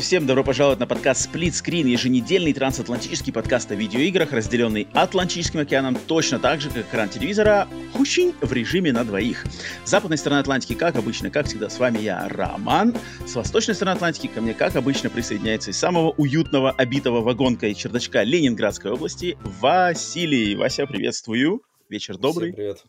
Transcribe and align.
И 0.00 0.02
всем 0.02 0.26
добро 0.26 0.42
пожаловать 0.42 0.78
на 0.78 0.86
подкаст 0.86 1.28
Split 1.28 1.50
Screen, 1.50 1.86
еженедельный 1.86 2.54
трансатлантический 2.54 3.34
подкаст 3.34 3.70
о 3.70 3.74
видеоиграх, 3.74 4.32
разделенный 4.32 4.88
Атлантическим 4.94 5.60
океаном 5.60 5.94
точно 5.94 6.38
так 6.38 6.62
же, 6.62 6.70
как 6.70 6.86
экран 6.86 7.10
телевизора, 7.10 7.68
хущень 7.92 8.32
в 8.40 8.50
режиме 8.50 8.92
на 8.92 9.04
двоих. 9.04 9.44
С 9.84 9.90
западной 9.90 10.16
стороны 10.16 10.40
Атлантики, 10.40 10.72
как 10.74 10.96
обычно, 10.96 11.28
как 11.28 11.46
всегда, 11.46 11.68
с 11.68 11.78
вами 11.78 11.98
я, 11.98 12.26
Роман. 12.30 12.96
С 13.26 13.34
восточной 13.34 13.74
стороны 13.74 13.96
Атлантики 13.96 14.28
ко 14.28 14.40
мне, 14.40 14.54
как 14.54 14.74
обычно, 14.74 15.10
присоединяется 15.10 15.70
из 15.70 15.76
самого 15.76 16.12
уютного, 16.12 16.70
обитого 16.70 17.20
вагонкой 17.20 17.74
чердачка 17.74 18.24
Ленинградской 18.24 18.92
области 18.92 19.36
Василий. 19.42 20.54
Вася, 20.54 20.86
приветствую. 20.86 21.60
Вечер 21.90 22.16
добрый. 22.16 22.52
Всем 22.52 22.56
привет. 22.56 22.84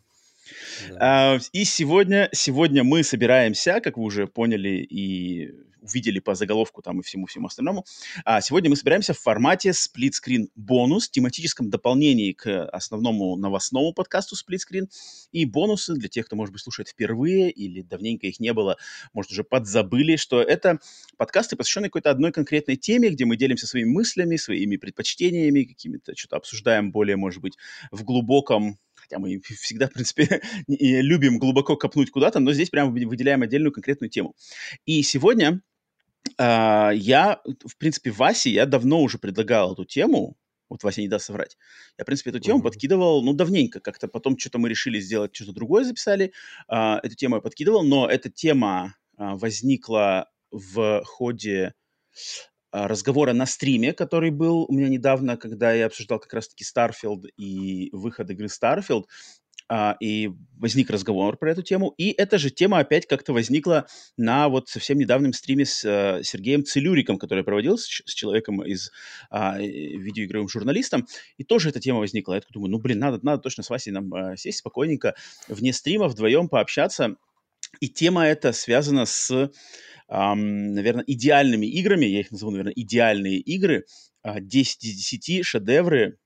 Да. 0.91 1.39
И 1.51 1.65
сегодня, 1.65 2.29
сегодня 2.31 2.85
мы 2.85 3.03
собираемся, 3.03 3.81
как 3.81 3.97
вы 3.97 4.03
уже 4.03 4.27
поняли 4.27 4.77
и 4.89 5.51
увидели 5.81 6.19
по 6.19 6.35
заголовку 6.35 6.81
там 6.81 6.99
и 6.99 7.03
всему-всему 7.03 7.47
остальному. 7.47 7.85
А 8.23 8.41
сегодня 8.41 8.69
мы 8.69 8.75
собираемся 8.75 9.13
в 9.13 9.19
формате 9.19 9.73
сплитскрин 9.73 10.49
бонус, 10.55 11.09
тематическом 11.09 11.69
дополнении 11.69 12.31
к 12.31 12.65
основному 12.67 13.35
новостному 13.35 13.93
подкасту 13.93 14.35
сплитскрин 14.35 14.87
и 15.31 15.45
бонусы 15.45 15.95
для 15.95 16.09
тех, 16.09 16.27
кто, 16.27 16.35
может 16.35 16.53
быть, 16.53 16.61
слушает 16.61 16.89
впервые 16.89 17.51
или 17.51 17.81
давненько 17.81 18.27
их 18.27 18.39
не 18.39 18.53
было, 18.53 18.77
может, 19.13 19.31
уже 19.31 19.43
подзабыли, 19.43 20.15
что 20.15 20.41
это 20.41 20.79
подкасты, 21.17 21.55
посвященные 21.55 21.89
какой-то 21.89 22.11
одной 22.11 22.31
конкретной 22.31 22.75
теме, 22.75 23.09
где 23.09 23.25
мы 23.25 23.35
делимся 23.37 23.67
своими 23.67 23.89
мыслями, 23.89 24.35
своими 24.35 24.77
предпочтениями, 24.77 25.63
какими-то 25.63 26.15
что-то 26.15 26.37
обсуждаем 26.37 26.91
более, 26.91 27.15
может 27.15 27.41
быть, 27.41 27.57
в 27.91 28.03
глубоком 28.03 28.77
хотя 29.01 29.19
мы 29.19 29.39
всегда, 29.59 29.87
в 29.87 29.93
принципе, 29.93 30.41
любим 30.67 31.39
глубоко 31.39 31.75
копнуть 31.75 32.11
куда-то, 32.11 32.39
но 32.39 32.53
здесь 32.53 32.69
прямо 32.69 32.91
выделяем 32.91 33.41
отдельную 33.41 33.71
конкретную 33.71 34.09
тему. 34.09 34.35
И 34.85 35.01
сегодня 35.01 35.61
Uh, 36.39 36.95
я, 36.95 37.41
в 37.65 37.77
принципе, 37.77 38.11
Васе, 38.11 38.51
я 38.51 38.65
давно 38.65 39.01
уже 39.01 39.17
предлагал 39.17 39.73
эту 39.73 39.85
тему, 39.85 40.37
вот 40.69 40.83
Вася 40.83 41.01
не 41.01 41.07
даст 41.07 41.25
соврать. 41.25 41.57
Я, 41.97 42.03
в 42.03 42.05
принципе, 42.05 42.29
эту 42.29 42.39
тему 42.39 42.59
mm-hmm. 42.59 42.63
подкидывал, 42.63 43.23
ну, 43.23 43.33
давненько. 43.33 43.79
Как-то 43.79 44.07
потом 44.07 44.37
что-то 44.37 44.57
мы 44.57 44.69
решили 44.69 44.99
сделать, 44.99 45.35
что-то 45.35 45.53
другое 45.53 45.83
записали. 45.83 46.31
Uh, 46.71 46.99
эту 47.03 47.15
тему 47.15 47.35
я 47.35 47.41
подкидывал, 47.41 47.83
но 47.83 48.07
эта 48.07 48.29
тема 48.29 48.95
uh, 49.19 49.37
возникла 49.37 50.29
в 50.51 51.03
ходе 51.05 51.73
разговора 52.71 53.33
на 53.33 53.45
стриме, 53.45 53.93
который 53.93 54.31
был 54.31 54.65
у 54.67 54.73
меня 54.73 54.87
недавно, 54.87 55.37
когда 55.37 55.73
я 55.73 55.87
обсуждал 55.87 56.19
как 56.19 56.33
раз-таки 56.33 56.63
Starfield 56.63 57.27
и 57.37 57.89
выход 57.91 58.29
игры 58.29 58.47
Starfield 58.47 59.05
а, 59.73 59.95
и 60.01 60.29
возник 60.57 60.89
разговор 60.89 61.37
про 61.37 61.51
эту 61.51 61.61
тему. 61.61 61.93
И 61.97 62.11
эта 62.11 62.37
же 62.37 62.49
тема 62.49 62.79
опять 62.79 63.07
как-то 63.07 63.31
возникла 63.31 63.87
на 64.17 64.49
вот 64.49 64.67
совсем 64.67 64.97
недавнем 64.97 65.31
стриме 65.31 65.63
с 65.63 65.85
а, 65.85 66.21
Сергеем 66.23 66.65
Целюриком, 66.65 67.17
который 67.17 67.45
проводил 67.45 67.77
с, 67.77 67.83
с 67.85 68.13
человеком 68.13 68.61
из 68.65 68.91
а, 69.29 69.57
видеоигровым 69.57 70.49
журналистом. 70.49 71.07
И 71.37 71.45
тоже 71.45 71.69
эта 71.69 71.79
тема 71.79 71.99
возникла. 71.99 72.33
Я 72.33 72.41
думаю, 72.49 72.69
ну, 72.69 72.79
блин, 72.79 72.99
надо, 72.99 73.19
надо 73.23 73.41
точно 73.41 73.63
с 73.63 73.69
Васей 73.69 73.93
нам 73.93 74.13
а, 74.13 74.35
сесть 74.35 74.57
спокойненько 74.57 75.15
вне 75.47 75.71
стрима 75.71 76.09
вдвоем 76.09 76.49
пообщаться. 76.49 77.15
И 77.79 77.87
тема 77.87 78.25
эта 78.25 78.51
связана 78.51 79.05
с, 79.05 79.31
эм, 80.09 80.73
наверное, 80.73 81.05
идеальными 81.07 81.65
играми. 81.65 82.07
Я 82.07 82.19
их 82.19 82.31
назову, 82.31 82.51
наверное, 82.51 82.73
идеальные 82.73 83.37
игры. 83.37 83.85
10 84.25 84.83
из 84.83 84.95
10 84.97 85.45
шедевры 85.45 86.17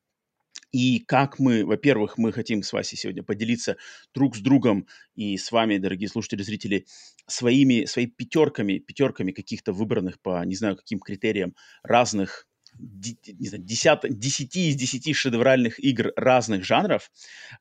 и 0.75 1.00
как 1.00 1.40
мы, 1.40 1.66
во-первых, 1.66 2.18
мы 2.18 2.34
хотим 2.34 2.62
с 2.62 2.74
Васей 2.74 2.97
сегодня 2.97 3.24
поделиться 3.24 3.78
друг 4.13 4.36
с 4.36 4.41
другом 4.41 4.88
и 5.16 5.38
с 5.38 5.50
вами, 5.53 5.78
дорогие 5.78 6.09
слушатели, 6.09 6.44
зрители, 6.44 6.86
своими, 7.28 7.86
своими 7.86 8.09
пятерками, 8.12 8.80
пятерками 8.80 9.31
каких-то 9.31 9.72
выбранных 9.72 10.19
по, 10.19 10.44
не 10.44 10.56
знаю, 10.56 10.75
каким 10.75 11.00
критериям 11.00 11.56
разных 11.81 12.46
не 12.80 13.47
знаю, 13.47 13.63
10, 13.63 14.18
10 14.19 14.56
из 14.56 14.75
10 14.75 15.16
шедевральных 15.16 15.80
игр 15.80 16.12
разных 16.16 16.63
жанров. 16.63 17.12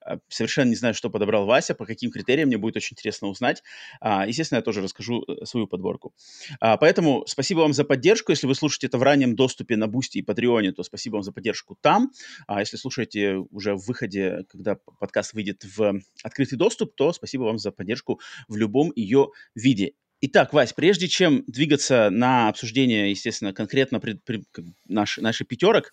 А, 0.00 0.18
совершенно 0.28 0.70
не 0.70 0.76
знаю, 0.76 0.94
что 0.94 1.10
подобрал 1.10 1.46
Вася, 1.46 1.74
по 1.74 1.86
каким 1.86 2.10
критериям, 2.10 2.48
мне 2.48 2.58
будет 2.58 2.76
очень 2.76 2.94
интересно 2.94 3.28
узнать. 3.28 3.62
А, 4.00 4.26
естественно, 4.26 4.58
я 4.58 4.62
тоже 4.62 4.80
расскажу 4.82 5.24
э, 5.26 5.44
свою 5.44 5.66
подборку. 5.66 6.14
А, 6.60 6.76
поэтому 6.76 7.24
спасибо 7.26 7.60
вам 7.60 7.72
за 7.72 7.84
поддержку. 7.84 8.32
Если 8.32 8.46
вы 8.46 8.54
слушаете 8.54 8.88
это 8.88 8.98
в 8.98 9.02
раннем 9.02 9.34
доступе 9.36 9.76
на 9.76 9.86
Бусти 9.86 10.18
и 10.18 10.22
Патреоне, 10.22 10.72
то 10.72 10.82
спасибо 10.82 11.14
вам 11.14 11.22
за 11.22 11.32
поддержку 11.32 11.76
там. 11.80 12.10
А 12.46 12.60
если 12.60 12.76
слушаете 12.76 13.36
уже 13.50 13.74
в 13.74 13.86
выходе, 13.86 14.44
когда 14.48 14.76
подкаст 14.98 15.34
выйдет 15.34 15.64
в 15.64 16.00
открытый 16.22 16.58
доступ, 16.58 16.94
то 16.94 17.12
спасибо 17.12 17.42
вам 17.42 17.58
за 17.58 17.70
поддержку 17.70 18.20
в 18.48 18.56
любом 18.56 18.92
ее 18.94 19.28
виде. 19.54 19.94
Итак, 20.20 20.52
Вась, 20.52 20.72
прежде 20.72 21.08
чем 21.08 21.44
двигаться 21.46 22.08
на 22.10 22.48
обсуждение, 22.48 23.10
естественно, 23.10 23.52
конкретно 23.52 24.00
пред, 24.00 24.22
пред, 24.24 24.44
наш, 24.88 25.18
наших 25.18 25.46
пятерок, 25.48 25.92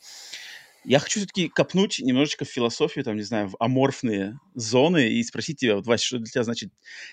я 0.84 1.00
хочу 1.00 1.20
все-таки 1.20 1.48
копнуть 1.48 2.00
немножечко 2.00 2.46
в 2.46 2.50
философию, 2.50 3.06
там, 3.06 3.16
не 3.16 3.22
знаю, 3.24 3.50
в 3.50 3.56
аморфные 3.60 4.40
зоны 4.56 5.12
и 5.12 5.24
спросить 5.24 5.60
тебя, 5.60 5.76
вот, 5.76 5.86
Вася, 5.86 6.06
что 6.06 6.18
для 6.18 6.28
тебя 6.28 6.44
значит 6.44 6.72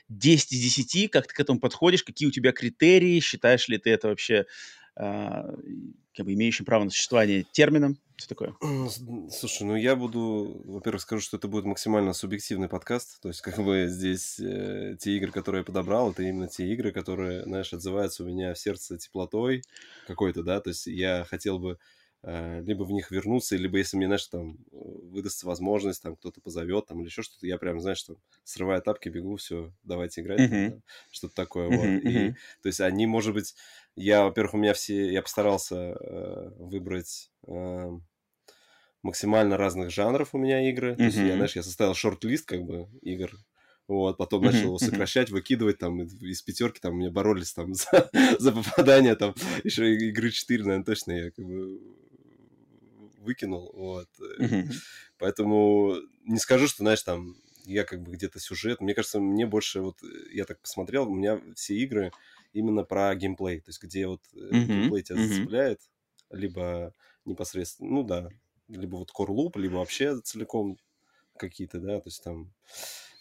10 0.08 0.52
из 0.52 0.60
10, 0.60 1.10
как 1.10 1.26
ты 1.26 1.34
к 1.34 1.40
этому 1.40 1.60
подходишь, 1.60 2.02
какие 2.02 2.28
у 2.28 2.32
тебя 2.32 2.52
критерии, 2.52 3.20
считаешь 3.20 3.68
ли 3.68 3.78
ты 3.78 3.90
это 3.90 4.08
вообще 4.08 4.46
как 4.98 6.26
бы 6.26 6.34
имеющим 6.34 6.64
право 6.64 6.84
на 6.84 6.90
существование 6.90 7.44
термином? 7.52 7.98
Что 8.16 8.30
такое? 8.30 8.56
Слушай, 9.30 9.62
ну 9.62 9.76
я 9.76 9.94
буду, 9.94 10.60
во-первых, 10.64 11.02
скажу, 11.02 11.22
что 11.22 11.36
это 11.36 11.46
будет 11.46 11.64
максимально 11.64 12.12
субъективный 12.12 12.68
подкаст. 12.68 13.20
То 13.20 13.28
есть, 13.28 13.40
как 13.40 13.58
бы 13.58 13.86
здесь 13.88 14.40
э, 14.40 14.96
те 14.98 15.16
игры, 15.16 15.30
которые 15.30 15.60
я 15.60 15.64
подобрал, 15.64 16.10
это 16.10 16.24
именно 16.24 16.48
те 16.48 16.66
игры, 16.66 16.90
которые, 16.90 17.44
знаешь, 17.44 17.72
отзываются 17.72 18.24
у 18.24 18.26
меня 18.26 18.54
в 18.54 18.58
сердце 18.58 18.98
теплотой 18.98 19.62
какой-то, 20.08 20.42
да. 20.42 20.60
То 20.60 20.70
есть 20.70 20.88
я 20.88 21.24
хотел 21.30 21.60
бы 21.60 21.78
э, 22.24 22.60
либо 22.62 22.82
в 22.82 22.90
них 22.90 23.12
вернуться, 23.12 23.54
либо 23.54 23.78
если 23.78 23.96
мне, 23.96 24.06
знаешь, 24.06 24.26
там 24.26 24.58
выдастся 24.72 25.46
возможность, 25.46 26.02
там 26.02 26.16
кто-то 26.16 26.40
позовет, 26.40 26.86
там 26.86 26.98
или 26.98 27.06
еще 27.06 27.22
что-то, 27.22 27.46
я 27.46 27.56
прям, 27.56 27.80
знаешь, 27.80 27.98
что 27.98 28.16
срываю 28.42 28.82
тапки, 28.82 29.08
бегу, 29.08 29.36
все, 29.36 29.72
давайте 29.84 30.22
играть, 30.22 30.50
да, 30.50 30.76
что-то 31.12 31.36
такое, 31.36 31.68
uh-huh, 31.68 31.76
вот. 31.76 31.86
Uh-huh. 31.86 32.30
И, 32.30 32.32
то 32.62 32.66
есть 32.66 32.80
они, 32.80 33.06
может 33.06 33.32
быть, 33.32 33.54
я, 33.98 34.24
во-первых, 34.24 34.54
у 34.54 34.58
меня 34.58 34.74
все, 34.74 35.10
я 35.10 35.22
постарался 35.22 35.76
э, 35.76 36.50
выбрать 36.58 37.30
э, 37.46 37.90
максимально 39.02 39.56
разных 39.56 39.90
жанров 39.90 40.30
у 40.32 40.38
меня 40.38 40.68
игры. 40.70 40.92
Mm-hmm. 40.92 40.96
То 40.96 41.04
есть 41.04 41.16
я, 41.18 41.34
знаешь, 41.34 41.56
я 41.56 41.62
составил 41.62 41.94
шорт-лист 41.94 42.46
как 42.46 42.62
бы 42.62 42.88
игр, 43.02 43.32
вот, 43.88 44.18
потом 44.18 44.44
начал 44.44 44.66
его 44.66 44.78
сокращать, 44.78 45.30
выкидывать, 45.30 45.78
там, 45.78 46.02
из 46.02 46.42
пятерки, 46.42 46.78
там, 46.78 46.94
мне 46.94 47.10
боролись, 47.10 47.54
там, 47.54 47.74
за, 47.74 48.10
за 48.38 48.52
попадание, 48.52 49.16
там, 49.16 49.34
еще 49.64 49.94
игры 49.94 50.30
4, 50.30 50.62
наверное, 50.62 50.84
точно 50.84 51.12
я, 51.12 51.30
как 51.30 51.44
бы, 51.44 51.80
выкинул, 53.20 53.72
вот. 53.74 54.08
Поэтому 55.18 55.96
не 56.24 56.38
скажу, 56.38 56.68
что, 56.68 56.84
знаешь, 56.84 57.02
там, 57.02 57.34
я, 57.64 57.84
как 57.84 58.02
бы, 58.02 58.12
где-то 58.12 58.38
сюжет, 58.38 58.80
мне 58.80 58.94
кажется, 58.94 59.20
мне 59.20 59.46
больше, 59.46 59.80
вот, 59.80 59.96
я 60.32 60.44
так 60.44 60.60
посмотрел, 60.60 61.10
у 61.10 61.14
меня 61.14 61.40
все 61.56 61.74
игры 61.74 62.12
именно 62.52 62.84
про 62.84 63.14
геймплей, 63.14 63.60
то 63.60 63.70
есть, 63.70 63.82
где 63.82 64.06
вот 64.06 64.22
mm-hmm. 64.34 64.64
геймплей 64.64 65.02
тебя 65.02 65.18
mm-hmm. 65.18 65.26
зацепляет, 65.26 65.80
либо 66.30 66.94
непосредственно, 67.24 67.90
ну, 67.90 68.02
да, 68.02 68.28
либо 68.68 68.96
вот 68.96 69.10
loop, 69.18 69.58
либо 69.58 69.76
вообще 69.76 70.20
целиком 70.20 70.78
какие-то, 71.38 71.80
да, 71.80 72.00
то 72.00 72.08
есть 72.08 72.22
там 72.22 72.52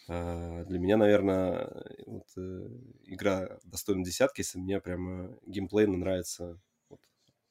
э, 0.08 0.64
для 0.66 0.78
меня, 0.78 0.96
наверное, 0.96 1.70
вот, 2.06 2.26
э, 2.36 2.68
игра 3.04 3.58
достойна 3.64 4.04
десятки, 4.04 4.40
если 4.40 4.58
мне 4.58 4.80
прямо 4.80 5.36
геймплейно 5.46 5.96
нравится 5.96 6.60
вот, 6.88 7.00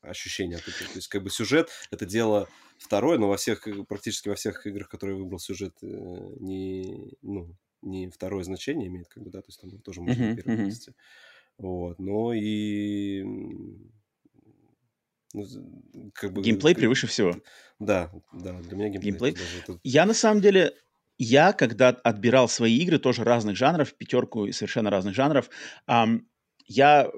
ощущение 0.01 0.57
от 0.57 0.67
этого. 0.67 0.89
То 0.89 0.97
есть 0.97 1.07
как 1.07 1.23
бы 1.23 1.29
сюжет— 1.29 1.69
это 1.91 2.05
дело 2.05 2.47
второе, 2.77 3.17
но 3.17 3.29
во 3.29 3.37
всех, 3.37 3.67
практически 3.87 4.29
во 4.29 4.35
всех 4.35 4.65
играх, 4.65 4.89
которые 4.89 5.15
я 5.15 5.23
выбрал, 5.23 5.39
сюжет 5.39 5.75
э, 5.81 5.87
не, 5.87 7.17
ну, 7.21 7.55
не 7.81 8.09
второе 8.09 8.43
значение 8.43 8.87
имеет, 8.87 9.07
как 9.07 9.23
бы, 9.23 9.29
да, 9.29 9.41
то 9.41 9.47
есть 9.47 9.61
там 9.61 9.71
тоже 9.79 10.01
можно 10.01 10.21
uh-huh, 10.21 10.29
на 10.29 10.35
первом 10.35 10.65
uh-huh. 10.65 10.93
Вот, 11.57 11.97
но 11.99 12.33
и 12.33 13.23
ну, 15.33 16.11
как 16.13 16.33
бы... 16.33 16.41
Геймплей 16.41 16.75
превыше 16.75 17.07
всего. 17.07 17.35
Да, 17.79 18.11
да, 18.33 18.59
для 18.61 18.75
меня 18.75 18.89
геймплей. 18.89 19.11
геймплей. 19.11 19.33
Даже... 19.33 19.79
Я 19.83 20.05
на 20.05 20.13
самом 20.13 20.41
деле, 20.41 20.73
я 21.17 21.53
когда 21.53 21.89
отбирал 21.89 22.47
свои 22.47 22.77
игры, 22.77 22.99
тоже 22.99 23.23
разных 23.23 23.55
жанров, 23.55 23.93
пятерку 23.93 24.51
совершенно 24.51 24.89
разных 24.89 25.15
жанров, 25.15 25.49
эм, 25.87 26.27
я 26.67 27.09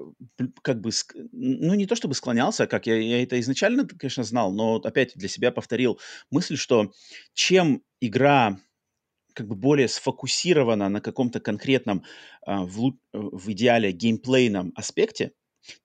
как 0.62 0.80
бы, 0.80 0.90
ну, 1.32 1.74
не 1.74 1.86
то 1.86 1.96
чтобы 1.96 2.14
склонялся, 2.14 2.66
как 2.66 2.86
я, 2.86 2.96
я 2.96 3.22
это 3.22 3.38
изначально, 3.40 3.86
конечно, 3.86 4.22
знал, 4.22 4.52
но 4.52 4.76
опять 4.76 5.12
для 5.16 5.28
себя 5.28 5.50
повторил 5.50 5.98
мысль, 6.30 6.56
что 6.56 6.92
чем 7.34 7.82
игра 8.00 8.60
как 9.34 9.46
бы 9.46 9.54
более 9.54 9.88
сфокусирована 9.88 10.88
на 10.88 11.00
каком-то 11.00 11.40
конкретном, 11.40 12.04
а, 12.46 12.64
в, 12.64 12.94
в 13.12 13.52
идеале, 13.52 13.92
геймплейном 13.92 14.72
аспекте, 14.74 15.32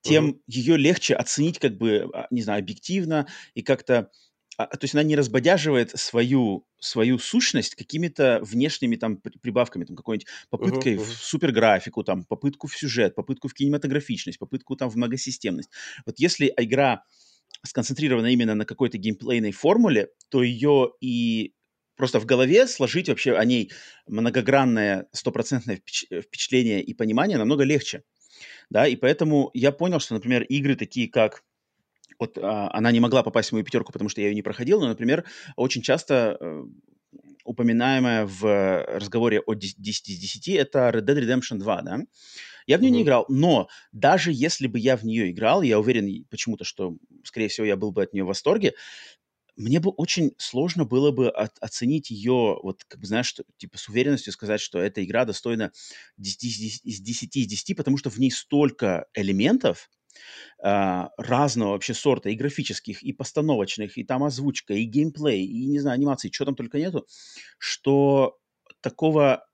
тем 0.01 0.30
uh-huh. 0.30 0.42
ее 0.47 0.77
легче 0.77 1.15
оценить 1.15 1.59
как 1.59 1.77
бы, 1.77 2.09
а, 2.13 2.27
не 2.31 2.42
знаю, 2.42 2.59
объективно 2.59 3.27
и 3.53 3.62
как-то 3.62 4.09
а, 4.57 4.68
то 4.68 4.86
есть 4.86 4.94
она 4.94 5.03
не 5.03 5.15
разбодяживает 5.18 5.92
свою, 6.00 6.65
свою 6.80 7.19
сущность 7.19 7.75
какими-то 7.75 8.39
внешними 8.42 8.95
там 8.95 9.18
прибавками, 9.18 9.83
там 9.83 9.97
какой-нибудь 9.97 10.27
попыткой 10.50 10.95
uh-huh, 10.95 11.00
uh-huh. 11.00 11.03
в 11.03 11.24
суперграфику, 11.24 12.03
там, 12.03 12.24
попытку 12.24 12.68
в 12.68 12.77
сюжет, 12.77 13.15
попытку 13.15 13.50
в 13.50 13.53
кинематографичность, 13.53 14.39
попытку 14.39 14.75
там 14.77 14.89
в 14.89 14.95
многосистемность. 14.95 15.69
Вот 16.06 16.19
если 16.19 16.53
игра 16.57 17.03
сконцентрирована 17.63 18.27
именно 18.27 18.56
на 18.56 18.65
какой-то 18.65 18.97
геймплейной 18.97 19.51
формуле, 19.51 20.09
то 20.30 20.42
ее 20.42 20.92
и 21.01 21.53
просто 21.95 22.19
в 22.19 22.25
голове 22.25 22.68
сложить 22.68 23.09
вообще 23.09 23.36
о 23.36 23.45
ней 23.45 23.71
многогранное 24.07 25.07
стопроцентное 25.12 25.77
впечатление 25.77 26.81
и 26.81 26.94
понимание 26.94 27.38
намного 27.38 27.63
легче. 27.63 28.03
Да, 28.69 28.88
и 28.88 28.95
поэтому 28.95 29.51
я 29.53 29.71
понял, 29.71 30.00
что, 30.00 30.13
например, 30.13 30.44
игры 30.44 30.75
такие 30.75 31.09
как 31.09 31.44
вот 32.19 32.38
а, 32.38 32.69
она 32.74 32.92
не 32.92 33.00
могла 33.00 33.24
попасть 33.24 33.50
в 33.50 33.51
мою 33.53 33.65
пятерку, 33.65 33.92
потому 33.92 34.09
что 34.09 34.21
я 34.21 34.27
ее 34.27 34.36
не 34.36 34.42
проходил, 34.42 34.80
но, 34.80 34.88
например, 34.88 35.25
очень 35.56 35.81
часто 35.81 36.38
э, 36.39 36.63
упоминаемая 37.44 38.25
в 38.25 38.86
разговоре 38.88 39.42
о 39.42 39.53
10 39.53 40.09
из 40.09 40.19
10 40.19 40.50
это 40.50 40.89
Red 40.89 41.06
Dead 41.06 41.19
Redemption 41.19 41.57
2, 41.57 41.81
да? 41.81 42.00
Я 42.68 42.77
в 42.77 42.81
нее 42.81 42.89
mm-hmm. 42.89 42.95
не 42.95 43.03
играл, 43.03 43.25
но 43.30 43.68
даже 43.92 44.31
если 44.33 44.65
бы 44.68 44.80
я 44.80 44.97
в 44.97 45.03
нее 45.03 45.30
играл, 45.30 45.62
я 45.62 45.80
уверен 45.80 46.25
почему-то, 46.30 46.63
что, 46.63 46.95
скорее 47.24 47.47
всего, 47.47 47.65
я 47.68 47.75
был 47.75 47.92
бы 47.92 48.01
от 48.01 48.13
нее 48.13 48.24
в 48.24 48.27
восторге, 48.27 48.74
мне 49.57 49.80
бы 49.80 49.92
очень 49.92 50.34
сложно 50.38 50.86
было 50.86 51.12
бы 51.12 51.30
от, 51.30 51.57
оценить 51.62 52.12
ее, 52.12 52.57
вот, 52.63 52.84
как 52.86 53.00
бы, 53.02 53.07
знаешь, 53.07 53.28
что, 53.28 53.44
типа, 53.57 53.78
с 53.78 53.90
уверенностью 53.90 54.34
сказать, 54.34 54.62
что 54.62 54.80
эта 54.80 55.04
игра 55.04 55.25
достойна 55.25 55.72
10 56.18 56.81
из 56.86 57.02
10 57.02 57.40
из 57.42 57.48
10, 57.48 57.74
потому 57.75 57.98
что 57.98 58.10
в 58.10 58.18
ней 58.19 58.31
столько 58.31 59.07
элементов, 59.16 59.90
а, 60.63 61.10
разного 61.18 61.72
вообще 61.72 61.94
сорта, 61.94 62.30
и 62.30 62.36
графических, 62.36 63.04
и 63.04 63.13
постановочных, 63.13 63.98
и 63.98 64.04
там 64.04 64.24
озвучка, 64.24 64.74
и 64.75 64.86
геймплей, 64.86 65.46
и, 65.46 65.68
не 65.68 65.80
знаю, 65.80 65.96
анимации, 65.96 66.31
что 66.31 66.46
там 66.46 66.56
только 66.56 66.80
нету, 66.80 67.07
что 67.60 68.38
такого 68.81 69.46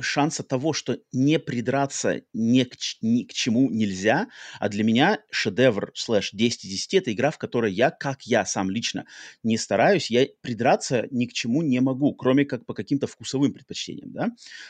шанса 0.00 0.42
того, 0.42 0.72
что 0.72 0.98
не 1.12 1.38
придраться 1.38 2.22
ни 2.32 2.64
к, 2.64 2.76
ни 3.00 3.24
к 3.24 3.32
чему 3.32 3.70
нельзя, 3.70 4.28
а 4.60 4.68
для 4.68 4.84
меня 4.84 5.20
шедевр 5.30 5.92
слэш 5.94 6.30
10 6.32 6.64
из 6.64 6.70
10 6.70 6.94
это 6.94 7.12
игра, 7.12 7.30
в 7.30 7.38
которой 7.38 7.72
я, 7.72 7.90
как 7.90 8.22
я 8.22 8.44
сам 8.44 8.70
лично, 8.70 9.06
не 9.42 9.56
стараюсь, 9.58 10.10
я 10.10 10.26
придраться 10.40 11.06
ни 11.10 11.26
к 11.26 11.32
чему 11.32 11.62
не 11.62 11.80
могу, 11.80 12.14
кроме 12.14 12.44
как 12.44 12.66
по 12.66 12.74
каким-то 12.74 13.06
вкусовым 13.06 13.52
предпочтениям, 13.52 14.12
да. 14.12 14.28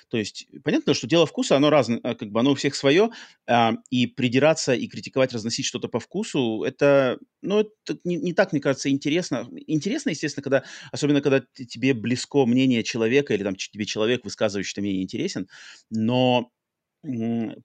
То 0.09 0.17
есть 0.19 0.47
понятно, 0.65 0.95
что 0.95 1.07
дело 1.07 1.27
вкуса, 1.27 1.57
оно 1.57 1.71
разное, 1.71 2.01
а, 2.03 2.15
как 2.15 2.31
бы 2.31 2.41
оно 2.41 2.53
у 2.53 2.55
всех 2.55 2.75
свое, 2.75 3.11
а, 3.47 3.75
и 3.91 4.07
придираться 4.07 4.73
и 4.75 4.87
критиковать, 4.89 5.33
разносить 5.33 5.67
что-то 5.67 5.89
по 5.89 6.01
вкусу, 6.01 6.63
это, 6.65 7.19
ну, 7.43 7.61
это 7.61 7.99
не, 8.05 8.17
не 8.17 8.33
так, 8.33 8.53
мне 8.53 8.61
кажется, 8.61 8.91
интересно. 8.91 9.49
Интересно, 9.67 10.11
естественно, 10.11 10.43
когда, 10.43 10.65
особенно 10.91 11.21
когда 11.21 11.43
тебе 11.55 11.95
близко 11.95 12.45
мнение 12.47 12.83
человека 12.83 13.35
или 13.35 13.43
там 13.43 13.57
тебе 13.57 13.85
человек, 13.85 14.25
высказывающий 14.25 14.75
мне 14.93 15.03
интересен, 15.03 15.49
но 15.91 16.51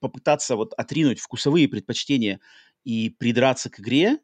попытаться 0.02 0.56
вот 0.56 0.74
отринуть 0.74 1.20
вкусовые 1.20 1.68
предпочтения 1.68 2.40
и 2.84 3.10
придраться 3.10 3.70
к 3.70 3.80
игре, 3.80 4.18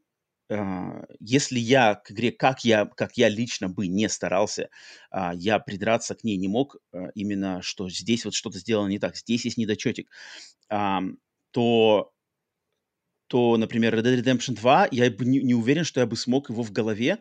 Uh, 0.49 1.05
если 1.21 1.57
я 1.57 1.95
к 1.95 2.11
игре, 2.11 2.31
как 2.31 2.65
я, 2.65 2.85
как 2.85 3.15
я 3.15 3.29
лично 3.29 3.69
бы 3.69 3.87
не 3.87 4.09
старался, 4.09 4.69
uh, 5.11 5.31
я 5.35 5.57
придраться 5.57 6.15
к 6.15 6.25
ней 6.25 6.35
не 6.35 6.49
мог, 6.49 6.75
uh, 6.93 7.07
именно 7.15 7.61
что 7.61 7.89
здесь 7.89 8.25
вот 8.25 8.33
что-то 8.33 8.59
сделано 8.59 8.89
не 8.89 8.99
так, 8.99 9.15
здесь 9.15 9.45
есть 9.45 9.57
недочетик, 9.57 10.11
то, 10.69 12.11
то, 13.27 13.57
например, 13.57 13.95
Red 13.95 14.03
Dead 14.03 14.21
Redemption 14.21 14.55
2, 14.55 14.89
я 14.91 15.09
бы 15.09 15.25
не, 15.25 15.39
не 15.39 15.53
уверен, 15.53 15.85
что 15.85 16.01
я 16.01 16.05
бы 16.05 16.17
смог 16.17 16.49
его 16.49 16.61
в 16.61 16.71
голове 16.71 17.19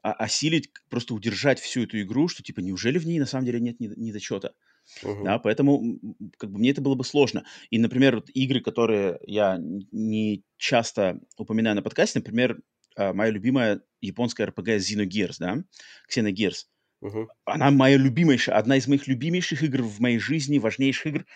осилить, 0.00 0.70
просто 0.88 1.14
удержать 1.14 1.60
всю 1.60 1.82
эту 1.82 2.00
игру, 2.00 2.26
что 2.28 2.42
типа 2.42 2.60
неужели 2.60 2.98
в 2.98 3.06
ней 3.06 3.18
на 3.18 3.26
самом 3.26 3.44
деле 3.44 3.60
нет 3.60 3.80
недочета. 3.80 4.54
Uh-huh. 5.02 5.24
Да, 5.24 5.38
поэтому 5.38 5.98
как 6.38 6.50
бы 6.50 6.58
мне 6.58 6.70
это 6.70 6.80
было 6.80 6.94
бы 6.94 7.04
сложно. 7.04 7.44
И, 7.70 7.78
например, 7.78 8.16
вот 8.16 8.30
игры, 8.30 8.60
которые 8.60 9.18
я 9.26 9.58
не 9.60 10.44
часто 10.56 11.20
упоминаю 11.36 11.76
на 11.76 11.82
подкасте, 11.82 12.20
например, 12.20 12.60
а, 12.96 13.12
моя 13.12 13.30
любимая 13.30 13.82
японская 14.00 14.46
RPG 14.46 14.78
Xenogears, 14.78 15.36
да, 15.38 15.64
Xenogears. 16.10 16.66
Uh-huh. 17.02 17.26
Она 17.44 17.70
моя 17.70 17.96
любимейшая, 17.96 18.56
одна 18.56 18.76
из 18.76 18.88
моих 18.88 19.06
любимейших 19.06 19.62
игр 19.62 19.82
в 19.82 20.00
моей 20.00 20.18
жизни, 20.18 20.58
важнейших 20.58 21.06
игр 21.06 21.26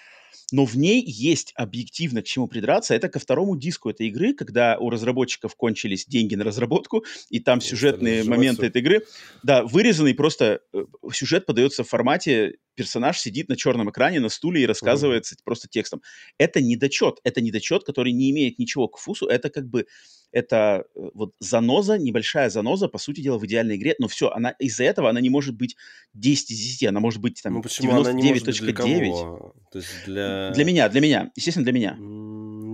но 0.52 0.64
в 0.64 0.76
ней 0.76 1.02
есть 1.04 1.52
объективно 1.56 2.22
к 2.22 2.26
чему 2.26 2.48
придраться. 2.48 2.94
Это 2.94 3.08
ко 3.08 3.18
второму 3.18 3.56
диску 3.56 3.90
этой 3.90 4.08
игры, 4.08 4.34
когда 4.34 4.78
у 4.78 4.90
разработчиков 4.90 5.54
кончились 5.54 6.06
деньги 6.06 6.34
на 6.34 6.44
разработку, 6.44 7.04
и 7.28 7.40
там 7.40 7.60
сюжетные 7.60 8.24
моменты 8.24 8.66
этой 8.66 8.82
игры, 8.82 9.04
да, 9.42 9.64
вырезанный 9.64 10.14
просто 10.14 10.60
э, 10.72 10.84
сюжет 11.12 11.46
подается 11.46 11.84
в 11.84 11.88
формате 11.88 12.56
персонаж 12.80 13.20
сидит 13.20 13.50
на 13.50 13.56
черном 13.56 13.90
экране 13.90 14.20
на 14.20 14.30
стуле 14.30 14.62
и 14.62 14.66
рассказывается 14.66 15.34
mm-hmm. 15.34 15.44
просто 15.44 15.68
текстом. 15.68 16.00
Это 16.38 16.62
недочет, 16.62 17.18
это 17.24 17.42
недочет, 17.42 17.84
который 17.84 18.12
не 18.12 18.30
имеет 18.30 18.58
ничего 18.58 18.88
к 18.88 18.96
фусу, 18.96 19.26
это 19.26 19.50
как 19.50 19.68
бы 19.68 19.84
это 20.32 20.84
э, 20.94 21.00
вот 21.12 21.34
заноза, 21.40 21.98
небольшая 21.98 22.48
заноза, 22.48 22.88
по 22.88 22.96
сути 22.96 23.20
дела, 23.20 23.36
в 23.36 23.44
идеальной 23.44 23.76
игре, 23.76 23.96
но 23.98 24.08
все, 24.08 24.30
она 24.30 24.50
из-за 24.58 24.84
этого 24.84 25.10
она 25.10 25.20
не 25.20 25.28
может 25.28 25.56
быть 25.56 25.76
10 26.14 26.50
из 26.52 26.58
10, 26.58 26.84
она 26.84 27.00
может 27.00 27.20
быть 27.20 27.42
там 27.42 27.54
ну, 27.54 27.60
99.9. 27.60 29.52
То 29.72 29.78
есть 29.78 29.90
для... 30.06 30.50
Для 30.52 30.64
меня, 30.64 30.88
для 30.88 31.00
меня, 31.02 31.30
естественно, 31.36 31.64
для 31.64 31.72
меня. 31.72 31.96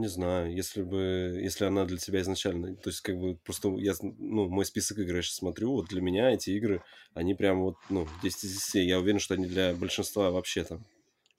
Не 0.07 0.11
знаю, 0.11 0.55
если 0.55 0.83
бы, 0.83 1.41
если 1.43 1.65
она 1.65 1.85
для 1.85 1.99
тебя 1.99 2.21
изначально, 2.21 2.77
то 2.77 2.91
есть 2.91 3.01
как 3.01 3.19
бы 3.19 3.35
просто 3.35 3.75
я, 3.79 3.93
ну, 4.01 4.49
мой 4.49 4.65
список 4.65 4.99
игр 5.01 5.17
я 5.17 5.23
сейчас 5.23 5.35
смотрю, 5.35 5.73
вот 5.73 5.89
для 5.89 6.01
меня 6.01 6.31
эти 6.31 6.51
игры, 6.51 6.81
они 7.13 7.35
прям 7.35 7.63
вот, 7.63 7.75
ну, 7.91 8.07
10 8.23 8.45
из 8.45 8.53
10, 8.53 8.75
я 8.87 9.01
уверен, 9.01 9.19
что 9.19 9.35
они 9.35 9.47
для 9.47 9.75
большинства 9.75 10.31
вообще 10.31 10.63
там 10.63 10.85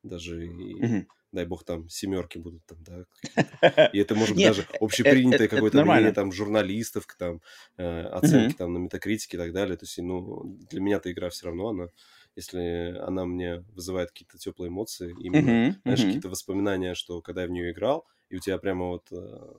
даже 0.03 0.47
и, 0.47 1.05
дай 1.31 1.45
бог, 1.45 1.63
там 1.63 1.87
семерки 1.87 2.39
будут 2.39 2.65
там, 2.65 2.77
да. 2.83 3.89
И 3.93 3.99
это 3.99 4.15
может 4.15 4.35
быть 4.35 4.43
даже 4.43 4.63
э, 4.63 4.77
общепринятое 4.81 5.47
какое-то 5.47 5.85
мнение 5.85 6.11
там 6.11 6.33
журналистов, 6.33 7.07
там 7.17 7.41
э, 7.77 8.01
оценки 8.01 8.53
там 8.53 8.73
на 8.73 8.79
метакритике 8.79 9.37
и 9.37 9.39
так 9.39 9.53
далее. 9.53 9.77
То 9.77 9.85
есть, 9.85 9.97
ну, 9.97 10.57
для 10.69 10.81
меня 10.81 10.97
эта 10.97 11.09
игра 11.09 11.29
все 11.29 11.45
равно, 11.45 11.69
она 11.69 11.87
если 12.35 12.95
она 12.99 13.25
мне 13.25 13.63
вызывает 13.73 14.11
какие-то 14.11 14.37
теплые 14.37 14.69
эмоции, 14.69 15.15
именно, 15.19 15.79
знаешь, 15.83 16.01
какие-то 16.01 16.29
воспоминания, 16.29 16.93
что 16.93 17.21
когда 17.21 17.41
я 17.41 17.47
в 17.47 17.51
нее 17.51 17.71
играл, 17.71 18.05
и 18.29 18.35
у 18.37 18.39
тебя 18.39 18.57
прямо 18.57 18.85
вот, 18.87 19.07
э, 19.11 19.53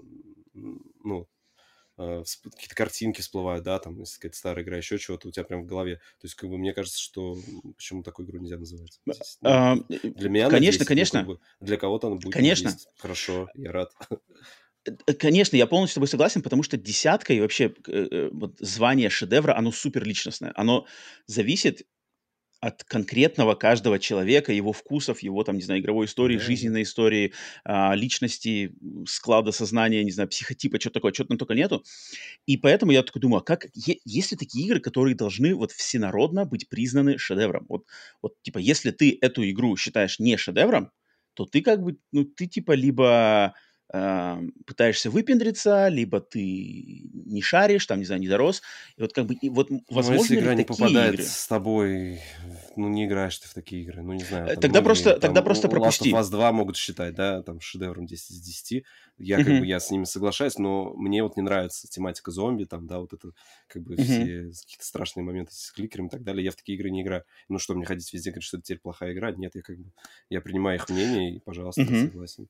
ну, 0.54 1.28
Э, 2.00 2.22
какие-то 2.44 2.76
картинки 2.76 3.20
всплывают, 3.20 3.64
да, 3.64 3.80
там, 3.80 3.98
если 3.98 4.18
какая-то 4.18 4.37
старая 4.37 4.64
игра, 4.64 4.76
еще 4.76 4.98
чего-то 4.98 5.26
у 5.28 5.30
тебя 5.32 5.42
прям 5.42 5.62
в 5.64 5.66
голове. 5.66 5.96
То 5.96 6.26
есть, 6.26 6.37
как 6.37 6.48
бы, 6.48 6.56
мне 6.56 6.72
кажется, 6.72 7.00
что 7.00 7.37
почему 7.76 8.04
такую 8.04 8.26
игру 8.28 8.38
нельзя 8.38 8.56
называть? 8.56 9.00
Здесь, 9.04 9.38
ну, 9.40 9.50
а, 9.50 9.76
для 9.88 10.28
меня 10.28 10.48
Конечно, 10.48 10.78
10, 10.78 10.87
конечно. 10.87 11.22
Ну, 11.22 11.26
как 11.26 11.40
бы, 11.40 11.66
для 11.66 11.76
кого-то 11.76 12.06
она 12.06 12.16
будет 12.16 12.32
Конечно. 12.32 12.70
10. 12.70 12.88
Хорошо, 12.98 13.48
я 13.54 13.72
рад. 13.72 13.92
Э, 14.87 15.12
конечно, 15.12 15.56
я 15.56 15.66
полностью 15.66 15.92
с 15.92 15.94
тобой 15.96 16.08
согласен, 16.08 16.40
потому 16.40 16.62
что 16.62 16.76
десятка 16.76 17.32
и 17.34 17.40
вообще 17.40 17.75
э, 17.88 18.30
вот, 18.32 18.54
звание 18.60 19.10
шедевра, 19.10 19.56
оно 19.56 19.72
супер 19.72 20.04
личностное. 20.04 20.52
Оно 20.54 20.87
зависит 21.26 21.82
от 22.60 22.84
конкретного 22.84 23.54
каждого 23.54 23.98
человека, 23.98 24.52
его 24.52 24.72
вкусов, 24.72 25.22
его, 25.22 25.44
там, 25.44 25.56
не 25.56 25.62
знаю, 25.62 25.80
игровой 25.80 26.06
истории, 26.06 26.36
да. 26.36 26.42
жизненной 26.42 26.82
истории, 26.82 27.32
а, 27.64 27.94
личности, 27.94 28.74
склада 29.06 29.52
сознания, 29.52 30.02
не 30.04 30.10
знаю, 30.10 30.28
психотипа, 30.28 30.80
что 30.80 30.90
такое, 30.90 31.12
что-то 31.12 31.28
там 31.28 31.38
только 31.38 31.54
нету. 31.54 31.84
И 32.46 32.56
поэтому 32.56 32.92
я 32.92 33.02
такой 33.02 33.20
думаю, 33.22 33.40
а 33.40 33.44
как, 33.44 33.66
есть 33.74 34.32
ли 34.32 34.36
такие 34.36 34.66
игры, 34.66 34.80
которые 34.80 35.14
должны 35.14 35.54
вот 35.54 35.72
всенародно 35.72 36.44
быть 36.44 36.68
признаны 36.68 37.18
шедевром? 37.18 37.66
Вот, 37.68 37.86
вот 38.22 38.34
типа, 38.42 38.58
если 38.58 38.90
ты 38.90 39.16
эту 39.20 39.48
игру 39.50 39.76
считаешь 39.76 40.18
не 40.18 40.36
шедевром, 40.36 40.90
то 41.34 41.44
ты 41.46 41.62
как 41.62 41.82
бы, 41.82 41.98
ну, 42.12 42.24
ты 42.24 42.46
типа 42.46 42.72
либо 42.72 43.54
пытаешься 43.90 45.11
выпендриться, 45.11 45.88
либо 45.88 46.21
ты 46.21 47.09
не 47.25 47.40
шаришь, 47.40 47.87
там, 47.87 47.99
не 47.99 48.04
знаю, 48.04 48.21
не 48.21 48.28
дорос. 48.28 48.62
И 48.97 49.02
вот 49.02 49.14
как 49.14 49.26
бы, 49.26 49.35
и 49.35 49.49
вот 49.49 49.71
возможно 49.88 50.16
ну, 50.16 50.23
если 50.23 50.38
игра 50.38 50.54
не 50.54 50.64
попадает 50.64 51.14
игры? 51.14 51.25
с 51.25 51.47
тобой, 51.47 52.21
ну, 52.76 52.88
не 52.88 53.07
играешь 53.07 53.38
ты 53.38 53.49
в 53.49 53.54
такие 53.54 53.83
игры, 53.83 54.02
ну, 54.02 54.12
не 54.12 54.25
знаю. 54.25 54.47
Там 54.47 54.57
тогда 54.57 54.68
многие, 54.68 54.85
просто, 54.85 55.11
там, 55.12 55.21
тогда 55.21 55.42
просто 55.42 55.68
пропусти. 55.68 56.11
Last 56.11 56.21
of 56.21 56.26
Us 56.26 56.30
2 56.30 56.52
могут 56.52 56.76
считать, 56.76 57.14
да, 57.14 57.42
там, 57.42 57.61
шедевром 57.61 58.04
10 58.04 58.30
из 58.30 58.40
10. 58.40 58.85
Я, 59.18 59.40
uh-huh. 59.40 59.45
как 59.45 59.61
бы, 59.61 59.66
я 59.66 59.80
с 59.80 59.90
ними 59.90 60.04
соглашаюсь, 60.04 60.59
но 60.59 60.92
мне 60.95 61.23
вот 61.23 61.37
не 61.37 61.42
нравится 61.42 61.88
тематика 61.88 62.30
зомби, 62.30 62.64
там, 62.64 62.87
да, 62.87 62.99
вот 62.99 63.14
это, 63.14 63.30
как 63.68 63.83
бы, 63.83 63.95
uh-huh. 63.95 64.04
все 64.04 64.62
какие-то 64.62 64.85
страшные 64.85 65.25
моменты 65.25 65.52
с 65.54 65.73
кликером 65.73 66.09
и 66.09 66.11
так 66.11 66.23
далее. 66.23 66.45
Я 66.45 66.50
в 66.50 66.57
такие 66.57 66.76
игры 66.76 66.90
не 66.90 67.02
играю. 67.02 67.25
Ну, 67.49 67.59
что, 67.59 67.75
мне 67.75 67.87
ходить 67.87 68.12
везде 68.12 68.30
говорить, 68.30 68.45
что 68.45 68.59
это 68.59 68.66
теперь 68.66 68.80
плохая 68.80 69.12
игра? 69.12 69.33
Нет, 69.33 69.54
я 69.54 69.62
как 69.62 69.78
бы, 69.78 69.90
я 70.28 70.42
принимаю 70.42 70.76
их 70.76 70.88
мнение 70.90 71.37
и, 71.37 71.40
пожалуйста, 71.40 71.83
uh-huh. 71.83 72.11
согласен. 72.11 72.49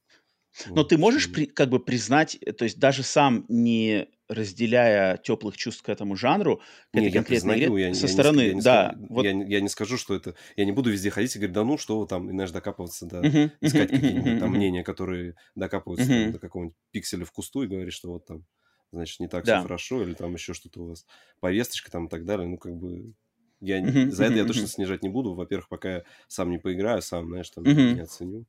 Но 0.75 0.85
ты 0.85 0.99
можешь 0.99 1.31
при, 1.33 1.47
как 1.47 1.69
бы 1.71 1.79
признать, 1.81 2.37
э, 2.41 2.53
то 2.53 2.65
есть 2.65 2.79
даже 2.79 3.03
сам 3.03 3.45
не 3.49 4.09
разделяя 4.29 5.17
теплых 5.17 5.57
чувств 5.57 5.83
к 5.83 5.89
этому 5.89 6.17
жанру, 6.17 6.61
к 6.93 6.97
Не, 6.97 7.09
этой 7.09 7.11
я 7.11 7.23
конкретной 7.23 7.23
признаю, 7.23 7.71
игре, 7.71 7.83
я, 7.83 7.89
со 7.93 8.09
я, 8.09 8.13
не, 8.13 8.23
стороны, 8.23 8.43
я, 8.47 8.55
не, 8.55 8.61
да, 8.61 8.95
ска- 8.95 8.97
вот, 9.09 9.27
я, 9.27 9.33
не- 9.35 9.51
я 9.51 9.61
не 9.61 9.69
скажу, 9.69 9.99
что 9.99 10.15
это... 10.15 10.35
Я 10.57 10.65
не 10.65 10.73
буду 10.73 10.91
везде 10.91 11.11
ходить 11.11 11.37
и 11.37 11.39
говорить, 11.39 11.55
да 11.55 11.65
ну, 11.65 11.77
что 11.77 12.07
там, 12.07 12.29
и, 12.31 12.33
знаешь, 12.33 12.51
докапываться, 12.51 13.05
да, 13.07 13.31
искать 13.61 13.93
какие-нибудь 13.93 14.37
там 14.39 14.53
мнения, 14.53 14.83
которые 14.85 15.35
докапываются 15.55 16.13
там 16.13 16.31
до 16.31 16.39
какого-нибудь 16.39 16.77
пикселя 16.93 17.25
в 17.27 17.33
кусту 17.33 17.63
и 17.63 17.67
говорить, 17.67 17.93
что 17.93 18.11
вот 18.11 18.25
там, 18.27 18.47
значит, 18.91 19.21
не 19.21 19.29
так 19.29 19.45
все 19.47 19.59
хорошо, 19.59 20.03
или 20.03 20.15
там 20.15 20.33
еще 20.35 20.55
что-то 20.55 20.83
у 20.83 20.89
вас, 20.89 21.05
повесточка 21.41 21.91
там 21.91 22.07
и 22.07 22.09
так 22.09 22.25
далее. 22.25 22.49
Ну, 22.49 22.57
как 22.57 22.75
бы, 22.75 23.13
я 23.61 23.91
за 24.07 24.25
это 24.25 24.39
я 24.39 24.47
точно 24.47 24.67
снижать 24.69 25.03
не 25.03 25.11
буду. 25.11 25.35
Во-первых, 25.35 25.69
пока 25.69 25.91
я 25.97 26.05
сам 26.27 26.51
не 26.51 26.59
поиграю, 26.59 27.03
сам, 27.03 27.29
знаешь, 27.29 27.51
там 27.51 27.69
не, 27.69 27.83
не 27.85 28.01
оценю. 28.01 28.47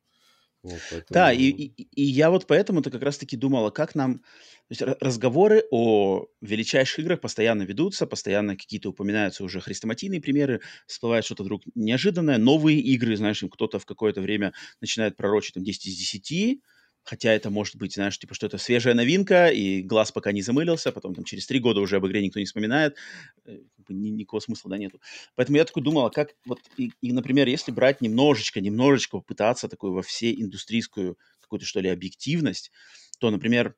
Вот, 0.62 0.84
Да, 1.10 1.32
и, 1.32 1.44
и, 1.50 1.84
и 1.96 2.04
я 2.04 2.30
вот 2.30 2.48
поэтому-то 2.48 2.92
как 2.92 3.02
раз-таки 3.04 3.38
думала, 3.38 3.70
как 3.72 3.96
нам... 3.96 4.20
То 4.20 4.24
есть 4.72 4.82
ра- 4.82 4.98
разговоры 5.00 5.64
о 5.72 6.28
величайших 6.42 7.00
играх 7.00 7.22
постоянно 7.22 7.64
ведутся, 7.64 8.06
постоянно 8.06 8.56
какие-то 8.56 8.90
упоминаются 8.90 9.44
уже 9.44 9.62
хрестоматийные 9.62 10.22
примеры, 10.22 10.62
всплывает 10.86 11.26
что-то 11.26 11.44
вдруг 11.44 11.64
неожиданное, 11.76 12.38
новые 12.38 12.80
игры, 12.80 13.16
знаешь, 13.16 13.44
кто-то 13.52 13.80
в 13.80 13.86
какое-то 13.86 14.22
время 14.22 14.54
начинает 14.82 15.16
пророчить 15.18 15.54
там 15.56 15.64
10 15.64 15.88
из 15.88 15.96
10, 15.98 16.62
хотя 17.04 17.34
это 17.34 17.50
может 17.50 17.76
быть, 17.78 17.94
знаешь, 17.96 18.18
типа, 18.20 18.34
что 18.36 18.46
это 18.48 18.58
свежая 18.58 18.94
новинка, 18.94 19.48
и 19.50 19.82
глаз 19.82 20.12
пока 20.12 20.32
не 20.32 20.42
замылился, 20.42 20.92
потом 20.92 21.16
там 21.16 21.24
через 21.26 21.48
три 21.48 21.60
года 21.60 21.82
уже 21.82 21.98
об 21.98 22.08
игре 22.08 22.22
никто 22.22 22.40
не 22.40 22.46
вспоминает, 22.46 22.96
э, 23.46 23.60
ни- 23.90 24.10
никакого 24.10 24.40
смысла, 24.42 24.70
да, 24.72 24.78
нету. 24.78 25.00
Поэтому 25.36 25.58
я 25.58 25.66
такой 25.66 25.84
думал, 25.84 26.06
а 26.06 26.10
как 26.12 26.36
вот, 26.46 26.60
и, 26.78 26.92
и, 27.02 27.12
например, 27.14 27.48
если 27.48 27.72
брать 27.72 28.02
немножечко, 28.02 28.62
немножечко 28.62 29.18
попытаться 29.18 29.68
такой 29.68 29.92
во 29.92 30.02
все 30.02 30.32
индустрийскую 30.34 31.18
какую-то, 31.42 31.66
что 31.66 31.80
ли, 31.80 31.90
объективность, 31.90 32.72
то, 33.20 33.32
например, 33.32 33.76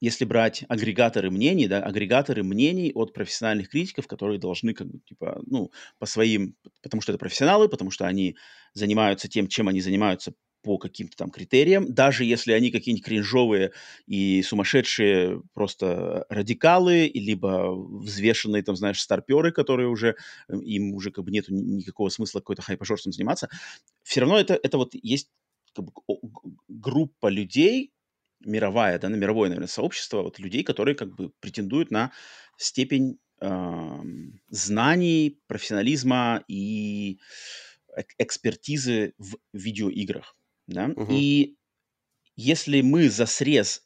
если 0.00 0.24
брать 0.24 0.64
агрегаторы 0.68 1.30
мнений, 1.30 1.68
да, 1.68 1.80
агрегаторы 1.82 2.42
мнений 2.42 2.90
от 2.92 3.12
профессиональных 3.12 3.68
критиков, 3.68 4.08
которые 4.08 4.38
должны, 4.40 4.74
как 4.74 4.88
бы, 4.88 4.98
типа, 5.00 5.40
ну, 5.46 5.70
по 5.98 6.06
своим, 6.06 6.56
потому 6.82 7.00
что 7.02 7.12
это 7.12 7.18
профессионалы, 7.18 7.68
потому 7.68 7.92
что 7.92 8.06
они 8.06 8.36
занимаются 8.74 9.28
тем, 9.28 9.46
чем 9.46 9.68
они 9.68 9.80
занимаются 9.80 10.34
по 10.62 10.78
каким-то 10.78 11.16
там 11.16 11.30
критериям, 11.30 11.92
даже 11.92 12.24
если 12.24 12.52
они 12.52 12.70
какие-нибудь 12.70 13.04
кринжовые 13.04 13.72
и 14.06 14.42
сумасшедшие 14.42 15.42
просто 15.54 16.24
радикалы, 16.28 17.10
либо 17.12 17.72
взвешенные, 17.74 18.62
там, 18.62 18.76
знаешь, 18.76 19.00
старперы, 19.00 19.52
которые 19.52 19.88
уже, 19.88 20.16
э, 20.48 20.56
им 20.58 20.94
уже 20.94 21.10
как 21.10 21.24
бы 21.24 21.30
нету 21.30 21.52
ни- 21.54 21.62
никакого 21.78 22.08
смысла 22.10 22.40
какой-то 22.40 22.62
хайпожорством 22.62 23.12
заниматься, 23.12 23.48
все 24.02 24.20
равно 24.20 24.38
это, 24.38 24.58
это 24.62 24.78
вот 24.78 24.94
есть 24.94 25.30
как 25.74 25.86
бы, 25.86 25.92
группа 26.68 27.28
людей, 27.28 27.92
мировая, 28.40 28.98
да, 28.98 29.08
на 29.08 29.14
мировое, 29.16 29.48
наверное, 29.48 29.68
сообщество 29.68 30.22
вот 30.22 30.38
людей, 30.38 30.64
которые 30.64 30.94
как 30.94 31.14
бы 31.14 31.30
претендуют 31.40 31.90
на 31.90 32.12
степень 32.56 33.18
ам, 33.40 34.40
знаний, 34.50 35.40
профессионализма 35.46 36.44
и 36.48 37.18
эк- 37.96 38.14
экспертизы 38.18 39.14
в 39.18 39.36
видеоиграх, 39.52 40.36
да. 40.66 40.88
Мгм. 40.88 41.06
И 41.10 41.56
если 42.36 42.80
мы 42.80 43.08
за 43.08 43.26
срез 43.26 43.82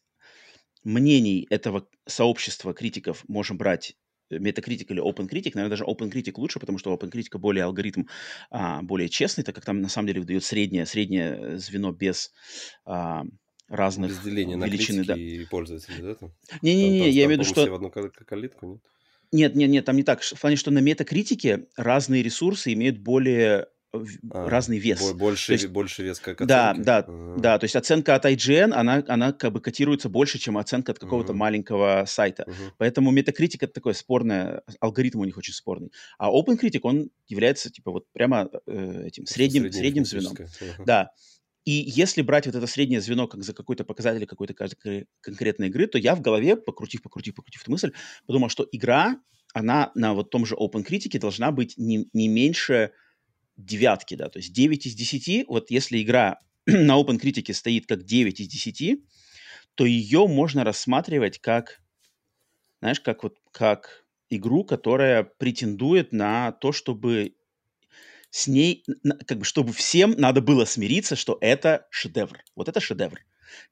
мнений 0.84 1.46
этого 1.50 1.88
сообщества 2.06 2.72
критиков 2.72 3.24
можем 3.28 3.58
брать 3.58 3.96
э, 4.30 4.36
Metacritic 4.36 4.86
или 4.88 5.02
OpenCritic, 5.02 5.52
наверное, 5.54 5.70
даже 5.70 5.84
OpenCritic 5.84 6.34
лучше, 6.36 6.60
потому 6.60 6.78
что 6.78 6.92
у 6.92 6.96
OpenCritic 6.96 7.38
более 7.38 7.64
алгоритм 7.64 8.04
а, 8.50 8.82
более 8.82 9.08
честный, 9.08 9.44
так 9.44 9.54
как 9.54 9.64
там 9.64 9.80
на 9.80 9.88
самом 9.88 10.08
деле 10.08 10.20
выдает 10.20 10.44
среднее, 10.44 10.86
среднее 10.86 11.36
э, 11.38 11.58
звено 11.58 11.92
без 11.92 12.32
а, 12.84 13.24
разных 13.68 14.10
Без 14.12 14.20
деления 14.20 14.56
на 14.56 14.66
величины, 14.66 15.04
критики 15.04 15.08
да. 15.08 15.16
и 15.16 15.44
пользователей, 15.46 16.02
да, 16.02 16.14
там? 16.14 16.32
Там, 16.48 16.58
Не-не-не, 16.62 16.98
там, 16.98 17.08
я 17.08 17.22
там, 17.22 17.26
имею 17.26 17.28
в 17.28 17.32
виду, 17.32 17.44
что 17.44 17.70
в 17.70 17.74
одну 17.74 17.90
кал- 17.90 18.10
калитку, 18.10 18.66
нет? 18.66 18.80
нет, 19.32 19.54
нет, 19.56 19.70
нет, 19.70 19.84
там 19.84 19.96
не 19.96 20.02
так. 20.04 20.22
В 20.22 20.40
плане, 20.40 20.56
что 20.56 20.70
на 20.70 20.78
метакритике 20.78 21.66
разные 21.76 22.22
ресурсы 22.22 22.72
имеют 22.72 22.98
более 22.98 23.62
э, 23.62 23.66
А, 24.30 24.48
разный 24.48 24.78
вес. 24.78 24.98
То 24.98 25.14
больше, 25.14 25.52
есть, 25.52 25.68
больше 25.68 26.02
вес 26.02 26.18
как 26.18 26.44
да, 26.46 26.70
оценки? 26.70 26.86
да, 26.86 27.04
А, 27.06 27.36
да, 27.38 27.58
то 27.58 27.64
есть 27.64 27.76
оценка 27.76 28.14
от 28.14 28.24
IGN, 28.24 28.72
она, 28.72 29.04
она 29.08 29.32
как 29.32 29.52
бы 29.52 29.60
котируется 29.60 30.08
больше, 30.08 30.38
чем 30.38 30.58
оценка 30.58 30.92
от 30.92 30.98
какого-то 30.98 31.32
мгм, 31.32 31.40
маленького 31.40 32.04
сайта. 32.06 32.44
мгм. 32.46 32.72
Поэтому 32.78 33.16
Metacritic 33.16 33.58
это 33.60 33.72
такое 33.72 33.94
спорное, 33.94 34.62
алгоритм 34.80 35.20
у 35.20 35.24
них 35.24 35.36
очень 35.36 35.54
спорный. 35.54 35.92
А 36.18 36.30
OpenCritic, 36.30 36.80
он 36.82 37.10
является 37.28 37.70
типа 37.70 37.90
вот 37.90 38.04
прямо 38.12 38.50
э, 38.66 39.06
этим 39.06 39.26
средним, 39.26 39.72
средним 39.72 40.04
звеном. 40.04 40.34
Ага. 40.36 40.84
Да. 40.84 41.10
И 41.64 41.72
если 41.72 42.22
брать 42.22 42.46
вот 42.46 42.54
это 42.54 42.66
среднее 42.68 43.00
звено 43.00 43.26
как 43.26 43.42
за 43.42 43.52
какой-то 43.52 43.84
показатель 43.84 44.24
какой-то 44.24 44.54
кон- 44.54 45.04
конкретной 45.20 45.66
игры, 45.66 45.88
то 45.88 45.98
я 45.98 46.14
в 46.14 46.20
голове, 46.20 46.56
покрутив, 46.56 47.02
покрутив, 47.02 47.34
покрутив 47.34 47.62
эту 47.62 47.72
мысль, 47.72 47.92
подумал, 48.24 48.48
что 48.48 48.66
игра, 48.70 49.16
она 49.52 49.90
на 49.94 50.14
вот 50.14 50.30
том 50.30 50.46
же 50.46 50.54
OpenCritic 50.54 51.18
должна 51.18 51.50
быть 51.50 51.74
не, 51.76 52.08
не 52.12 52.28
меньше 52.28 52.92
девятки, 53.56 54.14
да, 54.14 54.28
то 54.28 54.38
есть 54.38 54.52
9 54.52 54.86
из 54.86 54.94
10, 54.94 55.48
вот 55.48 55.70
если 55.70 56.02
игра 56.02 56.40
на 56.66 57.00
OpenCritic 57.00 57.52
стоит 57.52 57.86
как 57.86 58.04
9 58.04 58.40
из 58.40 58.48
10, 58.48 59.00
то 59.74 59.84
ее 59.84 60.26
можно 60.26 60.64
рассматривать 60.64 61.38
как, 61.38 61.80
знаешь, 62.80 63.00
как 63.00 63.22
вот, 63.22 63.36
как 63.52 64.06
игру, 64.30 64.64
которая 64.64 65.24
претендует 65.24 66.12
на 66.12 66.52
то, 66.52 66.72
чтобы 66.72 67.34
с 68.30 68.46
ней, 68.46 68.84
как 69.26 69.38
бы, 69.38 69.44
чтобы 69.44 69.72
всем 69.72 70.12
надо 70.18 70.40
было 70.40 70.64
смириться, 70.64 71.16
что 71.16 71.38
это 71.40 71.86
шедевр. 71.90 72.42
Вот 72.54 72.68
это 72.68 72.80
шедевр. 72.80 73.20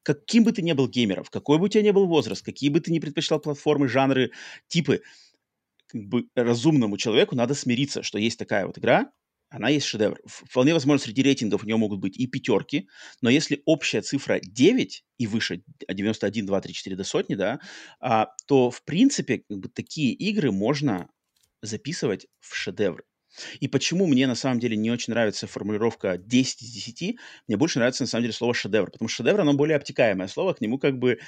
Каким 0.03 0.45
бы 0.45 0.53
ты 0.53 0.63
ни 0.63 0.73
был 0.73 0.89
геймером, 0.89 1.25
какой 1.25 1.59
бы 1.59 1.65
у 1.65 1.69
тебя 1.69 1.83
ни 1.83 1.91
был 1.91 2.07
возраст, 2.07 2.45
какие 2.45 2.71
бы 2.71 2.81
ты 2.81 2.93
ни 2.93 3.01
предпочитал 3.01 3.41
платформы, 3.41 3.89
жанры, 3.89 4.31
типы, 4.69 5.03
как 5.87 6.03
бы 6.05 6.29
разумному 6.35 6.97
человеку 6.97 7.35
надо 7.35 7.55
смириться, 7.55 8.03
что 8.03 8.19
есть 8.19 8.39
такая 8.39 8.67
вот 8.67 8.79
игра, 8.79 9.11
она 9.55 9.69
есть 9.69 9.87
шедевр. 9.87 10.19
Вполне 10.27 10.73
возможно, 10.73 11.05
среди 11.05 11.23
рейтингов 11.23 11.63
у 11.63 11.67
нее 11.67 11.77
могут 11.77 12.01
быть 12.01 12.19
и 12.19 12.27
пятерки, 12.27 12.89
но 13.23 13.31
если 13.31 13.63
общая 13.67 14.03
цифра 14.03 14.41
9 14.43 15.05
и 15.19 15.27
выше, 15.29 15.63
а 15.87 15.95
91, 15.95 16.45
2, 16.45 16.61
3, 16.61 16.75
4 16.75 16.97
до 16.97 17.05
сотни, 17.05 17.35
да, 17.37 17.61
а, 18.01 18.29
то, 18.47 18.71
в 18.71 18.85
принципе, 18.85 19.45
как 19.49 19.59
бы, 19.59 19.69
такие 19.69 20.13
игры 20.13 20.51
можно 20.51 21.09
записывать 21.63 22.27
в 22.41 22.55
шедевр. 22.55 23.05
И 23.61 23.69
почему 23.69 24.07
мне 24.07 24.27
на 24.27 24.35
самом 24.35 24.59
деле 24.61 24.77
не 24.77 24.91
очень 24.91 25.13
нравится 25.13 25.47
формулировка 25.47 26.19
10 26.19 26.63
из 26.63 26.71
10, 26.73 27.17
мне 27.49 27.57
больше 27.57 27.79
нравится 27.79 28.03
на 28.03 28.09
самом 28.09 28.23
деле 28.23 28.33
слово 28.33 28.55
шедевр, 28.55 28.91
потому 28.91 29.09
что 29.09 29.23
шедевр, 29.23 29.41
оно 29.41 29.55
более 29.55 29.77
обтекаемое 29.77 30.29
слово, 30.29 30.55
к 30.55 30.61
нему 30.61 30.79
как 30.79 30.99
бы 30.99 31.19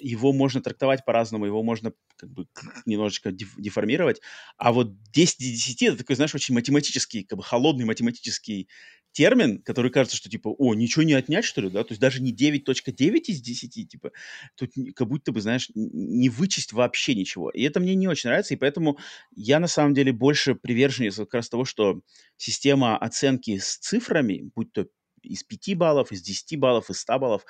его 0.00 0.32
можно 0.32 0.60
трактовать 0.60 1.04
по-разному, 1.04 1.46
его 1.46 1.62
можно 1.62 1.92
как 2.16 2.30
бы 2.30 2.46
немножечко 2.86 3.30
деф- 3.30 3.54
деформировать, 3.58 4.20
а 4.56 4.72
вот 4.72 5.00
10 5.12 5.40
из 5.40 5.52
10 5.64 5.82
это 5.88 5.98
такой, 5.98 6.16
знаешь, 6.16 6.34
очень 6.34 6.54
математический, 6.54 7.24
как 7.24 7.38
бы 7.38 7.44
холодный 7.44 7.84
математический 7.84 8.68
термин, 9.12 9.62
который 9.62 9.90
кажется, 9.90 10.16
что 10.16 10.28
типа, 10.28 10.48
о, 10.48 10.74
ничего 10.74 11.02
не 11.02 11.14
отнять, 11.14 11.44
что 11.46 11.62
ли, 11.62 11.70
да, 11.70 11.82
то 11.84 11.92
есть 11.92 12.00
даже 12.00 12.20
не 12.22 12.32
9.9 12.32 13.28
из 13.30 13.40
10, 13.40 13.86
типа, 13.86 14.12
тут 14.56 14.72
как 14.94 15.08
будто 15.08 15.32
бы, 15.32 15.40
знаешь, 15.40 15.70
не 15.74 16.28
вычесть 16.28 16.72
вообще 16.72 17.14
ничего. 17.14 17.50
И 17.50 17.62
это 17.62 17.80
мне 17.80 17.94
не 17.94 18.08
очень 18.08 18.28
нравится, 18.28 18.54
и 18.54 18.58
поэтому 18.58 18.98
я 19.34 19.58
на 19.58 19.68
самом 19.68 19.94
деле 19.94 20.12
больше 20.12 20.54
приверженец 20.54 21.16
как 21.16 21.32
раз 21.34 21.48
того, 21.48 21.64
что 21.64 22.00
система 22.36 22.98
оценки 22.98 23.56
с 23.58 23.78
цифрами, 23.78 24.50
будь 24.54 24.72
то 24.72 24.86
из 25.26 25.42
5 25.44 25.74
баллов, 25.74 26.12
из 26.12 26.22
10 26.22 26.56
баллов, 26.56 26.90
из 26.90 27.00
100 27.00 27.18
баллов, 27.18 27.44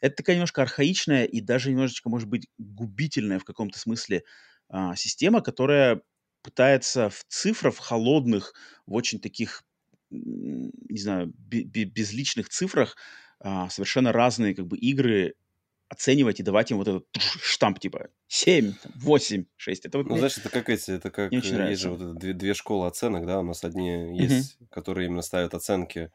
это 0.00 0.16
такая 0.16 0.36
немножко 0.36 0.62
архаичная 0.62 1.24
и 1.24 1.40
даже 1.40 1.70
немножечко, 1.70 2.08
может 2.08 2.28
быть, 2.28 2.48
губительная 2.58 3.38
в 3.38 3.44
каком-то 3.44 3.78
смысле 3.78 4.24
а, 4.68 4.96
система, 4.96 5.40
которая 5.42 6.02
пытается 6.42 7.08
в 7.10 7.24
цифрах, 7.28 7.74
в 7.74 7.78
холодных, 7.78 8.54
в 8.86 8.94
очень 8.94 9.20
таких, 9.20 9.62
не 10.10 10.98
знаю, 10.98 11.32
бе- 11.36 11.64
бе- 11.64 11.84
безличных 11.84 12.48
цифрах 12.48 12.96
а, 13.40 13.68
совершенно 13.70 14.12
разные 14.12 14.54
как 14.54 14.66
бы 14.66 14.76
игры 14.78 15.34
оценивать 15.88 16.40
и 16.40 16.42
давать 16.42 16.70
им 16.70 16.78
вот 16.78 16.88
этот 16.88 17.06
штамп 17.42 17.78
типа 17.80 18.08
7, 18.28 18.74
8, 18.94 19.46
6. 19.56 19.86
Это 19.86 19.98
вот 19.98 20.06
Ну, 20.06 20.12
мне 20.12 20.18
знаешь, 20.18 20.36
это 20.38 20.48
как 20.50 20.68
эти, 20.68 20.90
это 20.92 21.10
как 21.10 21.44
э, 21.44 21.60
есть 21.60 21.80
же 21.82 21.90
вот 21.90 22.18
две, 22.18 22.32
две 22.32 22.54
школы 22.54 22.86
оценок, 22.88 23.24
да, 23.26 23.38
у 23.40 23.42
нас 23.42 23.62
одни 23.64 24.16
есть, 24.18 24.58
которые 24.70 25.06
именно 25.06 25.22
ставят 25.22 25.54
оценки, 25.54 26.10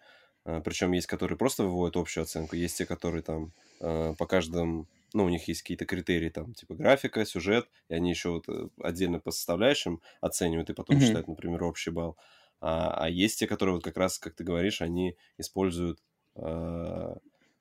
причем 0.63 0.91
есть, 0.93 1.07
которые 1.07 1.37
просто 1.37 1.63
выводят 1.63 1.97
общую 1.97 2.23
оценку, 2.23 2.55
есть 2.55 2.77
те, 2.77 2.85
которые 2.85 3.21
там 3.23 3.51
э, 3.79 4.13
по 4.17 4.25
каждому, 4.25 4.87
ну, 5.13 5.25
у 5.25 5.29
них 5.29 5.47
есть 5.47 5.61
какие-то 5.61 5.85
критерии, 5.85 6.29
там, 6.29 6.53
типа 6.53 6.75
графика, 6.75 7.25
сюжет, 7.25 7.69
и 7.89 7.93
они 7.95 8.09
еще 8.09 8.29
вот 8.29 8.47
э, 8.49 8.69
отдельно 8.81 9.19
по 9.19 9.31
составляющим 9.31 10.01
оценивают 10.21 10.69
и 10.69 10.73
потом 10.73 10.99
Мгм. 10.99 10.99
считают, 10.99 11.27
например, 11.27 11.63
общий 11.63 11.91
балл. 11.91 12.17
А, 12.61 13.05
а 13.05 13.09
есть 13.09 13.39
те, 13.39 13.47
которые 13.47 13.75
вот 13.75 13.83
как 13.83 13.97
раз, 13.97 14.19
как 14.19 14.35
ты 14.35 14.43
говоришь, 14.43 14.81
они 14.81 15.15
используют 15.37 15.99
э, 16.35 17.15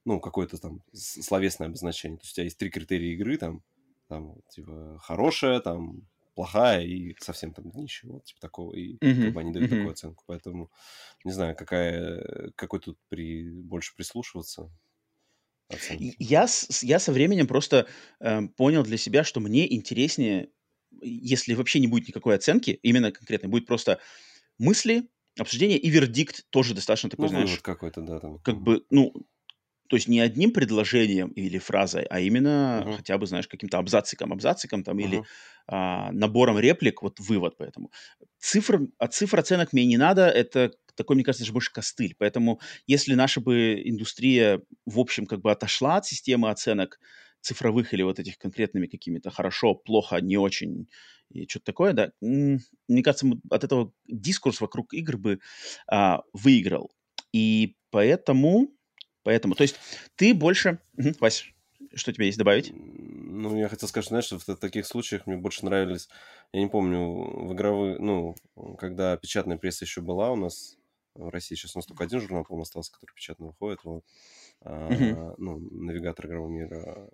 ну, 0.05 0.21
какое-то 0.21 0.59
там 0.59 0.83
словесное 0.93 1.69
обозначение. 1.69 2.19
То 2.19 2.25
есть 2.25 2.33
у 2.33 2.37
тебя 2.37 2.45
есть 2.45 2.59
три 2.59 2.71
критерия 2.71 3.13
игры, 3.15 3.37
там, 3.37 3.63
там 4.09 4.37
типа, 4.49 4.99
хорошая, 5.03 5.61
там, 5.61 6.03
плохая 6.37 6.83
и 6.85 7.17
совсем 7.21 7.55
там 7.55 7.73
нищая, 7.75 8.13
вот, 8.13 8.27
типа 8.27 8.41
такого, 8.43 8.75
и 8.77 9.01
как 9.21 9.33
Мгм. 9.33 9.35
бы 9.35 9.41
они 9.43 9.53
дают 9.53 9.71
такую 9.71 9.91
Мгм. 9.91 9.95
оценку. 9.95 10.25
Поэтому 10.29 10.71
не 11.25 11.33
знаю, 11.33 11.57
какая, 11.57 12.53
какой 12.57 12.81
тут 12.81 12.99
при, 13.09 13.51
больше 13.63 13.95
прислушиваться. 13.97 14.71
оценки? 15.69 16.19
Я, 16.19 16.47
я 16.83 16.99
со 16.99 17.13
временем 17.13 17.47
просто 17.47 17.87
э, 18.21 18.41
понял 18.57 18.83
для 18.83 18.97
себя, 18.97 19.25
что 19.25 19.41
мне 19.41 19.73
интереснее, 19.73 20.51
если 21.03 21.55
вообще 21.55 21.81
не 21.81 21.87
будет 21.87 22.09
никакой 22.09 22.37
оценки, 22.37 22.79
именно 22.83 23.13
конкретно, 23.13 23.49
будет 23.49 23.67
просто 23.67 24.01
мысли, 24.59 25.09
обсуждение 25.39 25.79
и 25.79 25.91
вердикт 25.91 26.47
тоже 26.51 26.75
достаточно 26.75 27.11
такой, 27.11 27.29
ну, 27.31 27.31
знаешь... 27.31 27.63
какой-то, 27.63 28.01
да, 28.03 28.21
там. 28.21 28.39
Как 28.43 28.57
бы, 28.61 28.85
ну, 28.91 29.15
то 29.89 29.97
есть 29.97 30.09
не 30.09 30.21
одним 30.21 30.53
предложением 30.53 31.29
или 31.31 31.59
фразой, 31.59 32.05
а 32.05 32.21
именно 32.21 32.85
uh-huh. 32.85 32.97
хотя 32.97 33.19
бы, 33.19 33.27
знаешь, 33.27 33.49
каким-то 33.49 33.79
абзациком, 33.79 34.33
абзациком 34.33 34.83
там 34.83 34.99
uh-huh. 34.99 35.05
или 35.05 35.23
а, 35.69 36.13
набором 36.13 36.59
реплик, 36.59 37.03
вот 37.03 37.21
вывод 37.21 37.57
поэтому. 37.59 37.91
Цифр, 38.39 38.81
от 38.99 39.15
цифр 39.15 39.41
оценок 39.41 39.73
мне 39.73 39.85
не 39.87 39.97
надо, 39.97 40.29
это 40.29 40.73
такой, 40.95 41.17
мне 41.17 41.25
кажется, 41.25 41.45
же 41.45 41.53
больше 41.53 41.73
костыль. 41.73 42.15
Поэтому 42.19 42.61
если 42.87 43.15
наша 43.15 43.41
бы 43.41 43.81
индустрия, 43.85 44.63
в 44.87 44.99
общем, 44.99 45.27
как 45.27 45.41
бы 45.41 45.51
отошла 45.51 45.97
от 45.97 46.07
системы 46.07 46.51
оценок 46.51 46.99
цифровых 47.41 47.93
или 47.95 48.03
вот 48.03 48.19
этих 48.19 48.39
конкретными 48.39 48.87
какими-то 48.87 49.31
хорошо, 49.31 49.75
плохо, 49.75 50.21
не 50.21 50.37
очень 50.37 50.89
и 51.31 51.47
что-то 51.49 51.67
такое, 51.67 51.93
да, 51.93 52.13
мне 52.21 53.03
кажется, 53.03 53.27
от 53.51 53.65
этого 53.65 53.93
дискурс 54.07 54.61
вокруг 54.61 54.95
игр 54.95 55.17
бы 55.17 55.41
а, 55.89 56.23
выиграл. 56.33 56.93
И 57.33 57.77
поэтому 57.91 58.69
Поэтому, 59.27 59.57
то 59.57 59.63
есть 59.63 59.75
ты 60.15 60.33
больше... 60.33 60.79
Угу, 60.97 61.15
Вась, 61.19 61.53
что 61.97 62.13
тебе 62.13 62.27
есть 62.27 62.39
добавить? 62.39 62.73
Ну, 62.73 63.59
я 63.59 63.69
хотел 63.69 63.89
сказать, 63.89 64.07
знаешь, 64.07 64.31
в 64.31 64.57
таких 64.57 64.87
случаях 64.87 65.27
мне 65.27 65.37
больше 65.37 65.65
нравились, 65.65 66.09
я 66.53 66.61
не 66.61 66.69
помню, 66.69 67.01
в 67.49 67.53
игровые, 67.53 67.99
ну, 67.99 68.37
когда 68.79 69.17
печатная 69.17 69.57
пресса 69.57 69.85
еще 69.85 70.01
была 70.01 70.31
у 70.31 70.37
нас 70.37 70.79
в 71.15 71.29
России, 71.29 71.57
сейчас 71.57 71.75
у 71.75 71.81
нас 71.81 71.87
только 71.87 72.05
один 72.05 72.21
журнал, 72.21 72.45
по-моему, 72.45 72.63
остался, 72.63 72.93
который 72.93 73.15
печатно 73.17 73.47
выходит, 73.47 73.81
вот, 73.83 74.05
а, 74.61 75.35
ну, 75.39 75.59
навигатор 75.59 76.27
игрового 76.27 76.49
мира. 76.49 77.11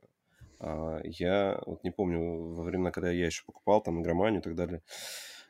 А, 0.58 1.00
я 1.04 1.62
вот 1.64 1.82
не 1.82 1.92
помню, 1.92 2.20
во 2.52 2.62
времена, 2.62 2.90
когда 2.90 3.10
я 3.10 3.24
еще 3.24 3.42
покупал 3.46 3.80
там 3.80 4.02
игроманию 4.02 4.42
и 4.42 4.44
так 4.44 4.54
далее, 4.54 4.82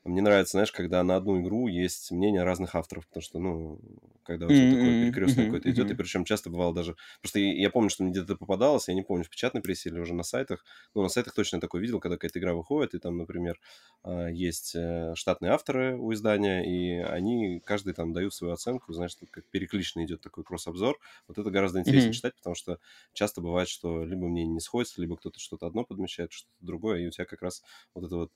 мне 0.05 0.21
нравится, 0.21 0.53
знаешь, 0.53 0.73
когда 0.73 1.03
на 1.05 1.15
одну 1.15 1.41
игру 1.41 1.69
есть 1.69 2.11
мнение 2.11 2.43
разных 2.43 2.75
авторов, 2.75 3.07
потому 3.07 3.23
что, 3.23 3.39
ну, 3.39 3.81
когда 4.25 4.47
у 4.47 4.49
тебя 4.49 4.59
mm-hmm, 4.59 4.71
такое 4.71 5.05
перекрестное 5.05 5.45
mm-hmm, 5.45 5.47
какое-то 5.47 5.71
идет, 5.71 5.87
mm-hmm. 5.87 5.93
и 5.93 5.97
причем 5.97 6.25
часто 6.25 6.51
бывало 6.51 6.75
даже... 6.75 6.97
Просто 7.21 7.39
я, 7.39 7.71
помню, 7.71 7.89
что 7.89 8.03
мне 8.03 8.13
где-то 8.13 8.37
попадалось, 8.37 8.89
я 8.89 8.95
не 8.95 9.03
помню, 9.03 9.25
в 9.25 9.31
печатной 9.31 9.63
прессе 9.63 9.91
или 9.91 10.01
уже 10.01 10.15
на 10.15 10.25
сайтах, 10.25 10.65
ну, 10.95 11.03
на 11.03 11.09
сайтах 11.09 11.35
точно 11.35 11.61
такое 11.61 11.81
видел, 11.81 12.01
когда 12.01 12.17
какая-то 12.17 12.41
игра 12.41 12.53
выходит, 12.53 12.95
и 12.95 12.99
там, 12.99 13.17
например, 13.17 13.61
а, 14.03 14.27
есть 14.27 14.75
э, 14.75 15.13
штатные 15.15 15.53
авторы 15.53 15.97
у 15.97 16.13
издания, 16.13 16.63
и 16.63 17.01
они 17.01 17.61
каждый 17.61 17.95
там 17.95 18.13
дают 18.13 18.35
свою 18.35 18.55
оценку, 18.55 18.93
знаешь, 18.93 19.17
как 19.31 19.45
переклично 19.51 20.05
идет 20.05 20.21
такой 20.21 20.43
кросс-обзор. 20.43 20.99
Вот 21.29 21.39
это 21.39 21.49
гораздо 21.51 21.79
интереснее 21.79 22.11
mm-hmm. 22.11 22.15
читать, 22.15 22.35
потому 22.35 22.57
что 22.57 22.79
часто 23.13 23.41
бывает, 23.41 23.69
что 23.69 24.05
либо 24.05 24.27
мнение 24.27 24.55
не 24.55 24.61
сходится, 24.61 25.01
либо 25.01 25.17
кто-то 25.17 25.39
что-то 25.39 25.67
одно 25.67 25.85
подмечает, 25.85 26.33
что-то 26.33 26.53
другое, 26.61 27.01
и 27.01 27.07
у 27.07 27.11
тебя 27.11 27.25
как 27.25 27.41
раз 27.43 27.63
вот 27.95 28.05
это 28.05 28.17
вот 28.17 28.33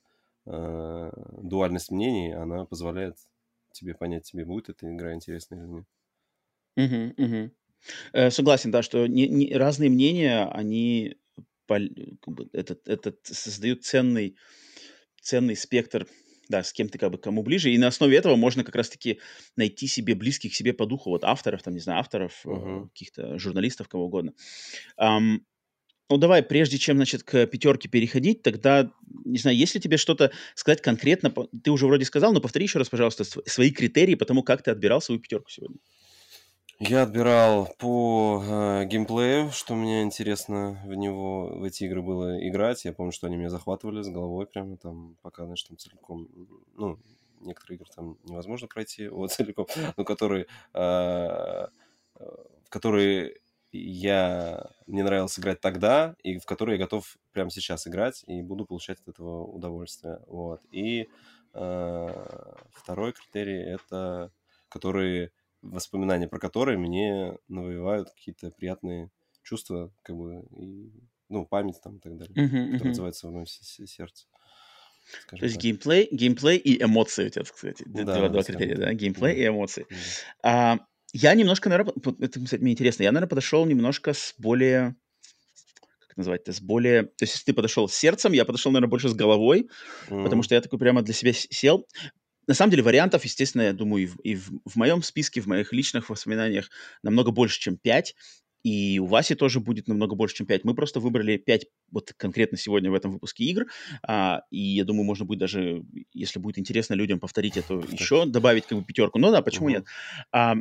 э, 0.47 1.11
дуальность 1.43 1.91
мнений, 1.91 2.33
она 2.33 2.65
позволяет 2.65 3.17
тебе 3.73 3.95
понять, 3.95 4.25
тебе 4.25 4.45
будет 4.45 4.69
эта 4.69 4.91
игра 4.91 5.15
интересна 5.15 5.57
или 5.57 5.67
нет. 5.67 5.87
Угу, 6.77 7.25
угу. 7.25 7.51
Э, 8.13 8.31
согласен, 8.31 8.71
да, 8.71 8.83
что 8.83 9.07
не, 9.07 9.29
не, 9.29 9.55
разные 9.55 9.91
мнения, 9.91 10.47
они 10.47 11.17
как 11.67 12.35
бы, 12.35 12.49
этот, 12.53 12.89
этот 12.89 13.19
создают 13.25 13.85
ценный, 13.85 14.37
ценный 15.21 15.57
спектр, 15.57 16.07
да, 16.49 16.63
с 16.63 16.73
кем 16.73 16.89
ты 16.89 16.99
как 16.99 17.11
бы 17.11 17.19
кому 17.19 17.43
ближе, 17.43 17.71
и 17.71 17.79
на 17.79 17.89
основе 17.89 18.17
этого 18.17 18.37
можно 18.37 18.63
как 18.63 18.77
раз-таки 18.77 19.21
найти 19.57 19.89
себе 19.89 20.15
близких 20.15 20.55
себе 20.55 20.73
по 20.73 20.87
духу 20.87 21.11
вот 21.11 21.25
авторов, 21.25 21.63
там, 21.63 21.75
не 21.75 21.81
знаю, 21.81 22.01
авторов, 22.01 22.41
uh-huh. 22.45 22.89
каких-то 22.89 23.39
журналистов, 23.39 23.89
кого 23.89 24.07
угодно. 24.07 24.33
Um, 25.01 25.41
ну, 26.09 26.17
давай, 26.19 26.43
прежде 26.43 26.79
чем, 26.79 26.97
значит, 26.97 27.23
к 27.23 27.47
пятерке 27.47 27.89
переходить, 27.89 28.43
тогда, 28.43 28.91
не 29.25 29.39
знаю, 29.39 29.57
если 29.57 29.79
тебе 29.79 29.97
что-то 29.97 30.31
сказать 30.55 30.81
конкретно, 30.81 31.33
ты 31.63 31.71
уже 31.71 31.87
вроде 31.87 32.05
сказал, 32.05 32.33
но 32.33 32.41
повтори 32.41 32.67
еще 32.67 32.79
раз, 32.79 32.89
пожалуйста, 32.89 33.25
свои 33.25 33.71
критерии 33.71 34.15
по 34.15 34.25
тому, 34.25 34.43
как 34.43 34.63
ты 34.63 34.71
отбирал 34.71 35.01
свою 35.01 35.21
пятерку 35.21 35.51
сегодня. 35.51 35.79
Я 36.79 37.05
отбирал 37.05 37.75
по 37.79 38.45
э, 38.47 38.85
геймплею, 38.85 39.51
что 39.51 39.75
мне 39.75 40.03
интересно 40.03 40.79
в 40.85 40.93
него, 40.95 41.49
в 41.49 41.65
эти 41.65 41.85
игры 41.85 42.03
было 42.03 42.47
играть. 42.47 42.85
Я 42.85 42.93
помню, 42.93 43.13
что 43.13 43.27
они 43.27 43.37
меня 43.37 43.49
захватывали 43.49 44.03
с 44.03 44.09
головой 44.09 44.47
прямо 44.47 44.77
там, 44.77 45.17
пока, 45.23 45.45
знаешь, 45.45 45.63
там 45.63 45.79
целиком, 45.79 46.29
ну, 46.75 46.99
некоторые 47.41 47.77
игры 47.77 47.89
там 47.97 48.19
невозможно 48.25 48.69
пройти, 48.69 49.09
вот 49.09 49.33
целиком, 49.33 49.67
но 49.97 50.05
которые, 50.05 50.47
э, 50.75 50.79
в 52.19 52.69
которые 52.69 53.39
я, 53.73 54.71
мне 54.87 55.03
нравилось 55.05 55.39
играть 55.39 55.61
тогда, 55.61 56.17
и 56.23 56.39
в 56.39 56.45
которые 56.45 56.79
я 56.79 56.85
готов 56.85 57.17
прямо 57.33 57.51
сейчас 57.51 57.87
играть, 57.87 58.25
и 58.27 58.43
буду 58.43 58.67
получать 58.67 59.01
от 59.01 59.09
этого 59.09 59.45
удовольствие. 59.45 60.21
Вот. 60.27 60.61
И 60.71 61.09
э, 61.55 62.55
второй 62.73 63.13
критерий— 63.13 63.59
это 63.75 64.33
которые 64.69 65.33
воспоминания 65.63 66.29
про 66.29 66.39
которые 66.39 66.79
мне 66.79 67.37
навевают 67.49 68.11
какие-то 68.11 68.51
приятные 68.51 69.11
чувства, 69.43 69.93
как 70.03 70.17
бы, 70.17 70.45
и, 70.59 70.93
ну, 71.29 71.47
память 71.47 71.81
там 71.83 71.97
и 71.97 72.01
так 72.01 72.17
далее, 72.17 72.35
uh-huh, 72.35 72.73
которая 72.73 72.79
uh-huh. 72.79 72.91
отзывается 72.91 73.29
в 73.29 73.33
моем 73.33 73.47
сердце. 73.47 74.27
То 75.29 75.37
есть 75.37 75.55
так. 75.55 75.63
геймплей, 75.63 76.09
геймплей 76.11 76.59
и 76.59 76.83
эмоции 76.83 77.27
у 77.27 77.31
тебя, 77.31 77.45
кстати, 77.45 77.85
да, 77.87 78.03
два, 78.03 78.29
два 78.29 78.43
критерия, 78.43 78.77
да, 78.77 78.93
геймплей 78.93 79.35
да. 79.35 79.41
и 79.41 79.47
эмоции. 79.47 79.87
Да. 80.43 80.73
А, 80.73 80.87
я 81.13 81.35
немножко, 81.35 81.69
наверное, 81.69 81.95
это, 82.21 82.43
кстати, 82.43 82.61
мне 82.61 82.73
интересно, 82.73 83.03
я, 83.03 83.13
наверное, 83.13 83.29
подошел 83.29 83.65
немножко 83.67 84.13
с 84.13 84.35
более, 84.39 84.97
как 86.01 86.11
это 86.11 86.19
называть, 86.19 86.47
с 86.47 86.61
более, 86.61 87.05
то 87.05 87.23
есть 87.23 87.35
если 87.35 87.47
ты 87.47 87.55
подошел 87.55 87.89
с 87.89 87.95
сердцем, 87.95 88.33
я 88.33 88.45
подошел, 88.45 88.73
наверное, 88.73 88.91
больше 88.91 89.09
с 89.09 89.15
головой, 89.15 89.69
mm. 90.09 90.25
потому 90.25 90.43
что 90.43 90.55
я 90.55 90.61
такой 90.61 90.79
прямо 90.79 91.03
для 91.03 91.15
себя 91.15 91.33
сел. 91.33 91.87
На 92.47 92.55
самом 92.55 92.71
деле 92.71 92.83
вариантов, 92.83 93.25
естественно, 93.25 93.63
я 93.63 93.73
думаю, 93.73 94.05
и 94.05 94.07
в, 94.07 94.17
и 94.21 94.35
в, 94.37 94.51
в 94.65 94.77
моем 94.77 95.03
списке, 95.03 95.41
в 95.41 95.47
моих 95.47 95.73
личных 95.73 96.11
воспоминаниях 96.11 96.71
намного 97.03 97.33
больше, 97.33 97.61
чем 97.61 97.77
5. 97.77 98.15
И 98.63 98.99
у 98.99 99.07
Васи 99.07 99.37
тоже 99.37 99.61
будет 99.61 99.87
намного 99.87 100.17
больше, 100.17 100.37
чем 100.37 100.47
5. 100.47 100.65
Мы 100.65 100.75
просто 100.75 100.99
выбрали 100.99 101.37
5 101.37 101.67
вот 101.93 102.13
конкретно 102.17 102.59
сегодня 102.59 102.91
в 102.91 102.95
этом 102.95 103.13
выпуске 103.13 103.45
игр. 103.45 103.67
А, 104.03 104.43
и 104.51 104.59
я 104.59 104.85
думаю, 104.85 105.05
можно 105.05 105.25
будет 105.25 105.39
даже, 105.39 105.85
если 106.13 106.41
будет 106.41 106.59
интересно 106.59 106.95
людям 106.95 107.21
повторить 107.21 107.57
это 107.57 107.75
еще, 107.75 108.27
добавить 108.27 108.67
как 108.67 108.79
бы 108.79 108.85
пятерку. 108.85 109.21
Ну 109.21 109.31
да, 109.31 109.41
почему 109.41 109.69
uh-huh. 109.69 109.73
нет? 109.73 109.85
А, 110.33 110.57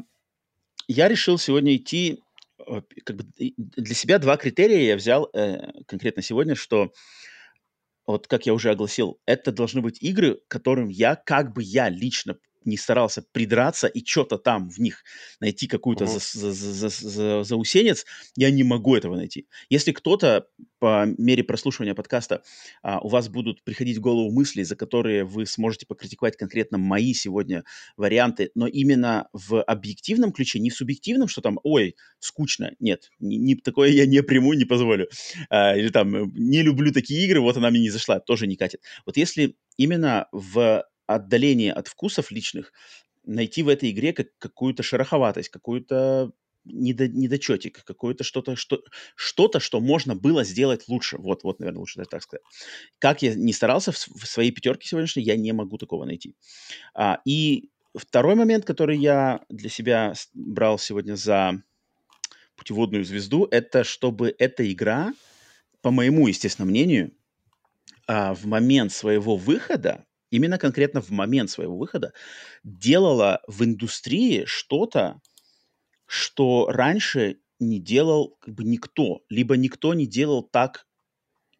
я 0.87 1.07
решил 1.07 1.37
сегодня 1.37 1.75
идти, 1.75 2.21
э, 2.59 2.81
как 3.03 3.17
бы 3.17 3.25
для 3.37 3.95
себя 3.95 4.19
два 4.19 4.37
критерия 4.37 4.81
я 4.81 4.95
взял 4.95 5.29
э, 5.33 5.71
конкретно 5.87 6.21
сегодня, 6.21 6.55
что 6.55 6.91
вот 8.07 8.27
как 8.27 8.45
я 8.45 8.53
уже 8.53 8.69
огласил, 8.71 9.19
это 9.25 9.51
должны 9.51 9.81
быть 9.81 10.01
игры, 10.01 10.39
которым 10.47 10.89
я, 10.89 11.15
как 11.15 11.53
бы 11.53 11.63
я 11.63 11.89
лично 11.89 12.37
не 12.65 12.77
старался 12.77 13.23
придраться 13.31 13.87
и 13.87 14.05
что-то 14.05 14.37
там 14.37 14.69
в 14.69 14.79
них 14.79 15.03
найти 15.39 15.67
какую-то 15.67 16.05
uh-huh. 16.05 16.19
за, 16.33 16.51
за, 16.53 16.89
за, 16.89 17.09
за, 17.09 17.43
заусенец, 17.43 18.05
я 18.35 18.51
не 18.51 18.63
могу 18.63 18.95
этого 18.95 19.15
найти. 19.15 19.47
Если 19.69 19.91
кто-то 19.91 20.47
по 20.79 21.05
мере 21.17 21.43
прослушивания 21.43 21.95
подкаста 21.95 22.43
а, 22.83 22.99
у 22.99 23.07
вас 23.07 23.29
будут 23.29 23.63
приходить 23.63 23.97
в 23.97 24.01
голову 24.01 24.31
мысли, 24.31 24.63
за 24.63 24.75
которые 24.75 25.23
вы 25.23 25.45
сможете 25.45 25.85
покритиковать 25.85 26.37
конкретно 26.37 26.77
мои 26.77 27.13
сегодня 27.13 27.63
варианты, 27.97 28.51
но 28.55 28.67
именно 28.67 29.27
в 29.33 29.63
объективном 29.63 30.31
ключе, 30.31 30.59
не 30.59 30.69
в 30.69 30.75
субъективном, 30.75 31.27
что 31.27 31.41
там, 31.41 31.59
ой, 31.63 31.95
скучно, 32.19 32.73
нет, 32.79 33.11
не, 33.19 33.37
не, 33.37 33.55
такое 33.55 33.89
я 33.89 34.05
не 34.05 34.21
приму, 34.21 34.53
не 34.53 34.65
позволю. 34.65 35.09
А, 35.49 35.75
или 35.75 35.89
там, 35.89 36.31
не 36.33 36.61
люблю 36.61 36.91
такие 36.91 37.25
игры, 37.25 37.41
вот 37.41 37.57
она 37.57 37.69
мне 37.69 37.79
не 37.79 37.89
зашла, 37.89 38.19
тоже 38.19 38.47
не 38.47 38.55
катит. 38.55 38.81
Вот 39.05 39.17
если 39.17 39.55
именно 39.77 40.27
в 40.31 40.85
отдаление 41.07 41.73
от 41.73 41.87
вкусов 41.87 42.31
личных, 42.31 42.73
найти 43.23 43.63
в 43.63 43.69
этой 43.69 43.91
игре 43.91 44.13
как, 44.13 44.27
какую-то 44.37 44.83
шероховатость, 44.83 45.49
какую-то 45.49 46.31
недо, 46.65 47.07
недочетик, 47.07 47.83
какое-то 47.83 48.23
что-то, 48.23 48.55
что, 48.55 48.83
что-то, 49.15 49.59
что 49.59 49.79
можно 49.79 50.15
было 50.15 50.43
сделать 50.43 50.87
лучше. 50.87 51.17
Вот, 51.17 51.43
вот, 51.43 51.59
наверное, 51.59 51.79
лучше 51.79 51.97
даже 51.97 52.09
так 52.09 52.23
сказать. 52.23 52.43
Как 52.99 53.21
я 53.21 53.35
не 53.35 53.53
старался 53.53 53.91
в, 53.91 53.97
в 53.97 54.25
своей 54.25 54.51
пятерке 54.51 54.87
сегодняшней, 54.87 55.23
я 55.23 55.37
не 55.37 55.51
могу 55.53 55.77
такого 55.77 56.05
найти. 56.05 56.35
А, 56.93 57.19
и 57.25 57.69
второй 57.95 58.35
момент, 58.35 58.65
который 58.65 58.97
я 58.97 59.41
для 59.49 59.69
себя 59.69 60.13
брал 60.33 60.79
сегодня 60.79 61.15
за 61.15 61.63
путеводную 62.55 63.03
звезду, 63.03 63.47
это 63.51 63.83
чтобы 63.83 64.35
эта 64.37 64.69
игра, 64.71 65.13
по 65.81 65.91
моему, 65.91 66.27
естественно, 66.27 66.65
мнению, 66.65 67.11
а, 68.07 68.33
в 68.33 68.45
момент 68.45 68.91
своего 68.91 69.35
выхода 69.35 70.05
именно 70.31 70.57
конкретно 70.57 71.01
в 71.01 71.09
момент 71.11 71.49
своего 71.49 71.77
выхода 71.77 72.13
делала 72.63 73.41
в 73.47 73.63
индустрии 73.63 74.45
что-то, 74.45 75.21
что 76.05 76.67
раньше 76.69 77.39
не 77.59 77.79
делал 77.79 78.37
как 78.41 78.53
бы 78.53 78.63
никто, 78.63 79.21
либо 79.29 79.57
никто 79.57 79.93
не 79.93 80.05
делал 80.05 80.43
так 80.43 80.87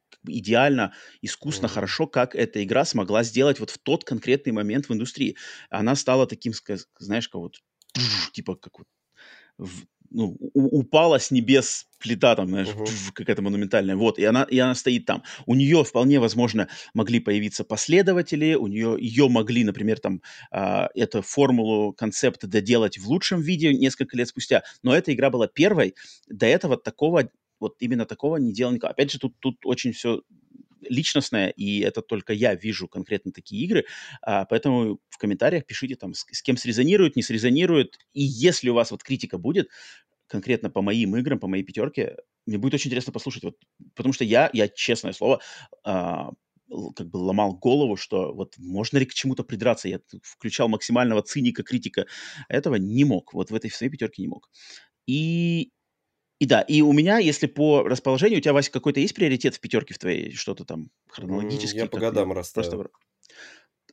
как 0.09 0.19
бы 0.23 0.33
идеально, 0.33 0.93
искусно, 1.21 1.65
mm-hmm. 1.65 1.69
хорошо, 1.69 2.07
как 2.07 2.35
эта 2.35 2.63
игра 2.63 2.85
смогла 2.85 3.23
сделать 3.23 3.59
вот 3.59 3.69
в 3.69 3.77
тот 3.77 4.03
конкретный 4.03 4.53
момент 4.53 4.87
в 4.87 4.93
индустрии. 4.93 5.37
Она 5.69 5.95
стала 5.95 6.27
таким, 6.27 6.53
знаешь, 6.99 7.29
как 7.29 7.41
вот 7.41 7.55
типа 8.33 8.55
как 8.55 8.79
вот 8.79 8.87
в, 9.57 9.85
ну, 10.15 10.37
у, 10.53 10.79
упала 10.79 11.19
с 11.19 11.31
небес 11.31 11.87
плита 11.99 12.35
там, 12.35 12.49
знаешь, 12.49 12.75
Мгм. 12.75 12.99
какая-то 13.13 13.41
монументальная, 13.41 13.95
вот, 13.95 14.19
и 14.19 14.25
она, 14.25 14.43
и 14.43 14.57
она 14.59 14.75
стоит 14.75 15.05
там. 15.05 15.23
У 15.45 15.55
нее 15.55 15.83
вполне 15.83 16.19
возможно 16.19 16.67
могли 16.93 17.19
появиться 17.19 17.63
последователи, 17.63 18.55
у 18.55 18.67
нее, 18.67 18.97
ее 18.99 19.27
могли, 19.29 19.63
например, 19.63 19.99
там, 19.99 20.21
а, 20.51 20.89
эту 20.95 21.21
формулу, 21.21 21.93
концепт 21.93 22.45
доделать 22.45 22.97
в 22.97 23.07
лучшем 23.07 23.41
виде 23.41 23.73
несколько 23.73 24.17
лет 24.17 24.27
спустя, 24.27 24.63
но 24.83 24.95
эта 24.95 25.13
игра 25.13 25.29
была 25.29 25.47
первой, 25.47 25.95
до 26.27 26.45
этого 26.45 26.77
такого, 26.77 27.29
вот 27.59 27.75
именно 27.79 28.05
такого 28.05 28.37
не 28.37 28.53
делал 28.53 28.73
никто. 28.73 28.87
Опять 28.87 29.11
же, 29.11 29.19
тут, 29.19 29.33
тут 29.39 29.57
очень 29.65 29.93
все 29.93 30.21
личностное, 30.89 31.49
и 31.49 31.79
это 31.79 32.01
только 32.01 32.33
я 32.33 32.55
вижу 32.55 32.87
конкретно 32.87 33.31
такие 33.31 33.63
игры, 33.65 33.85
а, 34.21 34.45
поэтому 34.45 34.99
в 35.09 35.17
комментариях 35.17 35.65
пишите 35.65 35.95
там, 35.95 36.13
с, 36.13 36.25
с 36.31 36.41
кем 36.41 36.57
срезонирует, 36.57 37.15
не 37.15 37.23
срезонирует, 37.23 37.97
и 38.13 38.23
если 38.23 38.69
у 38.69 38.73
вас 38.73 38.91
вот 38.91 39.03
критика 39.03 39.37
будет, 39.37 39.69
конкретно 40.27 40.69
по 40.69 40.81
моим 40.81 41.15
играм, 41.17 41.39
по 41.39 41.47
моей 41.47 41.63
пятерке, 41.63 42.17
мне 42.45 42.57
будет 42.57 42.75
очень 42.75 42.89
интересно 42.89 43.13
послушать, 43.13 43.43
вот, 43.43 43.55
потому 43.95 44.13
что 44.13 44.23
я, 44.23 44.49
я 44.53 44.67
честное 44.67 45.13
слово, 45.13 45.41
а, 45.83 46.31
как 46.95 47.09
бы 47.09 47.17
ломал 47.17 47.55
голову, 47.55 47.95
что 47.95 48.33
вот 48.33 48.55
можно 48.57 48.97
ли 48.97 49.05
к 49.05 49.13
чему-то 49.13 49.43
придраться. 49.43 49.87
Я 49.87 49.99
включал 50.23 50.67
максимального 50.67 51.21
циника, 51.21 51.63
критика. 51.63 52.05
Этого 52.49 52.75
не 52.75 53.05
мог. 53.05 53.33
Вот 53.33 53.51
в 53.51 53.55
этой 53.55 53.69
своей 53.69 53.91
пятерке 53.91 54.23
не 54.23 54.27
мог. 54.27 54.49
И, 55.07 55.71
и 56.39 56.45
да, 56.45 56.61
и 56.61 56.81
у 56.81 56.91
меня, 56.91 57.17
если 57.17 57.47
по 57.47 57.83
расположению, 57.83 58.39
у 58.39 58.41
тебя, 58.41 58.53
Вася, 58.53 58.71
какой-то 58.71 58.99
есть 58.99 59.15
приоритет 59.15 59.55
в 59.55 59.59
пятерке 59.59 59.93
в 59.93 59.99
твоей? 59.99 60.31
Что-то 60.31 60.65
там 60.65 60.89
хронологически? 61.09 61.77
Я 61.77 61.87
по 61.87 61.97
годам? 61.99 62.31
Просто... 62.31 62.59
расставил. 62.61 62.83
в- 62.83 62.89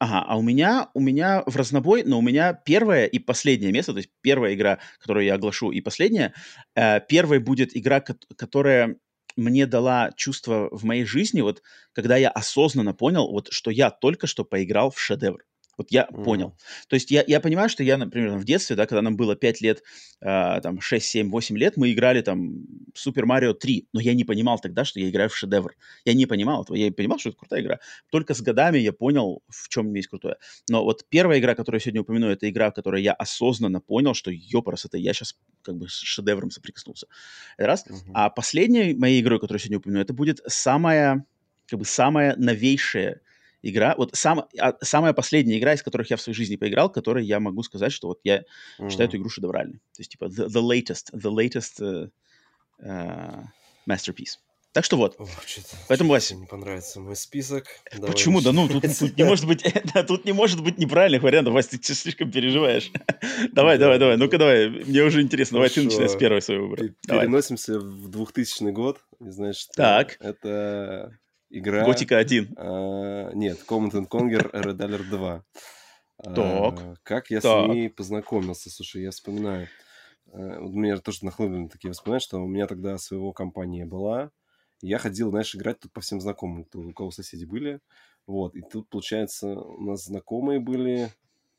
Ага, 0.01 0.25
а 0.27 0.37
у 0.37 0.43
меня, 0.43 0.91
у 0.95 1.01
меня 1.01 1.45
в 1.47 1.55
разнобой, 1.55 2.03
но 2.03 2.19
у 2.19 2.23
меня 2.23 2.55
первое 2.55 3.07
и 3.07 3.21
последнее 3.21 3.71
место, 3.71 3.93
то 3.93 3.99
есть 3.99 4.11
первая 4.21 4.55
игра, 4.55 4.81
которую 4.99 5.25
я 5.25 5.35
оглашу, 5.35 5.71
и 5.71 5.81
последняя. 5.81 6.35
Э, 6.75 6.99
первой 7.01 7.39
будет 7.39 7.77
игра, 7.77 8.01
кот- 8.01 8.27
которая 8.37 8.97
мне 9.37 9.67
дала 9.67 10.11
чувство 10.17 10.69
в 10.73 10.85
моей 10.85 11.05
жизни, 11.05 11.41
вот 11.41 11.63
когда 11.93 12.17
я 12.17 12.31
осознанно 12.31 12.95
понял, 12.95 13.31
вот 13.31 13.53
что 13.53 13.71
я 13.71 13.91
только 13.91 14.27
что 14.27 14.45
поиграл 14.45 14.91
в 14.91 14.99
шедевр. 14.99 15.45
Вот 15.83 15.91
я 15.91 16.05
понял. 16.05 16.49
Мгм. 16.49 16.57
То 16.89 16.95
есть 16.95 17.11
я, 17.11 17.25
я 17.27 17.41
понимаю, 17.41 17.69
что 17.69 17.83
я, 17.83 17.97
например, 17.97 18.39
в 18.39 18.45
детстве, 18.45 18.77
да, 18.77 18.87
когда 18.87 19.03
нам 19.03 19.17
было 19.17 19.35
5 19.35 19.61
лет, 19.61 19.83
а, 20.21 20.61
там 20.61 20.81
6, 20.81 21.05
7, 21.05 21.29
8 21.29 21.59
лет, 21.59 21.77
мы 21.77 21.93
играли 21.93 22.23
там 22.23 22.65
Супер 22.95 23.27
Марио 23.27 23.53
3, 23.53 23.89
но 23.93 24.01
я 24.01 24.15
не 24.15 24.23
понимал 24.23 24.61
тогда, 24.61 24.85
что 24.85 25.01
я 25.01 25.09
играю 25.09 25.29
в 25.29 25.37
шедевр. 25.37 25.75
Я 26.05 26.15
не 26.15 26.27
понимал 26.27 26.63
этого. 26.63 26.77
Я 26.77 26.93
понимал, 26.93 27.19
что 27.19 27.31
это 27.31 27.39
крутая 27.39 27.63
игра. 27.63 27.81
Только 28.11 28.35
с 28.35 28.41
годами 28.41 28.79
я 28.79 28.93
понял, 28.93 29.43
в 29.49 29.69
чем 29.69 29.93
есть 29.95 30.09
крутое. 30.09 30.37
Но 30.71 30.85
вот 30.85 31.05
первая 31.09 31.41
игра, 31.41 31.57
которую 31.57 31.81
я 31.81 31.83
сегодня 31.83 32.03
упомяну, 32.03 32.29
это 32.29 32.49
игра, 32.49 32.71
в 32.71 32.75
которой 32.75 33.03
я 33.03 33.13
осознанно 33.13 33.81
понял, 33.81 34.15
что 34.15 34.31
ёпрас, 34.31 34.85
это 34.85 34.99
я 34.99 35.13
сейчас 35.13 35.35
как 35.63 35.77
бы 35.77 35.89
с 35.89 35.95
шедевром 35.95 36.53
соприкоснулся. 36.53 37.09
Это 37.57 37.67
раз. 37.67 37.85
Мгм. 37.89 38.13
А 38.15 38.31
последней 38.31 38.95
моей 38.95 39.21
игрой, 39.21 39.41
которую 39.41 39.59
я 39.59 39.65
сегодня 39.65 39.79
упомяну, 39.79 40.01
это 40.01 40.13
будет 40.13 40.41
самая, 40.47 41.25
как 41.67 41.81
бы 41.81 41.85
самая 41.85 42.37
новейшая 42.37 43.21
игра. 43.63 43.95
Вот 43.97 44.11
сам, 44.15 44.47
а, 44.59 44.75
самая 44.83 45.13
последняя 45.13 45.59
игра, 45.59 45.75
из 45.75 45.83
которых 45.83 46.11
я 46.11 46.17
в 46.17 46.21
своей 46.21 46.37
жизни 46.37 46.57
поиграл, 46.57 46.91
которой 46.91 47.25
я 47.25 47.41
могу 47.41 47.63
сказать, 47.63 47.93
что 47.93 48.09
вот 48.09 48.21
я 48.25 48.45
считаю 48.89 49.09
эту 49.09 49.17
игру 49.17 49.29
шедевральной. 49.29 49.79
То 49.95 50.01
есть 50.01 50.13
типа 50.13 50.25
the, 50.25 50.47
the 50.47 50.63
latest, 50.63 51.13
the 51.15 51.31
latest 51.33 51.81
э, 51.81 52.09
э, 52.81 53.43
masterpiece. 53.89 54.39
Так 54.73 54.87
что 54.87 54.97
вот. 54.97 55.19
Чё-то, 55.45 55.77
Поэтому, 55.87 56.11
Вась, 56.11 56.31
мне 56.31 56.41
не 56.41 56.47
понравится 56.47 56.99
мой 56.99 57.15
список. 57.15 57.67
Давай 57.93 58.11
Почему? 58.11 58.41
Да 58.41 58.53
ну, 58.53 58.67
тут, 58.69 58.83
тут 58.99 59.19
не 59.19 59.25
может 59.25 59.47
быть, 59.47 59.63
да, 59.95 60.03
тут 60.03 60.25
не 60.25 60.33
может 60.33 60.63
быть 60.63 60.79
неправильных 60.79 61.23
вариантов. 61.23 61.53
Вась, 61.53 61.67
ты 61.67 61.79
слишком 61.95 62.31
переживаешь. 62.31 62.91
давай, 63.53 63.77
давай, 63.77 63.99
давай. 63.99 64.17
Ну-ка, 64.17 64.39
давай. 64.39 64.71
Мне 64.71 65.03
уже 65.03 65.21
интересно. 65.21 65.57
Давай 65.57 65.69
ты 65.69 65.83
начинай 65.83 66.09
с 66.09 66.13
Хорошо. 66.13 66.19
первой 66.19 66.43
своего 66.43 66.69
выбора. 66.69 66.89
Переносимся 67.07 67.79
в 67.79 68.09
2000 68.09 68.71
год. 68.71 68.99
И, 69.21 69.29
Значит, 69.29 69.69
Так. 69.77 70.17
это 70.21 71.19
игра... 71.59 71.85
Готика 71.85 72.19
1. 72.19 72.55
а, 72.57 73.31
нет, 73.33 73.59
Command 73.69 73.93
and 73.93 74.09
Conquer 74.09 74.51
Red 74.53 74.77
Alert 74.79 75.09
2. 75.11 75.45
Так. 76.23 76.35
А, 76.35 76.95
Как 77.03 77.31
я 77.31 77.41
Так. 77.41 77.67
с 77.67 77.73
ней 77.73 77.91
познакомился? 77.91 78.71
Слушай, 78.71 79.03
я 79.03 79.11
вспоминаю. 79.11 79.69
э, 80.33 80.59
Вот 80.61 80.71
у 80.71 80.79
меня 80.79 80.97
тоже 80.99 81.25
нахлынули 81.25 81.69
такие 81.69 81.91
воспоминания, 81.91 82.21
что 82.21 82.43
у 82.43 82.47
меня 82.49 82.67
тогда 82.67 82.99
своего 82.99 83.33
компания 83.33 83.85
была. 83.87 84.31
Я 84.81 84.99
ходил, 84.99 85.31
знаешь, 85.31 85.55
играть 85.55 85.79
тут 85.81 85.93
по 85.93 86.01
всем 86.01 86.21
знакомым, 86.21 86.65
кто, 86.65 86.81
у 86.81 86.93
кого 86.93 87.11
соседи 87.11 87.45
были. 87.45 87.81
Вот, 88.27 88.55
и 88.57 88.63
тут, 88.63 88.89
получается, 88.89 89.49
у 89.49 89.81
нас 89.83 90.05
знакомые 90.05 90.61
были. 90.61 91.09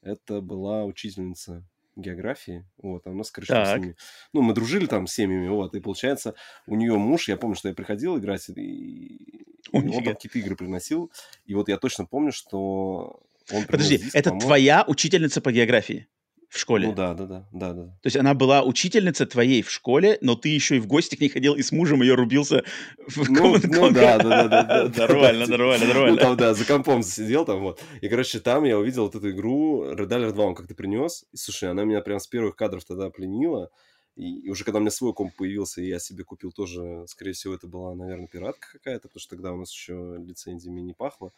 Это 0.01 0.41
была 0.41 0.83
учительница 0.85 1.63
географии. 1.95 2.65
Вот, 2.77 3.05
а 3.07 3.11
у 3.11 3.13
нас, 3.13 3.31
короче, 3.31 3.53
Так. 3.53 3.77
семьи. 3.77 3.95
Ну, 4.33 4.41
мы 4.41 4.53
дружили 4.53 4.85
там 4.87 5.07
с 5.07 5.13
семьями, 5.13 5.47
вот, 5.47 5.75
и 5.75 5.79
получается, 5.79 6.35
у 6.67 6.75
нее 6.75 6.97
муж, 6.97 7.29
я 7.29 7.37
помню, 7.37 7.55
что 7.55 7.69
я 7.69 7.73
приходил 7.75 8.17
играть, 8.17 8.49
и 8.49 9.45
он 9.91 9.91
там 9.91 10.13
какие-то 10.15 10.39
игры 10.39 10.55
приносил, 10.55 11.11
и 11.45 11.55
вот 11.55 11.69
я 11.69 11.77
точно 11.77 12.05
помню, 12.05 12.31
что 12.31 13.19
он 13.51 13.65
Подожди, 13.65 13.97
диск, 13.97 14.15
это 14.15 14.29
по-моему. 14.29 14.47
твоя 14.47 14.83
учительница 14.87 15.41
по 15.41 15.51
географии 15.51 16.07
в 16.49 16.59
школе? 16.59 16.87
Ну 16.87 16.93
да, 16.93 17.15
да, 17.15 17.25
да, 17.25 17.47
да, 17.51 17.73
да. 17.73 17.83
То 17.85 18.05
есть 18.05 18.15
она 18.15 18.35
была 18.35 18.61
учительница 18.61 19.25
твоей 19.25 19.63
в 19.63 19.71
школе, 19.71 20.19
но 20.21 20.35
ты 20.35 20.49
еще 20.49 20.77
и 20.77 20.79
в 20.79 20.85
гости 20.85 21.15
к 21.15 21.19
ней 21.19 21.29
ходил 21.29 21.55
и 21.55 21.63
с 21.63 21.71
мужем 21.71 22.03
ее 22.03 22.13
рубился 22.13 22.63
в 23.07 23.27
Ну, 23.29 23.57
ну 23.63 23.89
да, 23.89 24.19
да, 24.19 24.47
да, 24.47 24.47
да, 24.47 24.87
да, 24.87 24.97
Нормально, 25.07 25.47
нормально, 25.47 25.85
Ну 25.87 25.93
нормально. 25.93 26.21
там, 26.21 26.37
да, 26.37 26.53
за 26.53 26.63
компом 26.65 27.01
сидел 27.01 27.43
там, 27.45 27.61
вот. 27.61 27.81
И, 28.01 28.07
короче, 28.07 28.39
там 28.39 28.65
я 28.65 28.77
увидел 28.77 29.05
вот 29.05 29.15
эту 29.15 29.31
игру 29.31 29.83
Red 29.93 30.09
Alert 30.09 30.33
2, 30.33 30.45
он 30.45 30.53
как-то 30.55 30.75
принес. 30.75 31.25
И, 31.33 31.37
слушай, 31.37 31.71
она 31.71 31.85
меня 31.85 32.01
прям 32.01 32.19
с 32.19 32.27
первых 32.27 32.55
кадров 32.55 32.85
тогда 32.85 33.09
пленила. 33.09 33.71
И, 34.15 34.41
и 34.41 34.49
уже 34.49 34.63
когда 34.63 34.77
у 34.79 34.81
меня 34.81 34.91
свой 34.91 35.13
комп 35.13 35.35
появился, 35.35 35.81
и 35.81 35.87
я 35.87 35.99
себе 35.99 36.23
купил 36.23 36.51
тоже, 36.51 37.05
скорее 37.07 37.33
всего, 37.33 37.53
это 37.55 37.67
была, 37.67 37.95
наверное, 37.95 38.27
пиратка 38.27 38.67
какая-то, 38.73 39.07
потому 39.07 39.19
что 39.21 39.35
тогда 39.35 39.53
у 39.53 39.57
нас 39.57 39.71
еще 39.71 40.15
лицензиями 40.19 40.81
не 40.81 40.93
пахло. 40.93 41.33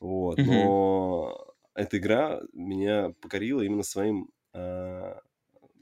Вот, 0.00 0.40
Мгм. 0.40 0.74
но 0.84 1.54
эта 1.74 1.98
игра 1.98 2.42
меня 2.52 3.10
покорила 3.20 3.62
именно 3.62 3.82
своим 3.82 4.30
а, 4.52 5.20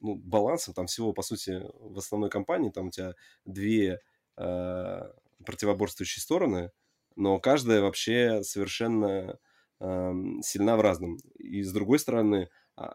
ну, 0.00 0.14
балансом. 0.16 0.74
Там 0.74 0.86
всего, 0.86 1.12
по 1.12 1.22
сути, 1.22 1.62
в 1.80 1.98
основной 1.98 2.30
кампании 2.30 2.70
там 2.70 2.88
у 2.88 2.90
тебя 2.90 3.14
две 3.44 4.00
а, 4.36 5.12
противоборствующие 5.44 6.22
стороны, 6.22 6.72
но 7.16 7.38
каждая 7.40 7.80
вообще 7.82 8.42
совершенно 8.42 9.38
ам, 9.80 10.42
сильна 10.42 10.76
в 10.76 10.80
разном. 10.80 11.18
И 11.38 11.62
с 11.62 11.72
другой 11.72 11.98
стороны, 11.98 12.48
а, 12.76 12.94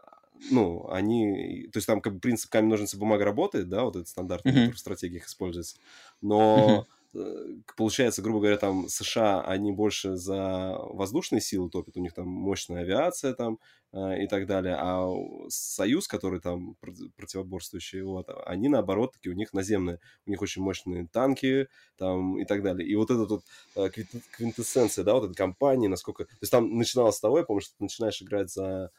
ну, 0.50 0.88
они... 0.90 1.68
То 1.72 1.78
есть 1.78 1.86
там 1.86 2.00
как 2.00 2.14
бы 2.14 2.20
принцип 2.20 2.50
камень, 2.50 2.70
ножницы, 2.70 2.98
бумага 2.98 3.24
работает, 3.24 3.68
да, 3.68 3.84
вот 3.84 3.96
этот 3.96 4.08
стандартный, 4.08 4.52
Мгм. 4.52 4.60
который 4.62 4.76
в 4.76 4.78
стратегиях 4.78 5.26
используется. 5.26 5.76
Но 6.20 6.86
э, 7.14 7.46
получается, 7.76 8.22
грубо 8.22 8.40
говоря, 8.40 8.56
там 8.56 8.88
США, 8.88 9.42
они 9.42 9.72
больше 9.72 10.16
за 10.16 10.76
воздушные 10.78 11.40
силы 11.40 11.70
топят, 11.70 11.96
у 11.96 12.00
них 12.00 12.14
там 12.14 12.26
мощная 12.26 12.82
авиация 12.82 13.34
там 13.34 13.58
э, 13.92 14.24
и 14.24 14.26
так 14.26 14.46
далее, 14.46 14.76
а 14.78 15.06
Союз, 15.48 16.08
который 16.08 16.40
там 16.40 16.76
проти- 16.80 17.10
противоборствующий, 17.16 18.02
вот, 18.02 18.28
они 18.46 18.68
наоборот, 18.68 19.12
таки 19.12 19.28
у 19.28 19.34
них 19.34 19.52
наземные, 19.52 20.00
у 20.26 20.30
них 20.30 20.40
очень 20.42 20.62
мощные 20.62 21.06
танки 21.06 21.68
там 21.98 22.38
и 22.38 22.44
так 22.44 22.62
далее. 22.62 22.88
И 22.88 22.94
вот 22.96 23.10
эта 23.10 23.26
вот 23.26 23.44
э, 23.76 23.90
квинт- 23.90 24.22
квинтэссенция, 24.32 25.04
да, 25.04 25.14
вот 25.14 25.24
этой 25.24 25.34
компании, 25.34 25.88
насколько... 25.88 26.24
То 26.24 26.38
есть 26.40 26.50
там 26.52 26.76
начиналось 26.78 27.16
с 27.16 27.20
того, 27.20 27.38
я 27.38 27.44
помню, 27.44 27.60
что 27.60 27.76
ты 27.76 27.84
начинаешь 27.84 28.20
играть 28.22 28.50
за 28.50 28.90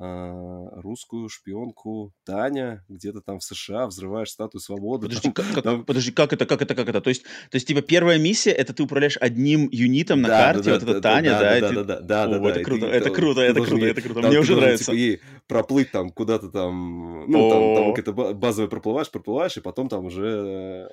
русскую 0.00 1.28
шпионку 1.28 2.12
Таня, 2.24 2.84
где-то 2.88 3.20
там 3.20 3.38
в 3.38 3.44
США, 3.44 3.86
взрываешь 3.86 4.30
статую 4.30 4.60
свободы. 4.60 5.06
Подожди, 5.06 5.22
там- 5.30 5.32
как, 5.32 5.54
как- 5.54 5.64
там- 5.64 5.84
подожди, 5.84 6.10
как 6.12 6.32
это, 6.32 6.46
как 6.46 6.62
это, 6.62 6.74
как 6.74 6.88
это? 6.88 7.00
То 7.00 7.10
есть, 7.10 7.22
то 7.24 7.56
есть, 7.56 7.66
типа, 7.66 7.82
первая 7.82 8.18
миссия, 8.18 8.50
это 8.50 8.72
ты 8.72 8.82
управляешь 8.82 9.16
одним 9.18 9.68
юнитом 9.70 10.22
на 10.22 10.28
Да, 10.28 10.52
карте, 10.52 10.62
да, 10.70 10.72
вот 10.78 10.84
да, 10.84 10.90
это 10.92 11.00
Таня, 11.00 11.30
да? 11.30 11.40
да, 11.40 11.58
и 11.58 11.60
да, 11.60 11.68
ты- 11.68 11.74
да, 11.74 11.82
да, 11.84 12.00
да, 12.00 12.26
да, 12.26 12.36
О, 12.36 12.40
да, 12.40 12.50
это 12.50 12.64
круто, 12.64 12.86
ты- 12.86 12.92
это 12.92 13.10
круто, 13.10 13.40
это 13.42 13.54
должен 13.54 13.74
круто, 13.78 13.86
это 13.90 14.00
круто. 14.02 14.20
там 14.22 14.30
Мне 14.30 14.40
уже 14.40 14.56
нравится. 14.56 14.84
типа, 14.86 14.94
ей 14.96 15.20
проплыть 15.46 15.90
там 15.90 16.10
куда-то 16.10 16.48
там, 16.50 17.26
ну, 17.28 17.50
там, 17.50 17.62
О. 17.62 17.74
там 17.76 17.90
какая-то 17.90 18.12
ба- 18.12 18.32
базовая 18.32 18.68
проплываешь, 18.70 19.10
проплываешь, 19.10 19.56
и 19.56 19.60
потом 19.60 19.88
там 19.88 20.06
уже, 20.06 20.88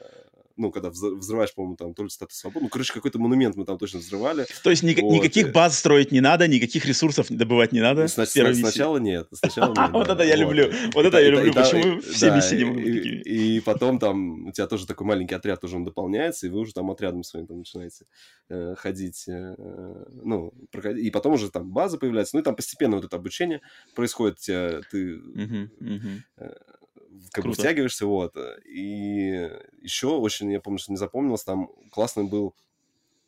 ну, 0.58 0.72
когда 0.72 0.90
взр- 0.90 1.16
взрываешь, 1.16 1.54
по-моему, 1.54 1.76
там 1.76 1.94
то 1.94 2.04
ли 2.04 2.10
статус 2.10 2.38
свободы, 2.38 2.64
ну, 2.66 2.70
короче, 2.70 2.94
какой-то 2.94 3.20
монумент 3.20 3.56
мы 3.56 3.66
там 3.66 3.78
точно 3.78 4.00
взрывали. 4.00 4.46
То 4.64 4.70
есть 4.70 4.84
ни- 4.84 4.94
Вот, 5.00 5.12
никаких 5.14 5.48
и- 5.48 5.52
баз 5.52 5.78
строить 5.78 6.12
не 6.12 6.20
надо, 6.22 6.48
никаких 6.48 6.86
ресурсов 6.86 7.28
добывать 7.30 7.72
не 7.72 7.80
надо. 7.82 8.02
Ну, 8.02 8.08
сна- 8.64 8.70
сначала 8.72 8.98
нет, 8.98 9.28
сначала 9.34 9.74
нет. 9.74 9.92
Вот 9.92 10.08
это 10.10 10.24
я 10.24 10.36
люблю, 10.36 10.72
вот 10.94 11.06
это 11.06 11.20
я 11.20 11.30
люблю. 11.30 11.54
Почему 11.54 12.02
все 12.02 12.32
миссии 12.36 12.56
не 12.56 12.64
могут 12.66 12.84
и- 12.86 13.60
потом 13.62 14.00
там 14.00 14.48
у 14.48 14.52
тебя 14.52 14.68
тоже 14.68 14.86
такой 14.88 15.06
маленький 15.08 15.36
отряд 15.36 15.64
уже 15.64 15.76
он 15.76 15.84
дополняется, 15.86 16.48
и 16.48 16.50
вы 16.50 16.60
уже 16.60 16.74
там 16.74 16.90
отрядом 16.92 17.24
своим 17.24 17.48
там 17.48 17.60
начинаете 17.60 18.06
э, 18.50 18.76
ходить, 18.78 19.26
э, 19.28 19.56
ну, 20.24 20.54
проходить. 20.72 21.06
И 21.06 21.12
потом 21.12 21.34
уже 21.34 21.50
там 21.52 21.70
база 21.72 21.98
появляется, 21.98 22.36
ну 22.36 22.42
и 22.42 22.44
там 22.44 22.56
постепенно 22.56 22.96
вот 22.96 23.06
это 23.06 23.16
обучение 23.18 23.62
происходит, 23.96 24.40
ты 24.40 25.22
Как 27.32 27.44
бы 27.44 27.50
Круто. 27.52 27.62
втягиваешься, 27.62 28.06
вот. 28.06 28.36
И 28.66 29.50
еще 29.82 30.08
очень, 30.08 30.52
я 30.52 30.62
помню, 30.62 30.80
что 30.80 30.92
не 30.92 30.98
запомнилось, 30.98 31.44
там 31.44 31.70
классный 31.92 32.26
был, 32.26 32.56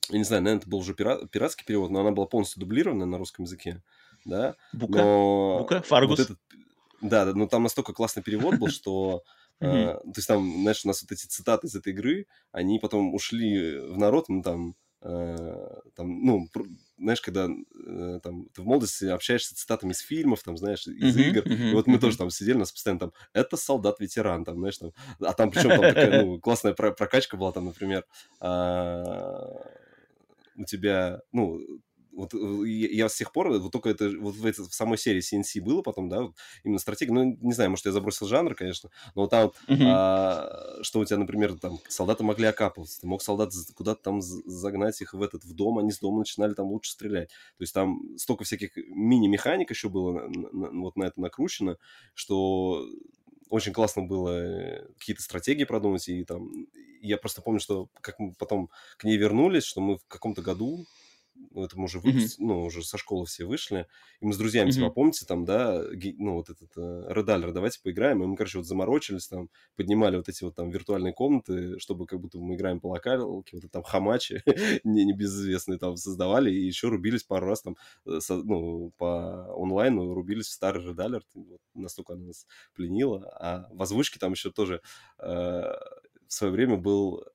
я 0.10 0.18
не 0.18 0.24
знаю, 0.24 0.44
наверное, 0.44 0.62
это 0.62 0.70
был 0.70 0.80
уже 0.80 0.94
пира- 0.94 1.28
пиратский 1.28 1.66
перевод, 1.66 1.92
но 1.92 2.02
она 2.02 2.12
была 2.12 2.26
полностью 2.26 2.60
дублирована 2.60 3.06
на 3.06 3.18
русском 3.18 3.46
языке, 3.46 3.84
да, 4.26 4.56
Бука? 4.74 5.00
но... 5.00 5.60
Бука? 5.60 5.76
вот 5.76 5.86
Фаргус? 5.88 6.20
этот- 6.20 6.40
да, 7.02 7.26
да, 7.26 7.34
но 7.34 7.48
там 7.48 7.64
настолько 7.64 7.94
классный 7.94 8.24
перевод 8.24 8.56
был, 8.58 8.68
что 8.70 9.24
Uh, 9.62 10.00
то 10.00 10.14
есть 10.16 10.28
там, 10.28 10.62
знаешь, 10.62 10.86
у 10.86 10.88
нас 10.88 11.02
вот 11.02 11.12
эти 11.12 11.26
цитаты 11.26 11.68
из 11.68 11.76
этой 11.76 11.92
игры, 11.92 12.28
они 12.54 12.80
потом 12.80 13.14
ушли 13.14 13.78
в 13.78 13.98
народ, 13.98 14.30
ну 14.30 14.42
там, 14.42 14.76
uh, 15.02 15.82
там 15.96 16.24
ну, 16.24 16.48
знаешь, 17.00 17.22
когда 17.22 17.48
э, 17.48 18.20
там 18.22 18.46
ты 18.54 18.62
в 18.62 18.66
молодости 18.66 19.06
общаешься 19.06 19.56
цитатами 19.56 19.92
из 19.92 20.00
фильмов, 20.00 20.44
там, 20.44 20.58
знаешь, 20.58 20.86
из 20.88 21.18
uh-huh, 21.18 21.22
игр, 21.22 21.42
uh-huh, 21.42 21.72
и 21.72 21.74
вот 21.74 21.88
мы 21.88 21.98
uh-huh. 21.98 22.00
тоже 22.00 22.18
там 22.18 22.30
сидели, 22.30 22.58
нас 22.58 22.72
постоянно 22.72 23.00
там, 23.00 23.14
это 23.34 23.58
солдат-ветеран, 23.58 24.46
там, 24.46 24.58
знаешь, 24.58 24.78
там, 24.78 24.92
а 25.22 25.34
там 25.34 25.52
причем 25.52 25.70
там 25.70 25.82
такая, 25.82 26.24
ну, 26.24 26.40
классная 26.40 26.74
прокачка 26.74 27.38
была, 27.38 27.52
там, 27.52 27.66
например, 27.66 28.06
а, 28.40 29.62
у 30.56 30.66
тебя, 30.66 31.22
ну, 31.32 31.60
вот 32.12 32.34
э, 32.34 32.68
я 32.68 33.10
с 33.10 33.16
тех 33.16 33.32
пор, 33.32 33.50
вот 33.50 33.72
только 33.72 33.90
это 33.90 34.10
вот 34.20 34.36
в, 34.36 34.46
это, 34.46 34.64
в 34.64 34.74
самой 34.74 34.98
серии 34.98 35.22
CNC 35.22 35.62
было 35.62 35.82
потом, 35.82 36.10
да, 36.10 36.28
именно 36.64 36.80
стратегия, 36.80 37.14
ну, 37.14 37.38
не 37.42 37.54
знаю, 37.54 37.70
может, 37.70 37.86
я 37.86 37.92
забросил 37.92 38.28
жанр, 38.28 38.56
конечно, 38.56 38.90
но 39.16 39.28
там, 39.28 39.52
uh-huh. 39.68 39.78
а, 39.82 40.80
что 40.82 41.00
у 41.00 41.06
тебя, 41.06 41.18
например, 41.18 41.58
там, 41.60 41.80
солдаты 41.88 42.24
могли 42.24 42.48
окапываться, 42.48 43.02
ты 43.02 43.08
мог 43.08 43.22
солдат 43.22 43.52
куда-то 43.76 44.02
там 44.02 44.22
загнать 44.22 45.02
их 45.02 45.14
в 45.14 45.22
этот, 45.22 45.44
в 45.44 45.54
дом, 45.54 45.80
они 45.80 45.92
с 45.92 46.00
дома 46.00 46.20
начинали 46.20 46.54
там 46.54 46.68
лучше 46.68 46.92
стрелять. 46.92 47.30
То 47.30 47.62
есть 47.62 47.74
там 47.74 48.18
столько 48.18 48.44
всяких 48.44 48.76
мини-механик 48.76 49.70
еще 49.70 49.90
было 49.90 50.28
на, 50.28 50.52
на, 50.52 50.82
вот 50.82 50.96
на 50.96 51.04
это 51.06 51.20
накручено, 51.22 51.78
что 52.14 52.86
очень 53.50 53.74
классно 53.74 54.04
было 54.04 54.30
э, 54.30 54.88
какие-то 55.00 55.22
стратегии 55.22 55.64
продумать, 55.64 56.08
и 56.08 56.24
там 56.24 56.68
я 57.02 57.18
просто 57.18 57.42
помню, 57.42 57.60
что 57.60 57.90
как 58.02 58.20
мы 58.20 58.34
потом 58.38 58.70
к 58.98 59.04
ней 59.04 59.18
вернулись, 59.18 59.64
что 59.64 59.82
мы 59.82 59.98
в 59.98 60.06
каком-то 60.08 60.42
году 60.42 60.86
ну, 61.60 61.66
это 61.66 61.78
мы 61.78 61.86
уже, 61.86 62.00
выпуск... 62.00 62.40
mm-hmm. 62.40 62.46
ну, 62.46 62.64
уже 62.64 62.84
со 62.84 62.98
школы 62.98 63.26
все 63.26 63.46
вышли, 63.46 63.86
и 64.22 64.26
мы 64.26 64.34
с 64.34 64.38
друзьями, 64.38 64.70
mm-hmm. 64.70 64.74
типа, 64.74 64.90
помните, 64.90 65.26
там, 65.26 65.44
да, 65.44 65.84
ну, 66.18 66.36
вот 66.36 66.50
этот 66.50 66.76
uh, 66.78 67.14
Red 67.14 67.52
давайте 67.52 67.80
поиграем, 67.84 68.24
и 68.24 68.28
мы, 68.28 68.38
короче, 68.38 68.60
вот 68.60 68.68
заморочились, 68.68 69.28
там, 69.28 69.50
поднимали 69.76 70.16
вот 70.16 70.30
эти 70.30 70.44
вот 70.44 70.56
там 70.56 70.70
виртуальные 70.70 71.14
комнаты, 71.14 71.78
чтобы 71.80 72.06
как 72.06 72.22
будто 72.22 72.40
мы 72.40 72.56
играем 72.56 72.80
по 72.80 72.88
локалке, 72.88 73.58
вот 73.58 73.72
там 73.72 73.84
хамачи, 73.84 74.42
не 74.84 75.04
небезызвестные 75.04 75.80
там 75.80 75.98
создавали, 75.98 76.52
и 76.52 76.66
еще 76.66 76.88
рубились 76.88 77.24
пару 77.24 77.48
раз 77.48 77.62
там, 77.62 77.76
э, 78.06 78.20
со, 78.22 78.36
ну, 78.36 78.94
по 78.98 79.54
онлайну 79.62 80.14
рубились 80.14 80.48
в 80.48 80.54
старый 80.54 80.86
Red 80.86 81.22
вот, 81.34 81.62
настолько 81.74 82.14
она 82.14 82.28
нас 82.28 82.48
пленила, 82.74 83.30
а 83.36 83.68
в 83.74 83.82
озвучке 83.82 84.18
там 84.20 84.32
еще 84.32 84.50
тоже 84.52 84.82
э, 85.20 85.26
в 85.28 86.34
свое 86.34 86.54
время 86.54 86.78
был 86.78 87.26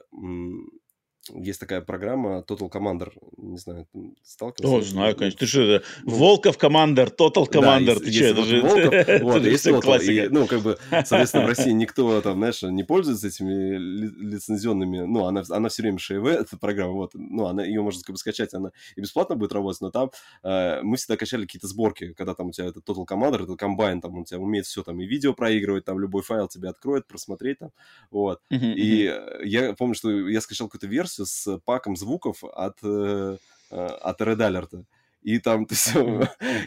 есть 1.33 1.61
такая 1.61 1.81
программа 1.81 2.45
Total 2.47 2.71
Commander. 2.71 3.13
Не 3.37 3.59
знаю, 3.59 3.87
сталкивался? 4.23 4.77
О, 4.77 4.83
знаю, 4.83 5.17
конечно. 5.17 5.39
Ты 5.39 5.47
что, 5.47 5.83
ну, 6.03 6.17
Волков 6.17 6.59
Commander, 6.59 7.15
Total 7.17 7.49
Commander. 7.49 7.95
Да, 7.95 8.01
ты 8.01 8.13
что, 8.13 8.25
это 8.25 8.43
же... 8.45 8.63
Волков, 8.63 9.23
вот, 9.23 9.43
есть 9.45 9.67
Волков. 9.67 10.03
И, 10.03 10.29
ну, 10.29 10.47
как 10.47 10.61
бы, 10.61 10.79
соответственно, 10.91 11.45
в 11.45 11.49
России 11.49 11.71
никто 11.73 12.21
там, 12.21 12.39
знаешь, 12.39 12.63
не 12.63 12.85
пользуется 12.85 13.29
этими 13.29 13.77
лицензионными... 13.77 15.01
Ну, 15.01 15.25
она, 15.25 15.43
она 15.49 15.69
все 15.69 15.83
время 15.83 15.99
ШЕВ, 15.99 16.25
эта 16.27 16.57
программа, 16.57 16.93
вот. 16.93 17.13
Ну, 17.15 17.47
она, 17.47 17.65
ее 17.65 17.83
можно 17.83 18.03
как 18.03 18.15
бы 18.15 18.19
скачать, 18.19 18.55
она 18.55 18.71
и 18.97 19.01
бесплатно 19.01 19.37
будет 19.37 19.53
работать, 19.53 19.81
но 19.81 19.91
там 19.91 20.11
э, 20.43 20.83
мы 20.83 20.97
всегда 20.97 21.17
качали 21.17 21.43
какие-то 21.43 21.69
сборки, 21.69 22.13
когда 22.15 22.35
там 22.35 22.49
у 22.49 22.53
тебя 22.53 22.67
это 22.67 22.81
Total 22.81 23.07
Commander, 23.07 23.45
это 23.45 23.57
комбайн, 23.57 24.01
там 24.01 24.19
у 24.19 24.25
тебя 24.25 24.41
умеет 24.41 24.67
все 24.67 24.83
там 24.83 25.01
и 25.01 25.07
видео 25.07 25.33
проигрывать, 25.35 25.85
там 25.85 25.99
любой 25.99 26.23
файл 26.23 26.49
тебе 26.49 26.69
откроет, 26.69 27.07
просмотреть 27.07 27.59
там, 27.59 27.71
вот. 28.11 28.41
Uh-huh, 28.53 28.75
и 28.75 29.07
uh-huh. 29.07 29.45
я 29.45 29.73
помню, 29.75 29.95
что 29.95 30.11
я 30.11 30.41
скачал 30.41 30.69
какую-то 30.69 30.87
версию, 30.87 31.14
с 31.21 31.59
паком 31.65 31.97
звуков 31.97 32.45
от, 32.45 32.79
э, 32.83 33.37
э, 33.71 33.87
от 33.87 34.21
Red 34.21 34.39
Alert. 34.39 34.85
И 35.25 35.39
там, 35.39 35.65
то 35.67 35.75
есть, 35.75 35.93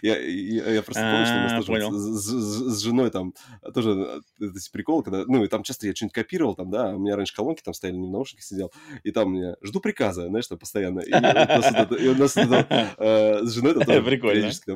я, 0.01 0.17
я, 0.17 0.71
я 0.71 0.81
просто 0.81 1.03
помню, 1.03 1.25
что 1.25 1.35
у 1.35 1.41
нас 1.41 1.53
а, 1.53 1.63
тоже 1.63 1.91
с, 1.91 2.25
с, 2.25 2.77
с 2.77 2.79
женой 2.81 3.11
там 3.11 3.33
тоже 3.73 4.23
эти 4.39 4.71
приколы, 4.71 5.03
когда, 5.03 5.23
ну, 5.27 5.43
и 5.43 5.47
там 5.47 5.61
часто 5.63 5.85
я 5.87 5.95
что-нибудь 5.95 6.15
копировал, 6.15 6.55
там, 6.55 6.71
да, 6.71 6.89
у 6.89 6.99
меня 6.99 7.15
раньше 7.15 7.35
колонки 7.35 7.61
там 7.63 7.75
стояли, 7.75 7.97
не 7.97 8.07
в 8.07 8.11
наушниках 8.11 8.43
сидел, 8.43 8.73
и 9.03 9.11
там 9.11 9.31
мне 9.31 9.55
жду 9.61 9.79
приказа, 9.79 10.27
знаешь, 10.27 10.47
там 10.47 10.57
постоянно. 10.57 11.01
И 11.01 12.07
у 12.07 12.15
нас 12.15 12.33
с 12.33 13.53
женой 13.53 13.73
там 13.75 13.83
тоже 13.83 14.01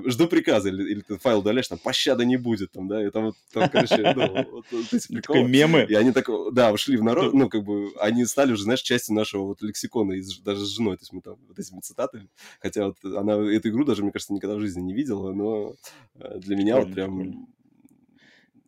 жду 0.08 0.28
приказа, 0.28 0.70
или 0.70 1.02
ты 1.02 1.18
файл 1.18 1.40
удаляешь, 1.40 1.68
там, 1.68 1.80
пощады 1.80 2.24
не 2.26 2.38
будет, 2.38 2.72
там, 2.72 2.88
да, 2.88 3.04
и 3.04 3.10
там, 3.10 3.34
там 3.52 3.68
короче, 3.70 4.14
ну, 4.16 4.64
вот 4.72 4.94
эти 4.94 5.08
приколы. 5.08 5.44
мемы. 5.50 5.88
И 5.90 5.96
они 5.96 6.12
так, 6.12 6.28
да, 6.54 6.72
ушли 6.72 6.98
в 6.98 7.04
народ, 7.04 7.34
ну, 7.34 7.50
как 7.50 7.64
бы, 7.64 7.92
они 8.00 8.26
стали 8.26 8.52
уже, 8.52 8.64
знаешь, 8.64 8.82
частью 8.82 9.16
нашего 9.16 9.46
вот 9.46 9.64
лексикона, 9.64 10.14
даже 10.46 10.66
с 10.66 10.70
женой, 10.70 10.98
то 10.98 11.02
есть 11.02 11.14
мы 11.14 11.22
там 11.22 11.38
вот 11.48 11.58
этими 11.58 11.80
цитатами, 11.80 12.30
хотя 12.60 12.86
вот 12.86 12.98
она 13.04 13.34
эту 13.34 13.71
игру 13.72 13.84
даже, 13.86 14.04
мне 14.04 14.12
кажется, 14.12 14.34
никогда 14.34 14.56
в 14.56 14.62
жизни 14.62 14.82
не 14.82 14.94
видела, 14.94 15.34
но 15.34 15.76
э, 16.16 16.40
для 16.40 16.56
меня 16.56 16.80
вот 16.80 16.94
прям... 16.94 17.48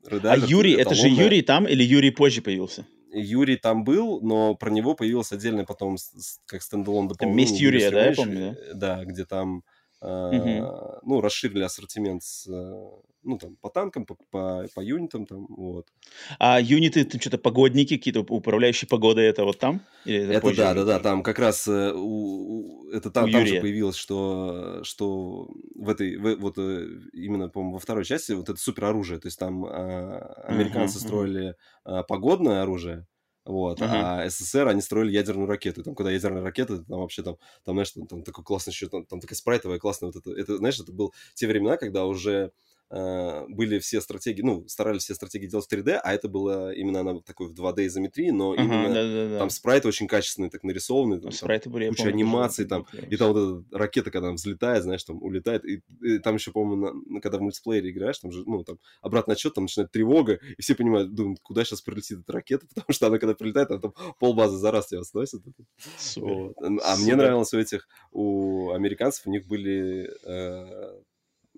а 0.10 0.38
Юрий, 0.38 0.74
это 0.74 0.96
же 0.96 1.08
Юрий 1.08 1.42
там 1.42 1.68
или 1.68 1.84
Юрий 1.84 2.12
позже 2.12 2.42
появился? 2.42 2.86
Юрий 3.14 3.58
там 3.58 3.84
был, 3.84 4.22
но 4.22 4.56
про 4.56 4.72
него 4.72 4.96
появилось 4.96 5.32
отдельно 5.32 5.66
потом 5.66 5.98
как 6.46 6.62
стендалон 6.64 7.08
дополнение. 7.08 7.46
Месть 7.46 7.60
Юрия, 7.60 7.92
да, 7.92 8.06
я 8.08 8.16
помню, 8.16 8.58
да? 8.74 8.74
Да, 8.74 9.06
где 9.06 9.24
там, 9.26 9.64
угу. 10.02 11.00
ну, 11.04 11.22
расширили 11.22 11.62
ассортимент 11.62 12.24
с 12.24 12.48
э, 12.48 12.90
ну, 13.24 13.38
там, 13.38 13.56
по 13.56 13.70
танкам, 13.70 14.06
по, 14.06 14.16
по, 14.32 14.68
по 14.74 14.82
юнитам, 14.82 15.26
там, 15.26 15.46
вот. 15.50 15.88
А 16.40 16.60
юниты, 16.60 17.06
там, 17.06 17.20
что-то 17.20 17.38
погодники, 17.38 17.98
какие-то 17.98 18.22
управляющие 18.22 18.88
погодой, 18.88 19.26
это 19.26 19.44
вот 19.44 19.60
там? 19.60 19.82
Или 20.06 20.36
это, 20.36 20.48
это 20.48 20.58
да, 20.58 20.74
да, 20.74 20.86
да, 20.86 21.00
там 21.00 21.24
как 21.24 21.40
раз 21.40 21.68
э, 21.68 21.94
у, 21.94 22.86
у, 22.86 22.90
это 22.92 23.10
там, 23.12 23.32
там 23.32 23.46
же 23.46 23.62
появилось, 23.62 23.96
что, 23.96 24.84
что 24.84 25.50
в 25.76 25.90
этой, 25.90 26.18
в, 26.18 26.36
вот 26.36 26.58
э, 26.58 26.88
именно, 27.14 27.50
по-моему, 27.50 27.74
во 27.74 27.80
второй 27.80 28.06
части 28.06 28.34
вот 28.34 28.50
это 28.50 28.60
супероружие, 28.60 29.20
то 29.20 29.28
есть 29.28 29.40
там 29.40 29.66
а, 29.66 30.44
американцы 30.48 30.98
uh-huh, 30.98 31.02
строили 31.02 31.50
uh-huh. 31.50 31.56
А, 31.86 32.04
погодное 32.04 32.62
оружие, 32.62 33.08
вот, 33.46 33.82
uh-huh. 33.82 33.90
а 33.92 34.30
СССР, 34.30 34.68
они 34.68 34.82
строили 34.82 35.12
ядерную 35.12 35.48
ракету. 35.48 35.84
Там, 35.84 35.96
когда 35.96 36.12
ядерная 36.12 36.44
ракета, 36.44 36.84
там 36.84 37.00
вообще 37.00 37.24
там, 37.24 37.38
там 37.66 37.76
знаешь, 37.76 37.92
там, 37.92 38.08
там 38.08 38.24
такой 38.24 38.44
классный 38.44 38.72
еще, 38.72 38.88
там, 38.88 39.06
там 39.06 39.20
такая 39.20 39.36
спрайтовая 39.36 39.80
классная 39.80 40.12
вот 40.12 40.16
это, 40.16 40.32
это, 40.32 40.58
знаешь, 40.58 40.80
это 40.80 40.94
был 40.94 41.14
те 41.34 41.48
времена, 41.48 41.78
когда 41.78 42.06
уже 42.06 42.52
были 42.94 43.80
все 43.80 44.02
стратегии, 44.02 44.44
ну, 44.44 44.68
старались 44.68 45.04
все 45.04 45.16
стратегии 45.16 45.48
делать 45.48 45.66
в 45.66 45.74
3D, 45.74 46.00
а 46.04 46.14
это 46.14 46.28
было 46.28 46.72
именно 46.74 47.00
она 47.00 47.20
такой 47.22 47.48
в 47.48 47.54
2D 47.54 47.88
изометрии, 47.88 48.30
но 48.30 48.52
ага, 48.52 48.62
именно 48.62 48.94
да, 48.94 49.04
да, 49.04 49.30
да. 49.30 49.40
там 49.40 49.50
спрайты 49.50 49.88
очень 49.88 50.08
качественные, 50.08 50.52
так 50.52 50.64
нарисованные, 50.64 51.20
там, 51.20 51.32
спрайты 51.32 51.72
были, 51.72 51.90
куча 51.90 52.04
помню, 52.04 52.14
анимаций, 52.14 52.66
там, 52.66 52.86
и 52.94 53.18
там 53.18 53.34
вот 53.34 53.64
эта 53.66 53.78
ракета, 53.78 54.12
когда 54.12 54.28
она 54.28 54.36
взлетает, 54.36 54.84
знаешь, 54.84 55.04
там 55.04 55.24
улетает, 55.24 55.66
и, 55.66 55.82
и 56.02 56.20
там 56.20 56.36
еще, 56.36 56.52
по-моему, 56.52 57.20
когда 57.20 57.40
в 57.40 57.42
мультиплеере 57.42 57.90
играешь, 57.90 58.20
там 58.20 58.32
же, 58.32 58.44
ну, 58.46 58.64
там 58.64 58.78
обратный 59.02 59.34
отчет, 59.34 59.56
там 59.56 59.64
начинает 59.64 59.92
тревога, 59.92 60.40
и 60.58 60.62
все 60.62 60.76
понимают, 60.76 61.16
думают, 61.16 61.40
куда 61.42 61.64
сейчас 61.64 61.82
прилетит 61.82 62.20
эта 62.20 62.32
ракета, 62.32 62.68
потому 62.76 62.94
что 62.94 63.08
она, 63.08 63.18
когда 63.18 63.34
прилетает, 63.34 63.70
там, 63.70 63.82
там 63.82 63.94
полбазы 64.20 64.58
за 64.58 64.70
раз 64.70 64.88
тебя 64.88 65.04
сносит. 65.04 65.42
Вот. 66.18 66.56
А 66.62 66.96
мне 66.98 67.16
нравилось 67.16 67.54
у 67.56 67.60
этих, 67.60 67.88
у 68.12 68.70
американцев, 68.72 69.26
у 69.26 69.32
них 69.32 69.48
были 69.48 70.12
э, 70.26 71.02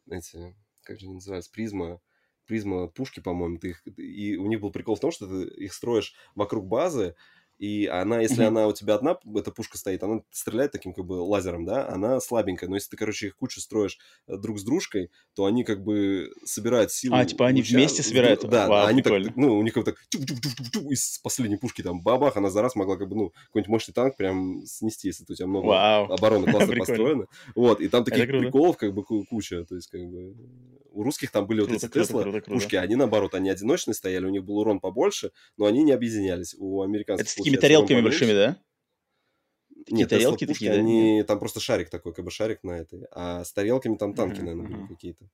эти 0.09 0.55
как 0.85 0.99
же 0.99 1.05
они 1.05 1.15
называются, 1.15 1.51
призма, 1.51 1.99
призма 2.45 2.87
пушки, 2.87 3.19
по-моему, 3.19 3.57
ты 3.57 3.69
их, 3.69 3.83
и 3.97 4.37
у 4.37 4.47
них 4.47 4.61
был 4.61 4.71
прикол 4.71 4.95
в 4.95 4.99
том, 4.99 5.11
что 5.11 5.27
ты 5.27 5.47
их 5.63 5.73
строишь 5.73 6.13
вокруг 6.35 6.67
базы, 6.67 7.15
и 7.57 7.85
она, 7.85 8.19
если 8.19 8.43
mm-hmm. 8.43 8.47
она 8.47 8.67
у 8.67 8.73
тебя 8.73 8.95
одна, 8.95 9.17
эта 9.33 9.49
пушка 9.49 9.77
стоит, 9.77 10.03
она 10.03 10.21
стреляет 10.29 10.73
таким 10.73 10.93
как 10.93 11.05
бы 11.05 11.13
лазером, 11.13 11.65
да, 11.65 11.87
она 11.87 12.19
слабенькая, 12.19 12.69
но 12.69 12.75
если 12.75 12.89
ты, 12.89 12.97
короче, 12.97 13.27
их 13.27 13.37
кучу 13.37 13.61
строишь 13.61 13.97
э, 14.27 14.35
друг 14.35 14.59
с 14.59 14.63
дружкой, 14.63 15.09
то 15.35 15.45
они 15.45 15.63
как 15.63 15.81
бы 15.81 16.31
собирают 16.43 16.91
силу. 16.91 17.15
А, 17.15 17.23
типа 17.23 17.47
они 17.47 17.61
луч, 17.61 17.75
вместе 17.75 18.03
собирают? 18.03 18.41
Да, 18.45 18.67
Вау, 18.67 18.87
они 18.87 19.01
прикольно. 19.01 19.27
так, 19.27 19.37
ну, 19.37 19.57
у 19.57 19.63
них 19.63 19.75
вот 19.75 19.85
так 19.85 19.95
из 20.13 21.19
последней 21.19 21.55
пушки 21.55 21.81
там 21.81 22.01
бабах, 22.01 22.35
она 22.35 22.49
за 22.49 22.61
раз 22.61 22.75
могла 22.75 22.97
как 22.97 23.07
бы, 23.07 23.15
ну, 23.15 23.33
какой-нибудь 23.47 23.69
мощный 23.69 23.93
танк 23.93 24.17
прям 24.17 24.65
снести, 24.65 25.07
если 25.07 25.23
у 25.23 25.33
тебя 25.33 25.47
много 25.47 25.67
Вау. 25.67 26.11
обороны 26.11 26.51
классно 26.51 26.75
построено. 26.77 27.25
Вот, 27.55 27.79
и 27.79 27.87
там 27.87 28.03
таких 28.03 28.27
приколов 28.27 28.75
как 28.75 28.93
бы 28.93 29.03
куча, 29.03 29.63
то 29.63 29.75
есть 29.75 29.87
как 29.87 30.01
бы 30.01 30.35
у 30.95 31.03
русских 31.03 31.29
там 31.31 31.45
были 31.45 31.59
круто, 31.59 31.73
вот 31.73 31.83
эти 31.83 31.91
Тесла 31.91 32.23
пушки, 32.41 32.75
они 32.75 32.95
наоборот, 32.95 33.35
они 33.35 33.49
одиночные 33.49 33.93
стояли, 33.93 34.25
у 34.25 34.29
них 34.29 34.43
был 34.43 34.57
урон 34.57 34.79
побольше, 34.79 35.31
но 35.57 35.65
они 35.65 35.83
не 35.83 35.91
объединялись. 35.91 36.55
У 36.57 36.81
американцев 36.81 37.25
Это 37.25 37.31
с 37.31 37.35
такими 37.35 37.57
тарелками 37.57 38.01
большими, 38.01 38.31
да? 38.31 38.57
Такие 39.85 39.97
Нет, 39.97 40.09
тарелки 40.09 40.45
пушки, 40.45 40.53
такие, 40.53 40.71
они, 40.71 41.19
да? 41.19 41.27
там 41.27 41.39
просто 41.39 41.59
шарик 41.59 41.89
такой, 41.89 42.13
как 42.13 42.25
бы 42.25 42.31
шарик 42.31 42.63
на 42.63 42.71
этой, 42.71 43.05
а 43.11 43.43
с 43.43 43.53
тарелками 43.53 43.97
там 43.97 44.15
танки, 44.15 44.39
uh-huh, 44.39 44.43
наверное, 44.43 44.65
uh-huh. 44.65 44.77
были 44.77 44.87
какие-то. 44.87 45.29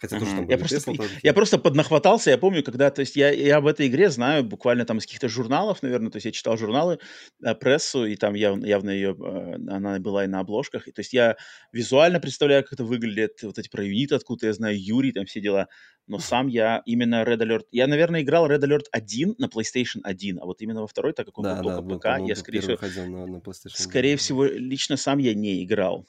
Хотя 0.00 0.18
тоже 0.18 0.32
там 0.32 0.48
я, 0.48 0.58
просто, 0.58 0.92
я 1.22 1.32
просто 1.32 1.58
поднахватался, 1.58 2.30
я 2.30 2.38
помню, 2.38 2.62
когда, 2.62 2.90
то 2.90 3.00
есть 3.00 3.16
я, 3.16 3.30
я 3.30 3.56
об 3.56 3.66
этой 3.66 3.86
игре 3.86 4.10
знаю 4.10 4.44
буквально 4.44 4.84
там 4.84 4.98
из 4.98 5.06
каких-то 5.06 5.28
журналов, 5.28 5.82
наверное, 5.82 6.10
то 6.10 6.16
есть 6.16 6.26
я 6.26 6.32
читал 6.32 6.56
журналы, 6.56 6.98
э, 7.42 7.54
прессу, 7.54 8.04
и 8.04 8.16
там 8.16 8.34
явно, 8.34 8.66
явно 8.66 8.90
ее, 8.90 9.16
э, 9.18 9.54
она 9.68 9.98
была 9.98 10.24
и 10.24 10.28
на 10.28 10.40
обложках, 10.40 10.88
и, 10.88 10.92
то 10.92 11.00
есть 11.00 11.12
я 11.12 11.36
визуально 11.72 12.20
представляю, 12.20 12.62
как 12.64 12.74
это 12.74 12.84
выглядит, 12.84 13.42
вот 13.42 13.58
эти 13.58 13.68
про 13.68 13.84
юниты, 13.84 14.14
откуда 14.14 14.46
я 14.46 14.52
знаю, 14.52 14.76
Юрий, 14.78 15.12
там 15.12 15.24
все 15.24 15.40
дела, 15.40 15.68
но 16.06 16.18
сам 16.18 16.46
я 16.46 16.82
именно 16.86 17.22
Red 17.24 17.38
Alert, 17.38 17.64
я, 17.72 17.86
наверное, 17.86 18.22
играл 18.22 18.48
Red 18.48 18.60
Alert 18.60 18.84
1 18.92 19.36
на 19.38 19.46
PlayStation 19.46 20.00
1, 20.04 20.38
а 20.40 20.44
вот 20.44 20.60
именно 20.60 20.82
во 20.82 20.86
второй, 20.86 21.12
так 21.12 21.26
как 21.26 21.38
он 21.38 21.44
да, 21.44 21.62
был 21.62 21.70
да, 21.70 21.76
только 21.76 21.98
ПК, 21.98 22.28
я, 22.28 22.36
скорее 22.36 22.60
всего, 22.60 22.76
на, 23.06 23.26
на 23.26 23.42
скорее 23.68 24.16
всего, 24.16 24.44
лично 24.44 24.96
сам 24.96 25.18
я 25.18 25.34
не 25.34 25.64
играл. 25.64 26.06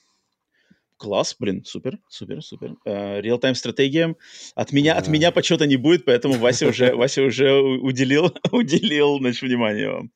Класс, 0.98 1.36
блин, 1.40 1.64
супер, 1.64 2.00
супер, 2.10 2.42
супер. 2.42 2.76
Uh, 2.86 3.22
Real-time 3.22 3.54
стратегия. 3.54 4.16
От 4.56 4.72
меня, 4.72 4.94
да. 4.94 5.00
от 5.00 5.08
меня 5.08 5.32
почета 5.32 5.68
не 5.68 5.78
будет, 5.78 6.06
поэтому 6.06 6.36
Вася 6.36 6.68
уже, 6.68 6.96
Вася 6.96 7.22
уже 7.22 7.54
уделил, 7.54 8.34
уделил, 8.52 9.20
значит, 9.20 9.44
внимание 9.44 9.90
вам. 9.90 10.12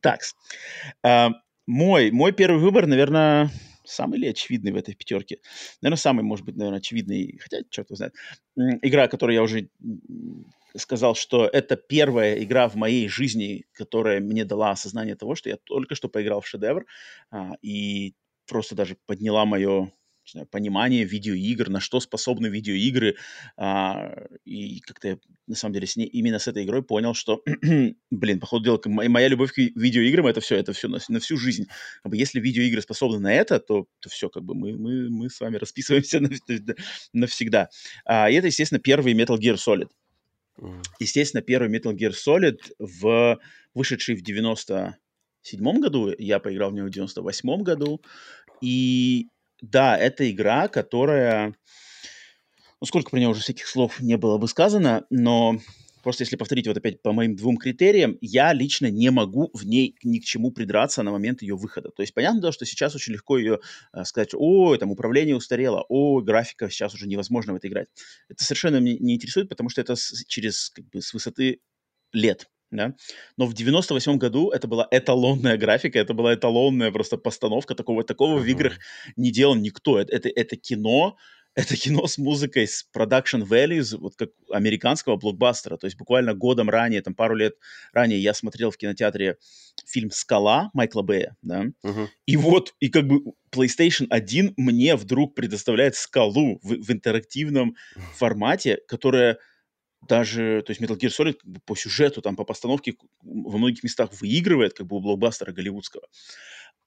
Так, 0.00 0.20
uh, 1.04 1.32
мой, 1.66 2.12
мой 2.12 2.32
первый 2.32 2.60
выбор, 2.60 2.86
наверное, 2.86 3.50
самый 3.84 4.20
ли 4.20 4.28
очевидный 4.28 4.70
в 4.70 4.76
этой 4.76 4.94
пятерке? 4.94 5.38
Наверное, 5.82 5.98
самый, 5.98 6.22
может 6.22 6.44
быть, 6.44 6.56
наверное, 6.56 6.78
очевидный, 6.78 7.38
хотя, 7.40 7.62
черт 7.68 7.90
его 7.90 7.96
знает. 7.96 8.14
Игра, 8.56 9.08
которую 9.08 9.34
я 9.34 9.42
уже 9.42 9.68
сказал, 10.76 11.14
что 11.14 11.46
это 11.46 11.76
первая 11.76 12.42
игра 12.42 12.68
в 12.68 12.76
моей 12.76 13.08
жизни, 13.08 13.64
которая 13.72 14.20
мне 14.20 14.44
дала 14.44 14.70
осознание 14.70 15.16
того, 15.16 15.34
что 15.34 15.48
я 15.48 15.56
только 15.56 15.94
что 15.94 16.08
поиграл 16.08 16.40
в 16.40 16.46
шедевр, 16.46 16.86
а, 17.30 17.54
и 17.62 18.14
просто 18.48 18.74
даже 18.74 18.96
подняла 19.06 19.44
мое 19.44 19.92
знаю, 20.32 20.46
понимание 20.46 21.04
видеоигр, 21.04 21.68
на 21.68 21.80
что 21.80 22.00
способны 22.00 22.48
видеоигры. 22.48 23.16
А, 23.56 24.14
и 24.44 24.80
как-то 24.80 25.08
я, 25.08 25.18
на 25.46 25.54
самом 25.54 25.74
деле, 25.74 25.86
с 25.86 25.96
ней, 25.96 26.06
именно 26.06 26.38
с 26.38 26.48
этой 26.48 26.64
игрой 26.64 26.82
понял, 26.82 27.14
что, 27.14 27.42
блин, 28.10 28.40
по 28.40 28.46
ходу 28.46 28.64
дела, 28.64 29.08
моя 29.08 29.28
любовь 29.28 29.52
к 29.52 29.58
видеоиграм— 29.58 30.26
это 30.28 30.40
все, 30.40 30.56
это 30.56 30.72
все 30.72 30.88
на, 30.88 30.98
на 31.08 31.20
всю 31.20 31.36
жизнь. 31.36 31.66
Как 32.02 32.10
бы, 32.10 32.16
если 32.16 32.40
видеоигры 32.40 32.82
способны 32.82 33.18
на 33.20 33.32
это, 33.32 33.58
то, 33.58 33.86
то 34.00 34.08
все, 34.08 34.28
как 34.28 34.44
бы 34.44 34.54
мы, 34.54 34.76
мы, 34.76 35.08
мы 35.10 35.30
с 35.30 35.40
вами 35.40 35.56
расписываемся 35.58 36.20
навсегда. 37.12 37.68
А, 38.04 38.30
и 38.30 38.34
это, 38.34 38.46
естественно, 38.48 38.80
первый 38.80 39.14
Metal 39.14 39.38
Gear 39.38 39.56
Solid. 39.56 39.88
Естественно, 40.98 41.40
первый 41.40 41.70
Metal 41.70 41.94
Gear 41.94 42.12
Solid, 42.12 42.58
в, 42.78 43.38
вышедший 43.74 44.16
в 44.16 44.22
97 45.50 45.80
году, 45.80 46.14
я 46.18 46.38
поиграл 46.38 46.70
в 46.70 46.74
него 46.74 46.86
в 46.86 46.90
98 46.90 47.62
году, 47.62 48.00
и 48.60 49.28
да, 49.60 49.96
это 49.96 50.30
игра, 50.30 50.68
которая... 50.68 51.54
Ну, 52.80 52.86
сколько 52.86 53.10
про 53.10 53.18
нее 53.18 53.28
уже 53.28 53.40
всяких 53.40 53.66
слов 53.66 54.00
не 54.00 54.16
было 54.16 54.38
бы 54.38 54.46
сказано, 54.46 55.04
но 55.10 55.58
просто 56.04 56.22
если 56.22 56.36
повторить 56.36 56.68
вот 56.68 56.76
опять 56.76 57.02
по 57.02 57.12
моим 57.12 57.34
двум 57.34 57.56
критериям, 57.56 58.16
я 58.20 58.52
лично 58.52 58.88
не 58.88 59.10
могу 59.10 59.50
в 59.52 59.66
ней 59.66 59.96
ни 60.04 60.20
к 60.20 60.24
чему 60.24 60.52
придраться 60.52 61.02
на 61.02 61.10
момент 61.10 61.42
ее 61.42 61.56
выхода. 61.56 61.90
То 61.90 62.02
есть 62.02 62.14
понятно, 62.14 62.52
что 62.52 62.64
сейчас 62.66 62.94
очень 62.94 63.14
легко 63.14 63.36
ее 63.36 63.58
э, 63.92 64.04
сказать, 64.04 64.30
о, 64.32 64.76
там 64.76 64.92
управление 64.92 65.34
устарело, 65.34 65.84
о, 65.88 66.20
графика 66.20 66.70
сейчас 66.70 66.94
уже 66.94 67.08
невозможно 67.08 67.52
в 67.52 67.56
это 67.56 67.66
играть. 67.66 67.88
Это 68.28 68.44
совершенно 68.44 68.76
меня 68.76 68.96
не 69.00 69.16
интересует, 69.16 69.48
потому 69.48 69.70
что 69.70 69.80
это 69.80 69.96
с, 69.96 70.24
через 70.26 70.70
как 70.70 70.88
бы 70.88 71.02
с 71.02 71.12
высоты 71.12 71.60
лет 72.12 72.48
да. 72.70 72.94
Но 73.36 73.46
в 73.46 73.54
98 73.54 74.18
году 74.18 74.50
это 74.50 74.66
была 74.66 74.86
эталонная 74.90 75.56
графика, 75.56 75.98
это 75.98 76.14
была 76.14 76.34
эталонная 76.34 76.90
просто 76.90 77.16
постановка, 77.16 77.74
такого, 77.74 78.04
такого 78.04 78.38
uh-huh. 78.38 78.42
в 78.42 78.46
играх 78.46 78.78
не 79.16 79.30
делал 79.30 79.54
никто. 79.54 79.98
Это, 79.98 80.14
это, 80.14 80.28
это 80.28 80.56
кино, 80.56 81.16
это 81.54 81.76
кино 81.76 82.06
с 82.06 82.18
музыкой, 82.18 82.68
с 82.68 82.86
production 82.94 83.42
values, 83.42 83.96
вот 83.96 84.16
как 84.16 84.30
американского 84.50 85.16
блокбастера. 85.16 85.76
То 85.76 85.86
есть 85.86 85.96
буквально 85.96 86.34
годом 86.34 86.68
ранее, 86.68 87.02
там 87.02 87.14
пару 87.14 87.34
лет 87.34 87.54
ранее 87.92 88.22
я 88.22 88.34
смотрел 88.34 88.70
в 88.70 88.76
кинотеатре 88.76 89.38
фильм 89.86 90.10
«Скала» 90.10 90.70
Майкла 90.74 91.02
Бэя, 91.02 91.36
да, 91.42 91.64
uh-huh. 91.84 92.08
и 92.26 92.36
вот, 92.36 92.74
и 92.80 92.88
как 92.88 93.06
бы 93.06 93.32
PlayStation 93.50 94.06
1 94.10 94.54
мне 94.56 94.94
вдруг 94.96 95.34
предоставляет 95.34 95.94
«Скалу» 95.94 96.60
в, 96.62 96.74
в 96.74 96.92
интерактивном 96.92 97.76
формате, 98.14 98.78
которая 98.86 99.38
даже, 100.00 100.62
то 100.66 100.70
есть 100.70 100.80
Metal 100.80 100.96
Gear 100.98 101.08
Solid 101.10 101.36
по 101.64 101.74
сюжету, 101.76 102.22
там, 102.22 102.36
по 102.36 102.44
постановке 102.44 102.94
во 103.22 103.58
многих 103.58 103.82
местах 103.82 104.10
выигрывает 104.20 104.74
как 104.74 104.86
бы 104.86 104.96
у 104.96 105.00
блокбастера 105.00 105.52
голливудского. 105.52 106.06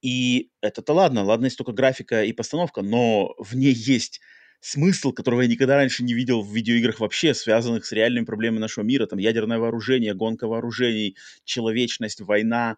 И 0.02 0.50
это-то 0.62 0.94
ладно, 0.94 1.24
ладно 1.24 1.46
есть 1.46 1.58
только 1.58 1.74
графика 1.74 2.24
и 2.24 2.34
постановка, 2.34 2.82
но 2.82 3.36
в 3.38 3.56
ней 3.56 3.74
есть 3.74 4.20
смысл, 4.60 5.12
которого 5.12 5.42
я 5.42 5.48
никогда 5.48 5.76
раньше 5.76 6.04
не 6.04 6.14
видел 6.14 6.42
в 6.42 6.54
видеоиграх 6.56 7.00
вообще, 7.00 7.34
связанных 7.34 7.86
с 7.86 7.92
реальными 7.92 8.26
проблемами 8.26 8.60
нашего 8.62 8.84
мира. 8.84 9.06
Там 9.06 9.20
ядерное 9.20 9.60
вооружение, 9.60 10.14
гонка 10.14 10.48
вооружений, 10.48 11.18
человечность, 11.46 12.22
война, 12.22 12.78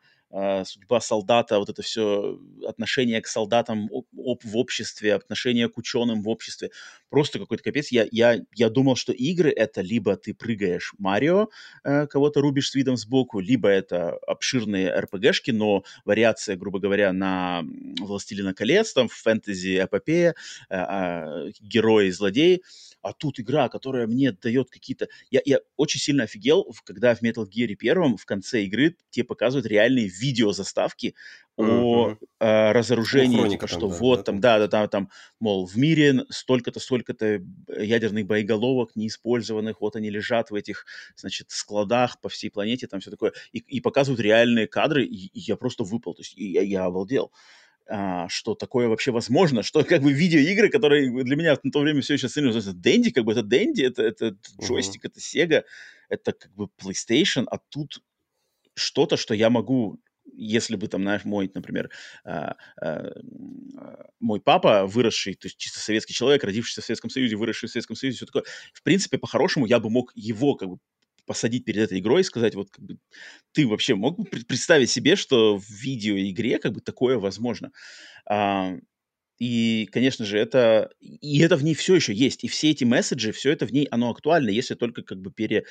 судьба 0.65 0.99
солдата, 0.99 1.59
вот 1.59 1.69
это 1.69 1.81
все 1.83 2.39
отношение 2.67 3.21
к 3.21 3.27
солдатам 3.27 3.89
в 4.11 4.57
обществе, 4.57 5.13
отношение 5.13 5.69
к 5.69 5.77
ученым 5.77 6.23
в 6.23 6.29
обществе. 6.29 6.71
Просто 7.09 7.37
какой-то 7.37 7.63
капец. 7.63 7.91
Я, 7.91 8.07
я, 8.11 8.39
я 8.55 8.69
думал, 8.69 8.95
что 8.95 9.13
игры— 9.13 9.51
это 9.55 9.81
либо 9.81 10.15
ты 10.15 10.33
прыгаешь 10.33 10.93
Марио, 10.97 11.49
э, 11.83 12.07
кого-то 12.07 12.41
рубишь 12.41 12.71
с 12.71 12.75
видом 12.75 12.97
сбоку, 12.97 13.39
либо 13.39 13.69
это 13.69 14.17
обширные 14.27 14.91
РПГшки, 14.99 15.51
но 15.51 15.83
вариация, 16.05 16.55
грубо 16.55 16.79
говоря, 16.79 17.13
на 17.13 17.63
«Властелина 17.99 18.53
колец», 18.53 18.93
там, 18.93 19.09
фэнтези, 19.09 19.83
эпопея, 19.83 20.33
э, 20.69 20.75
э, 20.75 21.51
герои, 21.61 22.09
злодеи 22.09 22.63
а 23.03 23.13
тут 23.13 23.39
игра, 23.39 23.69
которая 23.69 24.07
мне 24.07 24.31
дает 24.31 24.69
какие-то... 24.69 25.07
Я, 25.29 25.41
я 25.45 25.59
очень 25.75 25.99
сильно 25.99 26.23
офигел, 26.23 26.65
когда 26.85 27.13
в 27.13 27.21
Metal 27.21 27.45
Gear 27.45 27.75
первом 27.75 28.17
в 28.17 28.25
конце 28.25 28.63
игры 28.63 28.95
тебе 29.09 29.25
показывают 29.25 29.67
реальные 29.67 30.07
видеозаставки 30.07 31.13
mm-hmm. 31.57 31.81
о 31.81 32.17
э, 32.39 32.71
разоружении, 32.71 33.41
ну, 33.41 33.49
типа, 33.49 33.67
что 33.67 33.81
там, 33.81 33.89
вот 33.89 34.17
да, 34.19 34.23
там, 34.23 34.39
да, 34.39 34.59
да, 34.59 34.67
да, 34.67 34.87
там, 34.87 35.09
мол, 35.41 35.65
в 35.65 35.75
мире 35.75 36.23
столько-то, 36.29 36.79
столько-то 36.79 37.41
ядерных 37.77 38.25
боеголовок 38.25 38.95
неиспользованных, 38.95 39.81
вот 39.81 39.97
они 39.97 40.09
лежат 40.09 40.49
в 40.49 40.55
этих, 40.55 40.85
значит, 41.17 41.51
складах 41.51 42.21
по 42.21 42.29
всей 42.29 42.49
планете, 42.49 42.87
там 42.87 43.01
все 43.01 43.11
такое, 43.11 43.33
и, 43.51 43.59
и 43.59 43.81
показывают 43.81 44.21
реальные 44.21 44.67
кадры, 44.67 45.03
и, 45.05 45.27
и 45.27 45.39
я 45.39 45.57
просто 45.57 45.83
выпал, 45.83 46.13
то 46.13 46.21
есть 46.21 46.33
я, 46.37 46.61
я 46.61 46.85
обалдел 46.85 47.31
а, 47.87 48.29
что 48.29 48.55
такое 48.55 48.87
вообще 48.87 49.11
возможно, 49.11 49.63
что 49.63 49.83
как 49.83 50.01
бы 50.01 50.13
видеоигры, 50.13 50.69
которые 50.69 51.23
для 51.23 51.35
меня 51.35 51.57
на 51.61 51.71
то 51.71 51.79
время 51.79 52.01
все 52.01 52.13
еще 52.13 52.29
сильно 52.29 52.49
это 52.57 52.73
Дэнди, 52.73 53.11
как 53.11 53.25
бы 53.25 53.33
это 53.33 53.43
Дэнди, 53.43 53.81
это, 53.81 54.03
это 54.03 54.37
джойстик, 54.61 55.05
uh-huh. 55.05 55.09
это 55.09 55.19
Sega, 55.19 55.63
это 56.09 56.31
как 56.33 56.53
бы 56.53 56.69
PlayStation, 56.81 57.45
а 57.49 57.57
тут 57.69 58.01
что-то, 58.75 59.17
что 59.17 59.33
я 59.33 59.49
могу 59.49 59.99
если 60.35 60.75
бы 60.75 60.87
там, 60.87 61.01
знаешь, 61.03 61.25
мой, 61.25 61.51
например, 61.53 61.89
э, 62.25 62.53
э, 62.81 63.11
мой 64.19 64.41
папа, 64.41 64.85
выросший, 64.87 65.35
то 65.35 65.47
есть 65.47 65.57
чисто 65.57 65.79
советский 65.79 66.13
человек, 66.13 66.43
родившийся 66.43 66.81
в 66.81 66.85
Советском 66.85 67.09
Союзе, 67.09 67.35
выросший 67.35 67.69
в 67.69 67.71
Советском 67.71 67.95
Союзе, 67.95 68.17
все 68.17 68.25
такое, 68.25 68.43
в 68.73 68.81
принципе, 68.83 69.17
по-хорошему, 69.17 69.65
я 69.65 69.79
бы 69.79 69.89
мог 69.89 70.11
его 70.15 70.55
как 70.55 70.69
бы 70.69 70.77
посадить 71.25 71.65
перед 71.65 71.83
этой 71.83 71.99
игрой 71.99 72.21
и 72.21 72.23
сказать, 72.23 72.55
вот 72.55 72.69
как 72.71 72.85
бы, 72.85 72.97
ты 73.53 73.67
вообще 73.67 73.95
мог 73.95 74.17
бы 74.17 74.25
представить 74.47 74.89
себе, 74.89 75.15
что 75.15 75.57
в 75.57 75.69
видеоигре 75.69 76.59
как 76.59 76.73
бы 76.73 76.81
такое 76.81 77.17
возможно? 77.17 77.71
А, 78.29 78.75
и, 79.39 79.87
конечно 79.91 80.25
же, 80.25 80.37
это 80.39 80.91
и 81.01 81.39
это 81.41 81.57
в 81.57 81.63
ней 81.63 81.75
все 81.75 81.95
еще 81.95 82.13
есть, 82.13 82.43
и 82.43 82.47
все 82.47 82.71
эти 82.71 82.83
месседжи, 82.85 83.31
все 83.31 83.51
это 83.51 83.65
в 83.67 83.73
ней, 83.73 83.85
оно 83.91 84.09
актуально, 84.11 84.49
если 84.51 84.75
только 84.75 85.03
как 85.03 85.19
бы 85.21 85.31
пере 85.31 85.65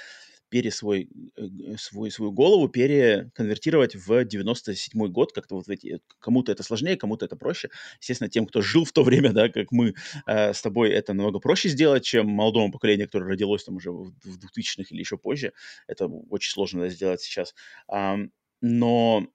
пере 0.53 0.71
свой, 0.71 1.09
э, 1.37 1.77
свой, 1.79 2.11
свою 2.11 2.31
голову 2.31 2.69
переконвертировать 2.69 3.97
в 3.97 4.25
97 4.25 5.09
год, 5.09 5.33
как-то 5.33 5.55
вот 5.57 5.69
эти, 5.71 6.01
кому-то 6.19 6.53
это 6.53 6.63
сложнее, 6.63 6.99
кому-то 6.99 7.25
это 7.25 7.37
проще. 7.37 7.71
Естественно, 8.01 8.29
тем, 8.29 8.47
кто 8.47 8.61
жил 8.61 8.85
в 8.85 8.93
то 8.93 9.03
время, 9.03 9.33
да, 9.33 9.49
как 9.49 9.73
мы 9.73 9.95
э, 10.27 10.53
с 10.53 10.61
тобой, 10.61 10.91
это 10.91 11.15
намного 11.15 11.39
проще 11.39 11.71
сделать, 11.71 12.05
чем 12.05 12.29
молодому 12.29 12.71
поколению, 12.71 13.07
которое 13.07 13.31
родилось 13.31 13.65
там 13.65 13.77
уже 13.77 13.91
в 13.91 14.13
2000-х 14.25 14.89
или 14.91 15.01
еще 15.01 15.17
позже. 15.17 15.55
Это 15.87 16.07
очень 16.07 16.53
сложно 16.53 16.83
да, 16.83 16.89
сделать 16.91 17.23
сейчас. 17.23 17.55
А, 17.89 18.19
но 18.61 19.27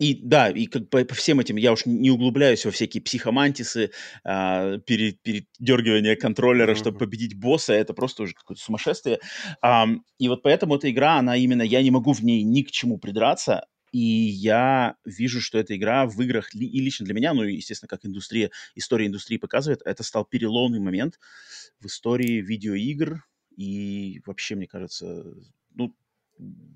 и 0.00 0.14
да, 0.14 0.48
и 0.48 0.64
как 0.64 0.88
по, 0.88 1.04
по 1.04 1.14
всем 1.14 1.40
этим 1.40 1.56
я 1.56 1.72
уж 1.72 1.84
не 1.84 2.10
углубляюсь 2.10 2.64
во 2.64 2.70
всякие 2.70 3.02
психомантисы, 3.02 3.90
а, 4.24 4.78
пере, 4.78 5.12
передергивание 5.12 6.16
контроллера, 6.16 6.72
mm-hmm. 6.72 6.78
чтобы 6.78 6.98
победить 6.98 7.38
босса, 7.38 7.74
это 7.74 7.92
просто 7.92 8.22
уже 8.22 8.32
какое-то 8.32 8.62
сумасшествие. 8.62 9.20
А, 9.60 9.86
и 10.18 10.28
вот 10.28 10.42
поэтому 10.42 10.76
эта 10.76 10.90
игра, 10.90 11.18
она 11.18 11.36
именно, 11.36 11.60
я 11.60 11.82
не 11.82 11.90
могу 11.90 12.14
в 12.14 12.24
ней 12.24 12.42
ни 12.42 12.62
к 12.62 12.70
чему 12.70 12.96
придраться, 12.96 13.66
и 13.92 13.98
я 13.98 14.94
вижу, 15.04 15.42
что 15.42 15.58
эта 15.58 15.76
игра 15.76 16.06
в 16.06 16.18
играх, 16.22 16.54
и 16.54 16.80
лично 16.80 17.04
для 17.04 17.12
меня, 17.12 17.34
ну 17.34 17.42
естественно, 17.42 17.88
как 17.88 18.06
индустрия, 18.06 18.50
история 18.74 19.06
индустрии 19.06 19.36
показывает, 19.36 19.82
это 19.84 20.02
стал 20.02 20.24
переломный 20.24 20.80
момент 20.80 21.18
в 21.78 21.86
истории 21.86 22.40
видеоигр, 22.40 23.22
и 23.54 24.22
вообще, 24.24 24.54
мне 24.54 24.66
кажется, 24.66 25.26
ну, 25.74 25.94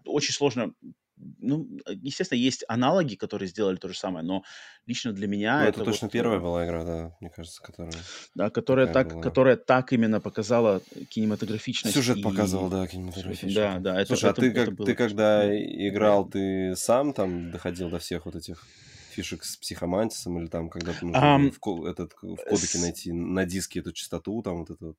очень 0.04 0.34
сложно 0.34 0.74
ну, 1.16 1.68
естественно, 1.86 2.38
есть 2.38 2.64
аналоги, 2.68 3.14
которые 3.14 3.48
сделали 3.48 3.76
то 3.76 3.88
же 3.88 3.96
самое, 3.96 4.24
но 4.24 4.42
лично 4.86 5.12
для 5.12 5.26
меня 5.26 5.60
ну, 5.60 5.68
это, 5.68 5.80
это 5.80 5.90
точно 5.90 6.06
вот, 6.06 6.12
первая 6.12 6.40
была 6.40 6.66
игра, 6.66 6.84
да, 6.84 7.16
мне 7.20 7.30
кажется, 7.30 7.62
которая. 7.62 7.92
Да, 8.34 8.50
которая 8.50 8.86
так, 8.92 9.12
была. 9.12 9.22
которая 9.22 9.56
так 9.56 9.92
именно 9.92 10.20
показала 10.20 10.82
кинематографичность. 11.10 11.94
Сюжет 11.94 12.18
и... 12.18 12.22
показал, 12.22 12.68
да, 12.68 12.86
кинематографичность. 12.86 13.54
Да, 13.54 13.78
да. 13.78 14.00
Это, 14.00 14.08
Слушай, 14.08 14.30
это, 14.30 14.40
а 14.40 14.42
ты, 14.42 14.50
это 14.50 14.64
как, 14.64 14.74
было... 14.74 14.86
ты 14.86 14.94
когда 14.94 15.56
играл, 15.88 16.28
ты 16.28 16.74
сам 16.76 17.12
там 17.12 17.50
доходил 17.50 17.90
до 17.90 17.98
всех 17.98 18.26
вот 18.26 18.34
этих 18.34 18.66
фишек 19.10 19.44
с 19.44 19.56
психомантисом 19.56 20.40
или 20.40 20.46
там 20.48 20.68
когда-то 20.68 21.06
нужно 21.06 21.18
um, 21.18 21.54
в, 21.60 21.84
этот, 21.86 22.14
в 22.20 22.36
кодеке 22.36 22.78
найти 22.78 23.12
на 23.12 23.44
диске 23.44 23.78
эту 23.78 23.92
частоту, 23.92 24.42
там 24.42 24.58
вот 24.58 24.70
это 24.70 24.94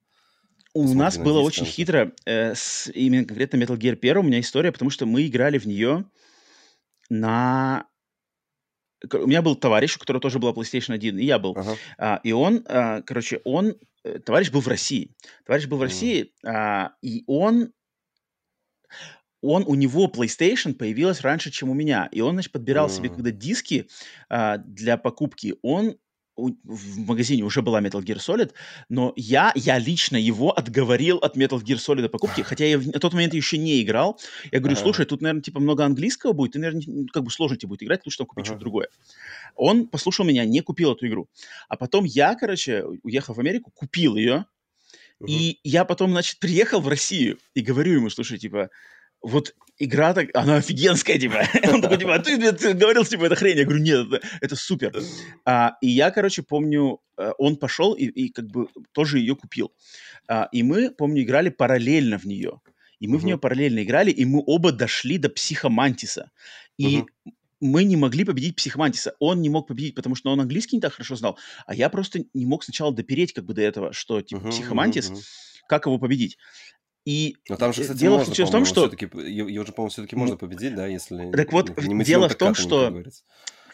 у 0.76 0.94
нас 0.94 1.18
было 1.18 1.40
очень 1.40 1.66
хитро 1.66 2.12
э, 2.26 2.54
с 2.54 2.92
именно 2.94 3.26
конкретно 3.26 3.58
Metal 3.58 3.78
Gear 3.78 3.98
1. 3.98 4.18
У 4.18 4.24
меня 4.24 4.42
история, 4.42 4.72
потому 4.72 4.92
что 4.92 5.06
мы 5.06 5.26
играли 5.26 5.58
в 5.58 5.66
нее 5.66 6.06
на 7.10 7.88
у 9.14 9.28
меня 9.28 9.42
был 9.42 9.56
товарищ, 9.56 9.96
у 9.96 10.00
которого 10.00 10.22
тоже 10.22 10.40
была 10.40 10.52
PlayStation 10.52 10.94
1, 10.94 11.20
и 11.20 11.26
я 11.26 11.40
был. 11.40 11.54
Ага. 11.56 11.76
А, 11.98 12.20
и 12.24 12.32
он, 12.32 12.66
а, 12.68 13.02
короче, 13.02 13.40
он, 13.44 13.76
э, 14.04 14.20
товарищ 14.20 14.52
был 14.52 14.62
в 14.62 14.68
России. 14.68 15.12
Товарищ 15.46 15.68
был 15.68 15.78
в. 15.78 15.84
России, 15.84 16.34
а, 16.44 16.94
и 17.02 17.24
он, 17.28 17.72
он, 19.42 19.64
у 19.68 19.76
него 19.76 20.08
PlayStation 20.08 20.74
появилась 20.74 21.22
раньше, 21.22 21.52
чем 21.52 21.70
у 21.70 21.74
меня. 21.74 22.10
И 22.12 22.22
он, 22.22 22.34
значит, 22.34 22.52
подбирал 22.52 22.90
себе, 22.90 23.10
М. 23.10 23.16
когда 23.16 23.32
диски 23.32 23.88
а, 24.28 24.58
для 24.58 24.98
покупки, 24.98 25.56
он 25.62 25.98
в 26.36 27.00
магазине 27.00 27.44
уже 27.44 27.62
была 27.62 27.82
Metal 27.82 28.02
Gear 28.04 28.18
Solid, 28.18 28.52
но 28.90 29.14
я, 29.16 29.52
я 29.56 29.78
лично 29.80 30.18
его 30.18 30.52
отговорил 30.52 31.18
от 31.18 31.38
Metal 31.38 31.62
Gear 31.62 31.78
Solid 31.78 32.10
покупки, 32.10 32.42
хотя 32.42 32.66
я 32.66 32.78
на 32.78 33.00
тот 33.00 33.14
момент 33.14 33.34
еще 33.34 33.58
не 33.58 33.82
играл. 33.82 34.20
Я 34.52 34.60
говорю, 34.60 34.76
слушай, 34.76 35.06
тут, 35.06 35.22
наверное, 35.22 35.42
типа 35.42 35.60
много 35.60 35.86
английского 35.86 36.34
будет, 36.34 36.56
и, 36.56 36.60
наверное, 36.60 37.08
как 37.12 37.24
бы 37.24 37.32
сложно 37.32 37.58
тебе 37.58 37.70
будет 37.70 37.84
играть, 37.84 38.06
лучше 38.06 38.18
там 38.18 38.28
купить 38.28 38.46
Ага. 38.46 38.54
что-то 38.54 38.60
другое. 38.62 38.90
Он 39.56 39.88
послушал 39.88 40.26
меня, 40.26 40.46
не 40.46 40.62
купил 40.62 40.94
эту 40.94 41.08
игру. 41.08 41.30
А 41.70 41.78
потом 41.78 42.04
я, 42.04 42.36
короче, 42.36 42.84
уехав 43.04 43.38
в 43.38 43.40
Америку, 43.40 43.72
купил 43.74 44.16
ее, 44.16 44.46
и 45.26 45.60
я 45.64 45.86
потом, 45.86 46.12
значит, 46.12 46.40
приехал 46.40 46.82
в 46.82 46.88
Россию 46.88 47.40
и 47.54 47.62
говорю 47.62 47.94
ему, 47.94 48.10
слушай, 48.10 48.38
типа, 48.38 48.70
вот 49.26 49.56
игра 49.78 50.14
так, 50.14 50.30
она 50.34 50.58
офигенская, 50.58 51.18
типа. 51.18 51.44
Он 51.74 51.82
такой, 51.82 51.98
типа, 51.98 52.16
а 52.16 52.20
ты, 52.20 52.52
ты 52.54 52.74
говорил, 52.74 53.04
типа, 53.04 53.26
это 53.26 53.36
хрень. 53.36 53.58
Я 53.58 53.66
говорю, 53.66 53.82
нет, 53.82 54.08
это, 54.08 54.28
это 54.42 54.56
супер. 54.56 54.94
А, 55.46 55.74
и 55.82 55.88
я, 55.90 56.12
короче, 56.12 56.44
помню, 56.44 57.00
э, 57.18 57.32
он 57.38 57.58
пошел 57.58 57.94
и, 57.94 58.06
и 58.06 58.30
как 58.30 58.46
бы 58.48 58.68
тоже 58.94 59.20
ее 59.20 59.36
купил. 59.36 59.74
А, 60.28 60.48
и 60.52 60.64
мы, 60.64 60.92
помню, 60.92 61.24
играли 61.24 61.50
параллельно 61.50 62.18
в 62.18 62.26
нее. 62.26 62.62
И 63.00 63.08
мы 63.08 63.18
в 63.18 63.22
Мгм. 63.22 63.26
нее 63.26 63.38
параллельно 63.38 63.84
играли, 63.84 64.12
и 64.12 64.26
мы 64.26 64.42
оба 64.46 64.72
дошли 64.72 65.18
до 65.18 65.30
психомантиса. 65.30 66.32
И 66.78 66.98
Мгм. 67.00 67.08
мы 67.60 67.84
не 67.84 67.98
могли 67.98 68.24
победить 68.24 68.56
психомантиса. 68.56 69.16
Он 69.20 69.42
не 69.42 69.50
мог 69.50 69.68
победить, 69.68 69.96
потому 69.96 70.16
что 70.16 70.32
он 70.32 70.40
английский 70.40 70.78
не 70.78 70.82
так 70.82 70.94
хорошо 70.94 71.16
знал, 71.16 71.38
а 71.66 71.76
я 71.76 71.90
просто 71.90 72.24
не 72.34 72.46
мог 72.46 72.64
сначала 72.64 72.94
допереть 72.94 73.34
как 73.34 73.46
бы 73.46 73.54
до 73.54 73.62
этого, 73.62 73.92
что 73.92 74.22
типа 74.22 74.42
Мгм, 74.42 74.50
психомантис, 74.52 75.10
мгм. 75.10 75.20
как 75.68 75.86
его 75.88 75.98
победить. 75.98 76.38
И 77.06 77.38
Но 77.50 77.56
там 77.56 77.72
же, 77.72 77.82
э, 77.82 77.84
кстати, 77.84 78.00
дело 78.00 78.18
можно, 78.18 78.34
в 78.34 78.50
том, 78.52 78.66
что 78.66 78.86
его, 78.86 79.66
же, 79.66 79.72
по-моему, 79.72 79.90
все-таки 79.90 80.16
можно 80.16 80.38
победить, 80.38 80.76
да, 80.76 80.88
если 80.88 81.32
так 81.32 81.52
вот, 81.52 81.78
не, 81.78 82.04
дело 82.04 82.28
в 82.28 82.36
том, 82.36 82.56
что. 82.56 83.04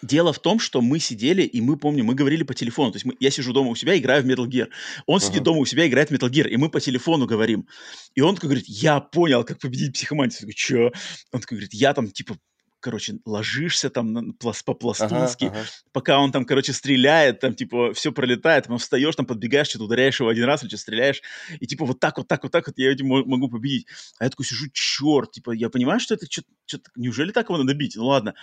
Дело 0.01 0.33
в 0.33 0.39
том, 0.39 0.57
что 0.57 0.81
мы 0.81 0.97
сидели, 0.97 1.43
и 1.43 1.61
мы, 1.61 1.77
помню, 1.77 2.03
мы 2.03 2.15
говорили 2.15 2.41
по 2.41 2.55
телефону. 2.55 2.91
То 2.91 2.95
есть 2.95 3.05
мы- 3.05 3.15
я 3.19 3.29
сижу 3.29 3.53
дома 3.53 3.69
у 3.69 3.75
себя, 3.75 3.95
играю 3.95 4.23
в 4.23 4.25
Metal 4.25 4.47
Gear. 4.47 4.69
Он 5.05 5.19
сидит 5.19 5.41
Ага. 5.41 5.45
дома 5.45 5.59
у 5.59 5.65
себя, 5.65 5.87
играет 5.87 6.09
в 6.09 6.13
Metal 6.13 6.27
Gear, 6.27 6.49
и 6.49 6.57
мы 6.57 6.69
по 6.69 6.79
телефону 6.79 7.27
говорим. 7.27 7.67
И 8.15 8.21
он 8.21 8.33
такой 8.33 8.47
говорит, 8.49 8.65
я 8.67 8.99
понял, 8.99 9.43
как 9.43 9.59
победить 9.59 9.93
психомантию. 9.93 10.39
Я 10.39 10.41
такой, 10.47 10.53
чё? 10.55 10.91
Он 11.31 11.39
такой 11.41 11.57
говорит, 11.57 11.73
я 11.75 11.93
там, 11.93 12.09
типа, 12.09 12.35
короче, 12.81 13.19
ложишься 13.25 13.89
там 13.89 14.31
плас- 14.33 14.63
Ага, 15.05 15.23
по-пластунски, 15.31 15.49
ага. 15.49 15.65
пока 15.93 16.19
он 16.19 16.31
там, 16.31 16.45
короче, 16.45 16.73
стреляет, 16.73 17.39
там, 17.39 17.55
типа, 17.55 17.93
все 17.93 18.11
пролетает, 18.11 18.65
потом 18.65 18.79
встаешь, 18.79 19.15
там, 19.15 19.25
подбегаешь, 19.25 19.67
что-то 19.69 19.85
ударяешь 19.85 20.19
его 20.19 20.29
один 20.29 20.43
раз, 20.45 20.63
или 20.63 20.69
что 20.69 20.77
стреляешь, 20.77 21.21
и, 21.59 21.67
типа, 21.67 21.85
вот 21.85 21.99
так 21.99 22.17
вот, 22.17 22.27
так 22.27 22.43
вот, 22.43 22.51
так 22.51 22.67
вот 22.67 22.77
я 22.77 22.91
этим 22.91 23.07
мо- 23.07 23.23
могу 23.25 23.49
победить. 23.49 23.87
А 24.19 24.25
я 24.25 24.29
такой 24.29 24.45
сижу, 24.45 24.67
черт, 24.73 25.31
типа, 25.31 25.51
я 25.51 25.69
понимаю, 25.69 25.99
что 25.99 26.13
это 26.15 26.25
что-то, 26.27 26.91
неужели 26.95 27.31
так 27.31 27.49
его 27.49 27.57
надо 27.57 27.73
бить? 27.73 27.95
Ну, 27.95 28.05
ладно. 28.07 28.35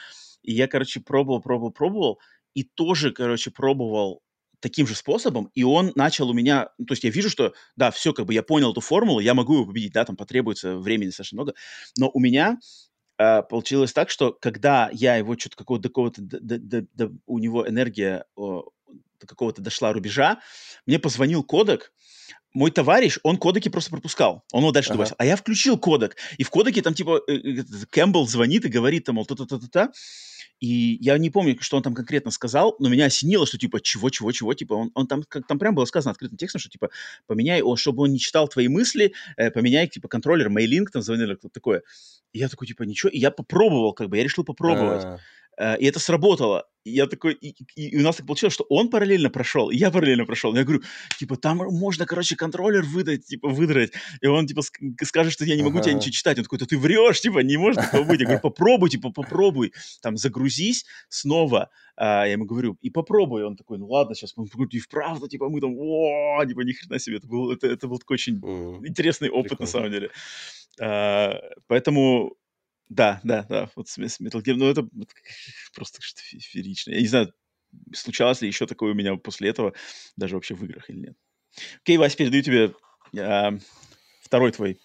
И 0.42 0.52
я, 0.52 0.68
короче, 0.68 1.00
пробовал, 1.00 1.40
пробовал, 1.40 1.72
пробовал, 1.72 2.20
и 2.54 2.62
тоже, 2.64 3.12
короче, 3.12 3.50
пробовал 3.50 4.22
таким 4.60 4.88
же 4.88 4.96
способом, 4.96 5.50
и 5.54 5.62
он 5.62 5.92
начал 5.94 6.28
у 6.28 6.32
меня, 6.32 6.70
ну, 6.78 6.86
то 6.86 6.92
есть 6.92 7.04
я 7.04 7.10
вижу, 7.10 7.30
что, 7.30 7.54
да, 7.76 7.92
все, 7.92 8.12
как 8.12 8.26
бы 8.26 8.34
я 8.34 8.42
понял 8.42 8.72
эту 8.72 8.80
формулу, 8.80 9.20
я 9.20 9.34
могу 9.34 9.54
его 9.54 9.66
победить, 9.66 9.92
да, 9.92 10.04
там 10.04 10.16
потребуется 10.16 10.76
времени 10.76 11.06
достаточно 11.06 11.36
много, 11.36 11.54
но 11.96 12.10
у 12.12 12.18
меня 12.18 12.58
получилось 13.18 13.92
так, 13.92 14.10
что 14.10 14.32
когда 14.32 14.88
я 14.92 15.16
его 15.16 15.36
что-то 15.36 15.56
какого-то 15.56 15.82
до 15.82 15.88
какого-то, 15.88 16.22
до- 16.22 16.58
до- 16.58 16.86
до- 16.94 17.12
у 17.26 17.38
него 17.38 17.68
энергия 17.68 18.24
о, 18.36 18.64
до 19.20 19.26
какого-то 19.26 19.60
дошла 19.60 19.92
рубежа, 19.92 20.38
мне 20.86 20.98
позвонил 20.98 21.42
кодек, 21.42 21.92
мой 22.54 22.70
товарищ, 22.70 23.18
он 23.24 23.36
кодеки 23.36 23.68
просто 23.68 23.90
пропускал. 23.90 24.42
Он 24.52 24.62
его 24.62 24.72
дальше 24.72 24.90
Ага. 24.90 24.98
добавил. 24.98 25.14
А 25.18 25.24
я 25.26 25.36
включил 25.36 25.78
кодек. 25.78 26.16
И 26.38 26.44
в 26.44 26.50
кодеке 26.50 26.80
там 26.80 26.94
типа 26.94 27.20
э, 27.28 27.32
э, 27.34 27.62
Кэмпбелл 27.90 28.26
звонит 28.26 28.64
и 28.64 28.68
говорит 28.68 29.04
там, 29.04 29.16
мол, 29.16 29.26
та-та-та-та-та. 29.26 29.90
И 30.60 30.98
я 31.00 31.16
не 31.18 31.30
помню, 31.30 31.56
что 31.60 31.76
он 31.76 31.82
там 31.82 31.94
конкретно 31.94 32.30
сказал, 32.30 32.74
но 32.78 32.88
меня 32.88 33.06
осенило, 33.06 33.46
что 33.46 33.58
типа 33.58 33.80
чего, 33.80 34.10
чего, 34.10 34.32
чего, 34.32 34.54
типа 34.54 34.74
он, 34.74 34.90
он 34.94 35.06
там, 35.06 35.22
как, 35.22 35.46
там 35.46 35.58
прям 35.58 35.74
было 35.74 35.84
сказано 35.84 36.10
открытым 36.12 36.36
текстом, 36.36 36.60
что 36.60 36.70
типа 36.70 36.90
поменяй, 37.26 37.62
о, 37.62 37.76
чтобы 37.76 38.02
он 38.02 38.12
не 38.12 38.18
читал 38.18 38.48
твои 38.48 38.68
мысли, 38.68 39.12
э, 39.36 39.50
поменяй 39.50 39.86
типа 39.88 40.08
контроллер, 40.08 40.48
мейлинг 40.48 40.90
там 40.90 41.02
звонили, 41.02 41.34
кто-то 41.34 41.54
такое. 41.54 41.82
И 42.32 42.38
я 42.38 42.48
такой 42.48 42.66
типа 42.66 42.82
ничего, 42.82 43.10
и 43.10 43.18
я 43.18 43.30
попробовал, 43.30 43.92
как 43.92 44.08
бы, 44.08 44.16
я 44.16 44.24
решил 44.24 44.44
попробовать. 44.44 45.04
А, 45.04 45.18
Э, 45.47 45.47
И 45.58 45.84
это 45.86 45.98
сработало. 45.98 46.66
И 46.84 46.90
я 46.92 47.06
такой, 47.06 47.34
и, 47.34 47.48
и- 47.74 47.88
и 47.88 47.98
у 47.98 48.02
нас 48.02 48.16
так 48.16 48.26
получилось, 48.26 48.54
что 48.54 48.64
он 48.68 48.88
параллельно 48.90 49.28
прошел, 49.28 49.70
и 49.70 49.76
я 49.76 49.90
параллельно 49.90 50.24
прошел. 50.24 50.54
Я 50.54 50.62
говорю, 50.64 50.82
типа, 51.18 51.36
там 51.36 51.56
можно, 51.58 52.06
короче, 52.06 52.36
контроллер 52.36 52.82
выдать, 52.82 53.26
типа, 53.26 53.48
выдрать. 53.48 53.92
И 54.22 54.26
он, 54.28 54.46
типа, 54.46 54.60
ск- 54.60 55.04
скажет, 55.04 55.32
что 55.32 55.44
я 55.44 55.56
не 55.56 55.62
могу 55.64 55.80
тебя 55.80 55.90
Ага. 55.90 55.98
ничего 55.98 56.12
читать. 56.12 56.38
Он 56.38 56.44
такой, 56.44 56.58
да 56.58 56.66
ты 56.66 56.78
врешь, 56.78 57.20
типа, 57.20 57.40
не 57.40 57.56
может 57.56 57.82
такого 57.82 58.04
быть. 58.04 58.20
Я 58.20 58.26
говорю, 58.26 58.40
попробуй, 58.40 58.88
типа, 58.90 59.10
попробуй. 59.10 59.72
Там, 60.00 60.16
загрузись 60.16 60.86
снова. 61.08 61.68
А, 61.96 62.24
я 62.24 62.32
ему 62.34 62.44
говорю, 62.46 62.78
и 62.80 62.90
попробуй. 62.90 63.42
Он 63.44 63.56
такой, 63.56 63.78
ну 63.78 63.88
ладно, 63.88 64.14
сейчас. 64.14 64.32
Такой, 64.32 64.68
и 64.70 64.78
вправду, 64.78 65.26
типа, 65.28 65.48
мы 65.48 65.60
там, 65.60 65.74
о, 65.76 66.44
типа, 66.46 66.60
ни 66.60 66.72
хрена 66.72 67.00
себе. 67.00 67.16
Это 67.16 67.26
был, 67.26 67.50
это, 67.50 67.66
это 67.66 67.88
был 67.88 67.98
такой 67.98 68.14
очень 68.14 68.36
м. 68.42 68.86
интересный 68.86 69.28
опыт, 69.28 69.50
на 69.58 69.66
Прикольно. 69.66 69.72
самом 69.72 69.90
деле. 69.90 70.10
А, 70.80 71.34
поэтому, 71.66 72.34
да, 72.88 73.20
да, 73.24 73.42
да, 73.44 73.70
вот 73.76 73.88
с, 73.88 73.98
с 73.98 74.20
Metal 74.20 74.42
Gear, 74.42 74.54
ну, 74.54 74.68
это 74.70 74.82
просто 75.74 76.00
что-то 76.02 76.22
фе- 76.22 76.38
феерично. 76.38 76.92
Я 76.92 77.00
не 77.00 77.06
знаю, 77.06 77.32
случалось 77.94 78.40
ли 78.40 78.48
еще 78.48 78.66
такое 78.66 78.92
у 78.92 78.94
меня 78.94 79.16
после 79.16 79.50
этого, 79.50 79.74
даже 80.16 80.34
вообще 80.34 80.54
в 80.54 80.64
играх 80.64 80.88
или 80.90 80.98
нет. 80.98 81.16
Окей, 81.82 81.96
Вась, 81.96 82.16
передаю 82.16 82.42
тебе 82.42 82.74
а, 83.18 83.52
второй 84.22 84.52
твой. 84.52 84.78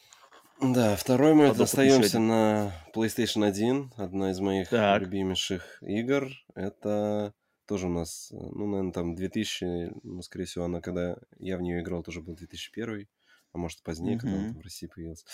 Да, 0.62 0.96
второй 0.96 1.34
мы 1.34 1.48
Подопытный 1.48 1.64
еще 1.64 1.64
остаемся 1.64 2.18
один. 2.18 2.28
на 2.28 2.74
PlayStation 2.96 3.46
1, 3.46 3.92
одна 3.98 4.32
из 4.32 4.40
моих 4.40 4.70
Так. 4.70 5.02
любимейших 5.02 5.82
игр. 5.84 6.30
Это 6.56 7.34
тоже 7.68 7.88
у 7.88 7.90
нас, 7.90 8.32
э, 8.32 8.36
ну, 8.36 8.68
наверное, 8.68 8.94
там 8.94 9.16
2000, 9.16 9.92
ну, 10.04 10.22
скорее 10.22 10.46
всего, 10.46 10.66
она, 10.66 10.80
когда 10.80 11.18
я 11.40 11.58
в 11.58 11.62
нее 11.62 11.82
играл, 11.82 12.04
тоже 12.04 12.22
был 12.22 12.36
2001, 12.36 13.08
а 13.54 13.58
может, 13.58 13.82
позднее, 13.84 14.18
когда 14.18 14.36
она 14.38 14.44
Мгм. 14.44 14.54
там 14.54 14.62
в 14.62 14.64
России 14.64 14.88
появилась. 14.88 15.26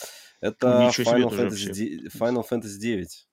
Это 0.42 0.86
Ничего 0.88 1.12
Final 1.12 1.30
Fantasy, 1.30 1.72
де- 1.74 2.08
Final 2.10 2.44
Fantasy 2.50 2.78
9. 2.80 3.28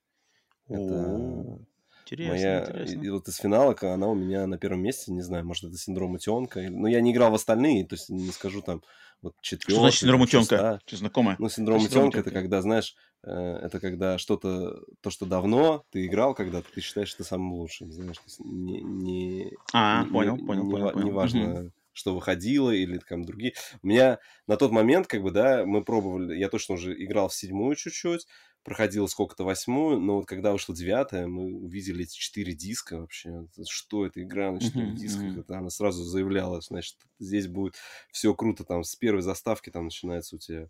О, 0.68 0.74
Это 0.74 1.66
Интересно, 2.02 2.30
моя, 2.32 2.60
интересно. 2.60 3.02
и 3.02 3.08
вот 3.10 3.28
из 3.28 3.36
финалок 3.36 3.82
она 3.82 4.06
у 4.08 4.14
меня 4.14 4.46
на 4.46 4.58
первом 4.58 4.80
месте, 4.80 5.12
не 5.12 5.22
знаю, 5.22 5.44
может, 5.44 5.64
это 5.64 5.76
синдром 5.76 6.12
утенка, 6.14 6.60
но 6.70 6.86
я 6.86 7.00
не 7.00 7.10
играл 7.12 7.32
в 7.32 7.34
остальные, 7.34 7.84
то 7.84 7.96
есть 7.96 8.08
не 8.10 8.30
скажу 8.30 8.62
там 8.62 8.82
вот 9.22 9.34
четвертый, 9.40 9.72
Что 9.72 9.80
значит 9.80 10.00
синдром 10.00 10.20
утенка? 10.20 10.44
шестая. 10.56 10.80
Что 10.86 10.96
знакомое? 10.98 11.36
Ну, 11.40 11.48
синдром 11.48 11.80
Что 11.80 11.88
синдром 11.88 12.04
утенка 12.08 12.20
это 12.20 12.30
утёнка? 12.30 12.40
когда, 12.42 12.62
знаешь, 12.62 12.94
э, 13.24 13.30
это 13.30 13.80
когда 13.80 14.18
что-то, 14.18 14.84
то, 15.00 15.10
что 15.10 15.26
давно 15.26 15.84
ты 15.90 16.06
играл 16.06 16.34
когда-то, 16.34 16.68
ты 16.72 16.80
считаешь 16.80 17.12
это 17.14 17.24
самым 17.24 17.54
лучшим, 17.54 17.90
знаешь, 17.92 18.18
не, 18.38 18.82
не, 18.82 19.52
А, 19.72 20.04
не, 20.04 20.10
понял, 20.10 20.36
не- 20.36 20.46
понял, 20.46 20.64
не 20.64 20.70
понял, 20.70 20.84
ва- 20.86 20.92
понял. 20.92 21.06
не 21.06 21.10
Мгм. 21.12 21.72
Что 21.96 22.14
выходило 22.14 22.70
или 22.70 22.98
там 22.98 23.24
другие. 23.24 23.54
У 23.82 23.86
меня 23.88 24.18
на 24.46 24.56
тот 24.56 24.70
момент, 24.72 25.06
как 25.06 25.22
бы, 25.22 25.30
да, 25.30 25.64
мы 25.66 25.82
пробовали, 25.84 26.36
я 26.36 26.48
точно 26.48 26.74
уже 26.74 26.92
играл 27.02 27.28
в 27.28 27.34
седьмую 27.34 27.74
чуть-чуть, 27.76 28.26
проходил 28.62 29.08
сколько-то 29.08 29.44
восьмую, 29.44 30.00
но 30.00 30.16
вот 30.16 30.26
когда 30.26 30.52
вышла 30.52 30.74
девятая, 30.74 31.26
мы 31.26 31.44
увидели 31.54 32.02
эти 32.04 32.16
четыре 32.16 32.52
диска 32.52 32.98
вообще. 32.98 33.46
Что 33.68 34.06
это 34.06 34.22
игра 34.22 34.50
на 34.52 34.60
четырех 34.60 34.94
Мгм, 34.94 34.94
дисках? 34.94 35.36
Это 35.36 35.58
она 35.58 35.70
сразу 35.70 36.02
заявляла, 36.04 36.60
значит, 36.60 36.96
здесь 37.18 37.46
будет 37.46 37.76
все 38.10 38.34
круто, 38.34 38.64
там 38.64 38.82
с 38.84 38.96
первой 38.96 39.22
заставки 39.22 39.70
там 39.70 39.84
начинается 39.84 40.36
у 40.36 40.38
тебя 40.38 40.68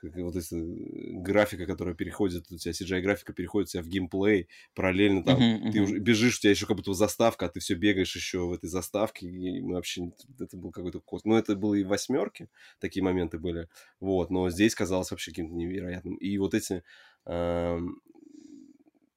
как 0.00 0.16
вот 0.16 0.36
эта 0.36 0.56
графика, 0.56 1.66
которая 1.66 1.94
переходит, 1.94 2.50
у 2.50 2.56
тебя 2.56 2.72
CGI-графика 2.72 3.32
переходит 3.32 3.68
у 3.68 3.72
тебя 3.72 3.82
в 3.82 3.88
геймплей, 3.88 4.48
параллельно 4.74 5.24
там 5.24 5.44
Мгм, 5.44 5.52
ты 5.70 5.80
мгм. 5.80 5.82
уже 5.82 5.98
бежишь, 5.98 6.38
у 6.38 6.40
тебя 6.40 6.50
еще 6.50 6.66
как 6.66 6.76
будто 6.76 6.94
заставка, 6.94 7.46
а 7.46 7.48
ты 7.50 7.60
все 7.60 7.74
бегаешь 7.74 8.14
еще 8.16 8.46
в 8.46 8.52
этой 8.52 8.68
заставке, 8.70 9.26
и 9.28 9.60
мы 9.60 9.74
вообще, 9.74 10.10
это 10.40 10.56
был 10.56 10.70
какой-то 10.70 11.00
космос. 11.00 11.24
Ну, 11.30 11.36
это 11.38 11.56
было 11.56 11.74
и 11.74 11.84
в 11.84 11.88
восьмерке, 11.88 12.48
такие 12.80 13.02
моменты 13.02 13.38
были, 13.38 13.68
вот, 14.00 14.30
но 14.30 14.48
здесь 14.50 14.74
казалось 14.74 15.10
вообще 15.10 15.30
каким-то 15.32 15.54
невероятным. 15.54 16.14
И 16.16 16.38
вот 16.38 16.54
эти 16.54 16.84
эм, 17.26 18.00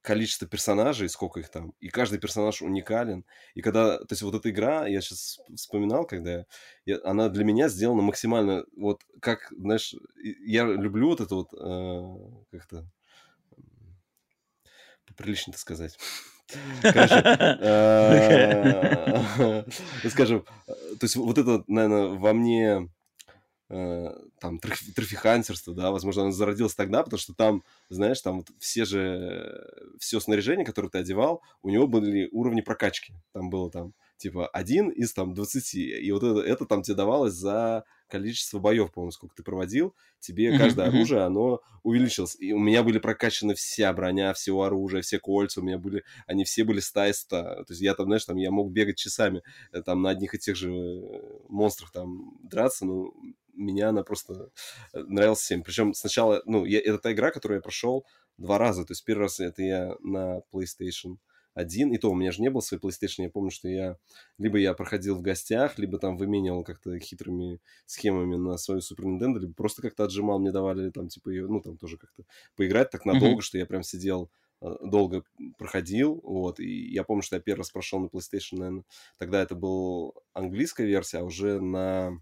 количество 0.02 0.46
персонажей, 0.48 1.08
сколько 1.08 1.40
их 1.40 1.48
там, 1.48 1.72
и 1.80 1.88
каждый 1.88 2.18
персонаж 2.18 2.60
уникален. 2.60 3.24
И 3.54 3.62
когда, 3.62 3.96
то 3.98 4.08
есть 4.10 4.22
вот 4.22 4.34
эта 4.34 4.50
игра, 4.50 4.86
я 4.86 5.00
сейчас 5.00 5.40
вспоминал, 5.54 6.04
когда 6.06 6.44
я, 6.84 6.98
она 7.04 7.28
для 7.28 7.44
меня 7.44 7.68
сделана 7.68 8.02
максимально, 8.02 8.64
вот 8.76 9.02
как, 9.20 9.52
знаешь, 9.56 9.94
я 10.44 10.64
люблю 10.64 11.08
вот 11.08 11.20
это 11.20 11.36
вот, 11.36 11.54
э, 11.54 12.16
как-то, 12.50 12.84
поприличнее-то 15.06 15.60
сказать. 15.60 15.96
Короче, 16.82 17.14
э, 17.60 19.64
скажем, 20.10 20.44
э, 20.66 20.72
то 20.98 21.04
есть 21.04 21.14
вот 21.16 21.38
это, 21.38 21.62
наверное, 21.68 22.18
во 22.18 22.32
мне 22.32 22.88
там 24.38 24.58
трофи, 24.58 24.92
трофихантерство, 24.92 25.74
да, 25.74 25.90
возможно, 25.90 26.22
оно 26.22 26.30
зародилось 26.32 26.74
тогда, 26.74 27.02
потому 27.02 27.18
что 27.18 27.32
там, 27.32 27.62
знаешь, 27.88 28.20
там 28.20 28.38
вот 28.38 28.48
все 28.58 28.84
же, 28.84 29.66
все 29.98 30.20
снаряжение, 30.20 30.66
которое 30.66 30.88
ты 30.88 30.98
одевал, 30.98 31.42
у 31.62 31.70
него 31.70 31.86
были 31.86 32.28
уровни 32.32 32.60
прокачки. 32.60 33.14
Там 33.32 33.48
было 33.48 33.70
там 33.70 33.94
типа 34.18 34.46
один 34.48 34.90
из 34.90 35.12
там 35.12 35.34
20. 35.34 35.74
И 35.74 36.12
вот 36.12 36.22
это, 36.22 36.40
это 36.40 36.66
там 36.66 36.82
тебе 36.82 36.96
давалось 36.96 37.32
за 37.32 37.84
количество 38.08 38.58
боев, 38.58 38.92
по-моему, 38.92 39.10
сколько 39.10 39.34
ты 39.34 39.42
проводил, 39.42 39.94
тебе 40.20 40.56
каждое 40.58 40.88
оружие, 40.88 41.22
оно 41.22 41.60
увеличилось. 41.82 42.36
И 42.38 42.52
у 42.52 42.58
меня 42.58 42.82
были 42.82 42.98
прокачаны 42.98 43.54
вся 43.54 43.92
броня, 43.94 44.34
все 44.34 44.58
оружие, 44.60 45.02
все 45.02 45.18
кольца, 45.18 45.60
у 45.60 45.64
меня 45.64 45.78
были, 45.78 46.04
они 46.26 46.44
все 46.44 46.62
были 46.62 46.80
стайста. 46.80 47.64
То 47.66 47.66
есть 47.70 47.80
я 47.80 47.94
там, 47.94 48.06
знаешь, 48.06 48.24
там 48.26 48.36
я 48.36 48.50
мог 48.50 48.70
бегать 48.70 48.98
часами 48.98 49.42
э, 49.72 49.82
там 49.82 50.02
на 50.02 50.10
одних 50.10 50.34
и 50.34 50.38
тех 50.38 50.56
же 50.56 50.70
э, 50.70 51.20
монстрах 51.48 51.90
там 51.90 52.36
драться, 52.42 52.84
ну, 52.84 53.14
меня 53.52 53.90
она 53.90 54.02
просто 54.02 54.50
э, 54.92 54.98
нравилась 55.00 55.40
всем. 55.40 55.62
Причем 55.62 55.94
сначала, 55.94 56.42
ну, 56.46 56.64
я, 56.64 56.80
это 56.80 56.98
та 56.98 57.12
игра, 57.12 57.30
которую 57.30 57.58
я 57.58 57.62
прошел 57.62 58.06
два 58.38 58.58
раза. 58.58 58.84
То 58.84 58.92
есть 58.92 59.04
первый 59.04 59.22
раз 59.22 59.40
это 59.40 59.62
я 59.62 59.96
на 60.00 60.42
PlayStation 60.52 61.16
один, 61.54 61.92
и 61.92 61.98
то 61.98 62.10
у 62.10 62.14
меня 62.14 62.32
же 62.32 62.40
не 62.40 62.50
было 62.50 62.60
своей 62.60 62.82
PlayStation, 62.82 63.22
я 63.24 63.30
помню, 63.30 63.50
что 63.50 63.68
я 63.68 63.96
либо 64.38 64.58
я 64.58 64.72
проходил 64.74 65.16
в 65.16 65.22
гостях, 65.22 65.78
либо 65.78 65.98
там 65.98 66.16
выменивал 66.16 66.64
как-то 66.64 66.98
хитрыми 66.98 67.60
схемами 67.86 68.36
на 68.36 68.56
свою 68.56 68.80
Super 68.80 69.04
Nintendo, 69.04 69.38
либо 69.38 69.52
просто 69.52 69.82
как-то 69.82 70.04
отжимал, 70.04 70.38
мне 70.38 70.50
давали 70.50 70.90
там 70.90 71.08
типа 71.08 71.28
ее, 71.28 71.46
ну 71.46 71.60
там 71.60 71.76
тоже 71.76 71.98
как-то 71.98 72.24
поиграть 72.56 72.90
так 72.90 73.04
надолго, 73.04 73.38
mm-hmm. 73.38 73.42
что 73.42 73.58
я 73.58 73.66
прям 73.66 73.82
сидел 73.82 74.30
э, 74.62 74.74
долго 74.82 75.24
проходил, 75.58 76.20
вот, 76.22 76.58
и 76.58 76.90
я 76.90 77.04
помню, 77.04 77.22
что 77.22 77.36
я 77.36 77.42
первый 77.42 77.60
раз 77.60 77.70
прошел 77.70 78.00
на 78.00 78.06
PlayStation, 78.06 78.56
наверное, 78.58 78.84
тогда 79.18 79.42
это 79.42 79.54
был 79.54 80.14
английская 80.32 80.86
версия, 80.86 81.18
а 81.18 81.24
уже 81.24 81.60
на, 81.60 82.12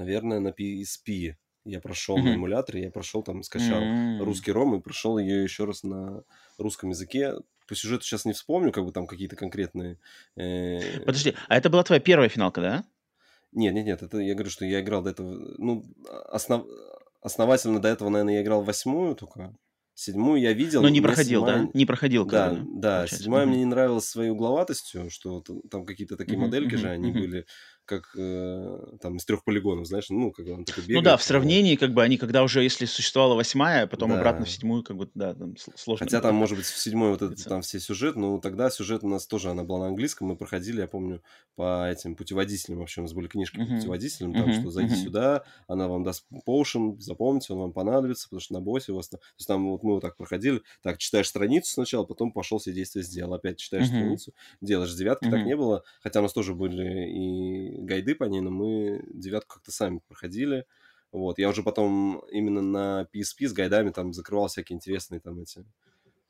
наверное, 0.00 0.40
на 0.40 0.48
PSP 0.48 1.34
я 1.64 1.80
прошел 1.80 2.18
mm-hmm. 2.18 2.22
на 2.22 2.34
эмуляторе, 2.34 2.82
я 2.84 2.90
прошел 2.90 3.22
там, 3.22 3.42
скачал 3.42 3.82
mm-hmm. 3.82 4.24
русский 4.24 4.50
ром 4.50 4.74
и 4.74 4.80
прошел 4.80 5.18
ее 5.18 5.42
еще 5.42 5.64
раз 5.64 5.82
на 5.82 6.24
русском 6.58 6.90
языке. 6.90 7.34
По 7.68 7.74
сюжету 7.74 8.04
сейчас 8.04 8.24
не 8.24 8.32
вспомню, 8.32 8.72
как 8.72 8.84
бы 8.84 8.92
там 8.92 9.06
какие-то 9.06 9.36
конкретные... 9.36 9.98
Э... 10.36 11.00
Подожди, 11.00 11.34
а 11.48 11.56
это 11.56 11.68
была 11.68 11.84
твоя 11.84 12.00
первая 12.00 12.28
финалка, 12.28 12.60
да? 12.60 12.84
Нет, 13.52 13.74
нет, 13.74 13.84
нет, 13.84 14.02
это 14.02 14.18
я 14.18 14.34
говорю, 14.34 14.50
что 14.50 14.64
я 14.64 14.80
играл 14.80 15.02
до 15.02 15.10
этого... 15.10 15.54
Ну, 15.58 15.84
основ... 16.30 16.64
основательно 17.20 17.80
до 17.80 17.88
этого, 17.88 18.08
наверное, 18.08 18.34
я 18.34 18.42
играл 18.42 18.62
восьмую 18.62 19.14
только. 19.14 19.54
Седьмую 19.94 20.40
я 20.40 20.54
видел. 20.54 20.80
Но 20.80 20.88
не 20.88 21.02
проходил, 21.02 21.42
седьмая... 21.42 21.64
да? 21.64 21.70
Не 21.74 21.84
проходил. 21.84 22.24
Да, 22.24 22.50
да. 22.52 22.62
да. 23.02 23.06
Седьмая 23.06 23.44
mm-hmm. 23.44 23.48
мне 23.48 23.58
не 23.58 23.64
нравилась 23.66 24.06
своей 24.06 24.30
угловатостью, 24.30 25.10
что 25.10 25.44
там 25.70 25.84
какие-то 25.84 26.16
такие 26.16 26.38
mm-hmm, 26.38 26.40
модельки 26.40 26.74
mm-hmm, 26.74 26.78
же, 26.78 26.88
они 26.88 27.10
mm-hmm. 27.10 27.20
были 27.20 27.46
как 27.90 28.14
э, 28.16 28.96
там 29.02 29.16
из 29.16 29.24
трех 29.24 29.42
полигонов, 29.42 29.84
знаешь, 29.84 30.10
ну, 30.10 30.30
как 30.30 30.46
он 30.46 30.64
такой 30.64 30.84
бегает. 30.84 31.04
Ну 31.04 31.10
да, 31.10 31.16
в 31.16 31.22
сравнении, 31.24 31.74
как 31.74 31.92
бы, 31.92 32.04
они, 32.04 32.18
когда 32.18 32.44
уже, 32.44 32.62
если 32.62 32.84
существовала 32.84 33.34
восьмая, 33.34 33.88
потом 33.88 34.10
да. 34.10 34.18
обратно 34.18 34.44
в 34.46 34.50
седьмую, 34.50 34.84
как 34.84 34.96
бы, 34.96 35.10
да, 35.14 35.34
там 35.34 35.56
сложно. 35.74 36.06
Хотя 36.06 36.20
там, 36.20 36.36
может 36.36 36.56
быть, 36.56 36.66
в 36.66 36.78
седьмой 36.78 37.10
вот 37.10 37.20
этот, 37.20 37.42
там 37.44 37.62
все 37.62 37.80
сюжет, 37.80 38.14
но 38.14 38.38
тогда 38.38 38.70
сюжет 38.70 39.02
у 39.02 39.08
нас 39.08 39.26
тоже, 39.26 39.50
она 39.50 39.64
была 39.64 39.80
на 39.80 39.86
английском, 39.88 40.28
мы 40.28 40.36
проходили, 40.36 40.80
я 40.80 40.86
помню, 40.86 41.20
по 41.56 41.90
этим 41.90 42.14
путеводителям, 42.14 42.78
вообще 42.78 43.00
у 43.00 43.04
нас 43.04 43.12
были 43.12 43.26
книжки 43.26 43.56
uh-huh. 43.58 43.66
по 43.66 43.74
путеводителям, 43.74 44.34
там, 44.34 44.48
uh-huh. 44.48 44.60
что 44.60 44.70
зайди 44.70 44.94
uh-huh. 44.94 45.04
сюда, 45.04 45.44
она 45.66 45.88
вам 45.88 46.04
даст 46.04 46.24
поушен, 46.46 47.00
запомните, 47.00 47.52
он 47.54 47.58
вам 47.58 47.72
понадобится, 47.72 48.28
потому 48.28 48.40
что 48.40 48.54
на 48.54 48.60
боссе 48.60 48.92
у 48.92 48.96
вас... 48.96 49.08
То 49.08 49.18
есть 49.36 49.48
там 49.48 49.68
вот 49.68 49.82
мы 49.82 49.94
вот 49.94 50.00
так 50.00 50.16
проходили, 50.16 50.62
так, 50.82 50.98
читаешь 50.98 51.28
страницу 51.28 51.72
сначала, 51.72 52.04
потом 52.04 52.32
пошел 52.32 52.58
все 52.58 52.72
действия 52.72 53.02
сделал, 53.02 53.34
опять 53.34 53.58
читаешь 53.58 53.86
uh-huh. 53.86 53.88
страницу, 53.88 54.32
делаешь 54.60 54.94
девятки, 54.94 55.26
uh-huh. 55.26 55.30
так 55.32 55.44
не 55.44 55.56
было, 55.56 55.82
хотя 56.02 56.20
у 56.20 56.22
нас 56.22 56.32
тоже 56.32 56.54
были 56.54 57.10
и 57.10 57.79
гайды 57.84 58.14
по 58.14 58.24
ней, 58.24 58.40
но 58.40 58.50
мы 58.50 59.02
девятку 59.12 59.54
как-то 59.54 59.72
сами 59.72 60.00
проходили. 60.06 60.66
Вот, 61.12 61.38
я 61.38 61.48
уже 61.48 61.62
потом 61.62 62.22
именно 62.30 62.62
на 62.62 63.08
PSP 63.12 63.48
с 63.48 63.52
гайдами 63.52 63.90
там 63.90 64.12
закрывал 64.12 64.46
всякие 64.46 64.76
интересные 64.76 65.20
там 65.20 65.40
эти, 65.40 65.64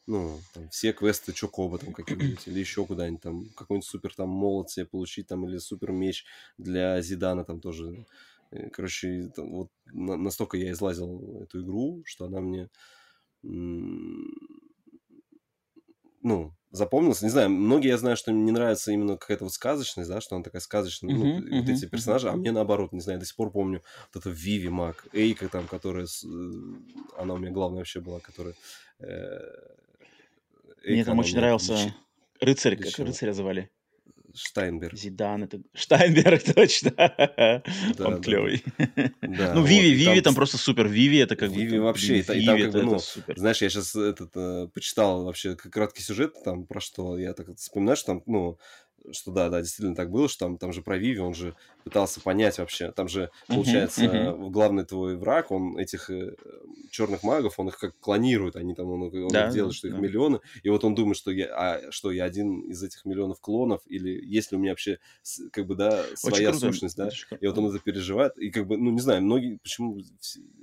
ну, 0.06 0.40
там, 0.54 0.68
все 0.70 0.92
квесты 0.92 1.32
Чокоба 1.32 1.78
там 1.78 1.92
какие-нибудь, 1.92 2.48
или 2.48 2.58
еще 2.60 2.86
куда-нибудь 2.86 3.20
там, 3.20 3.44
какой-нибудь 3.56 3.86
супер 3.86 4.14
там 4.14 4.30
молот 4.30 4.70
себе 4.70 4.86
получить 4.86 5.26
там, 5.26 5.46
или 5.46 5.58
супер 5.58 5.92
меч 5.92 6.24
для 6.56 7.00
Зидана 7.02 7.44
там 7.44 7.60
тоже. 7.60 8.06
Короче, 8.72 9.30
там, 9.36 9.52
вот 9.52 9.68
на, 9.92 10.16
настолько 10.16 10.56
я 10.56 10.72
излазил 10.72 11.42
эту 11.42 11.62
игру, 11.62 12.02
что 12.06 12.24
она 12.24 12.40
мне, 12.40 12.68
ну, 16.22 16.52
запомнился. 16.70 17.24
Не 17.24 17.30
знаю, 17.30 17.50
многие 17.50 17.88
я 17.88 17.98
знаю, 17.98 18.16
что 18.16 18.32
не 18.32 18.52
нравится 18.52 18.92
именно 18.92 19.16
какая-то 19.16 19.44
вот 19.44 19.52
сказочность, 19.52 20.08
да, 20.08 20.20
что 20.20 20.36
она 20.36 20.44
такая 20.44 20.60
сказочная, 20.60 21.14
uh-huh, 21.14 21.18
ну, 21.18 21.38
uh-huh, 21.40 21.60
вот 21.60 21.68
эти 21.68 21.86
персонажи, 21.86 22.28
uh-huh. 22.28 22.32
а 22.32 22.36
мне 22.36 22.52
наоборот, 22.52 22.92
не 22.92 23.00
знаю, 23.00 23.18
до 23.18 23.26
сих 23.26 23.36
пор 23.36 23.50
помню 23.50 23.82
вот 24.12 24.20
это 24.20 24.30
Виви 24.30 24.68
Мак, 24.68 25.06
Эйка 25.12 25.48
там, 25.48 25.66
которая, 25.66 26.06
э, 26.06 26.28
она 27.18 27.34
у 27.34 27.38
меня 27.38 27.50
главная 27.50 27.78
вообще 27.78 28.00
была, 28.00 28.20
которая... 28.20 28.54
Э, 29.00 29.40
Эйка, 30.82 30.92
мне 30.92 31.04
там 31.04 31.18
очень 31.18 31.36
нравился 31.36 31.94
рыцарь, 32.40 32.76
как 32.76 32.98
рыцаря 32.98 33.32
звали. 33.32 33.70
Штайнберг. 34.34 34.96
Зидан, 34.96 35.44
это... 35.44 35.60
Штайнберг, 35.74 36.42
точно. 36.54 36.90
Да, 36.96 37.62
Он 37.98 38.16
да. 38.16 38.20
клевый. 38.20 38.64
Да, 39.20 39.54
ну, 39.54 39.64
Виви, 39.64 39.90
вот, 39.90 39.98
Виви 39.98 40.14
там... 40.16 40.22
там 40.22 40.34
просто 40.34 40.58
супер. 40.58 40.88
Виви 40.88 41.18
это 41.18 41.36
как 41.36 41.50
Виви 41.50 41.78
бы... 41.78 41.84
вообще. 41.84 42.20
Виви, 42.20 42.42
и, 42.42 42.46
там, 42.46 42.58
как 42.60 42.72
бы, 42.72 42.82
ну, 42.82 42.98
супер. 42.98 43.38
Знаешь, 43.38 43.62
я 43.62 43.70
сейчас 43.70 43.94
этот, 43.94 44.30
э, 44.34 44.68
почитал 44.72 45.24
вообще 45.24 45.56
краткий 45.56 46.02
сюжет 46.02 46.34
там 46.44 46.66
про 46.66 46.80
что. 46.80 47.18
Я 47.18 47.32
так 47.34 47.48
вспоминаю, 47.56 47.96
что 47.96 48.06
там, 48.06 48.22
ну, 48.26 48.58
что 49.12 49.32
да, 49.32 49.48
да, 49.48 49.60
действительно 49.60 49.94
так 49.94 50.10
было, 50.10 50.28
что 50.28 50.46
там, 50.46 50.58
там 50.58 50.72
же 50.72 50.82
про 50.82 50.98
Виви, 50.98 51.18
он 51.18 51.34
же 51.34 51.54
пытался 51.84 52.20
понять 52.20 52.58
вообще, 52.58 52.92
там 52.92 53.08
же, 53.08 53.30
получается, 53.46 54.04
uh-huh, 54.04 54.38
uh-huh. 54.38 54.50
главный 54.50 54.84
твой 54.84 55.16
враг, 55.16 55.50
он 55.50 55.78
этих 55.78 56.10
э, 56.10 56.34
черных 56.90 57.22
магов, 57.22 57.58
он 57.58 57.68
их 57.68 57.78
как 57.78 57.98
клонирует, 57.98 58.56
они 58.56 58.74
там, 58.74 58.90
он, 58.90 59.02
он 59.02 59.28
да, 59.28 59.50
делает, 59.50 59.74
что 59.74 59.88
их 59.88 59.94
да. 59.94 60.00
миллионы, 60.00 60.40
и 60.62 60.68
вот 60.68 60.84
он 60.84 60.94
думает, 60.94 61.16
что 61.16 61.30
я, 61.30 61.46
а, 61.52 61.90
что 61.90 62.10
я 62.10 62.24
один 62.24 62.60
из 62.70 62.82
этих 62.82 63.04
миллионов 63.04 63.40
клонов, 63.40 63.80
или 63.86 64.10
есть 64.24 64.52
ли 64.52 64.58
у 64.58 64.60
меня 64.60 64.72
вообще, 64.72 64.98
как 65.52 65.66
бы, 65.66 65.74
да, 65.74 66.04
своя 66.14 66.50
Очень 66.50 66.60
сущность, 66.60 66.96
да, 66.96 67.10
и 67.40 67.46
вот 67.46 67.58
он 67.58 67.66
это 67.68 67.78
переживает, 67.78 68.36
и 68.38 68.50
как 68.50 68.66
бы, 68.66 68.76
ну, 68.76 68.90
не 68.90 69.00
знаю, 69.00 69.22
многие, 69.22 69.58
почему 69.58 69.98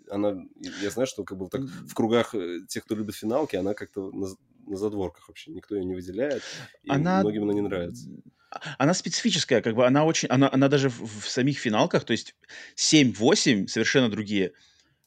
она, 0.10 0.36
я 0.82 0.90
знаю, 0.90 1.08
что 1.08 1.24
как 1.24 1.38
бы 1.38 1.50
так 1.50 1.62
в 1.62 1.94
кругах 1.94 2.34
э, 2.36 2.60
тех, 2.68 2.86
кто 2.86 2.96
любит 2.96 3.16
финалки, 3.16 3.56
она 3.56 3.74
как-то 3.74 4.12
на 4.68 4.78
задворках 4.78 5.28
вообще, 5.28 5.51
никто 5.51 5.76
ее 5.76 5.86
не 5.86 5.95
выделяет, 5.95 6.43
и 6.84 6.91
она... 6.91 7.22
многим 7.22 7.43
она 7.43 7.53
не 7.53 7.61
нравится. 7.61 8.09
Она 8.78 8.93
специфическая, 8.93 9.61
как 9.61 9.76
бы 9.76 9.86
она 9.86 10.05
очень, 10.05 10.30
она, 10.30 10.49
она 10.51 10.70
даже 10.70 10.89
в, 10.89 11.22
в 11.22 11.30
самих 11.30 11.59
финалках, 11.59 12.05
то 12.05 12.11
есть 12.11 12.36
7-8 12.76 13.68
совершенно 13.68 14.09
другие, 14.09 14.53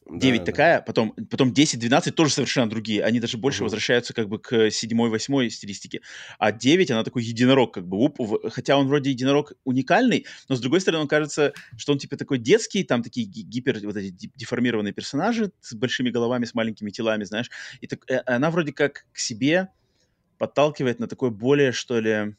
9 0.09 0.41
да, 0.41 0.45
такая, 0.45 0.79
да. 0.79 0.83
потом, 0.83 1.13
потом 1.31 1.53
10-12 1.53 2.11
тоже 2.13 2.33
совершенно 2.33 2.69
другие. 2.69 3.05
Они 3.05 3.21
даже 3.21 3.39
больше 3.39 3.61
угу. 3.61 3.65
возвращаются 3.67 4.13
как 4.13 4.29
бы 4.29 4.39
к 4.39 4.69
7-8 4.69 5.51
стилистике. 5.51 6.01
А 6.39 6.53
9, 6.53 6.91
она 6.91 7.05
такой 7.05 7.23
единорог, 7.23 7.75
как 7.75 7.87
бы. 7.87 7.99
Уп, 7.99 8.19
хотя 8.51 8.77
он 8.77 8.89
вроде 8.89 9.11
единорог 9.11 9.53
уникальный, 9.65 10.27
но 10.49 10.57
с 10.57 10.61
другой 10.61 10.81
стороны, 10.81 11.03
он 11.03 11.09
кажется, 11.09 11.53
что 11.77 11.93
он 11.93 11.99
типа 11.99 12.17
такой 12.17 12.39
детский, 12.39 12.83
там 12.83 13.03
такие 13.03 13.27
гипер, 13.27 13.79
вот 13.85 13.97
эти 13.97 14.31
деформированные 14.37 14.93
персонажи 14.93 15.53
с 15.61 15.75
большими 15.75 16.11
головами, 16.11 16.45
с 16.45 16.55
маленькими 16.55 16.91
телами, 16.91 17.25
знаешь. 17.25 17.51
И 17.81 17.87
так, 17.87 18.05
э, 18.11 18.23
она 18.27 18.51
вроде 18.51 18.73
как 18.73 19.07
к 19.13 19.19
себе 19.19 19.69
подталкивает 20.39 20.99
на 20.99 21.07
такое 21.07 21.31
более, 21.31 21.71
что 21.71 22.01
ли, 22.01 22.35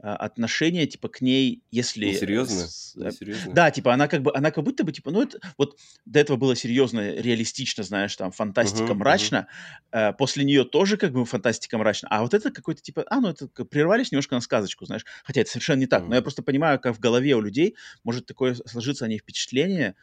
отношение 0.00 0.86
типа 0.86 1.08
к 1.08 1.20
ней, 1.20 1.62
если 1.72 2.06
не 2.06 2.14
серьезно, 2.14 2.68
с, 2.68 2.94
не 2.94 3.10
серьезно. 3.10 3.52
да, 3.52 3.70
типа 3.72 3.92
она 3.92 4.06
как 4.06 4.22
бы 4.22 4.32
она 4.32 4.52
как 4.52 4.62
будто 4.62 4.84
бы 4.84 4.92
типа 4.92 5.10
ну 5.10 5.22
это 5.22 5.40
вот 5.56 5.76
до 6.04 6.20
этого 6.20 6.36
было 6.36 6.54
серьезно, 6.54 7.14
реалистично, 7.14 7.82
знаешь, 7.82 8.14
там 8.14 8.30
фантастика 8.30 8.92
uh-huh, 8.92 8.94
мрачно, 8.94 9.48
uh-huh. 9.90 10.10
э, 10.10 10.12
после 10.12 10.44
нее 10.44 10.64
тоже 10.64 10.98
как 10.98 11.12
бы 11.12 11.24
фантастика 11.24 11.78
мрачно, 11.78 12.08
а 12.12 12.22
вот 12.22 12.32
это 12.32 12.52
какой-то 12.52 12.80
типа 12.80 13.04
а 13.10 13.20
ну 13.20 13.30
это 13.30 13.48
прервались 13.48 14.12
немножко 14.12 14.36
на 14.36 14.40
сказочку, 14.40 14.86
знаешь, 14.86 15.04
хотя 15.24 15.40
это 15.40 15.50
совершенно 15.50 15.80
не 15.80 15.86
так, 15.86 16.04
uh-huh. 16.04 16.08
но 16.08 16.14
я 16.14 16.22
просто 16.22 16.42
понимаю, 16.42 16.78
как 16.78 16.94
в 16.94 17.00
голове 17.00 17.34
у 17.34 17.40
людей 17.40 17.74
может 18.04 18.26
такое 18.26 18.54
сложиться 18.54 19.04
о 19.04 19.08
ней 19.08 19.18
впечатление, 19.18 19.96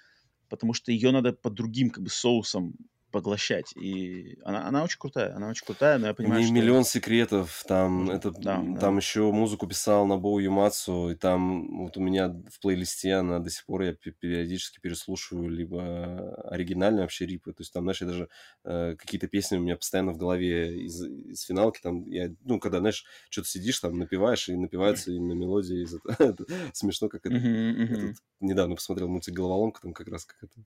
потому 0.49 0.73
что 0.73 0.91
ее 0.91 1.11
надо 1.11 1.31
под 1.31 1.53
другим 1.53 1.89
как 1.89 2.03
бы 2.03 2.09
соусом 2.09 2.75
поглощать. 3.15 3.71
И 3.77 4.37
она, 4.43 4.67
она 4.67 4.83
очень 4.83 4.99
крутая, 4.99 5.33
она 5.33 5.47
очень 5.47 5.65
крутая, 5.65 5.97
но 5.99 6.07
я 6.07 6.13
понимаю, 6.13 6.43
что... 6.43 6.51
миллион 6.51 6.83
секретов, 6.83 7.63
там, 7.65 8.09
это, 8.09 8.29
да, 8.31 8.55
там 8.55 8.77
да. 8.77 8.91
еще 8.97 9.31
музыку 9.31 9.67
писал 9.67 10.05
на 10.05 10.17
Боу 10.17 10.39
Юмацу, 10.39 11.11
и 11.11 11.15
там 11.15 11.83
вот 11.83 11.95
у 11.95 12.01
меня 12.01 12.27
в 12.27 12.59
плейлисте 12.59 13.13
она 13.13 13.39
до 13.39 13.49
сих 13.49 13.65
пор, 13.65 13.83
я 13.83 13.93
периодически 13.93 14.81
переслушиваю 14.81 15.49
либо 15.49 16.35
оригинальные 16.51 17.03
вообще 17.03 17.25
рипы, 17.25 17.53
то 17.53 17.61
есть 17.61 17.71
там, 17.71 17.83
знаешь, 17.83 18.01
я 18.01 18.07
даже 18.07 18.27
э, 18.65 18.97
какие-то 18.97 19.27
песни 19.29 19.55
у 19.55 19.61
меня 19.61 19.77
постоянно 19.77 20.11
в 20.11 20.17
голове 20.17 20.83
из, 20.83 21.01
из 21.01 21.43
финалки, 21.43 21.79
там, 21.81 22.05
я, 22.09 22.33
ну, 22.43 22.59
когда, 22.59 22.79
знаешь, 22.79 23.05
что-то 23.29 23.47
сидишь, 23.47 23.79
там, 23.79 23.97
напиваешь, 23.97 24.49
и 24.49 24.57
напивается 24.57 25.13
именно 25.13 25.39
мелодия 25.39 25.81
из 25.81 25.95
этого. 26.19 26.49
Смешно, 26.73 27.07
как 27.07 27.25
это. 27.25 28.13
Недавно 28.41 28.75
посмотрел 28.75 29.07
мультик 29.07 29.33
«Головоломка», 29.33 29.81
там 29.81 29.93
как 29.93 30.09
раз 30.09 30.25
как 30.25 30.43
это... 30.43 30.65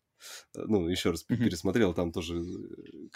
Э, 0.56 0.66
ну, 0.66 0.88
еще 0.88 1.12
раз 1.12 1.22
пересмотрел, 1.22 1.94
там 1.94 2.12
тоже 2.12 2.39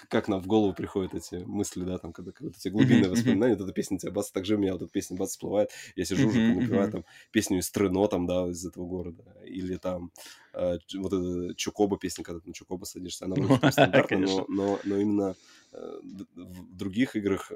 как 0.10 0.28
нам 0.28 0.42
в 0.42 0.48
голову 0.48 0.74
приходят 0.74 1.14
эти 1.14 1.36
мысли, 1.46 1.84
да, 1.84 1.98
там, 1.98 2.14
когда, 2.14 2.32
когда 2.32 2.52
эти 2.58 2.70
глубинные 2.70 3.10
воспоминания, 3.10 3.56
вот 3.56 3.64
эта 3.64 3.74
песня 3.74 3.98
тебя 3.98 4.12
бац, 4.12 4.32
так 4.32 4.46
же 4.46 4.56
у 4.56 4.58
меня 4.58 4.74
вот 4.74 4.82
эта 4.82 4.92
песня 4.92 5.18
бац 5.18 5.32
всплывает, 5.32 5.72
я 5.96 6.06
сижу 6.06 6.28
уже, 6.28 6.40
напеваю 6.54 6.92
там 6.92 7.06
песню 7.32 7.60
из 7.60 7.70
Трено, 7.72 8.08
там, 8.08 8.26
да, 8.26 8.50
из 8.50 8.66
этого 8.66 8.86
города, 8.86 9.24
или 9.46 9.78
там 9.78 10.12
э, 10.54 10.78
вот 10.96 11.14
эта 11.14 11.56
Чукоба 11.56 11.98
песня, 11.98 12.24
когда 12.24 12.40
ты 12.40 12.48
на 12.48 12.54
Чукоба 12.54 12.86
садишься, 12.86 13.26
она 13.26 13.36
вроде 13.36 13.54
стандартная, 13.72 14.20
но, 14.20 14.46
но, 14.48 14.80
но 14.84 14.98
именно 14.98 15.36
э, 15.72 16.00
в 16.36 16.76
других 16.76 17.16
играх 17.16 17.52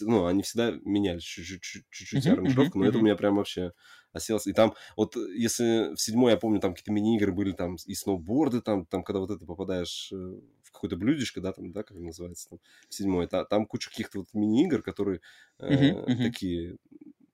ну, 0.00 0.26
они 0.26 0.42
всегда 0.42 0.72
меняли 0.84 1.18
чуть-чуть 1.18 2.26
аранжировку, 2.26 2.78
но 2.78 2.86
это 2.86 2.98
у 2.98 3.02
меня 3.02 3.16
прям 3.16 3.36
вообще 3.36 3.72
оселось. 4.12 4.46
И 4.46 4.52
там, 4.52 4.74
вот 4.96 5.16
если 5.16 5.94
в 5.94 6.00
седьмой, 6.00 6.32
я 6.32 6.38
помню, 6.38 6.60
там 6.60 6.72
какие-то 6.72 6.92
мини-игры 6.92 7.32
были, 7.32 7.52
там 7.52 7.76
и 7.84 7.94
сноуборды, 7.94 8.60
там, 8.60 8.86
там 8.86 9.02
когда 9.02 9.20
вот 9.20 9.30
это 9.30 9.44
попадаешь 9.44 10.10
э, 10.12 10.40
какое-то 10.74 10.96
блюдечко, 10.96 11.40
да, 11.40 11.52
там, 11.52 11.72
да, 11.72 11.82
как 11.82 11.96
называется, 11.98 12.50
там, 12.50 12.60
в 12.88 12.94
седьмой, 12.94 13.26
та, 13.26 13.44
там 13.44 13.66
куча 13.66 13.90
каких-то 13.90 14.18
вот 14.20 14.28
мини-игр, 14.34 14.82
которые 14.82 15.20
э, 15.58 16.16
такие, 16.22 16.76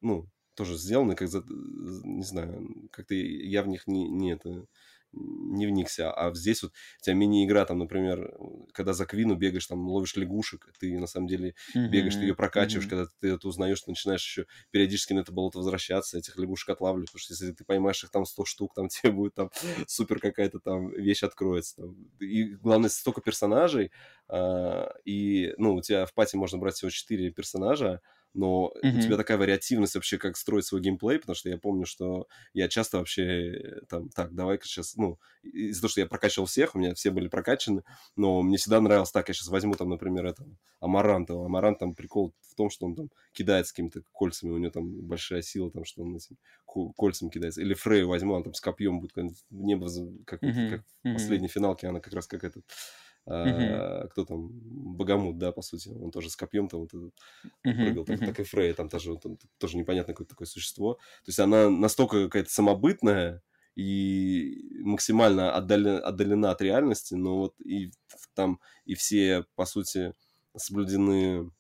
ну, 0.01 0.29
тоже 0.55 0.77
сделаны, 0.77 1.15
как 1.17 1.29
за, 1.29 1.43
не 1.49 2.25
знаю, 2.25 2.89
как-то 2.93 3.15
я 3.15 3.63
в 3.63 3.69
них 3.69 3.87
не, 3.87 4.09
не 4.09 4.33
это 4.33 4.67
не 5.13 5.67
вникся. 5.67 6.13
А 6.13 6.33
здесь 6.35 6.63
вот 6.63 6.73
у 7.01 7.03
тебя 7.03 7.15
мини-игра, 7.15 7.65
там, 7.65 7.79
например, 7.79 8.33
когда 8.73 8.93
за 8.93 9.07
Квину 9.07 9.35
бегаешь, 9.35 9.67
там, 9.67 9.89
ловишь 9.89 10.17
лягушек, 10.17 10.73
ты 10.79 10.99
на 10.99 11.07
самом 11.07 11.27
деле 11.27 11.55
бегаешь, 11.75 12.15
ты 12.15 12.23
ее 12.23 12.35
прокачиваешь, 12.35 12.87
когда 12.87 13.07
ты 13.21 13.29
это 13.29 13.49
узнаешь, 13.49 13.81
ты 13.81 13.91
начинаешь 13.91 14.25
еще 14.25 14.47
периодически 14.71 15.13
на 15.13 15.21
это 15.21 15.33
болото 15.33 15.59
возвращаться, 15.59 16.19
этих 16.19 16.37
лягушек 16.39 16.69
отлавливать, 16.71 17.11
потому 17.11 17.21
что 17.21 17.35
если 17.35 17.53
ты 17.53 17.65
поймаешь 17.65 18.03
их 18.05 18.11
там 18.11 18.25
100 18.25 18.45
штук, 18.45 18.75
там 18.75 18.89
тебе 18.89 19.13
будет 19.13 19.35
там 19.35 19.51
супер 19.87 20.21
какая-то 20.21 20.61
там 20.61 20.91
вещь 20.91 21.23
откроется. 21.23 21.77
Там. 21.77 21.97
И 22.21 22.55
главное, 22.55 22.91
столько 22.91 23.21
персонажей, 23.21 23.91
а, 24.29 24.93
и, 25.05 25.55
ну, 25.59 25.75
у 25.75 25.83
тебя 25.83 26.07
в 26.07 26.15
пати 26.15 26.37
можно 26.37 26.59
брать 26.59 26.75
всего 26.75 26.91
4 26.91 27.31
персонажа, 27.31 28.01
но 28.35 28.73
mm-hmm. 28.83 28.99
у 28.99 29.01
тебя 29.01 29.17
такая 29.17 29.39
вариативность 29.39 29.95
вообще, 29.95 30.19
как 30.19 30.37
строить 30.37 30.65
свой 30.65 30.81
геймплей, 30.81 31.19
потому 31.19 31.35
что 31.35 31.49
я 31.49 31.59
помню, 31.59 31.85
что 31.85 32.27
я 32.53 32.69
часто 32.69 32.99
вообще 32.99 33.23
э, 33.23 33.81
там, 33.89 34.09
так, 34.11 34.35
давай-ка 34.35 34.67
сейчас, 34.67 34.97
ну, 34.97 35.19
из-за 35.43 35.83
того, 35.83 35.91
что 35.91 36.01
я 36.01 36.07
прокачивал 36.07 36.47
всех, 36.47 36.75
у 36.75 36.79
меня 36.79 36.95
все 36.95 37.11
были 37.11 37.29
прокачаны, 37.29 37.83
но 38.17 38.43
мне 38.43 38.57
всегда 38.57 38.81
нравилось, 38.81 39.11
так, 39.11 39.29
я 39.29 39.35
сейчас 39.35 39.49
возьму 39.49 39.75
там, 39.75 39.89
например, 39.89 40.27
это, 40.27 40.45
Амаранта, 40.81 41.35
Амарант 41.35 41.79
там 41.79 41.95
прикол 41.95 42.35
в 42.41 42.55
том, 42.55 42.71
что 42.71 42.87
он 42.87 42.95
там 42.95 43.11
кидает 43.33 43.67
с 43.67 43.73
какими-то 43.73 44.03
кольцами, 44.13 44.51
у 44.51 44.59
него 44.59 44.71
там 44.71 44.89
большая 45.03 45.43
сила, 45.43 45.71
там, 45.71 45.85
что 45.85 46.03
он 46.03 46.17
этим 46.17 46.37
кольцами 46.67 47.31
кидается, 47.31 47.61
или 47.61 47.75
Фрей 47.75 48.05
возьму, 48.05 48.35
он 48.35 48.45
там 48.45 48.55
с 48.55 48.61
копьем 48.61 49.01
будет 49.01 49.17
в 49.17 49.33
небо, 49.51 49.89
как, 50.25 50.43
mm-hmm. 50.43 50.71
как 50.71 50.85
в 51.03 51.13
последней 51.15 51.49
финалке, 51.49 51.89
она 51.89 52.01
как 52.01 52.13
раз 52.13 52.27
как 52.27 52.45
этот 52.45 52.65
Uh-huh. 53.31 54.09
кто 54.09 54.25
там, 54.25 54.49
Богомут, 54.51 55.39
да, 55.39 55.53
по 55.53 55.63
сути, 55.63 55.89
он 55.89 56.11
тоже 56.11 56.31
с 56.31 56.37
копьем 56.37 56.69
там 56.69 56.81
вот 56.81 56.93
uh-huh. 56.93 57.13
прыгал, 57.63 58.03
uh-huh. 58.03 58.27
так, 58.27 58.41
и 58.41 58.43
Фрей, 58.43 58.73
там 58.73 58.89
тоже, 58.89 59.17
там, 59.19 59.39
тоже 59.59 59.77
непонятное 59.77 60.15
какое-то 60.15 60.31
такое 60.31 60.47
существо. 60.47 60.95
То 60.95 61.29
есть 61.29 61.39
она 61.39 61.71
настолько 61.71 62.25
какая-то 62.25 62.51
самобытная 62.51 63.41
и 63.77 64.81
максимально 64.81 65.55
отдалена, 65.55 66.01
отдалена 66.01 66.51
от 66.51 66.61
реальности, 66.61 67.15
но 67.15 67.39
вот 67.39 67.55
и 67.61 67.93
там 68.35 68.59
и 68.85 68.95
все, 68.95 69.45
по 69.55 69.65
сути, 69.65 70.13
соблюдены 70.57 71.53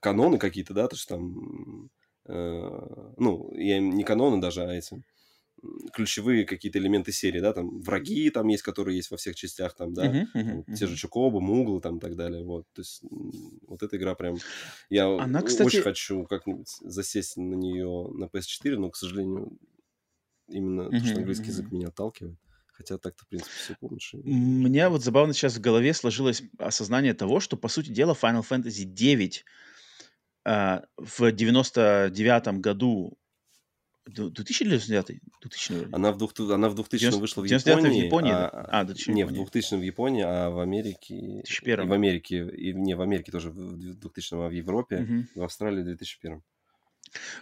каноны 0.00 0.38
какие-то, 0.38 0.74
да, 0.74 0.86
то 0.86 0.96
есть 0.96 1.08
там, 1.08 1.90
э, 2.26 3.12
ну, 3.16 3.52
я 3.54 3.80
не 3.80 4.04
каноны 4.04 4.40
даже, 4.40 4.62
а 4.62 4.72
эти 4.72 5.02
ключевые 5.92 6.44
какие-то 6.44 6.78
элементы 6.78 7.12
серии, 7.12 7.40
да, 7.40 7.52
там 7.52 7.80
враги 7.80 8.30
там 8.30 8.48
есть, 8.48 8.62
которые 8.62 8.96
есть 8.96 9.10
во 9.10 9.16
всех 9.16 9.36
частях, 9.36 9.74
там, 9.74 9.94
да, 9.94 10.06
uh-huh, 10.06 10.26
uh-huh, 10.34 10.64
uh-huh. 10.64 10.74
те 10.74 10.86
же 10.86 10.96
Чукобы, 10.96 11.40
Муглы, 11.40 11.80
там, 11.80 11.98
и 11.98 12.00
так 12.00 12.16
далее, 12.16 12.44
вот, 12.44 12.66
то 12.72 12.80
есть 12.80 13.02
вот 13.66 13.82
эта 13.82 13.96
игра 13.96 14.14
прям, 14.14 14.36
я 14.90 15.06
Она, 15.06 15.42
кстати... 15.42 15.66
очень 15.66 15.82
хочу 15.82 16.24
как-нибудь 16.24 16.68
засесть 16.80 17.36
на 17.36 17.54
нее 17.54 18.08
на 18.14 18.24
PS4, 18.24 18.76
но, 18.76 18.90
к 18.90 18.96
сожалению, 18.96 19.58
именно 20.48 20.82
uh-huh, 20.82 21.00
то, 21.00 21.06
что 21.06 21.16
английский 21.16 21.46
uh-huh. 21.46 21.48
язык 21.48 21.72
меня 21.72 21.88
отталкивает. 21.88 22.38
Хотя 22.74 22.98
так-то, 22.98 23.24
в 23.24 23.28
принципе, 23.28 23.52
все 23.56 23.76
помнишь. 23.78 24.14
Мне 24.24 24.88
вот 24.88 25.04
забавно 25.04 25.32
сейчас 25.32 25.56
в 25.56 25.60
голове 25.60 25.94
сложилось 25.94 26.42
осознание 26.58 27.14
того, 27.14 27.38
что, 27.38 27.56
по 27.56 27.68
сути 27.68 27.90
дела, 27.90 28.16
Final 28.20 28.44
Fantasy 28.44 28.82
9 28.82 29.44
э, 30.44 30.80
в 30.96 31.30
99 31.32 32.60
году 32.60 33.16
2000 34.06 34.62
или 34.62 34.70
99? 34.70 35.20
2000, 35.40 35.88
она 35.92 36.12
в, 36.12 36.18
двух, 36.18 36.32
она 36.38 36.68
в 36.68 36.74
2000 36.74 37.00
90, 37.00 37.20
вышла 37.20 37.42
в 37.42 37.44
Японии. 37.44 38.00
в 38.00 38.04
Японии, 38.04 38.32
а, 38.32 38.50
да? 38.50 38.68
А, 38.80 38.84
2000 38.84 39.10
не, 39.10 39.24
в 39.24 39.32
2000 39.32 39.74
в 39.76 39.82
Японии, 39.82 40.22
а 40.22 40.50
в 40.50 40.60
Америке... 40.60 41.14
2001. 41.16 41.88
В 41.88 41.92
Америке, 41.92 42.48
и, 42.48 42.72
не, 42.72 42.94
в 42.94 43.00
Америке 43.00 43.32
тоже 43.32 43.50
в 43.50 43.76
2000 43.76 44.34
а 44.34 44.48
в 44.48 44.52
Европе, 44.52 44.96
угу. 44.96 45.40
в 45.40 45.42
Австралии 45.44 45.82
в 45.82 45.86
2001. 45.86 46.42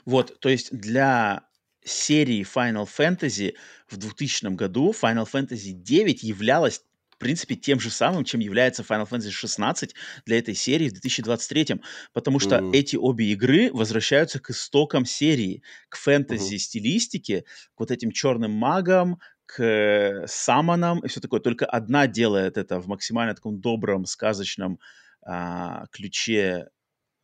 Вот, 0.05 0.39
то 0.41 0.49
есть 0.49 0.73
для 0.77 1.47
серии 1.85 2.43
Final 2.43 2.87
Fantasy 2.87 3.55
в 3.89 3.97
2000 3.97 4.55
году 4.55 4.93
Final 4.93 5.27
Fantasy 5.31 5.73
9 5.73 6.23
являлась 6.23 6.85
принципе, 7.23 7.55
тем 7.55 7.81
же 7.81 7.91
самым, 7.91 8.25
чем 8.25 8.41
является 8.41 8.83
Final 8.83 9.09
Fantasy 9.09 9.31
16 9.31 9.95
для 10.27 10.39
этой 10.39 10.55
серии 10.55 10.89
в 10.89 10.93
2023, 10.93 11.81
потому 12.13 12.39
что 12.39 12.57
mm-hmm. 12.57 12.75
эти 12.75 12.97
обе 12.97 13.33
игры 13.33 13.71
возвращаются 13.73 14.41
к 14.41 14.51
истокам 14.51 15.07
серии, 15.07 15.63
к 15.89 15.97
фэнтези-стилистике, 15.97 17.39
mm-hmm. 17.39 17.71
к 17.75 17.81
вот 17.81 17.91
этим 17.91 18.11
черным 18.11 18.51
магам, 18.51 19.19
к 19.47 20.25
самонам 20.27 21.01
и 21.01 21.09
все 21.09 21.21
такое. 21.21 21.41
Только 21.41 21.67
одна 21.67 22.07
делает 22.07 22.57
это 22.57 22.81
в 22.81 22.87
максимально 22.89 23.35
таком 23.35 23.61
добром, 23.61 24.05
сказочном 24.05 24.79
а, 25.25 25.87
ключе 25.93 26.69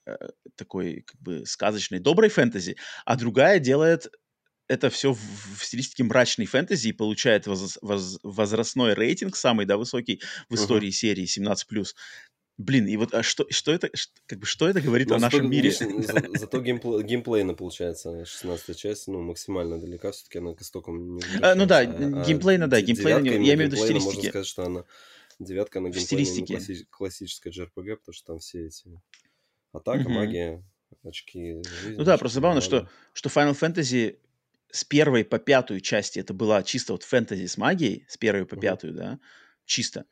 а, 0.07 0.17
такой 0.57 1.03
как 1.07 1.21
бы 1.21 1.47
сказочной, 1.47 1.99
доброй 1.99 2.31
фэнтези, 2.31 2.77
а 3.05 3.17
другая 3.17 3.59
делает 3.59 4.09
это 4.69 4.91
все 4.91 5.13
в, 5.13 5.19
в 5.59 5.65
стилистике 5.65 6.05
мрачной 6.05 6.47
фэнтези 6.47 6.89
и 6.89 6.93
получает 6.93 7.47
воз, 7.47 7.79
воз, 7.83 8.19
возрастной 8.23 8.95
рейтинг, 8.95 9.37
самый, 9.37 9.67
да, 9.67 9.77
высокий 9.77 10.21
в 10.49 10.55
истории 10.55 10.91
uh-huh. 10.91 10.93
серии 10.93 11.25
17+. 11.25 11.87
Блин, 12.59 12.87
и 12.89 12.97
вот 12.97 13.15
а 13.15 13.23
что, 13.23 13.47
что 13.51 13.73
это, 13.73 13.89
что, 13.95 14.13
как 14.27 14.41
бы, 14.41 14.47
что 14.47 14.69
это 14.69 14.81
говорит 14.81 15.09
Но 15.09 15.15
о 15.15 15.19
нашем 15.21 15.49
мире? 15.49 15.71
За, 15.73 16.25
зато 16.35 16.61
геймплей, 16.61 17.05
геймплейно 17.05 17.55
получается 17.55 18.25
16 18.25 18.77
часть, 18.77 19.07
ну, 19.07 19.23
максимально 19.23 19.81
далека, 19.81 20.11
все-таки 20.11 20.39
она 20.39 20.55
к 20.55 20.61
истокам 20.61 21.17
не 21.17 21.23
а, 21.41 21.55
Ну 21.55 21.67
да, 21.67 21.79
а, 21.79 21.85
геймплейно, 21.87 22.69
да, 22.69 22.81
геймплейно, 22.81 23.27
я 23.27 23.55
имею 23.55 23.71
в 23.71 23.73
виду 23.73 23.77
стилистики. 23.77 24.15
Можно 24.17 24.29
сказать, 24.31 24.47
что 24.47 24.65
она 24.65 24.85
девятка 25.39 25.79
на 25.79 25.91
геймплейно 25.91 26.45
класси- 26.45 26.87
классическая 26.91 27.51
JRPG, 27.51 27.97
потому 27.97 28.13
что 28.13 28.27
там 28.27 28.39
все 28.41 28.67
эти 28.67 29.01
атака, 29.73 30.09
магия, 30.09 30.65
очки. 31.05 31.63
Жизнь, 31.63 31.97
ну 31.97 32.03
да, 32.03 32.19
просто 32.19 32.37
забавно, 32.37 32.61
что, 32.61 32.89
что 33.13 33.29
Final 33.29 33.57
Fantasy 33.57 34.19
с 34.71 34.85
первой 34.85 35.25
по 35.25 35.39
пятую 35.39 35.81
части 35.81 36.19
это 36.19 36.35
была 36.35 36.63
чисто 36.63 36.93
вот 36.93 37.03
фэнтези 37.03 37.47
с 37.47 37.57
магией, 37.57 38.05
с 38.09 38.17
первой 38.17 38.47
по 38.47 38.57
пятую, 38.57 38.95
да, 38.95 39.19
чисто. 39.65 40.05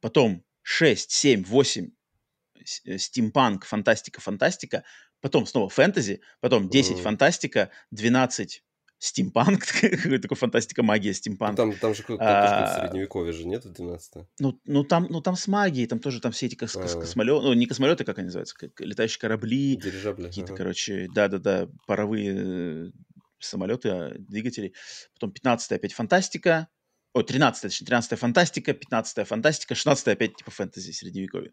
Потом 0.00 0.44
6, 0.62 1.10
7, 1.10 1.44
8 1.44 1.90
стимпанк, 2.64 3.64
фантастика, 3.64 4.20
фантастика, 4.20 4.84
потом 5.20 5.46
снова 5.46 5.68
фэнтези, 5.68 6.20
потом 6.40 6.68
10 6.68 6.98
uh-huh. 6.98 7.02
фантастика, 7.02 7.70
12 7.90 8.62
стимпанк, 8.98 9.64
такой 10.22 10.36
фантастика, 10.36 10.82
магия, 10.82 11.14
стимпанк. 11.14 11.58
Ну, 11.58 11.70
там, 11.70 11.78
там 11.78 11.94
же 11.94 12.02
какое-то 12.02 12.24
а, 12.26 12.80
средневековье 12.80 13.32
же 13.32 13.46
нет 13.46 13.64
в 13.64 13.72
12 13.72 14.26
ну, 14.38 14.60
ну, 14.64 14.84
там, 14.84 15.06
ну, 15.08 15.22
там 15.22 15.36
с 15.36 15.48
магией, 15.48 15.86
там 15.86 16.00
тоже 16.00 16.20
там 16.20 16.32
все 16.32 16.46
эти 16.46 16.54
кос- 16.54 16.74
кос- 16.74 16.94
космолеты, 16.94 17.42
ну, 17.42 17.52
не 17.54 17.66
космолеты, 17.66 18.04
как 18.04 18.18
они 18.18 18.26
называются, 18.26 18.54
как 18.54 18.78
летающие 18.80 19.18
корабли. 19.18 19.76
Дирижабли. 19.76 20.26
Какие-то, 20.26 20.52
ага. 20.52 20.58
короче, 20.58 21.08
да-да-да, 21.14 21.68
паровые 21.86 22.92
самолеты, 23.40 23.88
а, 23.88 24.14
двигатели. 24.18 24.74
Потом 25.14 25.32
15 25.32 25.72
опять 25.72 25.92
фантастика. 25.92 26.68
О, 27.12 27.22
13 27.22 27.62
точнее, 27.62 27.86
13 27.86 28.18
фантастика, 28.18 28.72
15 28.72 29.26
фантастика, 29.26 29.74
16 29.74 30.08
опять 30.08 30.36
типа 30.36 30.52
фэнтези 30.52 30.92
средневековье. 30.92 31.50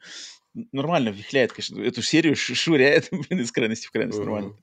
Нормально 0.72 1.10
вихляет, 1.10 1.52
конечно, 1.52 1.82
эту 1.82 2.04
серию 2.04 2.36
швыряет, 2.36 3.10
блин, 3.12 3.42
из 3.42 3.52
крайности 3.52 3.88
в 3.88 3.92
крайность, 3.92 4.20
нормально. 4.20 4.56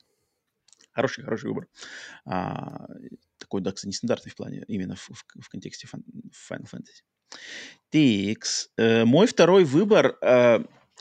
Хороший, 0.93 1.25
хороший 1.25 1.49
выбор. 1.49 1.67
А, 2.25 2.87
такой, 3.37 3.59
да, 3.59 3.73
кстати, 3.73 3.89
нестандартный 3.89 4.31
в 4.31 4.35
плане, 4.35 4.63
именно 4.69 4.95
в, 4.95 5.09
в, 5.09 5.25
в 5.41 5.49
контексте 5.49 5.87
фан, 5.87 6.05
Final 6.49 6.67
Fantasy. 6.71 7.03
Тикс. 7.89 8.69
Э, 8.77 9.03
мой 9.03 9.27
второй 9.27 9.65
выбор, 9.65 10.17
э, 10.21 10.59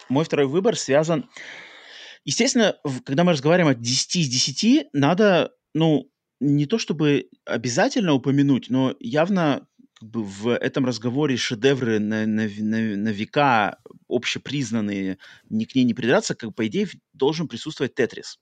мой 0.08 0.24
второй 0.24 0.46
выбор 0.46 0.76
связан... 0.76 1.30
Естественно, 2.24 2.76
когда 3.04 3.22
мы 3.22 3.32
разговариваем 3.32 3.76
о 3.76 3.78
10 3.78 4.16
из 4.16 4.28
10, 4.28 4.86
надо, 4.94 5.52
ну, 5.74 6.10
не 6.44 6.66
то 6.66 6.78
чтобы 6.78 7.28
обязательно 7.44 8.12
упомянуть, 8.14 8.70
но 8.70 8.94
явно 9.00 9.66
как 9.94 10.10
бы 10.10 10.24
в 10.24 10.48
этом 10.48 10.86
разговоре 10.86 11.36
шедевры 11.36 11.98
на, 11.98 12.26
на, 12.26 12.48
на, 12.48 12.96
на 12.96 13.08
века 13.10 13.78
общепризнанные, 14.08 15.18
ни 15.48 15.64
к 15.64 15.74
ней 15.74 15.84
не 15.84 15.94
придраться, 15.94 16.34
как 16.34 16.54
по 16.54 16.66
идее 16.66 16.88
должен 17.12 17.48
присутствовать 17.48 17.94
Тетрис. 17.94 18.38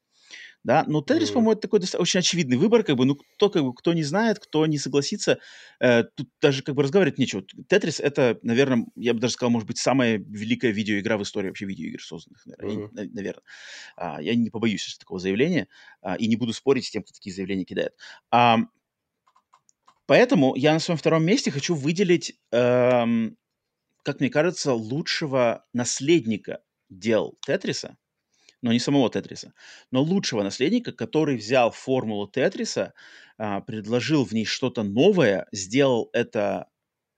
Да, 0.64 0.84
но 0.86 1.02
Тетрис, 1.02 1.30
mm-hmm. 1.30 1.32
по-моему, 1.32 1.52
это 1.52 1.60
такой 1.62 1.80
очень 1.98 2.20
очевидный 2.20 2.56
выбор, 2.56 2.84
как 2.84 2.96
бы, 2.96 3.04
ну, 3.04 3.16
кто, 3.16 3.50
как 3.50 3.64
бы, 3.64 3.74
кто 3.74 3.92
не 3.92 4.04
знает, 4.04 4.38
кто 4.38 4.64
не 4.66 4.78
согласится, 4.78 5.38
э, 5.80 6.04
тут 6.14 6.28
даже, 6.40 6.62
как 6.62 6.76
бы, 6.76 6.84
разговаривать 6.84 7.18
нечего. 7.18 7.42
Тетрис— 7.68 7.98
это, 8.00 8.38
наверное, 8.42 8.86
я 8.94 9.12
бы 9.12 9.20
даже 9.20 9.34
сказал, 9.34 9.50
может 9.50 9.66
быть, 9.66 9.78
самая 9.78 10.18
великая 10.18 10.70
видеоигра 10.70 11.18
в 11.18 11.22
истории 11.22 11.48
вообще 11.48 11.66
видеоигр 11.66 12.00
созданных, 12.00 12.46
наверное, 12.46 12.86
mm-hmm. 12.86 12.90
я, 12.94 13.10
наверное. 13.12 13.42
А, 13.96 14.22
я 14.22 14.34
не 14.36 14.50
побоюсь 14.50 14.96
такого 14.98 15.18
заявления 15.18 15.66
а, 16.00 16.14
и 16.14 16.28
не 16.28 16.36
буду 16.36 16.52
спорить 16.52 16.86
с 16.86 16.90
тем, 16.90 17.02
кто 17.02 17.12
такие 17.12 17.34
заявления 17.34 17.64
кидает. 17.64 17.94
А, 18.30 18.58
поэтому 20.06 20.54
я 20.54 20.72
на 20.72 20.78
своем 20.78 20.98
втором 20.98 21.24
месте 21.24 21.50
хочу 21.50 21.74
выделить, 21.74 22.38
эм, 22.52 23.36
как 24.04 24.20
мне 24.20 24.30
кажется, 24.30 24.74
лучшего 24.74 25.64
наследника 25.72 26.60
дел 26.88 27.36
Тетриса, 27.40 27.96
но 28.62 28.72
не 28.72 28.78
самого 28.78 29.10
Тетриса, 29.10 29.52
но 29.90 30.02
лучшего 30.02 30.42
наследника, 30.42 30.92
который 30.92 31.36
взял 31.36 31.70
формулу 31.70 32.28
Тетриса, 32.28 32.94
а, 33.36 33.60
предложил 33.60 34.24
в 34.24 34.32
ней 34.32 34.44
что-то 34.44 34.82
новое, 34.84 35.46
сделал 35.52 36.08
это 36.12 36.68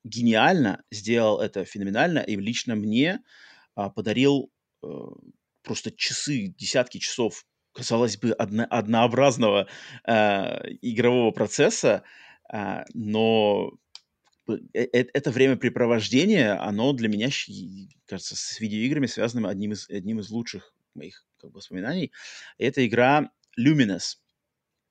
гениально, 0.04 0.82
сделал 0.90 1.40
это 1.40 1.64
феноменально, 1.64 2.18
и 2.18 2.36
лично 2.36 2.74
мне 2.74 3.20
а, 3.74 3.90
подарил 3.90 4.50
э, 4.82 4.86
просто 5.62 5.90
часы, 5.90 6.54
десятки 6.58 6.98
часов, 6.98 7.44
казалось 7.72 8.16
бы, 8.16 8.32
одно, 8.32 8.66
однообразного 8.70 9.66
э, 10.06 10.12
игрового 10.82 11.32
процесса, 11.32 12.04
э, 12.52 12.84
но 12.92 13.72
э, 14.48 14.54
это 14.74 15.30
времяпрепровождение, 15.30 16.52
оно 16.52 16.92
для 16.92 17.08
меня, 17.08 17.28
кажется, 18.06 18.36
с 18.36 18.60
видеоиграми 18.60 19.06
связано 19.06 19.48
одним 19.48 19.72
из, 19.72 19.88
одним 19.90 20.20
из 20.20 20.30
лучших 20.30 20.73
моих 20.94 21.26
как 21.38 21.50
бы, 21.50 21.56
воспоминаний. 21.56 22.12
Это 22.58 22.86
игра 22.86 23.30
Lumines. 23.58 24.16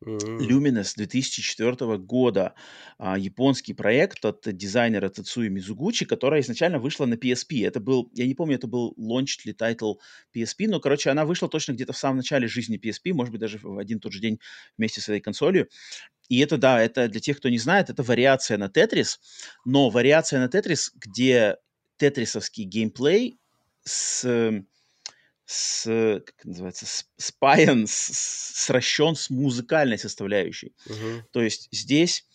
Lumines 0.05 0.95
2004 0.95 1.97
года. 1.97 2.55
А, 2.97 3.17
японский 3.17 3.73
проект 3.73 4.23
от 4.25 4.41
дизайнера 4.45 5.09
Тэцуи 5.09 5.49
Мизугучи, 5.49 6.05
которая 6.05 6.41
изначально 6.41 6.79
вышла 6.79 7.05
на 7.05 7.15
PSP. 7.15 7.65
Это 7.65 7.79
был, 7.79 8.09
я 8.13 8.27
не 8.27 8.35
помню, 8.35 8.55
это 8.55 8.67
был 8.67 8.93
launch 8.97 9.41
ли 9.45 9.53
title 9.53 9.95
PSP, 10.35 10.67
но, 10.67 10.79
короче, 10.79 11.09
она 11.09 11.25
вышла 11.25 11.47
точно 11.47 11.73
где-то 11.73 11.93
в 11.93 11.97
самом 11.97 12.17
начале 12.17 12.47
жизни 12.47 12.79
PSP, 12.79 13.13
может 13.13 13.31
быть, 13.31 13.41
даже 13.41 13.59
в 13.61 13.77
один 13.77 13.99
тот 13.99 14.11
же 14.11 14.19
день 14.19 14.39
вместе 14.77 15.01
с 15.01 15.09
этой 15.09 15.21
консолью. 15.21 15.69
И 16.29 16.39
это, 16.39 16.57
да, 16.57 16.81
это 16.81 17.07
для 17.07 17.19
тех, 17.19 17.37
кто 17.37 17.49
не 17.49 17.59
знает, 17.59 17.89
это 17.89 18.03
вариация 18.03 18.57
на 18.57 18.69
Тетрис, 18.69 19.19
но 19.65 19.89
вариация 19.89 20.39
на 20.39 20.47
Тетрис, 20.47 20.91
где 20.95 21.57
тетрисовский 21.97 22.63
геймплей 22.63 23.37
с 23.83 24.25
с, 25.45 25.83
как 26.25 26.35
это 26.39 26.47
называется, 26.47 26.85
спаян, 27.17 27.85
сращен 27.87 29.15
с 29.15 29.29
музыкальной 29.29 29.97
составляющей. 29.97 30.73
Uh-huh. 30.87 31.21
То 31.31 31.41
есть 31.41 31.67
здесь 31.71 32.25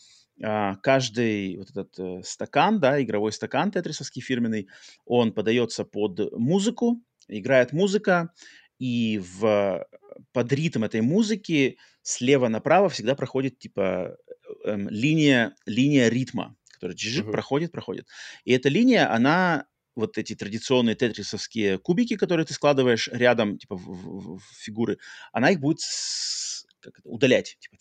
а, 0.42 0.76
каждый 0.76 1.56
вот 1.56 1.70
этот 1.70 1.98
э, 1.98 2.22
стакан, 2.22 2.80
да, 2.80 3.02
игровой 3.02 3.32
стакан 3.32 3.70
тетрисовский 3.72 4.22
фирменный, 4.22 4.68
он 5.04 5.32
подается 5.32 5.84
под 5.84 6.32
музыку, 6.32 7.02
играет 7.26 7.72
музыка, 7.72 8.32
и 8.78 9.18
в, 9.18 9.86
под 10.32 10.52
ритм 10.52 10.84
этой 10.84 11.00
музыки 11.00 11.78
слева 12.02 12.48
направо 12.48 12.88
всегда 12.88 13.16
проходит 13.16 13.58
типа 13.58 14.16
э, 14.64 14.70
э, 14.70 14.76
линия, 14.90 15.56
линия 15.66 16.08
ритма, 16.08 16.56
которая 16.70 16.96
uh-huh. 16.96 17.32
проходит, 17.32 17.72
проходит. 17.72 18.06
И 18.44 18.52
эта 18.52 18.68
линия, 18.68 19.12
она 19.12 19.66
вот 19.98 20.16
эти 20.16 20.34
традиционные 20.34 20.94
тетрисовские 20.94 21.78
кубики, 21.78 22.16
которые 22.16 22.46
ты 22.46 22.54
складываешь 22.54 23.08
рядом, 23.08 23.58
типа, 23.58 23.76
в, 23.76 23.82
в, 23.82 24.38
в 24.38 24.42
фигуры, 24.56 24.98
она 25.32 25.50
их 25.50 25.60
будет 25.60 25.80
с, 25.80 26.66
как 26.80 27.00
это, 27.00 27.08
удалять, 27.08 27.56
типа, 27.58 27.76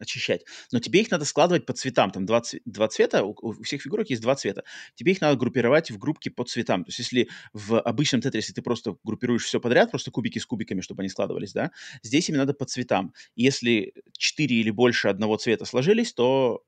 очищать. 0.00 0.44
Но 0.72 0.80
тебе 0.80 1.02
их 1.02 1.10
надо 1.10 1.24
складывать 1.24 1.66
по 1.66 1.72
цветам. 1.72 2.10
Там 2.10 2.24
два, 2.24 2.42
два 2.64 2.88
цвета, 2.88 3.24
у, 3.24 3.36
у 3.42 3.62
всех 3.62 3.82
фигурок 3.82 4.08
есть 4.10 4.22
два 4.22 4.34
цвета. 4.34 4.64
Тебе 4.94 5.12
их 5.12 5.20
надо 5.20 5.36
группировать 5.36 5.90
в 5.90 5.98
группки 5.98 6.30
по 6.30 6.44
цветам. 6.44 6.84
То 6.84 6.88
есть 6.88 7.00
если 7.00 7.28
в 7.52 7.80
обычном 7.80 8.20
тетрисе 8.20 8.52
ты 8.52 8.62
просто 8.62 8.96
группируешь 9.04 9.44
все 9.44 9.60
подряд, 9.60 9.90
просто 9.90 10.10
кубики 10.10 10.38
с 10.38 10.46
кубиками, 10.46 10.80
чтобы 10.80 11.02
они 11.02 11.10
складывались, 11.10 11.52
да, 11.52 11.70
здесь 12.02 12.30
им 12.30 12.36
надо 12.36 12.54
по 12.54 12.64
цветам. 12.64 13.12
Если 13.36 13.92
четыре 14.16 14.56
или 14.56 14.70
больше 14.70 15.08
одного 15.08 15.36
цвета 15.36 15.64
сложились, 15.66 16.14
то 16.14 16.62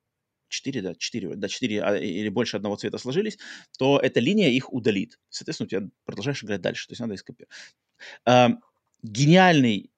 4, 0.52 0.82
да, 0.82 0.94
4, 0.94 1.36
да, 1.36 1.48
4 1.48 1.82
а, 1.82 1.96
или 1.96 2.28
больше 2.28 2.56
одного 2.56 2.76
цвета 2.76 2.98
сложились, 2.98 3.38
то 3.78 3.98
эта 3.98 4.20
линия 4.20 4.50
их 4.50 4.72
удалит. 4.72 5.18
Соответственно, 5.30 5.66
у 5.66 5.70
тебя 5.70 5.90
продолжаешь 6.04 6.44
играть 6.44 6.60
дальше. 6.60 6.86
То 6.86 6.92
есть 6.92 7.00
надо 7.00 7.16
скопировать. 7.16 7.50
А, 8.26 8.50
гениальный 9.02 9.90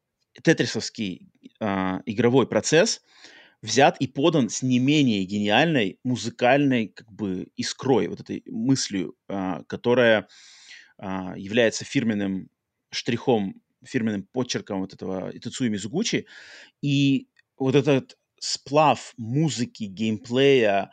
тетрисовский 0.43 1.29
а, 1.61 2.03
игровой 2.07 2.47
процесс 2.47 3.03
взят 3.63 3.97
и 3.99 4.07
подан 4.07 4.51
с 4.51 4.63
не 4.63 4.79
менее 4.79 5.25
гениальной 5.25 5.99
музыкальной 6.05 6.89
как 6.89 7.11
бы 7.11 7.49
искрой, 7.57 8.09
вот 8.09 8.21
этой 8.21 8.43
мыслью, 8.47 9.17
а, 9.29 9.65
которая 9.65 10.29
а, 10.99 11.35
является 11.37 11.85
фирменным 11.85 12.51
штрихом, 12.91 13.61
фирменным 13.85 14.25
почерком 14.25 14.81
вот 14.81 14.95
этого 14.95 15.31
Итацуи 15.33 15.69
Мизугучи. 15.69 16.27
И 16.83 17.29
вот 17.57 17.75
этот 17.75 18.17
сплав 18.45 19.15
музыки, 19.17 19.85
геймплея, 19.85 20.91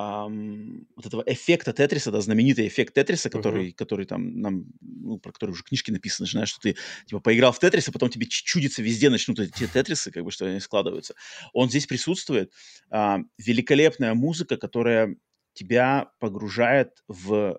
Um, 0.00 0.86
вот 0.94 1.06
этого 1.06 1.24
эффекта 1.26 1.72
Тетриса, 1.72 2.12
да, 2.12 2.20
знаменитый 2.20 2.68
эффект 2.68 2.94
Тетриса, 2.94 3.30
который, 3.30 3.70
uh-huh. 3.70 3.74
который 3.74 4.06
там 4.06 4.40
нам, 4.40 4.66
ну, 4.80 5.18
про 5.18 5.32
который 5.32 5.50
уже 5.50 5.64
книжки 5.64 5.90
написаны, 5.90 6.28
знаешь, 6.28 6.50
что 6.50 6.60
ты, 6.60 6.76
типа, 7.06 7.18
поиграл 7.18 7.50
в 7.50 7.58
Тетрис, 7.58 7.88
а 7.88 7.90
потом 7.90 8.08
тебе 8.08 8.26
чудится, 8.28 8.80
везде 8.80 9.10
начнут 9.10 9.40
эти 9.40 9.66
Тетрисы, 9.66 10.12
как 10.12 10.22
бы, 10.22 10.30
что 10.30 10.46
они 10.46 10.60
складываются. 10.60 11.16
Он 11.52 11.68
здесь 11.68 11.88
присутствует. 11.88 12.52
Uh, 12.92 13.24
великолепная 13.38 14.14
музыка, 14.14 14.56
которая 14.56 15.16
тебя 15.52 16.12
погружает 16.20 17.02
в 17.08 17.58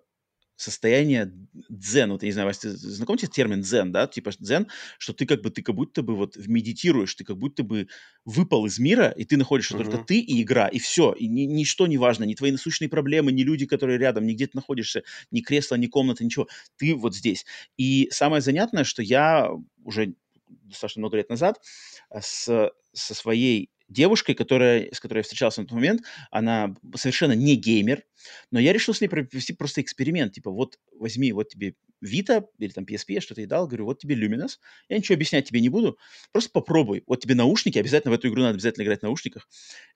состояние 0.59 1.31
дзен. 1.69 2.11
Вот 2.11 2.21
я 2.21 2.27
не 2.27 2.33
знаю, 2.33 2.47
Вася, 2.47 2.61
ты 2.61 2.69
знакомите 2.71 3.27
термин 3.27 3.61
дзен, 3.61 3.93
да? 3.93 4.07
Типа 4.07 4.31
дзен, 4.37 4.67
что 4.97 5.13
ты 5.13 5.25
как 5.25 5.41
бы, 5.41 5.51
ты 5.51 5.61
как 5.61 5.73
будто 5.73 6.01
бы 6.01 6.15
вот 6.15 6.35
медитируешь, 6.35 7.15
ты 7.15 7.23
как 7.23 7.37
будто 7.37 7.63
бы 7.63 7.87
выпал 8.25 8.65
из 8.65 8.77
мира, 8.77 9.09
и 9.09 9.23
ты 9.23 9.37
находишься 9.37 9.75
uh-huh. 9.75 9.85
только 9.85 9.97
ты 9.99 10.19
и 10.19 10.41
игра, 10.41 10.67
и 10.67 10.79
все. 10.79 11.13
И 11.13 11.27
ни, 11.27 11.43
ничто 11.43 11.87
не 11.87 11.97
важно, 11.97 12.25
ни 12.25 12.35
твои 12.35 12.51
насущные 12.51 12.89
проблемы, 12.89 13.31
ни 13.31 13.43
люди, 13.43 13.65
которые 13.65 13.97
рядом, 13.97 14.27
ни 14.27 14.33
где 14.33 14.47
ты 14.47 14.51
находишься, 14.55 15.03
ни 15.31 15.39
кресло, 15.39 15.75
ни 15.75 15.87
комната, 15.87 16.25
ничего. 16.25 16.47
Ты 16.75 16.93
вот 16.93 17.15
здесь. 17.15 17.45
И 17.77 18.09
самое 18.11 18.41
занятное, 18.41 18.83
что 18.83 19.01
я 19.01 19.49
уже 19.85 20.13
достаточно 20.49 20.99
много 20.99 21.17
лет 21.17 21.29
назад 21.29 21.61
э, 22.09 22.19
с, 22.21 22.71
со 22.93 23.13
своей 23.13 23.69
девушкой, 23.89 24.35
которая, 24.35 24.89
с 24.93 24.99
которой 24.99 25.19
я 25.19 25.23
встречался 25.23 25.61
на 25.61 25.67
тот 25.67 25.75
момент, 25.75 26.01
она 26.31 26.75
совершенно 26.95 27.33
не 27.33 27.55
геймер, 27.55 28.03
но 28.51 28.59
я 28.59 28.73
решил 28.73 28.93
с 28.93 29.01
ней 29.01 29.07
провести 29.07 29.53
просто 29.53 29.81
эксперимент. 29.81 30.33
Типа, 30.33 30.51
вот 30.51 30.77
возьми, 30.93 31.31
вот 31.33 31.49
тебе 31.49 31.75
Vita 32.03 32.45
или 32.59 32.69
там 32.71 32.85
PSP, 32.85 33.13
я 33.15 33.21
что-то 33.21 33.41
ей 33.41 33.47
дал, 33.47 33.67
говорю, 33.67 33.85
вот 33.85 33.99
тебе 33.99 34.15
Luminous, 34.15 34.57
я 34.87 34.97
ничего 34.97 35.15
объяснять 35.15 35.47
тебе 35.47 35.59
не 35.61 35.69
буду, 35.69 35.97
просто 36.31 36.51
попробуй. 36.51 37.03
Вот 37.07 37.21
тебе 37.21 37.35
наушники, 37.35 37.77
обязательно 37.77 38.11
в 38.15 38.19
эту 38.19 38.29
игру 38.29 38.41
надо 38.41 38.53
обязательно 38.55 38.83
играть 38.83 38.99
в 38.99 39.03
наушниках. 39.03 39.47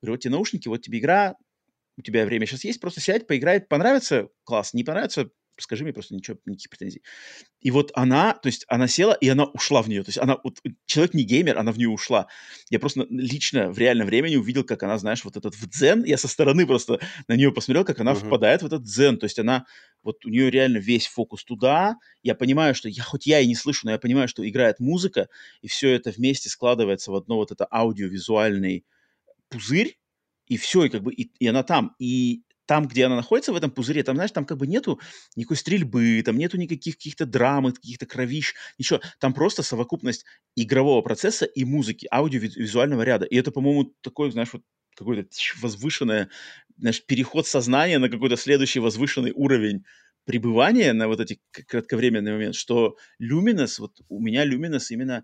Говорю, 0.02 0.14
вот 0.16 0.22
тебе 0.22 0.32
наушники, 0.32 0.68
вот 0.68 0.82
тебе 0.82 1.00
игра, 1.00 1.36
у 1.98 2.02
тебя 2.02 2.26
время 2.26 2.46
сейчас 2.46 2.64
есть, 2.64 2.80
просто 2.80 3.02
сядь, 3.02 3.28
поиграй, 3.28 3.62
понравится, 3.62 4.30
класс, 4.44 4.74
не 4.74 4.84
понравится, 4.84 5.30
скажи 5.58 5.84
мне 5.84 5.94
просто 5.94 6.16
ничего, 6.16 6.38
никаких 6.46 6.70
претензий. 6.70 7.02
И 7.62 7.72
вот 7.72 7.92
она, 7.96 8.34
то 8.34 8.48
есть 8.48 8.66
она 8.68 8.88
села, 8.88 9.14
и 9.14 9.30
она 9.30 9.46
ушла 9.46 9.82
в 9.82 9.90
нее. 9.90 10.04
То 10.04 10.10
есть 10.10 10.18
она, 10.18 10.38
вот, 10.44 10.60
человек 10.86 11.14
не 11.14 11.24
геймер, 11.24 11.58
она 11.58 11.72
в 11.72 11.78
нее 11.78 11.90
ушла. 11.90 12.28
Я 12.70 12.80
просто 12.80 13.06
лично 13.10 13.72
в 13.72 13.78
реальном 13.78 14.08
времени 14.08 14.36
увидел, 14.36 14.64
как 14.64 14.84
она, 14.84 14.98
знаешь, 14.98 15.24
вот 15.24 15.38
этот 15.38 15.56
в 15.56 15.70
дзен, 15.70 16.04
я 16.04 16.18
со 16.18 16.28
стороны 16.28 16.66
просто 16.66 17.00
на 17.28 17.36
нее 17.36 17.52
посмотрел, 17.52 17.86
как 17.86 18.00
она 18.00 18.14
uh-huh. 18.14 18.26
впадает 18.26 18.62
в 18.62 18.66
этот 18.66 18.84
дзен. 18.84 19.18
То 19.18 19.26
есть 19.26 19.40
она, 19.40 19.66
вот 20.02 20.26
у 20.26 20.30
нее 20.30 20.50
реально 20.50 20.78
весь 20.78 21.08
фокус 21.08 21.44
туда. 21.44 21.98
Я 22.22 22.36
понимаю, 22.36 22.76
что 22.76 22.90
я, 22.90 23.04
хоть 23.04 23.26
я 23.26 23.40
и 23.40 23.48
не 23.48 23.56
слышу, 23.56 23.82
но 23.86 23.92
я 23.92 24.00
понимаю, 24.00 24.28
что 24.28 24.48
играет 24.48 24.80
музыка, 24.80 25.30
и 25.62 25.68
все 25.68 25.92
это 25.92 26.12
вместе 26.12 26.50
складывается 26.50 27.12
в 27.12 27.16
одно 27.16 27.36
вот 27.36 27.52
это 27.52 27.68
аудиовизуальный 27.72 28.86
пузырь, 29.50 29.98
и 30.48 30.58
все, 30.58 30.86
и 30.86 30.90
как 30.90 31.04
бы, 31.04 31.14
и, 31.14 31.32
и 31.40 31.48
она 31.48 31.64
там. 31.64 31.96
И 32.00 32.44
там, 32.66 32.88
где 32.88 33.06
она 33.06 33.16
находится, 33.16 33.54
в 33.54 33.56
этом 33.56 33.72
пузыре, 33.72 34.04
там, 34.04 34.16
знаешь, 34.16 34.32
там 34.32 34.46
как 34.46 34.58
бы 34.58 34.68
нету 34.68 35.00
никакой 35.36 35.58
стрельбы, 35.58 36.22
там 36.26 36.38
нету 36.38 36.58
никаких 36.58 36.96
каких-то 36.96 37.26
драм, 37.26 37.72
каких-то 37.72 38.06
кровищ, 38.06 38.54
ничего. 38.78 39.02
Там 39.20 39.34
просто 39.34 39.64
совокупность 39.64 40.26
игрового 40.56 41.02
процесса 41.02 41.46
и 41.46 41.66
музыки, 41.66 42.08
аудиовизуального 42.12 43.02
ряда. 43.04 43.26
И 43.26 43.36
это, 43.36 43.52
по-моему, 43.52 43.94
такой, 44.02 44.32
знаешь, 44.32 44.54
вот 44.54 44.64
какой-то 44.96 45.28
возвышенное, 45.62 46.30
знаешь, 46.78 47.04
переход 47.06 47.48
сознания 47.48 48.00
на 48.00 48.10
какой-то 48.10 48.38
следующий 48.38 48.80
возвышенный 48.80 49.32
уровень 49.34 49.84
пребывания 50.26 50.94
на 50.94 51.08
вот 51.08 51.20
эти 51.20 51.42
кратковременные 51.52 52.34
моменты, 52.34 52.58
что 52.58 52.96
Luminous, 53.22 53.76
вот 53.80 53.92
у 54.08 54.22
меня 54.22 54.46
Luminous 54.48 54.86
именно 54.90 55.24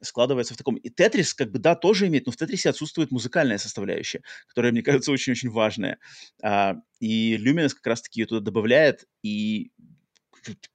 складывается 0.00 0.54
в 0.54 0.56
таком... 0.56 0.76
И 0.76 0.90
Тетрис, 0.90 1.34
как 1.34 1.50
бы, 1.50 1.58
да, 1.58 1.74
тоже 1.74 2.06
имеет, 2.06 2.26
но 2.26 2.32
в 2.32 2.36
Тетрисе 2.36 2.70
отсутствует 2.70 3.10
музыкальная 3.10 3.58
составляющая, 3.58 4.22
которая, 4.48 4.72
мне 4.72 4.82
кажется, 4.82 5.12
очень-очень 5.12 5.50
важная. 5.50 5.98
А, 6.42 6.76
и 7.00 7.36
Luminous 7.36 7.70
как 7.70 7.86
раз-таки 7.86 8.20
ее 8.20 8.26
туда 8.26 8.40
добавляет, 8.40 9.06
и 9.22 9.70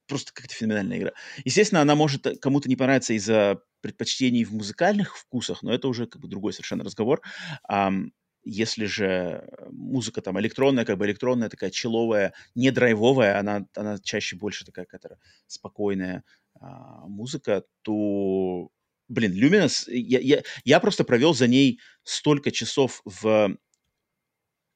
просто 0.06 0.32
какая-то 0.34 0.54
феноменальная 0.54 0.98
игра. 0.98 1.12
Естественно, 1.44 1.80
она 1.80 1.94
может 1.94 2.26
кому-то 2.40 2.68
не 2.68 2.76
понравиться 2.76 3.14
из-за 3.14 3.62
предпочтений 3.80 4.44
в 4.44 4.52
музыкальных 4.52 5.16
вкусах, 5.16 5.62
но 5.62 5.72
это 5.72 5.88
уже 5.88 6.06
как 6.06 6.20
бы 6.20 6.28
другой 6.28 6.52
совершенно 6.52 6.84
разговор. 6.84 7.22
Um, 7.70 8.10
если 8.44 8.86
же 8.86 9.48
музыка 9.70 10.20
там 10.20 10.38
электронная, 10.40 10.84
как 10.84 10.98
бы 10.98 11.06
электронная, 11.06 11.48
такая 11.48 11.70
человая, 11.70 12.34
не 12.54 12.70
драйвовая, 12.70 13.38
она, 13.38 13.66
она 13.76 13.98
чаще 13.98 14.36
больше 14.36 14.64
такая 14.64 14.84
какая-то 14.84 15.18
спокойная 15.46 16.24
а, 16.58 17.06
музыка, 17.06 17.64
то, 17.82 18.70
блин, 19.12 19.32
Luminous, 19.32 19.84
я, 19.88 20.18
я, 20.18 20.42
я 20.64 20.80
просто 20.80 21.04
провел 21.04 21.34
за 21.34 21.46
ней 21.46 21.80
столько 22.02 22.50
часов 22.50 23.02
в 23.04 23.56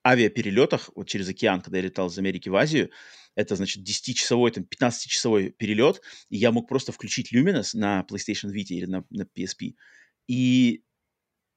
авиаперелетах 0.07 0.91
вот 0.95 1.09
через 1.09 1.28
океан, 1.28 1.61
когда 1.61 1.78
я 1.78 1.84
летал 1.84 2.09
из 2.09 2.18
Америки 2.18 2.49
в 2.49 2.57
Азию, 2.57 2.91
это, 3.34 3.57
значит, 3.57 3.87
10-часовой, 3.87 4.51
там, 4.51 4.64
15-часовой 4.64 5.51
перелет, 5.51 6.01
и 6.28 6.37
я 6.37 6.53
мог 6.53 6.68
просто 6.68 6.93
включить 6.93 7.32
Luminous 7.34 7.70
на 7.74 8.07
PlayStation 8.09 8.53
Vita 8.53 8.70
или 8.70 8.87
на, 8.87 9.05
на 9.11 9.22
PSP, 9.22 9.74
и 10.28 10.82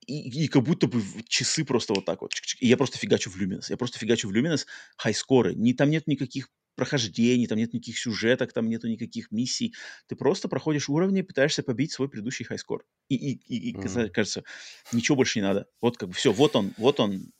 и, 0.08 0.46
и 0.46 0.48
как 0.48 0.64
будто 0.64 0.88
бы 0.88 1.04
часы 1.28 1.64
просто 1.64 1.94
вот 1.94 2.06
так 2.06 2.22
вот. 2.22 2.32
И 2.60 2.68
я 2.68 2.78
просто 2.78 2.98
фигачу 2.98 3.30
в 3.30 3.40
Luminous. 3.40 3.66
Я 3.70 3.78
просто 3.78 4.00
фигачу 4.00 4.28
в 4.28 4.32
Luminous 4.36 4.66
хайскоры. 4.98 5.54
Не, 5.54 5.74
там 5.74 5.92
нет 5.92 6.08
никаких 6.08 6.50
прохождений, 6.80 7.46
там 7.46 7.58
нет 7.58 7.74
никаких 7.74 8.00
сюжеток, 8.00 8.54
там 8.54 8.70
нету 8.70 8.88
никаких 8.88 9.32
миссий. 9.32 9.76
Ты 10.08 10.16
просто 10.16 10.48
проходишь 10.48 10.88
уровни, 10.88 11.22
пытаешься 11.22 11.62
побить 11.62 11.92
свой 11.92 12.08
предыдущий 12.08 12.46
хайскор. 12.46 12.86
И, 13.10 13.16
и, 13.16 13.34
и, 13.34 13.72
и 13.72 13.76
mm. 13.76 14.10
кажется, 14.12 14.44
ничего 14.94 15.18
больше 15.18 15.40
не 15.40 15.44
надо. 15.44 15.68
Вот 15.82 15.98
как 15.98 16.08
бы 16.10 16.16
все, 16.16 16.32
вот 16.32 16.56
он, 16.56 16.74
вот 16.78 17.02
он, 17.02 17.34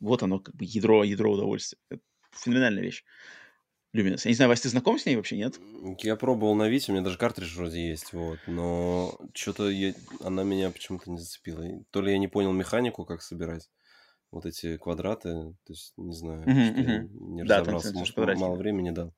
вот 0.00 0.22
оно 0.22 0.38
как 0.38 0.54
бы 0.56 0.64
ядро, 0.64 1.04
ядро 1.04 1.30
удовольствия. 1.30 1.78
Это 1.90 2.02
феноменальная 2.32 2.82
вещь. 2.82 3.04
Luminous. 3.94 4.22
Я 4.24 4.30
не 4.30 4.34
знаю, 4.34 4.48
Вась, 4.48 4.60
ты 4.62 4.68
знаком 4.70 4.98
с 4.98 5.04
ней 5.04 5.16
вообще, 5.16 5.36
нет? 5.36 5.58
Я 5.98 6.16
пробовал 6.16 6.54
на 6.54 6.68
Вите, 6.68 6.90
у 6.90 6.94
меня 6.94 7.04
даже 7.04 7.18
картридж 7.18 7.54
вроде 7.56 7.88
есть, 7.88 8.12
вот, 8.12 8.38
но 8.46 9.18
что-то 9.34 9.68
я... 9.68 9.94
она 10.20 10.44
меня 10.44 10.70
почему-то 10.70 11.10
не 11.10 11.18
зацепила. 11.18 11.66
То 11.90 12.00
ли 12.00 12.12
я 12.12 12.18
не 12.18 12.28
понял 12.28 12.52
механику, 12.52 13.04
как 13.04 13.20
собирать 13.20 13.68
вот 14.30 14.46
эти 14.46 14.76
квадраты, 14.76 15.30
то 15.64 15.72
есть, 15.72 15.92
не 15.96 16.14
знаю, 16.14 16.42
uh-huh, 16.44 16.76
uh-huh. 16.76 17.08
не 17.34 17.44
да, 17.44 17.60
разобрался, 17.60 17.92
может, 17.92 18.16
мало 18.16 18.56
времени 18.56 18.90
дал. 18.90 19.14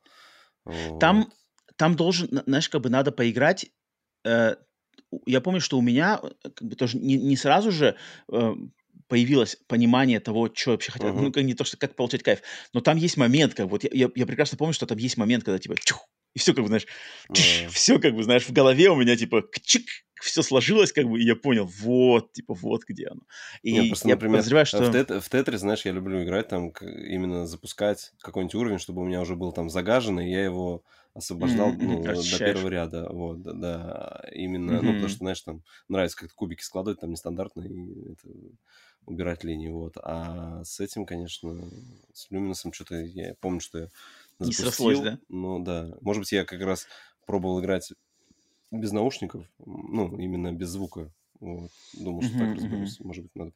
Вот. 0.64 1.00
Там, 1.00 1.30
там 1.76 1.96
должен, 1.96 2.42
знаешь, 2.46 2.68
как 2.68 2.82
бы 2.82 2.90
надо 2.90 3.12
поиграть, 3.12 3.66
э, 4.24 4.56
я 5.26 5.40
помню, 5.40 5.60
что 5.60 5.78
у 5.78 5.82
меня 5.82 6.20
э, 6.22 6.50
как 6.50 6.68
бы 6.68 6.76
тоже 6.76 6.98
не, 6.98 7.16
не 7.16 7.36
сразу 7.36 7.70
же 7.70 7.96
э, 8.32 8.54
появилось 9.08 9.56
понимание 9.66 10.20
того, 10.20 10.50
что 10.54 10.70
вообще 10.70 10.92
хотят. 10.92 11.14
Uh-huh. 11.14 11.20
Ну, 11.20 11.32
как 11.32 11.42
не 11.44 11.54
то, 11.54 11.64
что 11.64 11.76
как 11.76 11.94
получать 11.94 12.22
кайф. 12.22 12.40
Но 12.72 12.80
там 12.80 12.96
есть 12.96 13.16
момент, 13.16 13.54
как 13.54 13.68
вот 13.68 13.84
я, 13.84 13.90
я, 13.92 14.10
я 14.14 14.26
прекрасно 14.26 14.56
помню, 14.56 14.72
что 14.72 14.86
там 14.86 14.98
есть 14.98 15.16
момент, 15.16 15.44
когда 15.44 15.58
типа 15.58 15.74
чух, 15.76 16.08
и 16.34 16.38
все 16.38 16.54
как 16.54 16.64
бы, 16.64 16.68
знаешь, 16.68 16.86
uh-huh. 17.30 17.68
все 17.68 17.98
как 17.98 18.14
бы, 18.14 18.22
знаешь, 18.22 18.46
в 18.46 18.52
голове 18.52 18.90
у 18.90 18.96
меня 18.96 19.16
типа 19.16 19.44
чик, 19.62 19.86
все 20.22 20.42
сложилось, 20.42 20.92
как 20.92 21.06
бы, 21.06 21.20
и 21.20 21.24
я 21.24 21.36
понял, 21.36 21.68
вот, 21.80 22.32
типа, 22.32 22.54
вот 22.54 22.84
где 22.86 23.08
оно. 23.08 23.22
И 23.62 23.72
Нет, 23.72 23.88
просто, 23.88 24.08
я 24.08 24.14
например, 24.14 24.36
подозреваю, 24.38 24.66
что... 24.66 24.82
В, 24.84 24.92
тет- 24.92 25.20
в 25.20 25.28
Тетре, 25.28 25.58
знаешь, 25.58 25.84
я 25.84 25.92
люблю 25.92 26.22
играть 26.22 26.48
там, 26.48 26.68
именно 26.68 27.46
запускать 27.46 28.12
какой-нибудь 28.20 28.54
уровень, 28.54 28.78
чтобы 28.78 29.02
у 29.02 29.04
меня 29.04 29.20
уже 29.20 29.34
был 29.34 29.52
там 29.52 29.68
загаженный, 29.68 30.28
и 30.28 30.32
я 30.32 30.44
его 30.44 30.84
освобождал 31.14 31.72
mm-hmm, 31.72 31.82
ну, 31.82 32.02
до 32.02 32.38
первого 32.38 32.68
ряда. 32.68 33.08
Вот, 33.10 33.42
да, 33.42 33.52
да 33.52 34.24
именно, 34.32 34.72
mm-hmm. 34.72 34.82
ну, 34.82 34.92
потому 34.92 35.08
что, 35.08 35.18
знаешь, 35.18 35.40
там 35.42 35.62
нравится 35.88 36.16
как-то 36.16 36.34
кубики 36.34 36.62
складывать, 36.62 37.00
там 37.00 37.10
нестандартно, 37.10 37.62
и 37.62 38.12
это 38.12 38.28
убирать 39.04 39.44
линии, 39.44 39.68
вот. 39.68 39.96
А 39.96 40.62
с 40.64 40.80
этим, 40.80 41.04
конечно, 41.04 41.68
с 42.12 42.30
Люминусом 42.30 42.72
что-то, 42.72 42.94
я 42.94 43.34
помню, 43.40 43.60
что 43.60 43.78
я 43.78 43.88
запустил. 44.38 44.66
Не 44.66 44.70
срослось, 44.70 45.00
да? 45.00 45.18
Ну, 45.28 45.62
да. 45.62 45.94
Может 46.00 46.22
быть, 46.22 46.32
я 46.32 46.44
как 46.44 46.60
раз 46.60 46.86
пробовал 47.26 47.60
играть 47.60 47.92
без 48.70 48.92
наушников, 48.92 49.46
ну, 49.58 50.18
именно 50.18 50.52
без 50.52 50.70
звука. 50.70 51.12
Вот. 51.40 51.70
Думал, 51.94 52.22
что 52.22 52.38
так 52.38 52.56
разберусь. 52.56 53.00
Может 53.00 53.24
быть, 53.24 53.34
надо 53.34 53.52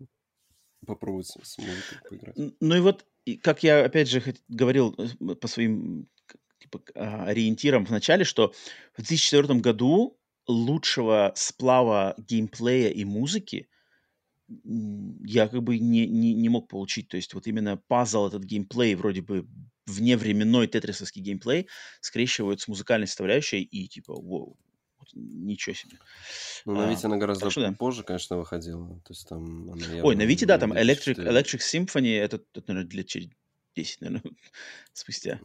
попробовать 0.86 1.26
с 1.26 1.58
музыкой 1.58 1.98
поиграть. 2.08 2.36
Ну 2.60 2.74
и 2.74 2.80
вот, 2.80 3.06
как 3.42 3.62
я, 3.62 3.84
опять 3.84 4.08
же, 4.08 4.22
говорил 4.48 4.94
э, 4.98 5.34
по 5.34 5.48
своим 5.48 6.08
типа, 6.58 6.82
а, 6.94 7.26
ориентирам 7.26 7.86
в 7.86 7.90
начале, 7.90 8.24
что 8.24 8.52
в 8.92 9.02
2004 9.02 9.60
году 9.60 10.18
лучшего 10.46 11.32
сплава 11.34 12.14
геймплея 12.18 12.90
и 12.90 13.04
музыки 13.04 13.68
я 14.48 15.48
как 15.48 15.62
бы 15.62 15.78
не, 15.78 16.06
не, 16.06 16.34
не 16.34 16.48
мог 16.48 16.68
получить. 16.68 17.08
То 17.08 17.16
есть 17.16 17.34
вот 17.34 17.46
именно 17.46 17.76
пазл, 17.88 18.26
этот 18.26 18.44
геймплей, 18.44 18.94
вроде 18.94 19.22
бы 19.22 19.48
вневременной 19.86 20.66
тетрисовский 20.66 21.22
геймплей, 21.22 21.68
скрещивают 22.00 22.60
с 22.60 22.68
музыкальной 22.68 23.06
составляющей 23.06 23.62
и 23.62 23.88
типа, 23.88 24.14
вау, 24.14 24.56
вот, 24.98 25.08
ничего 25.14 25.74
себе. 25.74 25.98
Ну, 26.64 26.74
на 26.74 26.90
Вите 26.90 27.02
а, 27.04 27.06
она 27.06 27.16
гораздо 27.16 27.50
что, 27.50 27.72
позже, 27.72 28.00
да. 28.00 28.06
конечно, 28.08 28.36
выходила. 28.36 29.00
То 29.00 29.12
есть 29.12 29.28
там 29.28 29.70
она 29.70 30.02
Ой, 30.02 30.16
на 30.16 30.22
Вите, 30.22 30.46
да, 30.46 30.58
там 30.58 30.72
Electric, 30.72 31.16
Electric 31.16 31.60
Symphony, 31.60 32.18
это, 32.18 32.40
это, 32.54 32.72
наверное, 32.72 32.96
лет 32.96 33.06
через 33.06 33.28
10, 33.76 34.00
наверное, 34.00 34.32
спустя. 34.92 35.40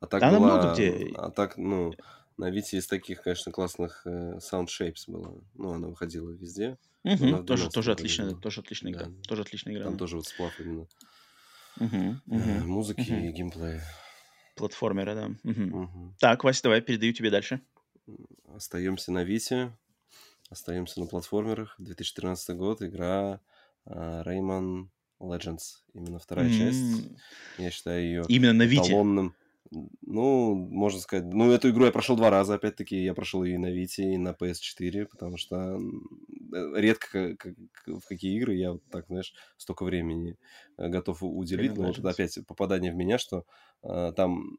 А 0.00 0.06
так 0.06 0.20
да, 0.20 0.30
была... 0.30 0.58
много 0.58 0.74
где. 0.74 1.12
А 1.16 1.30
так, 1.30 1.56
ну, 1.56 1.94
на 2.36 2.50
Вите 2.50 2.78
из 2.78 2.86
таких, 2.86 3.22
конечно, 3.22 3.52
классных 3.52 4.02
э, 4.06 4.38
Sound 4.38 4.66
Shapes 4.66 5.04
было. 5.06 5.40
Ну, 5.54 5.72
она 5.72 5.88
выходила 5.88 6.30
везде. 6.30 6.78
Угу, 7.04 7.44
тоже, 7.44 7.68
тоже 7.70 7.92
отличная, 7.92 8.34
тоже 8.34 8.60
отличная 8.60 8.92
игра. 8.92 9.06
Да. 9.06 9.12
Тоже 9.28 9.42
отличная 9.42 9.74
игра. 9.74 9.84
Там 9.84 9.98
тоже 9.98 10.16
вот 10.16 10.26
сплав 10.26 10.58
именно. 10.58 10.86
Угу, 11.80 12.20
угу, 12.26 12.50
музыки 12.66 13.12
угу. 13.12 13.20
и 13.20 13.32
геймплея. 13.32 13.82
Платформера, 14.56 15.14
да. 15.14 15.50
Угу. 15.50 15.78
Угу. 15.82 16.14
Так, 16.20 16.44
Вася, 16.44 16.62
давай 16.64 16.80
передаю 16.80 17.12
тебе 17.12 17.30
дальше. 17.30 17.60
Остаемся 18.54 19.12
на 19.12 19.24
Вите. 19.24 19.76
Остаемся 20.50 21.00
на 21.00 21.06
платформерах. 21.06 21.74
2013 21.78 22.56
год. 22.56 22.82
Игра 22.82 23.40
uh, 23.88 24.24
Rayman 24.24 24.88
Legends. 25.20 25.82
Именно 25.94 26.18
вторая 26.18 26.48
mm-hmm. 26.48 26.58
часть. 26.58 27.10
Я 27.58 27.70
считаю 27.70 28.02
ее 28.02 28.24
Именно 28.28 28.52
на 28.52 28.62
Вите. 28.64 28.90
Эталонным, 28.90 29.34
ну, 29.70 30.54
можно 30.54 31.00
сказать, 31.00 31.24
ну, 31.32 31.50
эту 31.50 31.70
игру 31.70 31.86
я 31.86 31.92
прошел 31.92 32.16
два 32.16 32.30
раза, 32.30 32.54
опять-таки, 32.54 33.02
я 33.02 33.14
прошел 33.14 33.44
и 33.44 33.56
на 33.56 33.70
Вите, 33.70 34.14
и 34.14 34.16
на 34.16 34.30
PS4, 34.30 35.06
потому 35.06 35.36
что 35.36 35.78
э, 36.52 36.72
редко 36.76 37.36
как, 37.36 37.54
в 37.86 38.02
какие 38.06 38.36
игры 38.36 38.54
я 38.54 38.72
вот 38.72 38.82
так, 38.90 39.06
знаешь, 39.08 39.34
столько 39.56 39.84
времени 39.84 40.36
э, 40.76 40.88
готов 40.88 41.22
уделить, 41.22 41.76
но 41.76 41.88
вот 41.88 41.98
это 41.98 42.10
опять 42.10 42.38
попадание 42.46 42.92
в 42.92 42.96
меня, 42.96 43.18
что 43.18 43.44
э, 43.82 44.12
там 44.14 44.56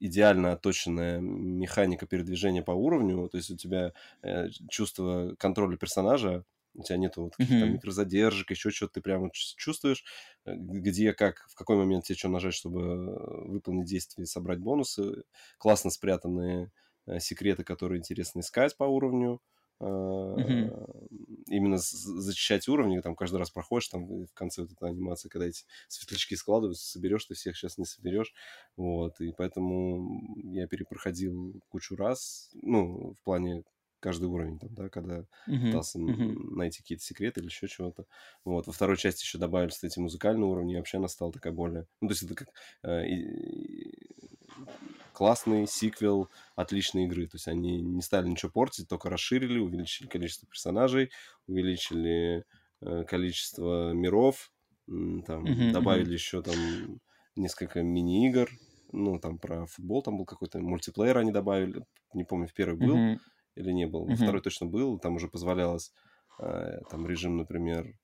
идеально 0.00 0.52
отточенная 0.52 1.20
механика 1.20 2.06
передвижения 2.06 2.62
по 2.62 2.72
уровню, 2.72 3.28
то 3.28 3.36
есть 3.36 3.50
у 3.50 3.56
тебя 3.56 3.92
э, 4.22 4.48
чувство 4.68 5.34
контроля 5.38 5.76
персонажа 5.76 6.44
у 6.74 6.82
тебя 6.82 6.98
нету 6.98 7.24
вот 7.24 7.36
каких-то 7.36 7.66
mm-hmm. 7.66 7.70
микрозадержек, 7.70 8.50
еще 8.50 8.70
что-то, 8.70 8.94
ты 8.94 9.00
прямо 9.00 9.30
чувствуешь, 9.32 10.04
э, 10.44 10.52
где, 10.54 11.12
как, 11.12 11.46
в 11.48 11.54
какой 11.54 11.76
момент 11.76 12.04
тебе 12.04 12.16
что 12.16 12.28
нажать, 12.28 12.54
чтобы 12.54 13.48
выполнить 13.48 13.86
действие 13.86 14.24
и 14.24 14.26
собрать 14.26 14.60
бонусы. 14.60 15.24
Классно 15.58 15.90
спрятанные 15.90 16.70
э, 17.06 17.18
секреты, 17.20 17.64
которые 17.64 17.98
интересно 17.98 18.40
искать 18.40 18.76
по 18.76 18.84
уровню. 18.84 19.40
Mm-hmm. 19.82 21.08
Именно 21.46 21.78
зачищать 21.78 22.68
уровни, 22.68 23.00
там 23.00 23.16
каждый 23.16 23.36
раз 23.36 23.50
проходишь, 23.50 23.88
там 23.88 24.26
в 24.26 24.34
конце 24.34 24.60
вот 24.60 24.72
этой 24.72 24.90
анимации, 24.90 25.30
когда 25.30 25.46
эти 25.46 25.64
светлячки 25.88 26.36
складываются, 26.36 26.86
соберешь, 26.86 27.24
ты 27.24 27.32
всех 27.32 27.56
сейчас 27.56 27.78
не 27.78 27.86
соберешь. 27.86 28.34
Вот, 28.76 29.18
и 29.22 29.32
поэтому 29.32 30.36
я 30.52 30.66
перепроходил 30.66 31.62
кучу 31.70 31.96
раз, 31.96 32.50
ну, 32.60 33.14
в 33.14 33.24
плане 33.24 33.64
каждый 34.00 34.26
уровень, 34.26 34.58
там, 34.58 34.74
да, 34.74 34.88
когда 34.88 35.20
uh-huh, 35.46 35.66
пытался 35.66 35.98
uh-huh. 35.98 36.56
найти 36.56 36.80
какие-то 36.80 37.04
секреты 37.04 37.40
или 37.40 37.46
еще 37.46 37.68
чего-то. 37.68 38.06
Вот. 38.44 38.66
Во 38.66 38.72
второй 38.72 38.96
части 38.96 39.22
еще 39.22 39.38
добавились 39.38 39.82
эти 39.84 39.98
музыкальные 39.98 40.46
уровни, 40.46 40.74
и 40.74 40.76
вообще 40.76 40.98
она 40.98 41.08
стала 41.08 41.32
такая 41.32 41.52
более... 41.52 41.86
Ну, 42.00 42.08
то 42.08 42.12
есть 42.12 42.22
это 42.24 42.34
как 42.34 42.48
э, 42.82 43.06
и, 43.06 44.10
классный 45.12 45.66
сиквел 45.66 46.28
отличной 46.56 47.04
игры. 47.04 47.26
То 47.26 47.36
есть 47.36 47.46
они 47.46 47.80
не 47.82 48.02
стали 48.02 48.28
ничего 48.28 48.50
портить, 48.50 48.88
только 48.88 49.10
расширили, 49.10 49.58
увеличили 49.58 50.08
количество 50.08 50.48
персонажей, 50.48 51.10
увеличили 51.46 52.44
э, 52.80 53.04
количество 53.04 53.92
миров, 53.92 54.50
там, 54.86 55.44
uh-huh, 55.44 55.72
добавили 55.72 56.10
uh-huh. 56.10 56.14
еще 56.14 56.42
там 56.42 57.00
несколько 57.36 57.82
мини-игр, 57.82 58.50
ну, 58.92 59.20
там 59.20 59.38
про 59.38 59.66
футбол 59.66 60.02
там 60.02 60.16
был 60.16 60.24
какой-то 60.24 60.58
мультиплеер 60.58 61.18
они 61.18 61.30
добавили, 61.30 61.84
не 62.12 62.24
помню, 62.24 62.48
в 62.48 62.54
первый 62.54 62.76
был, 62.76 62.96
uh-huh 62.96 63.18
или 63.60 63.70
не 63.72 63.86
был. 63.86 64.08
Mm-hmm. 64.08 64.16
Второй 64.16 64.40
точно 64.42 64.66
был, 64.66 64.98
там 64.98 65.16
уже 65.16 65.28
позволялось 65.28 65.92
э, 66.38 66.80
там 66.90 67.06
режим, 67.06 67.36
например, 67.36 67.94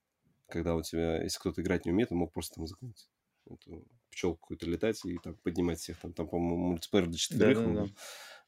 когда 0.49 0.77
у 0.77 0.83
тебя, 0.83 1.23
если 1.23 1.39
кто-то 1.39 1.63
играть 1.63 1.87
не 1.87 1.93
умеет, 1.93 2.13
он 2.13 2.19
мог 2.19 2.33
просто 2.33 2.57
там 2.57 2.67
загнуть 2.67 3.09
эту 3.51 3.85
пчелку 4.11 4.41
какую-то 4.41 4.67
летать 4.67 5.05
и 5.05 5.19
там 5.19 5.35
поднимать 5.43 5.79
всех. 5.79 5.99
Там, 5.99 6.13
там 6.13 6.29
по-моему, 6.29 6.57
мультиплеер 6.57 7.07
до 7.07 7.19
четверых. 7.19 7.59
Да, 7.59 7.73
да, 7.73 7.87
да. 7.87 7.91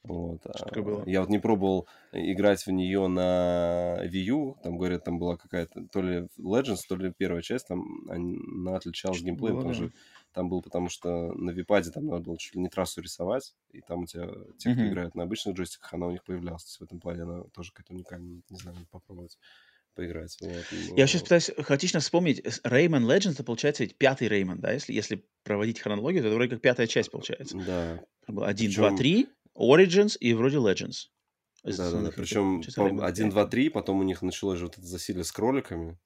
Вот. 0.04 0.40
А, 0.44 0.80
было. 0.80 1.02
Я 1.06 1.20
вот 1.20 1.28
не 1.28 1.38
пробовал 1.38 1.88
играть 2.12 2.64
в 2.64 2.70
нее 2.70 3.08
на 3.08 3.98
Wii 4.04 4.24
U. 4.28 4.56
Там, 4.62 4.78
говорят, 4.78 5.04
там 5.04 5.18
была 5.18 5.36
какая-то 5.36 5.86
то 5.88 6.00
ли 6.00 6.28
Legends, 6.38 6.78
то 6.88 6.96
ли 6.96 7.12
первая 7.16 7.42
часть. 7.42 7.68
Там 7.68 8.08
она 8.08 8.76
отличалась 8.76 9.20
геймплеем. 9.20 9.58
Там 9.58 9.68
да. 9.68 9.74
же 9.74 9.92
Там 10.32 10.48
был, 10.48 10.60
потому 10.62 10.88
что 10.88 11.32
на 11.34 11.50
випаде 11.50 11.90
там 11.90 12.06
надо 12.06 12.22
было 12.22 12.38
чуть 12.38 12.54
ли 12.54 12.60
не 12.60 12.68
трассу 12.68 13.00
рисовать, 13.00 13.54
и 13.70 13.80
там 13.80 14.00
у 14.02 14.06
тебя 14.06 14.28
те, 14.58 14.70
кто 14.72 14.80
Мгм. 14.82 14.88
играет 14.90 15.14
на 15.14 15.22
обычных 15.24 15.56
джойстиках, 15.56 15.92
она 15.94 16.06
у 16.06 16.10
них 16.10 16.22
появлялась. 16.22 16.64
То 16.64 16.68
есть 16.68 16.80
в 16.80 16.82
этом 16.84 17.00
плане 17.00 17.22
она 17.22 17.42
тоже 17.54 17.72
какая-то 17.72 17.94
уникальная. 17.94 18.42
Не 18.48 18.58
знаю, 18.58 18.76
попробовать 18.90 19.38
поиграть. 19.94 20.36
Вот. 20.40 20.64
Я 20.96 21.06
сейчас 21.08 21.22
пытаюсь 21.22 21.50
хаотично 21.58 21.98
вспомнить. 22.00 22.40
Rayman 22.64 23.04
Legends, 23.04 23.32
это 23.32 23.42
получается 23.42 23.82
ведь 23.82 23.96
пятый 23.98 24.28
Rayman, 24.28 24.56
да? 24.58 24.72
Если, 24.72 24.92
если 24.92 25.24
проводить 25.42 25.80
хронологию, 25.80 26.22
то 26.22 26.28
это 26.28 26.36
вроде 26.36 26.50
как 26.50 26.60
пятая 26.60 26.86
часть 26.86 27.10
получается. 27.10 27.56
Да, 27.66 28.00
Один, 28.44 28.70
два, 28.72 28.90
Причем- 28.90 28.96
три, 28.96 29.28
Origins 29.56 30.16
и 30.18 30.34
вроде 30.34 30.58
Legends. 30.58 31.08
Да, 31.64 31.90
да, 31.90 32.00
да. 32.02 32.10
Причем 32.14 32.60
Получается, 32.62 32.80
Rayman 32.82 33.04
1, 33.04 33.24
пять. 33.26 33.32
2, 33.32 33.46
3, 33.46 33.68
потом 33.70 33.98
у 33.98 34.02
них 34.04 34.22
началось 34.22 34.58
же 34.60 34.66
вот 34.66 34.78
это 34.78 34.86
засилие 34.86 35.24
с 35.24 35.32
кроликами. 35.32 35.98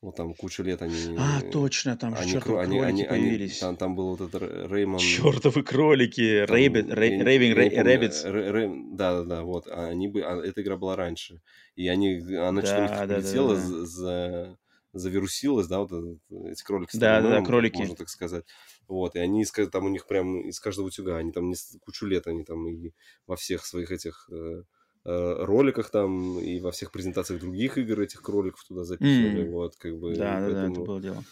Вот 0.00 0.14
там 0.14 0.32
кучу 0.34 0.62
лет 0.62 0.80
они... 0.80 1.16
А, 1.18 1.40
точно, 1.50 1.96
там 1.96 2.14
же 2.14 2.22
Они, 2.22 2.32
чертовы 2.32 2.60
они, 2.62 2.78
кролики 2.78 2.86
они, 2.88 3.04
они, 3.04 3.20
появились. 3.22 3.58
там, 3.58 3.76
там 3.76 3.96
был 3.96 4.14
вот 4.16 4.20
этот 4.32 4.70
Реймон... 4.70 5.00
Чертовы 5.00 5.64
кролики, 5.64 6.44
там, 6.46 6.56
Rabbit, 6.56 6.88
я 6.88 6.94
Ray- 6.94 7.16
не- 7.16 7.22
Raving 7.24 7.48
я 7.48 7.64
не 7.64 7.68
Ra- 7.68 7.70
помню, 7.70 7.94
Rabbits. 7.96 8.26
Р- 8.26 8.36
Р- 8.36 8.96
да, 8.96 9.18
да, 9.18 9.24
да, 9.24 9.42
вот. 9.42 9.66
А 9.66 9.86
Они 9.88 10.06
бы, 10.06 10.22
а 10.22 10.36
эта 10.36 10.62
игра 10.62 10.76
была 10.76 10.94
раньше. 10.94 11.40
И 11.74 11.88
они, 11.88 12.14
она 12.36 12.62
что-то 12.62 12.80
Да, 12.82 12.88
как 12.88 12.98
да, 13.00 13.06
да, 13.08 13.14
полетела, 13.22 13.54
да. 13.56 13.60
за, 13.60 13.86
за- 13.86 14.58
завирусилась, 14.92 15.66
да, 15.66 15.80
вот 15.80 15.90
эти 16.30 16.62
кролики 16.62 16.96
Да, 16.96 17.20
да, 17.20 17.40
да, 17.40 17.44
кролики. 17.44 17.78
можно 17.78 17.96
так 17.96 18.08
сказать. 18.08 18.44
Вот, 18.86 19.16
и 19.16 19.18
они 19.18 19.44
там 19.72 19.84
у 19.84 19.88
них 19.88 20.06
прям 20.06 20.40
из 20.42 20.60
каждого 20.60 20.86
утюга, 20.86 21.16
они 21.16 21.32
там 21.32 21.50
не 21.50 21.56
кучу 21.80 22.06
лет, 22.06 22.28
они 22.28 22.44
там 22.44 22.66
и 22.68 22.92
во 23.26 23.34
всех 23.36 23.66
своих 23.66 23.90
этих 23.90 24.28
э, 24.30 24.62
роликах 25.04 25.90
там, 25.90 26.38
и 26.38 26.60
во 26.60 26.70
всех 26.70 26.92
презентациях 26.92 27.40
других 27.40 27.78
игр 27.78 28.00
этих 28.00 28.22
кроликов 28.22 28.64
туда 28.64 28.84
записывали, 28.84 29.44
М. 29.46 29.50
вот, 29.52 29.76
как 29.76 29.98
бы. 29.98 30.14
Да, 30.14 30.34
да, 30.34 30.40
да, 30.40 30.46
это 30.46 30.54
поэтому 30.66 30.84
было 30.84 31.00
дело. 31.00 31.24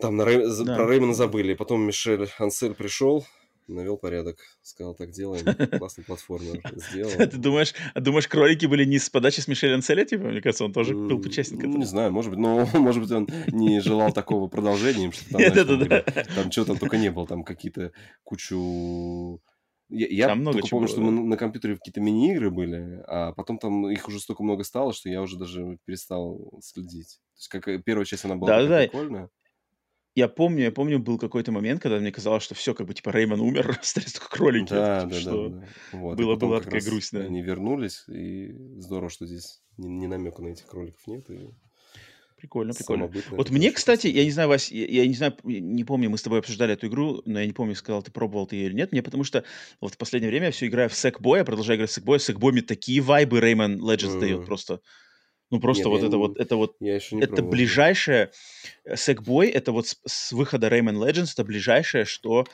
Там 0.00 0.16
на 0.16 0.46
за- 0.48 0.64
Да. 0.64 0.76
про 0.76 0.90
Реймона 0.90 1.14
забыли, 1.14 1.54
потом 1.54 1.82
Мишель 1.82 2.28
Ансель 2.38 2.74
пришел, 2.74 3.24
навел 3.68 3.96
порядок, 3.96 4.38
сказал, 4.62 4.94
так 4.94 5.10
делаем, 5.12 5.44
классный 5.78 6.02
платформер 6.04 6.60
сделал. 6.74 7.12
Ты 7.12 7.36
думаешь, 7.38 7.74
а 7.94 8.00
думаешь, 8.00 8.26
кролики 8.26 8.66
были 8.66 8.84
не 8.84 8.98
с 8.98 9.08
подачи 9.08 9.40
с 9.40 9.46
Мишель 9.48 9.72
Анцеля, 9.72 10.04
типа? 10.04 10.24
Мне 10.24 10.42
кажется, 10.42 10.64
он 10.64 10.72
тоже 10.72 10.94
был 10.94 11.02
ну, 11.08 11.20
этого. 11.20 11.66
Не 11.78 11.84
знаю, 11.84 12.12
может 12.12 12.30
быть, 12.32 12.40
но 12.40 12.66
может 12.74 13.00
быть 13.02 13.10
он 13.12 13.28
не 13.52 13.80
желал 13.80 14.12
такого 14.12 14.48
продолжения, 14.48 15.12
что 15.12 15.30
там, 15.30 15.40
там, 15.44 15.54
Да-да-да. 15.54 15.84
были- 15.84 16.26
там 16.34 16.50
чего 16.50 16.64
там 16.64 16.76
только 16.76 16.98
не 16.98 17.10
было, 17.10 17.26
там 17.26 17.44
какие-то 17.44 17.92
кучу... 18.24 19.40
Я, 19.90 20.06
я 20.08 20.28
Там 20.28 20.40
много 20.40 20.60
чего 20.62 20.80
помню, 20.80 20.86
было, 20.88 20.88
что 20.96 21.04
да. 21.04 21.10
мы 21.10 21.28
на 21.28 21.36
компьютере 21.36 21.76
какие-то 21.76 22.00
мини-игры 22.00 22.50
были, 22.50 23.02
а 23.06 23.32
потом 23.32 23.58
там 23.58 23.88
их 23.88 24.08
уже 24.08 24.18
столько 24.18 24.42
много 24.42 24.64
стало, 24.64 24.92
что 24.94 25.08
я 25.10 25.20
уже 25.22 25.36
даже 25.38 25.78
перестал 25.84 26.58
следить. 26.62 27.20
То 27.34 27.38
есть 27.38 27.48
как 27.48 27.68
э, 27.68 27.78
первая 27.84 28.04
часть, 28.06 28.24
она 28.24 28.36
была 28.36 28.50
такая 28.50 28.66
Да-да-да. 28.68 28.88
прикольная. 28.88 29.28
Я 30.16 30.28
помню, 30.28 30.62
я 30.62 30.70
помню, 30.72 31.00
был 31.00 31.18
какой-то 31.18 31.50
момент, 31.50 31.82
когда 31.82 31.98
мне 31.98 32.12
казалось, 32.12 32.44
что 32.44 32.54
все, 32.54 32.72
как 32.72 32.86
бы, 32.86 32.94
типа, 32.94 33.10
Реймон 33.10 33.40
умер, 33.40 33.76
остались 33.80 34.12
только 34.12 34.30
кролики. 34.30 34.70
Да, 34.70 35.00
Типа, 35.02 35.12
да, 35.14 35.20
что- 35.20 35.48
да, 35.48 35.58
да. 35.60 35.98
Вот, 35.98 36.18
было- 36.18 36.36
была 36.36 36.60
такая 36.60 36.80
да. 36.80 37.18
Они 37.20 37.42
вернулись, 37.42 38.04
и 38.08 38.52
здорово, 38.78 39.10
что 39.10 39.26
здесь 39.26 39.62
ни, 39.76 39.88
ни 39.88 40.06
намека 40.06 40.40
на 40.40 40.48
этих 40.48 40.66
кроликов 40.66 41.04
нет. 41.08 41.28
И 41.30 41.50
Прикольно, 42.44 42.74
прикольно. 42.74 43.10
Вот 43.36 43.46
это 43.46 43.52
мне, 43.54 43.70
кстати, 43.70 44.06
я 44.08 44.24
не 44.24 44.30
знаю, 44.30 44.48
Вась, 44.48 44.70
я, 44.70 44.86
я 44.86 45.06
не 45.06 45.14
знаю, 45.14 45.36
не 45.44 45.84
помню, 45.84 46.10
мы 46.10 46.18
с 46.18 46.22
тобой 46.22 46.40
обсуждали 46.40 46.74
эту 46.74 46.88
игру, 46.88 47.22
но 47.24 47.40
я 47.40 47.46
не 47.46 47.52
помню, 47.52 47.74
сказал, 47.74 48.02
ты 48.02 48.10
пробовал 48.10 48.46
ты 48.46 48.56
ее 48.56 48.66
или 48.66 48.74
нет. 48.74 48.92
Мне 48.92 49.02
потому 49.02 49.24
что 49.24 49.44
вот 49.80 49.94
в 49.94 49.98
последнее 49.98 50.30
время 50.30 50.46
я 50.46 50.52
все 50.52 50.66
играю 50.66 50.88
в 50.88 50.92
Sackboy, 50.92 51.38
я 51.38 51.44
продолжаю 51.44 51.78
играть 51.78 51.90
в 51.90 51.98
Sackboy. 51.98 52.16
Sackboy 52.16 52.52
мне 52.52 52.62
такие 52.62 53.00
вайбы 53.00 53.38
Rayman 53.38 53.78
Legends 53.78 54.10
Мгм. 54.10 54.20
дает 54.20 54.44
просто. 54.44 54.80
Ну, 55.50 55.60
просто 55.60 55.88
Нет, 55.88 56.00
вот 56.00 56.02
это 56.06 56.16
не- 56.16 56.22
вот, 56.22 56.40
это 56.40 56.56
вот, 56.56 56.76
еще 56.80 57.16
не 57.16 57.22
это 57.22 57.42
ближайшее, 57.42 58.30
Sackboy, 58.88 59.50
это 59.50 59.72
вот 59.72 59.88
с, 59.88 59.98
с 60.06 60.32
выхода 60.32 60.68
Rayman 60.68 60.96
Legends, 60.96 61.32
это 61.34 61.44
ближайшее, 61.44 62.04
что 62.04 62.44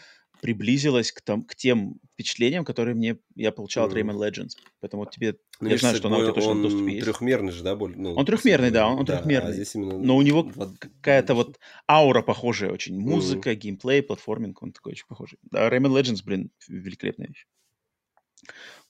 приблизилось 0.40 1.12
к, 1.12 1.20
там, 1.20 1.42
к 1.42 1.54
тем 1.54 2.00
впечатлениям, 2.14 2.64
которые 2.64 2.94
мне 2.94 3.18
я 3.34 3.52
получал 3.52 3.86
от 3.86 3.92
Мгм. 3.94 4.10
Rayman 4.10 4.16
Legends. 4.30 4.50
Поэтому 4.80 5.02
вот 5.04 5.10
тебе, 5.12 5.36
Ну, 5.60 5.68
я 5.68 5.76
знаю, 5.78 5.96
что 5.96 6.08
она 6.08 6.18
у 6.18 6.22
тебя 6.22 6.32
точно 6.32 6.52
в 6.54 6.62
доступе 6.62 6.92
есть. 6.94 7.04
трехмерный 7.04 7.52
же, 7.52 7.62
да? 7.62 7.76
боль- 7.76 7.94
ну, 7.96 8.14
Он 8.14 8.24
трехмерный, 8.26 8.70
да, 8.70 8.88
он 8.88 9.04
Да, 9.04 9.16
трехмерный. 9.18 9.50
А 9.50 9.52
здесь 9.52 9.74
именно... 9.74 9.98
Но 9.98 10.16
у 10.16 10.22
него 10.22 10.42
два- 10.42 10.72
какая-то 10.78 11.34
вот 11.34 11.58
аура 11.88 12.22
похожая 12.22 12.70
очень. 12.72 12.98
Музыка, 12.98 13.54
геймплей, 13.54 14.02
платформинг, 14.02 14.62
он 14.62 14.72
такой 14.72 14.92
очень 14.92 15.06
похожий. 15.06 15.38
Да, 15.50 15.68
Rayman 15.68 15.92
Legends, 16.00 16.22
блин, 16.24 16.50
великолепная 16.68 17.28
вещь. 17.28 17.46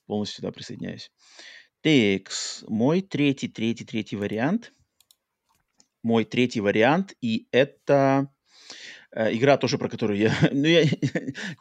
Полностью 0.07 0.37
сюда 0.39 0.53
присоединяюсь. 0.53 1.11
Текс. 1.83 2.65
Мой 2.69 3.01
третий, 3.01 3.49
третий, 3.49 3.85
третий 3.85 4.17
вариант. 4.17 4.73
Мой 6.03 6.25
третий 6.25 6.61
вариант, 6.61 7.15
и 7.21 7.47
это 7.53 8.29
игра 9.15 9.57
тоже, 9.57 9.79
про 9.79 9.89
которую 9.89 10.19
я... 10.19 10.33
Ну, 10.53 10.67
я 10.67 10.85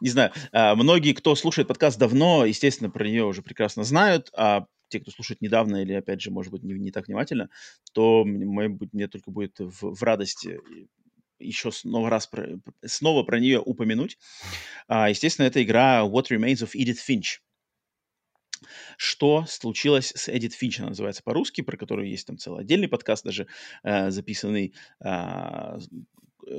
не 0.00 0.08
знаю. 0.08 0.32
а, 0.52 0.74
Многие, 0.74 1.12
кто 1.12 1.34
слушает 1.34 1.68
подкаст 1.68 1.98
давно, 1.98 2.44
естественно, 2.44 2.90
про 2.90 3.06
нее 3.06 3.24
уже 3.24 3.42
прекрасно 3.42 3.84
знают, 3.84 4.30
а 4.36 4.66
те, 4.88 5.00
кто 5.00 5.10
слушает 5.10 5.40
недавно 5.40 5.82
или, 5.82 5.92
опять 5.92 6.20
же, 6.20 6.30
может 6.30 6.50
быть, 6.52 6.62
не, 6.62 6.74
не 6.74 6.90
так 6.90 7.06
внимательно, 7.06 7.48
то 7.92 8.24
мне, 8.24 8.76
мне 8.92 9.08
только 9.08 9.30
будет 9.30 9.58
в, 9.58 9.94
в 9.94 10.02
радости 10.02 10.58
еще 11.38 11.72
снова 11.72 12.10
раз 12.10 12.26
про, 12.26 12.48
снова 12.84 13.22
про 13.22 13.40
нее 13.40 13.60
упомянуть. 13.60 14.18
А, 14.88 15.08
естественно, 15.08 15.46
это 15.46 15.62
игра 15.62 16.02
What 16.02 16.26
Remains 16.30 16.62
of 16.64 16.70
Edith 16.76 16.98
Finch. 17.08 17.38
Что 18.98 19.46
случилось 19.48 20.12
с 20.14 20.28
Эдит 20.28 20.52
Финч, 20.52 20.80
она 20.80 20.90
называется 20.90 21.22
по-русски, 21.22 21.62
про 21.62 21.78
которую 21.78 22.10
есть 22.10 22.26
там 22.26 22.36
целый 22.36 22.60
отдельный 22.60 22.88
подкаст 22.88 23.24
даже 23.24 23.46
э, 23.82 24.10
записанный 24.10 24.74
с- 25.00 25.88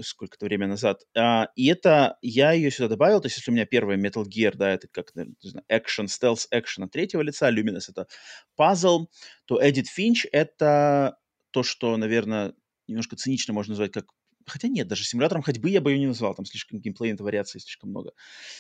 сколько-то 0.02 0.46
время 0.46 0.68
назад. 0.68 1.04
А, 1.16 1.50
и 1.56 1.68
это, 1.68 2.18
я 2.22 2.52
ее 2.52 2.72
сюда 2.72 2.89
добавил, 2.89 3.22
то 3.22 3.28
есть 3.28 3.38
если 3.38 3.52
у 3.52 3.54
меня 3.54 3.66
первая 3.66 3.98
Metal 3.98 4.24
Gear, 4.24 4.56
да, 4.56 4.72
это 4.72 4.88
как, 4.88 5.12
экшен, 5.68 6.08
стелс 6.08 6.48
экшен 6.52 6.86
от 6.86 6.92
третьего 6.92 7.22
лица, 7.22 7.52
Luminous 7.52 7.89
это 7.89 8.08
пазл, 8.56 9.08
то 9.46 9.60
Эдит 9.62 9.88
Финч 9.88 10.26
это 10.32 11.18
то, 11.52 11.64
что, 11.64 11.98
наверное, 11.98 12.54
немножко 12.88 13.16
цинично 13.16 13.54
можно 13.54 13.72
назвать 13.72 13.92
как 13.92 14.06
Хотя 14.48 14.68
нет, 14.68 14.88
даже 14.88 15.04
симулятором 15.04 15.44
ходьбы 15.44 15.70
я 15.70 15.82
бы 15.82 15.92
ее 15.92 16.00
не 16.00 16.08
назвал, 16.08 16.34
там 16.34 16.46
слишком 16.46 16.80
геймплейной 16.80 17.24
вариации 17.24 17.60
слишком 17.60 17.92
много. 17.92 18.14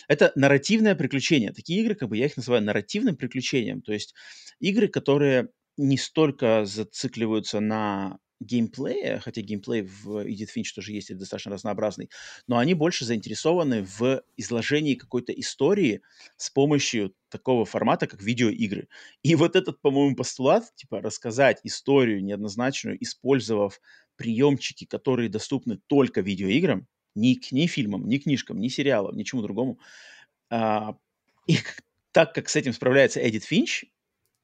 Это 0.07 0.31
нарративное 0.35 0.95
приключение. 0.95 1.53
Такие 1.53 1.81
игры, 1.81 1.95
как 1.95 2.09
бы 2.09 2.17
я 2.17 2.25
их 2.25 2.37
называю 2.37 2.63
нарративным 2.63 3.15
приключением. 3.15 3.81
То 3.81 3.91
есть 3.91 4.13
игры, 4.59 4.87
которые 4.87 5.49
не 5.77 5.97
столько 5.97 6.65
зацикливаются 6.65 7.59
на 7.59 8.19
геймплее, 8.41 9.19
хотя 9.19 9.41
геймплей 9.41 9.83
в 9.83 10.25
Edith 10.25 10.49
Finch 10.55 10.73
тоже 10.75 10.91
есть 10.91 11.11
и 11.11 11.13
достаточно 11.13 11.51
разнообразный, 11.51 12.09
но 12.47 12.57
они 12.57 12.73
больше 12.73 13.05
заинтересованы 13.05 13.83
в 13.83 14.23
изложении 14.35 14.95
какой-то 14.95 15.31
истории 15.31 16.01
с 16.37 16.49
помощью 16.49 17.13
такого 17.29 17.65
формата, 17.65 18.07
как 18.07 18.21
видеоигры. 18.21 18.89
И 19.23 19.35
вот 19.35 19.55
этот, 19.55 19.79
по-моему, 19.81 20.15
постулат, 20.15 20.75
типа 20.75 21.01
рассказать 21.01 21.61
историю 21.63 22.23
неоднозначную, 22.23 23.01
использовав 23.01 23.79
приемчики, 24.17 24.85
которые 24.85 25.29
доступны 25.29 25.79
только 25.87 26.21
видеоиграм, 26.21 26.87
ни, 27.15 27.39
ни 27.51 27.67
фильмам, 27.67 28.07
ни 28.07 28.17
книжкам, 28.17 28.59
ни 28.59 28.67
сериалам, 28.67 29.15
ничему 29.15 29.41
другому. 29.41 29.79
А, 30.49 30.97
и 31.47 31.57
так 32.11 32.33
как 32.33 32.49
с 32.49 32.55
этим 32.55 32.73
справляется 32.73 33.19
Эдит 33.25 33.43
Финч, 33.43 33.85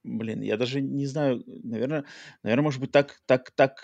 блин, 0.08 0.42
я 0.42 0.58
даже 0.58 0.82
не 0.82 1.06
знаю, 1.06 1.44
наверное, 1.46 2.06
наверное, 2.44 2.64
может 2.64 2.80
быть, 2.80 2.92
так, 2.92 3.20
так, 3.26 3.52
так 3.52 3.84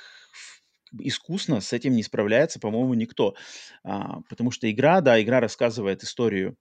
искусно 0.99 1.61
с 1.61 1.73
этим 1.73 1.93
не 1.93 2.03
справляется, 2.03 2.59
по-моему, 2.59 2.93
никто. 2.93 3.35
А, 3.83 4.21
потому 4.29 4.51
что 4.51 4.69
игра, 4.69 5.01
да, 5.01 5.21
игра 5.21 5.39
рассказывает 5.39 6.03
историю 6.03 6.57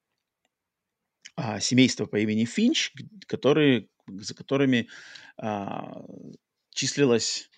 а, 1.37 1.61
семейства 1.61 2.07
по 2.07 2.17
имени 2.17 2.45
Финч, 2.45 2.93
которые, 3.27 3.89
за 4.07 4.35
которыми 4.35 4.89
а, 5.37 6.03
числилась 6.71 7.51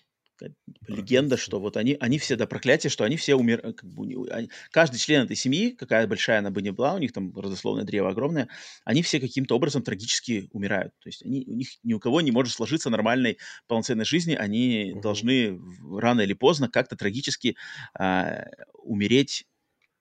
легенда, 0.87 1.37
что 1.37 1.59
вот 1.59 1.77
они, 1.77 1.97
они 1.99 2.19
все, 2.19 2.35
да, 2.35 2.45
проклятие, 2.47 2.89
что 2.89 3.03
они 3.03 3.17
все 3.17 3.35
умер... 3.35 3.61
Как 3.73 3.83
бы, 3.85 4.05
они- 4.31 4.49
каждый 4.71 4.97
член 4.97 5.23
этой 5.23 5.35
семьи, 5.35 5.71
какая 5.71 6.07
большая 6.07 6.39
она 6.39 6.51
бы 6.51 6.61
ни 6.61 6.69
была, 6.69 6.93
у 6.93 6.97
них 6.97 7.11
там 7.13 7.33
родословное 7.35 7.83
древо 7.85 8.09
огромное, 8.09 8.49
они 8.83 9.01
все 9.01 9.19
каким-то 9.19 9.55
образом 9.55 9.81
трагически 9.83 10.47
умирают. 10.51 10.93
То 10.99 11.09
есть 11.09 11.23
они, 11.25 11.43
у 11.47 11.53
них 11.53 11.69
ни 11.83 11.93
у 11.93 11.99
кого 11.99 12.21
не 12.21 12.31
может 12.31 12.53
сложиться 12.53 12.89
нормальной 12.89 13.37
полноценной 13.67 14.05
жизни, 14.05 14.33
они 14.35 14.93
Мгм. 14.93 15.01
должны 15.01 15.59
рано 15.99 16.21
или 16.21 16.33
поздно 16.33 16.69
как-то 16.69 16.95
трагически 16.95 17.55
а, 17.97 18.45
умереть 18.73 19.45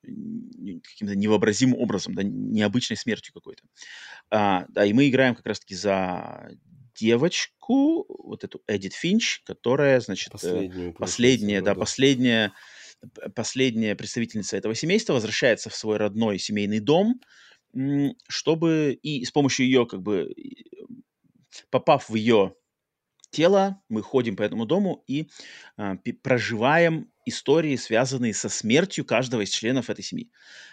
каким-то 0.02 1.16
невообразимым 1.16 1.78
образом, 1.78 2.14
да, 2.14 2.22
необычной 2.22 2.96
смертью 2.96 3.32
какой-то. 3.32 3.62
А, 4.30 4.66
да, 4.68 4.84
и 4.84 4.92
мы 4.92 5.08
играем 5.08 5.34
как 5.34 5.46
раз-таки 5.46 5.74
за 5.74 6.50
девочку, 6.96 8.06
вот 8.08 8.44
эту 8.44 8.62
Эдит 8.66 8.94
Финч, 8.94 9.40
которая, 9.44 10.00
значит, 10.00 10.32
э, 10.42 10.70
получается, 10.70 10.94
последняя, 10.98 11.60
да, 11.62 11.70
роду. 11.72 11.80
последняя, 11.80 12.52
последняя 13.34 13.94
представительница 13.94 14.56
этого 14.56 14.74
семейства 14.74 15.14
возвращается 15.14 15.70
в 15.70 15.76
свой 15.76 15.96
родной 15.98 16.38
семейный 16.38 16.80
дом, 16.80 17.20
чтобы 18.28 18.98
и 19.02 19.24
с 19.24 19.30
помощью 19.32 19.66
ее, 19.66 19.86
как 19.86 20.02
бы, 20.02 20.32
попав 21.70 22.08
в 22.08 22.14
ее 22.14 22.54
тело, 23.34 23.82
мы 23.88 24.02
ходим 24.02 24.36
по 24.36 24.42
этому 24.42 24.64
дому 24.66 25.04
и 25.06 25.28
э, 25.76 25.96
проживаем 26.22 27.10
истории, 27.26 27.76
связанные 27.76 28.34
со 28.34 28.48
смертью 28.48 29.04
каждого 29.04 29.40
из 29.40 29.50
членов 29.50 29.90
этой 29.90 30.02
семьи. 30.04 30.30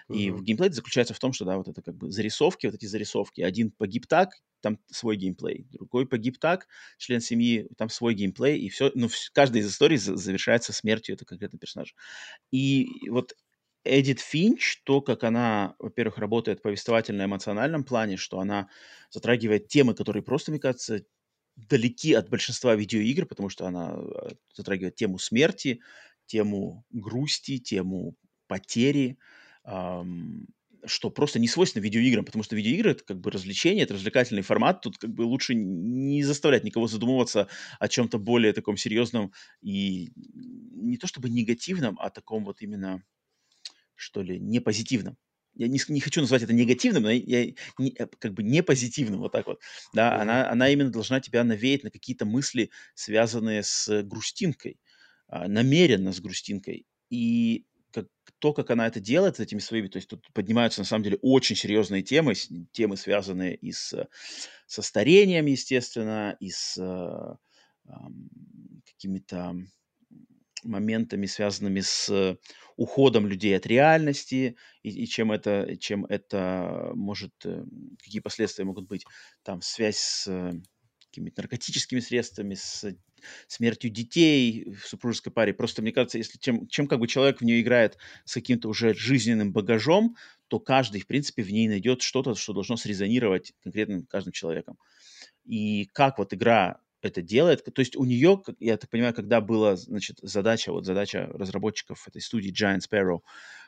Uh-huh. 0.10 0.16
И 0.16 0.32
в 0.32 0.44
геймплей 0.44 0.72
заключается 0.72 1.14
в 1.14 1.20
том, 1.20 1.34
что, 1.34 1.46
да, 1.46 1.58
вот 1.58 1.68
это 1.68 1.82
как 1.82 1.96
бы 1.96 2.12
зарисовки, 2.12 2.68
вот 2.68 2.76
эти 2.76 2.86
зарисовки. 2.86 3.42
Один 3.42 3.72
погиб 3.72 4.08
так, 4.08 4.42
там 4.62 4.80
свой 4.92 5.16
геймплей. 5.16 5.68
Другой 5.72 6.08
погиб 6.08 6.38
так, 6.40 6.68
член 6.98 7.22
семьи, 7.22 7.68
там 7.78 7.90
свой 7.90 8.14
геймплей. 8.14 8.60
И 8.60 8.70
все, 8.70 8.92
ну, 8.94 9.10
каждая 9.34 9.62
из 9.62 9.72
историй 9.72 9.98
завершается 9.98 10.74
смертью 10.74 11.16
этого 11.16 11.28
конкретного 11.28 11.60
персонажа. 11.60 11.94
И 12.52 13.10
вот 13.10 13.34
Эдит 13.84 14.20
Финч, 14.20 14.82
то, 14.84 15.02
как 15.02 15.24
она, 15.24 15.76
во-первых, 15.80 16.20
работает 16.20 16.62
повествовательно-эмоциональном 16.62 17.84
плане, 17.84 18.18
что 18.18 18.40
она 18.40 18.70
затрагивает 19.10 19.68
темы, 19.70 19.96
которые 19.96 20.22
просто, 20.22 20.52
мне 20.52 20.60
кажется, 20.60 21.04
далеки 21.56 22.14
от 22.14 22.30
большинства 22.30 22.76
видеоигр, 22.76 23.26
потому 23.26 23.50
что 23.50 23.66
она 23.68 23.94
э, 23.96 24.30
затрагивает 24.54 24.96
тему 24.96 25.20
смерти, 25.20 25.82
тему 26.26 26.86
грусти, 26.92 27.60
тему 27.60 28.16
потери, 28.48 29.18
эм, 29.66 30.48
что 30.86 31.10
просто 31.10 31.40
не 31.40 31.48
свойственно 31.48 31.84
видеоиграм, 31.84 32.26
потому 32.26 32.44
что 32.44 32.56
видеоигры 32.56 32.92
это 32.92 33.04
как 33.04 33.20
бы 33.20 33.32
развлечение, 33.32 33.84
это 33.84 33.94
развлекательный 33.94 34.42
формат, 34.42 34.82
тут 34.82 34.98
как 34.98 35.12
бы 35.14 35.24
лучше 35.24 35.54
не 35.56 36.24
заставлять 36.24 36.64
никого 36.64 36.88
задумываться 36.88 37.48
о 37.80 37.88
чем-то 37.88 38.18
более 38.18 38.54
таком 38.54 38.78
серьезном 38.78 39.32
и 39.62 40.12
не 40.16 40.98
то 40.98 41.08
чтобы 41.08 41.30
негативном, 41.30 41.98
а 42.00 42.10
таком 42.10 42.46
вот 42.46 42.62
именно, 42.62 43.04
что 43.96 44.22
ли, 44.22 44.40
не 44.40 44.60
позитивном 44.60 45.18
я 45.54 45.68
не, 45.68 45.80
не 45.88 46.00
хочу 46.00 46.22
назвать 46.22 46.44
это 46.44 46.54
негативным, 46.54 47.04
но 47.04 47.12
я, 47.12 47.46
не, 47.78 47.92
э, 47.98 48.08
как 48.20 48.34
бы 48.34 48.44
не 48.44 48.64
позитивным, 48.64 49.20
вот 49.20 49.32
так 49.32 49.48
вот. 49.48 49.60
Да, 49.94 50.12
mm-hmm. 50.12 50.22
она, 50.22 50.50
она 50.50 50.70
именно 50.70 50.92
должна 50.92 51.20
тебя 51.20 51.44
навеять 51.44 51.84
на 51.84 51.92
какие-то 51.92 52.26
мысли, 52.26 52.72
связанные 52.94 53.64
с 53.64 54.04
грустинкой, 54.04 54.80
а, 55.28 55.48
намеренно 55.48 56.14
с 56.14 56.20
грустинкой. 56.20 56.86
И 57.10 57.66
как, 57.92 58.08
то, 58.40 58.54
как 58.54 58.70
она 58.70 58.88
это 58.88 59.00
делает 59.00 59.38
с 59.38 59.40
этими 59.40 59.60
своими, 59.60 59.88
то 59.88 59.98
есть 59.98 60.10
тут 60.10 60.26
поднимаются 60.34 60.82
на 60.82 60.86
самом 60.86 61.04
деле 61.04 61.18
очень 61.22 61.56
серьезные 61.56 62.02
темы, 62.02 62.34
темы, 62.72 62.98
связанные 62.98 63.56
и 63.56 63.72
с, 63.72 64.08
со 64.68 64.82
старением, 64.82 65.46
естественно, 65.46 66.38
и 66.40 66.50
с 66.50 66.78
э, 66.78 67.36
какими-то 68.86 69.56
моментами, 70.64 71.26
связанными 71.26 71.82
с 71.82 72.38
уходом 72.78 73.28
людей 73.28 73.56
от 73.56 73.66
реальности, 73.68 74.58
и, 74.84 74.90
и 74.90 75.08
чем, 75.08 75.32
это, 75.32 75.78
чем 75.78 76.06
это 76.06 76.92
может, 76.96 77.34
э, 77.46 77.64
какие 78.02 78.22
последствия 78.22 78.66
могут 78.66 78.88
быть. 78.88 79.06
Там 79.44 79.62
связь 79.62 79.98
с 79.98 80.28
э, 80.28 80.52
какими-то 81.12 81.42
наркотическими 81.42 82.00
средствами, 82.00 82.56
с 82.56 82.86
смертью 83.48 83.92
детей 83.92 84.74
в 84.74 84.88
супружеской 84.88 85.32
паре. 85.32 85.54
Просто 85.54 85.82
мне 85.82 85.92
кажется, 85.92 86.18
если 86.18 86.38
чем, 86.40 86.68
чем 86.68 86.88
как 86.88 87.00
бы 87.00 87.08
человек 87.08 87.42
в 87.42 87.44
нее 87.44 87.62
играет 87.62 87.98
с 88.26 88.34
каким-то 88.34 88.70
уже 88.70 88.94
жизненным 88.94 89.52
багажом, 89.52 90.16
то 90.48 90.60
каждый, 90.60 91.02
в 91.02 91.08
принципе, 91.08 91.44
в 91.44 91.52
ней 91.52 91.68
найдет 91.68 92.02
что-то, 92.02 92.34
что 92.36 92.54
должно 92.54 92.78
срезонировать 92.78 93.54
конкретным 93.62 94.06
каждым 94.06 94.32
человеком. 94.34 94.78
И 95.46 95.86
как 95.94 96.18
вот 96.18 96.34
игра 96.34 96.80
это 97.02 97.22
делает. 97.22 97.64
То 97.64 97.80
есть 97.82 97.96
у 97.96 98.06
нее, 98.06 98.42
я 98.60 98.78
так 98.78 98.90
понимаю, 98.90 99.14
когда 99.14 99.42
была, 99.42 99.76
значит, 99.76 100.18
задача, 100.22 100.72
вот 100.72 100.86
задача 100.86 101.28
разработчиков 101.34 102.08
этой 102.08 102.22
студии 102.22 102.52
Giant 102.52 102.82
Sparrow, 102.90 103.20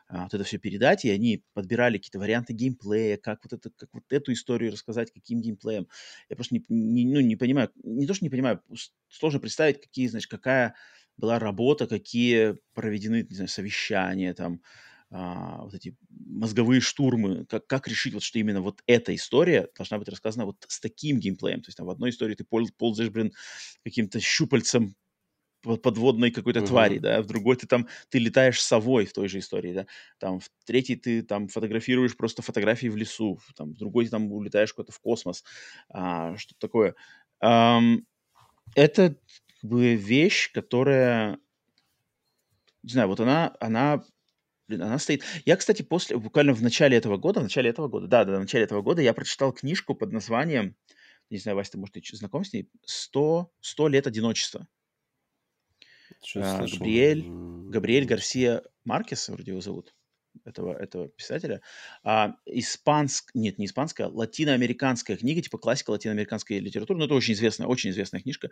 а, 0.08 0.24
вот 0.24 0.34
это 0.34 0.44
все 0.44 0.58
передать, 0.58 1.06
и 1.06 1.10
они 1.10 1.44
подбирали 1.54 1.98
какие-то 1.98 2.20
варианты 2.20 2.54
геймплея, 2.54 3.18
как 3.18 3.40
вот, 3.44 3.54
это, 3.54 3.70
как 3.76 3.90
вот 3.94 4.04
эту 4.10 4.34
историю 4.34 4.72
рассказать, 4.72 5.12
каким 5.12 5.42
геймплеем. 5.42 5.88
Я 6.30 6.36
просто 6.36 6.56
не, 6.56 6.64
не, 6.70 7.06
ну, 7.06 7.20
не 7.22 7.36
понимаю, 7.36 7.70
не 7.84 8.06
то, 8.06 8.14
что 8.14 8.26
не 8.26 8.30
понимаю, 8.30 8.62
сложно 9.10 9.40
представить, 9.40 9.82
какие, 9.82 10.08
значит, 10.08 10.30
какая 10.30 10.76
была 11.18 11.40
работа, 11.40 11.88
какие 11.88 12.58
проведены, 12.74 13.26
не 13.30 13.36
знаю, 13.36 13.48
совещания 13.48 14.34
там, 14.34 14.62
а, 15.16 15.62
вот 15.62 15.76
эти 15.76 15.96
мозговые 16.10 16.82
штурмы, 16.82 17.46
как, 17.46 17.68
как 17.68 17.88
решить, 17.88 18.16
вот, 18.16 18.24
что 18.24 18.40
именно 18.40 18.62
вот 18.62 18.82
эта 18.88 19.14
история 19.14 19.70
должна 19.78 20.00
быть 20.00 20.10
рассказана 20.10 20.46
вот 20.46 20.66
с 20.68 20.80
таким 20.80 21.20
геймплеем. 21.20 21.62
То 21.62 21.68
есть 21.68 21.78
там 21.78 21.86
в 21.86 21.92
одной 21.92 22.10
истории 22.10 22.34
ты 22.34 22.44
пол, 22.44 22.68
ползаешь, 22.80 23.12
блин, 23.12 23.32
каким-то 23.84 24.20
щупальцем 24.20 24.96
подводной 25.62 26.32
какой-то 26.32 26.62
uh-huh. 26.62 26.68
твари, 26.68 26.98
да, 26.98 27.22
в 27.22 27.28
другой 27.28 27.58
ты 27.58 27.68
там, 27.68 27.88
ты 28.10 28.18
летаешь 28.18 28.60
совой 28.60 29.06
в 29.06 29.14
той 29.14 29.30
же 29.30 29.38
истории, 29.38 29.74
да, 29.74 29.88
там 30.18 30.40
в 30.40 30.50
третьей 30.66 30.96
ты 30.96 31.22
там 31.22 31.48
фотографируешь 31.48 32.18
просто 32.18 32.42
фотографии 32.42 32.88
в 32.88 32.98
лесу, 32.98 33.40
там 33.56 33.74
в 33.74 33.78
другой 33.78 34.06
ты 34.06 34.12
там 34.12 34.32
улетаешь 34.32 34.74
куда-то 34.74 34.92
в 34.92 35.00
космос, 35.00 35.44
а, 35.90 36.36
что 36.38 36.56
такое. 36.58 36.96
Um, 37.42 38.00
это 38.76 39.16
как 39.62 39.70
бы 39.70 39.96
вещь, 39.96 40.52
которая, 40.52 41.38
не 42.82 42.92
знаю, 42.92 43.08
вот 43.08 43.20
она, 43.20 43.56
она 43.60 44.04
Блин, 44.74 44.88
она 44.88 44.98
стоит. 44.98 45.24
Я, 45.46 45.56
кстати, 45.56 45.84
после, 45.84 46.18
буквально 46.18 46.54
в 46.54 46.64
начале 46.64 46.98
этого 46.98 47.18
года, 47.18 47.40
в 47.40 47.44
начале 47.44 47.70
этого 47.70 47.88
года, 47.88 48.08
да, 48.08 48.26
да, 48.26 48.38
в 48.38 48.40
начале 48.40 48.64
этого 48.64 48.82
года 48.82 49.04
я 49.04 49.14
прочитал 49.14 49.54
книжку 49.54 49.94
под 49.94 50.12
названием, 50.12 50.76
не 51.30 51.38
знаю, 51.38 51.56
Вася, 51.56 51.74
ты, 51.74 51.78
может, 51.78 51.94
ты 51.94 52.02
знаком 52.14 52.44
с 52.44 52.54
ней, 52.54 52.70
«100, 52.88 53.46
100 53.62 53.88
лет 53.90 54.08
одиночества». 54.08 54.68
А, 56.36 56.66
Габриэль, 56.66 57.24
Габриэль 57.70 58.06
Гарсия 58.06 58.64
Маркес, 58.84 59.30
вроде 59.30 59.52
его 59.52 59.62
зовут, 59.62 59.94
этого, 60.44 60.76
этого 60.76 61.10
писателя. 61.10 61.62
А, 62.04 62.36
испанск, 62.46 63.30
нет, 63.36 63.60
не 63.60 63.66
испанская, 63.66 64.08
латиноамериканская 64.08 65.18
книга, 65.18 65.42
типа 65.42 65.60
классика 65.60 65.92
латиноамериканской 65.92 66.58
литературы, 66.58 66.98
но 66.98 67.06
это 67.06 67.14
очень 67.14 67.34
известная, 67.34 67.68
очень 67.68 67.92
известная 67.92 68.22
книжка. 68.22 68.50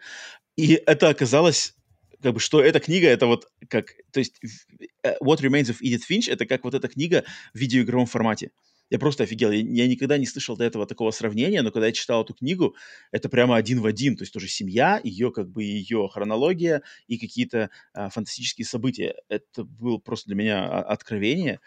И 0.56 0.74
это 0.74 1.10
оказалось 1.10 1.76
как 2.22 2.34
бы, 2.34 2.40
что 2.40 2.62
эта 2.62 2.80
книга, 2.80 3.08
это 3.08 3.26
вот 3.26 3.48
как, 3.70 3.94
то 4.12 4.20
есть 4.20 4.40
э, 5.04 5.16
What 5.22 5.40
Remains 5.42 5.70
of 5.70 5.82
Edith 5.82 6.04
Finch, 6.10 6.32
это 6.32 6.46
как 6.46 6.64
вот 6.64 6.74
эта 6.74 6.88
книга 6.88 7.24
в 7.54 7.60
видеоигровом 7.60 8.06
формате. 8.06 8.52
Я 8.92 9.00
просто 9.00 9.24
офигел. 9.24 9.52
Я, 9.52 9.62
я 9.62 9.88
никогда 9.88 10.18
не 10.18 10.26
слышал 10.26 10.58
до 10.58 10.66
этого 10.66 10.86
такого 10.86 11.12
сравнения, 11.12 11.62
но 11.62 11.72
когда 11.72 11.88
я 11.88 11.94
читал 11.94 12.24
эту 12.24 12.34
книгу, 12.34 12.76
это 13.12 13.30
прямо 13.30 13.56
один 13.56 13.80
в 13.80 13.86
один. 13.86 14.18
То 14.18 14.24
есть 14.24 14.34
тоже 14.34 14.50
семья, 14.50 15.00
ее 15.04 15.32
как 15.32 15.50
бы 15.50 15.64
ее 15.64 16.10
хронология 16.12 16.84
и 17.08 17.18
какие-то 17.18 17.70
а, 17.94 18.10
фантастические 18.10 18.66
события. 18.66 19.16
Это 19.30 19.64
было 19.64 19.98
просто 19.98 20.28
для 20.28 20.36
меня 20.36 20.66
а, 20.66 20.82
откровение. 20.82 21.62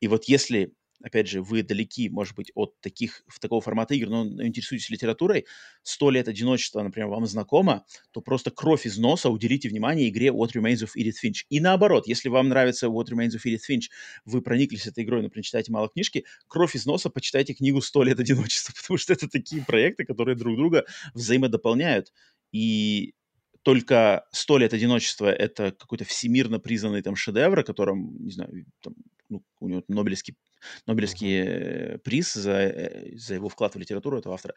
И 0.00 0.06
вот 0.06 0.24
если 0.26 0.72
опять 1.02 1.28
же, 1.28 1.42
вы 1.42 1.62
далеки, 1.62 2.08
может 2.08 2.34
быть, 2.34 2.50
от 2.54 2.78
таких, 2.80 3.22
в 3.26 3.38
такого 3.38 3.60
формата 3.60 3.94
игр, 3.94 4.08
но 4.08 4.24
интересуетесь 4.46 4.90
литературой, 4.90 5.46
сто 5.82 6.10
лет 6.10 6.28
одиночества, 6.28 6.82
например, 6.82 7.08
вам 7.08 7.26
знакомо, 7.26 7.84
то 8.10 8.20
просто 8.20 8.50
кровь 8.50 8.86
из 8.86 8.98
носа 8.98 9.30
уделите 9.30 9.68
внимание 9.68 10.08
игре 10.08 10.28
What 10.28 10.52
Remains 10.54 10.84
of 10.84 10.90
Edith 10.96 11.16
Finch. 11.24 11.44
И 11.48 11.60
наоборот, 11.60 12.06
если 12.06 12.28
вам 12.28 12.48
нравится 12.48 12.86
What 12.86 13.06
Remains 13.10 13.30
of 13.30 13.40
Edith 13.46 13.62
Finch, 13.68 13.84
вы 14.24 14.42
прониклись 14.42 14.86
этой 14.86 15.04
игрой, 15.04 15.22
например, 15.22 15.44
читаете 15.44 15.72
мало 15.72 15.88
книжки, 15.88 16.24
кровь 16.48 16.74
из 16.74 16.86
носа 16.86 17.10
почитайте 17.10 17.54
книгу 17.54 17.80
«Сто 17.80 18.02
лет 18.02 18.20
одиночества», 18.20 18.72
потому 18.80 18.98
что 18.98 19.12
это 19.12 19.28
такие 19.28 19.64
проекты, 19.64 20.04
которые 20.04 20.36
друг 20.36 20.56
друга 20.56 20.84
взаимодополняют. 21.14 22.12
И 22.52 23.14
только 23.62 24.24
«Сто 24.32 24.58
лет 24.58 24.72
одиночества»— 24.74 25.26
это 25.32 25.72
какой-то 25.72 26.04
всемирно 26.04 26.58
признанный 26.58 27.02
там 27.02 27.16
шедевр, 27.16 27.60
о 27.60 27.64
котором, 27.64 28.16
не 28.24 28.32
знаю, 28.32 28.66
там, 28.80 28.94
ну, 29.28 29.42
у 29.60 29.68
него 29.68 29.82
Нобелевский 29.88 30.36
Нобелевский 30.86 31.40
uh-huh. 31.40 31.98
приз 31.98 32.32
за, 32.34 32.52
э, 32.52 33.16
за 33.16 33.34
его 33.34 33.48
вклад 33.48 33.74
в 33.74 33.78
литературу 33.78 34.18
этого 34.18 34.34
автора. 34.34 34.54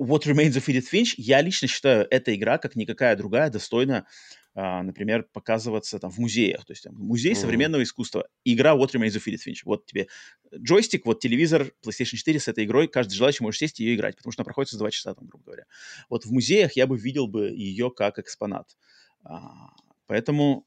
What 0.00 0.24
Remains 0.24 0.52
of 0.52 0.66
Edith 0.66 0.86
Finch, 0.92 1.14
я 1.16 1.40
лично 1.40 1.68
считаю, 1.68 2.06
эта 2.10 2.34
игра, 2.34 2.58
как 2.58 2.76
никакая 2.76 3.16
другая, 3.16 3.50
достойна, 3.50 4.06
а, 4.54 4.82
например, 4.82 5.26
показываться 5.32 5.98
там 5.98 6.10
в 6.10 6.18
музеях. 6.18 6.64
То 6.64 6.72
есть 6.72 6.84
там, 6.84 6.94
музей 6.94 7.32
uh-huh. 7.32 7.40
современного 7.40 7.82
искусства. 7.82 8.26
Игра 8.44 8.74
What 8.74 8.92
Remains 8.94 9.16
of 9.16 9.22
Edith 9.26 9.46
Finch. 9.46 9.60
Вот 9.64 9.86
тебе 9.86 10.08
джойстик, 10.54 11.04
вот 11.04 11.20
телевизор, 11.20 11.72
PlayStation 11.86 12.16
4 12.16 12.40
с 12.40 12.48
этой 12.48 12.64
игрой. 12.64 12.88
Каждый 12.88 13.14
желающий 13.14 13.42
может 13.42 13.58
сесть 13.58 13.80
и 13.80 13.84
ее 13.84 13.96
играть, 13.96 14.16
потому 14.16 14.32
что 14.32 14.42
она 14.42 14.46
проходит 14.46 14.70
за 14.70 14.78
два 14.78 14.90
часа, 14.90 15.14
там, 15.14 15.26
грубо 15.26 15.44
говоря. 15.44 15.64
Вот 16.08 16.24
в 16.24 16.32
музеях 16.32 16.72
я 16.72 16.86
бы 16.86 16.96
видел 16.96 17.26
бы 17.26 17.50
ее 17.50 17.90
как 17.90 18.18
экспонат. 18.18 18.76
А, 19.24 19.70
поэтому 20.06 20.66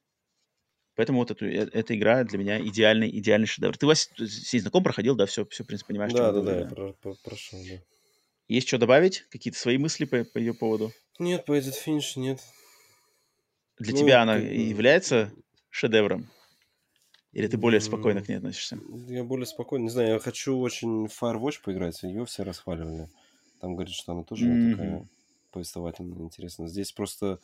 Поэтому 0.99 1.19
вот 1.19 1.31
эту, 1.31 1.45
э, 1.45 1.69
эта 1.71 1.95
игра 1.95 2.25
для 2.25 2.37
меня 2.37 2.59
идеальный, 2.59 3.09
идеальный 3.09 3.47
шедевр. 3.47 3.77
Ты, 3.77 3.87
Вася, 3.87 4.09
с 4.17 4.51
ней 4.51 4.59
знаком 4.59 4.83
проходил, 4.83 5.15
да, 5.15 5.27
все, 5.27 5.45
все 5.45 5.63
в 5.63 5.67
принципе, 5.67 5.93
понимаешь? 5.93 6.11
Да, 6.11 6.33
да, 6.33 6.41
да, 6.41 6.59
я 6.59 6.65
про, 6.65 6.91
про, 6.91 7.13
прошел, 7.23 7.57
да. 7.69 7.81
Есть 8.49 8.67
что 8.67 8.77
добавить? 8.79 9.21
Какие-то 9.29 9.57
свои 9.57 9.77
мысли 9.77 10.03
по, 10.03 10.25
по 10.25 10.37
ее 10.37 10.53
поводу? 10.53 10.91
Нет, 11.17 11.45
по 11.45 11.53
этот 11.53 11.73
финиш 11.73 12.17
нет. 12.17 12.41
Для 13.77 13.93
ну, 13.93 13.97
тебя 13.97 14.21
она 14.23 14.39
ты... 14.39 14.47
является 14.47 15.31
шедевром? 15.69 16.29
Или 17.31 17.47
ты 17.47 17.57
более 17.57 17.79
спокойно 17.79 18.21
к 18.21 18.27
ней 18.27 18.35
относишься? 18.35 18.77
Я 19.07 19.23
более 19.23 19.45
спокойно. 19.45 19.83
Не 19.83 19.89
знаю, 19.91 20.09
я 20.15 20.19
хочу 20.19 20.59
очень 20.59 21.05
Firewatch 21.05 21.61
поиграть. 21.63 22.03
Ее 22.03 22.25
все 22.25 22.43
расхваливали. 22.43 23.07
Там 23.61 23.75
говорят, 23.75 23.93
что 23.93 24.11
она 24.11 24.23
тоже 24.23 24.47
mm-hmm. 24.47 24.71
такая 24.71 25.07
повествовательная, 25.51 26.25
интересная. 26.25 26.67
Здесь 26.67 26.91
просто 26.91 27.39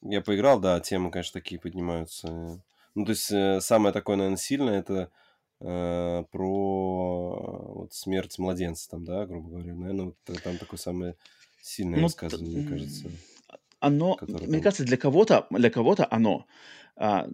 я 0.00 0.22
поиграл, 0.22 0.60
да, 0.60 0.80
темы, 0.80 1.10
конечно, 1.10 1.38
такие 1.38 1.60
поднимаются 1.60 2.62
ну, 2.96 3.04
то 3.04 3.10
есть 3.10 3.30
э, 3.30 3.60
самое 3.60 3.92
такое, 3.92 4.16
наверное, 4.16 4.38
сильное 4.38 4.78
это 4.78 5.10
э, 5.60 6.24
про 6.30 7.74
вот, 7.74 7.92
смерть 7.92 8.38
младенца, 8.38 8.88
там, 8.88 9.04
да, 9.04 9.26
грубо 9.26 9.50
говоря. 9.50 9.74
Наверное, 9.74 10.04
вот, 10.06 10.42
там 10.42 10.56
такое 10.56 10.78
самое 10.78 11.14
сильное 11.60 12.00
ну, 12.00 12.04
высказывание, 12.06 12.62
мне 12.62 12.66
кажется. 12.66 13.10
оно, 13.80 14.18
мне 14.22 14.38
там... 14.38 14.62
кажется, 14.62 14.84
для 14.84 14.96
кого-то, 14.96 15.46
для 15.50 15.68
кого-то 15.68 16.08
оно. 16.10 16.46
А, 16.96 17.28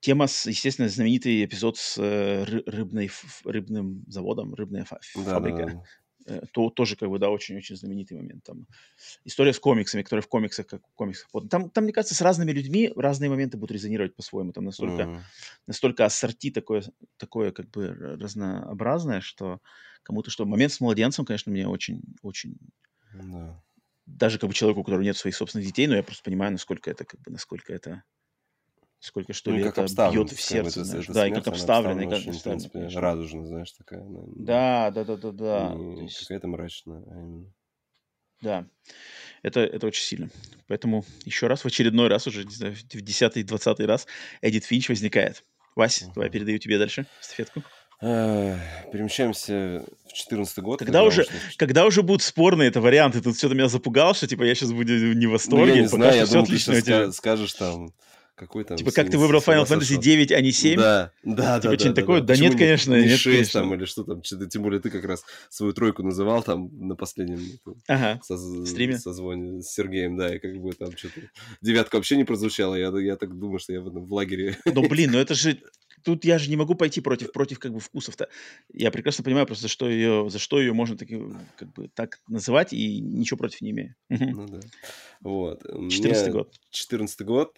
тема, 0.00 0.26
с, 0.26 0.46
естественно, 0.46 0.88
знаменитый 0.88 1.44
эпизод 1.44 1.78
с 1.78 1.96
э, 1.96 2.42
ры- 2.42 2.64
рыбной, 2.66 3.08
рыбным 3.44 4.04
заводом, 4.08 4.52
рыбная 4.54 4.84
фа- 4.84 4.98
Да, 5.14 5.22
да, 5.22 5.32
фабрика. 5.34 5.66
да. 5.66 5.82
Э, 6.26 6.42
То 6.52 6.70
тоже, 6.70 6.96
как 6.96 7.10
бы, 7.10 7.18
да, 7.18 7.30
очень-очень 7.30 7.76
знаменитый 7.76 8.16
момент. 8.16 8.44
Там 8.44 8.66
история 9.24 9.52
с 9.54 9.60
комиксами, 9.60 10.02
которые 10.02 10.22
в 10.24 10.28
комиксах, 10.28 10.66
как 10.66 10.82
в 10.88 10.94
комиксах. 10.94 11.30
поданы. 11.30 11.50
Там, 11.50 11.70
там, 11.70 11.84
мне 11.84 11.92
кажется, 11.92 12.14
с 12.16 12.22
разными 12.22 12.52
людьми 12.52 12.92
разные 12.96 13.30
моменты 13.30 13.56
будут 13.58 13.72
резонировать 13.72 14.16
по-своему. 14.16 14.52
Там 14.52 14.64
настолько, 14.64 15.10
Мгм. 15.10 15.26
настолько 15.66 16.04
ассорти 16.06 16.50
такое, 16.50 16.84
такое, 17.18 17.52
как 17.52 17.70
бы, 17.70 17.88
разнообразное, 18.20 19.20
что 19.22 19.60
кому-то 20.04 20.30
что... 20.30 20.46
Момент 20.46 20.72
с 20.72 20.80
младенцем, 20.80 21.24
конечно, 21.26 21.52
мне 21.52 21.68
очень, 21.68 22.02
очень 22.22 22.56
Да. 23.12 23.62
даже 24.06 24.38
как 24.38 24.48
бы 24.48 24.54
человеку, 24.54 24.80
у 24.80 24.84
которого 24.84 25.02
нет 25.02 25.16
своих 25.16 25.34
собственных 25.36 25.66
детей, 25.66 25.86
но 25.86 25.96
я 25.96 26.02
просто 26.02 26.22
понимаю, 26.22 26.52
насколько 26.52 26.90
это, 26.90 27.04
как 27.04 27.20
бы, 27.20 27.30
насколько 27.30 27.72
это, 27.72 28.04
сколько, 29.04 29.32
что 29.32 29.50
Ну, 29.50 29.56
и 29.56 29.58
ли, 29.58 29.64
как 29.64 29.78
это 29.78 30.10
бьет 30.10 30.28
в 30.30 30.32
как 30.32 30.40
сердце, 30.40 30.80
это- 30.80 30.84
знаешь. 30.84 31.04
эта 31.04 31.12
Да, 31.12 31.26
и 31.26 31.30
смерть, 31.30 31.44
как 31.44 31.46
она 31.48 31.56
обставлено, 31.56 32.00
и 32.00 32.04
как 32.04 32.12
очень, 32.18 32.32
в 32.32 32.34
обставлено, 32.36 32.68
принципе, 32.70 32.98
радужно, 33.00 33.46
знаешь, 33.46 33.72
такая. 33.72 34.00
она 34.00 34.20
Да, 34.36 34.90
да, 34.90 35.04
да, 35.04 35.16
да, 35.16 35.30
да. 35.32 35.70
То 35.72 35.78
Не 35.78 36.02
есть, 36.04 36.18
какая-то 36.20 36.48
мрачная, 36.48 37.02
а 37.06 37.14
именно. 37.20 37.52
да, 38.40 38.66
это, 39.42 39.60
это 39.60 39.86
очень 39.86 40.02
сильно. 40.04 40.30
Поэтому 40.68 41.04
еще 41.24 41.46
раз, 41.46 41.62
в 41.62 41.66
очередной 41.66 42.08
раз, 42.08 42.26
уже, 42.26 42.44
не 42.44 42.54
знаю, 42.54 42.74
в 42.74 42.82
десятый, 43.02 43.42
двадцатый 43.42 43.86
раз, 43.86 44.06
Эдит 44.42 44.64
Финч 44.64 44.88
возникает. 44.88 45.44
Вась, 45.76 46.04
давай 46.14 46.30
передаю 46.30 46.58
тебе 46.58 46.78
дальше 46.78 47.06
стафетку. 47.20 47.62
Эх, 48.00 48.60
Перемещаемся 48.92 49.84
в 50.08 50.12
четырнадцатый 50.12 50.60
год. 50.62 50.80
Когда 50.80 51.02
уже, 51.04 51.22
уж 51.22 51.28
нач- 51.28 51.56
когда 51.56 51.86
уже 51.86 52.02
будут 52.02 52.22
спорные 52.22 52.68
это 52.68 52.80
варианты, 52.80 53.22
тут 53.22 53.38
что-то 53.38 53.54
меня 53.54 53.68
запугал, 53.68 54.14
что 54.14 54.26
типа 54.26 54.42
я 54.42 54.54
сейчас 54.54 54.72
буду 54.72 54.92
не 54.92 55.26
в 55.26 55.28
Ну, 55.28 55.30
восторге, 55.30 55.74
я 55.76 55.80
не 55.82 55.86
знаю, 55.88 56.16
я 56.16 56.26
думал, 56.26 56.46
ты 56.46 56.58
сейчас 56.58 57.16
скажешь 57.16 57.54
там, 57.54 57.92
какой 58.34 58.64
там... 58.64 58.76
Типа, 58.76 58.90
как 58.90 59.10
ты 59.10 59.18
выбрал 59.18 59.40
Final 59.40 59.64
Fantasy 59.64 59.84
сошел. 59.84 60.02
9, 60.02 60.32
а 60.32 60.40
не 60.40 60.50
7? 60.52 60.76
Да, 60.78 61.12
да, 61.22 61.60
Типа 61.60 61.72
да, 61.72 61.78
что-нибудь 61.78 61.84
да, 61.84 61.92
такое? 61.94 62.20
Да 62.20 62.36
нет, 62.36 62.52
не- 62.52 62.58
конечно, 62.58 62.94
не 63.00 63.06
нет, 63.08 63.18
6 63.18 63.52
там 63.52 63.74
или 63.74 63.84
что 63.84 64.04
там, 64.04 64.22
тем 64.22 64.62
более 64.62 64.80
ты 64.80 64.90
как 64.90 65.04
раз 65.04 65.24
свою 65.50 65.72
тройку 65.72 66.02
называл 66.02 66.42
там 66.42 66.68
на 66.86 66.96
последнем 66.96 67.40
этом 67.54 67.76
Ага, 67.86 68.20
соз- 68.28 68.66
стриме. 68.66 68.98
созвоне 68.98 69.62
с 69.62 69.72
Сергеем, 69.72 70.16
да, 70.16 70.34
и 70.34 70.38
как 70.38 70.56
бы 70.56 70.72
там 70.72 70.96
что-то... 70.96 71.20
Девятка 71.60 71.96
вообще 71.96 72.16
не 72.16 72.24
прозвучала, 72.24 72.74
я, 72.74 72.88
я 72.98 73.16
так 73.16 73.38
думаю, 73.38 73.58
что 73.58 73.72
я 73.72 73.80
в, 73.80 73.88
этом, 73.88 74.04
в 74.04 74.12
лагере... 74.12 74.56
Ну, 74.64 74.82
блин, 74.88 75.12
ну 75.12 75.18
это 75.18 75.34
же... 75.34 75.58
Тут 76.02 76.26
я 76.26 76.38
же 76.38 76.50
не 76.50 76.56
могу 76.56 76.74
пойти 76.74 77.00
против, 77.00 77.32
против 77.32 77.58
как 77.58 77.72
бы 77.72 77.80
вкусов-то. 77.80 78.28
Я 78.74 78.90
прекрасно 78.90 79.24
понимаю 79.24 79.46
просто, 79.46 79.62
за 79.62 79.68
что 79.68 79.88
ее, 79.88 80.28
за 80.28 80.38
что 80.38 80.60
ее 80.60 80.74
можно 80.74 80.98
таки, 80.98 81.18
как 81.56 81.72
бы 81.72 81.88
так 81.88 82.20
называть, 82.28 82.74
и 82.74 83.00
ничего 83.00 83.38
против 83.38 83.62
не 83.62 83.70
имею. 83.70 83.94
Ну 84.10 84.46
да. 84.46 84.60
Вот. 85.22 85.64
У 85.64 85.88
14 85.88 86.24
меня 86.24 86.32
год. 86.32 86.54
14 86.70 87.22
год, 87.22 87.56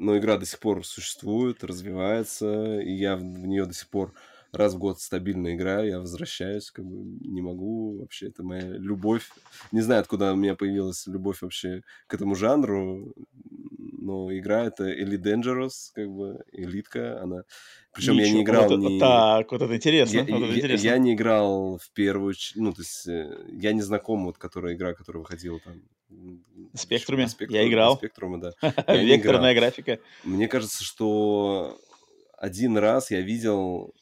но 0.00 0.16
игра 0.16 0.38
до 0.38 0.46
сих 0.46 0.58
пор 0.58 0.84
существует, 0.84 1.62
развивается, 1.62 2.80
и 2.80 2.90
я 2.92 3.16
в, 3.16 3.22
нее 3.22 3.66
до 3.66 3.74
сих 3.74 3.88
пор 3.88 4.14
раз 4.50 4.74
в 4.74 4.78
год 4.78 4.98
стабильно 5.00 5.54
играю, 5.54 5.88
я 5.88 6.00
возвращаюсь, 6.00 6.70
как 6.70 6.84
бы 6.84 6.96
не 7.20 7.42
могу 7.42 7.98
вообще, 8.00 8.28
это 8.28 8.42
моя 8.42 8.66
любовь. 8.66 9.30
Не 9.72 9.82
знаю, 9.82 10.00
откуда 10.00 10.32
у 10.32 10.36
меня 10.36 10.56
появилась 10.56 11.06
любовь 11.06 11.42
вообще 11.42 11.82
к 12.06 12.14
этому 12.14 12.34
жанру, 12.34 13.14
но 14.00 14.36
игра 14.36 14.64
это 14.64 14.90
Elite 14.90 15.22
Dangerous, 15.22 15.90
как 15.94 16.08
бы, 16.08 16.42
элитка, 16.52 17.20
она... 17.22 17.42
Причем 17.92 18.14
я 18.14 18.24
не 18.24 18.30
Ничего, 18.30 18.42
играл 18.42 18.68
вот 18.68 18.78
это- 18.78 18.88
ни... 18.92 18.98
Так, 18.98 19.52
вот 19.52 19.62
это 19.62 19.76
интересно. 19.76 20.16
Я, 20.16 20.22
вот 20.22 20.30
это 20.42 20.52
я- 20.52 20.58
интересно. 20.58 20.86
я 20.86 20.98
не 20.98 21.14
играл 21.14 21.78
в 21.78 21.92
первую, 21.92 22.34
ну, 22.54 22.72
то 22.72 22.80
есть, 22.82 23.06
э, 23.08 23.44
я 23.52 23.72
не 23.72 23.82
знаком, 23.82 24.24
вот, 24.24 24.38
которая 24.38 24.74
игра, 24.74 24.94
которая 24.94 25.20
выходила 25.22 25.60
там... 25.60 25.82
Спектруме? 26.74 27.26
по 27.38 27.44
Я 27.44 27.68
играл. 27.68 27.96
Спектруме, 27.96 28.38
да. 28.38 28.52
Векторная 28.94 29.54
графика. 29.54 29.98
Мне 30.24 30.48
кажется, 30.48 30.82
что 30.84 31.78
один 32.36 32.78
раз 32.78 33.10
я 33.10 33.20
видел, 33.20 33.94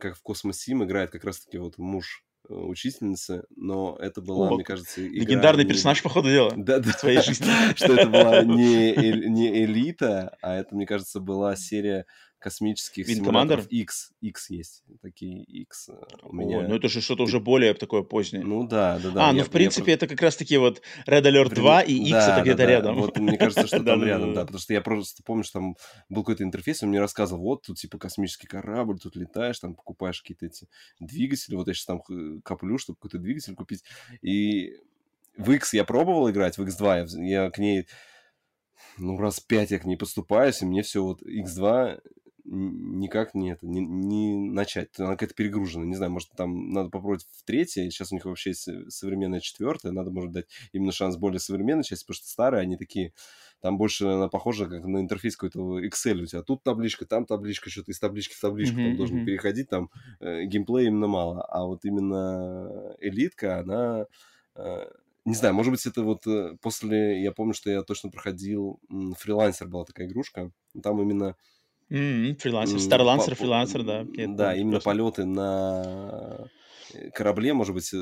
как 0.00 0.16
в 0.16 0.22
Космос 0.22 0.58
Сим 0.60 0.84
играет 0.84 1.10
как 1.10 1.24
раз-таки 1.24 1.58
вот 1.58 1.78
муж 1.78 2.24
учительницы, 2.48 3.44
но 3.56 3.96
это 4.00 4.20
была, 4.20 4.48
О, 4.48 4.54
мне 4.54 4.64
кажется, 4.64 5.06
игра 5.06 5.20
Легендарный 5.20 5.64
не- 5.64 5.70
персонаж, 5.70 6.02
по 6.02 6.08
ходу 6.08 6.28
дела. 6.28 6.52
Да, 6.56 6.78
да. 6.80 6.90
в 6.92 7.00
твоей 7.00 7.22
жизни. 7.22 7.46
Что 7.76 7.94
это 7.94 8.08
была 8.08 8.42
не, 8.44 8.92
не 9.28 9.64
элита, 9.64 10.36
а 10.42 10.56
это, 10.56 10.74
мне 10.74 10.86
кажется, 10.86 11.20
была 11.20 11.56
серия 11.56 12.06
космических 12.38 13.08
Wing 13.08 13.14
симуляторов 13.16 13.66
Commander? 13.66 13.68
X. 13.70 14.12
X 14.20 14.50
есть. 14.50 14.84
Такие 15.02 15.42
X 15.42 15.88
э, 15.88 15.94
у 16.22 16.32
меня. 16.32 16.68
ну 16.68 16.76
это 16.76 16.88
же 16.88 17.00
что-то 17.00 17.24
уже 17.24 17.40
более 17.40 17.74
такое 17.74 18.02
позднее. 18.02 18.44
Ну 18.44 18.66
да, 18.66 18.98
да, 18.98 19.10
да. 19.10 19.28
а, 19.28 19.32
ну 19.32 19.38
я- 19.38 19.44
в 19.44 19.48
я 19.48 19.52
принципе 19.52 19.84
про- 19.84 19.92
это 19.92 20.06
как 20.06 20.20
раз 20.22 20.36
таки 20.36 20.56
вот 20.56 20.80
Red 21.06 21.22
Alert 21.22 21.54
2 21.54 21.82
и 21.82 21.94
X 21.94 22.10
Да, 22.10 22.22
это 22.22 22.36
да, 22.36 22.40
где-то 22.42 22.56
да. 22.58 22.66
рядом. 22.66 22.96
Вот 23.00 23.18
мне 23.18 23.36
кажется, 23.38 23.66
что 23.66 23.82
там 23.84 24.04
рядом, 24.04 24.34
да. 24.34 24.42
Потому 24.42 24.58
что 24.60 24.72
я 24.72 24.80
просто 24.80 25.22
помню, 25.24 25.42
что 25.44 25.58
там 25.60 25.76
был 26.08 26.22
какой-то 26.22 26.44
интерфейс, 26.44 26.82
он 26.82 26.90
мне 26.90 27.00
рассказывал, 27.00 27.42
вот 27.42 27.62
тут 27.62 27.76
типа 27.78 27.98
космический 27.98 28.46
корабль, 28.46 28.98
тут 28.98 29.16
летаешь, 29.16 29.58
там 29.58 29.74
покупаешь 29.74 30.20
какие-то 30.22 30.46
эти 30.46 30.68
двигатели. 31.00 31.54
Вот 31.56 31.66
я 31.68 31.74
сейчас 31.74 31.86
там 31.86 32.02
э, 32.10 32.40
коплю, 32.44 32.78
чтобы 32.78 32.96
какой-то 32.98 33.18
двигатель 33.18 33.54
купить. 33.54 33.82
И 34.22 34.74
в 35.36 35.50
X 35.52 35.74
я 35.74 35.84
пробовал 35.84 36.30
играть, 36.30 36.56
в 36.58 36.62
X2 36.62 37.18
я, 37.22 37.42
я 37.44 37.50
к 37.50 37.58
ней, 37.58 37.86
ну, 38.96 39.16
раз 39.18 39.40
пять 39.40 39.70
я 39.70 39.78
к 39.78 39.84
ней 39.84 39.96
поступаюсь, 39.96 40.62
и 40.62 40.66
мне 40.66 40.82
все 40.82 41.02
вот 41.02 41.22
X2 41.22 41.90
н- 41.90 42.00
никак 42.50 43.34
не, 43.34 43.52
это, 43.52 43.66
не, 43.66 43.80
не 43.80 44.50
начать. 44.50 44.88
Она 44.98 45.10
какая-то 45.10 45.34
перегружена. 45.34 45.84
Не 45.84 45.96
знаю, 45.96 46.12
может, 46.12 46.30
там 46.30 46.70
надо 46.70 46.88
попробовать 46.88 47.26
в 47.30 47.44
третьей. 47.44 47.90
Сейчас 47.90 48.12
у 48.12 48.14
них 48.14 48.24
вообще 48.24 48.50
есть 48.50 48.68
современная 48.88 49.40
четвертая. 49.40 49.92
Надо, 49.92 50.10
может, 50.10 50.32
дать 50.32 50.46
именно 50.72 50.92
шанс 50.92 51.16
более 51.16 51.40
современной 51.40 51.84
части, 51.84 52.04
потому 52.04 52.16
что 52.16 52.28
старые, 52.28 52.62
они 52.62 52.76
такие... 52.76 53.12
Там 53.60 53.76
больше 53.76 54.06
она 54.06 54.28
похожа 54.28 54.66
как 54.66 54.84
на 54.84 54.98
интерфейс 54.98 55.36
какой-то 55.36 55.80
Excel 55.84 56.22
у 56.22 56.26
тебя. 56.26 56.42
Тут 56.42 56.62
табличка, 56.62 57.06
там 57.06 57.26
табличка, 57.26 57.70
что-то 57.70 57.90
из 57.90 57.98
таблички 57.98 58.34
в 58.34 58.40
табличку 58.40 58.76
там 58.76 58.86
Мгм, 58.86 58.96
должен 58.96 59.16
мгм. 59.16 59.26
переходить. 59.26 59.68
Там 59.68 59.90
э, 60.20 60.44
геймплея 60.44 60.86
именно 60.86 61.08
мало. 61.08 61.42
А 61.42 61.66
вот 61.66 61.84
именно 61.84 62.94
элитка, 63.00 63.58
она... 63.58 64.06
э, 64.54 64.90
не 65.24 65.34
знаю, 65.34 65.54
может 65.54 65.72
быть, 65.72 65.84
это 65.84 66.02
вот 66.04 66.26
э, 66.26 66.56
после... 66.62 67.20
Я 67.22 67.32
помню, 67.32 67.52
что 67.52 67.68
я 67.68 67.82
точно 67.82 68.10
проходил... 68.10 68.80
Фрилансер 69.18 69.66
была 69.66 69.84
такая 69.84 70.06
игрушка. 70.06 70.52
Там 70.80 71.02
именно 71.02 71.34
М, 72.60 72.78
Фрилансер, 72.78 72.80
Старлансер, 72.80 73.34
по- 73.36 73.36
фрилансер, 73.36 73.84
да. 73.84 74.04
Да, 74.36 74.54
именно 74.56 74.80
прекрасно. 74.80 74.80
полеты 74.80 75.24
на 75.24 76.50
э, 76.90 77.10
корабле, 77.10 77.54
может 77.54 77.74
быть, 77.74 77.92
э, 77.94 77.98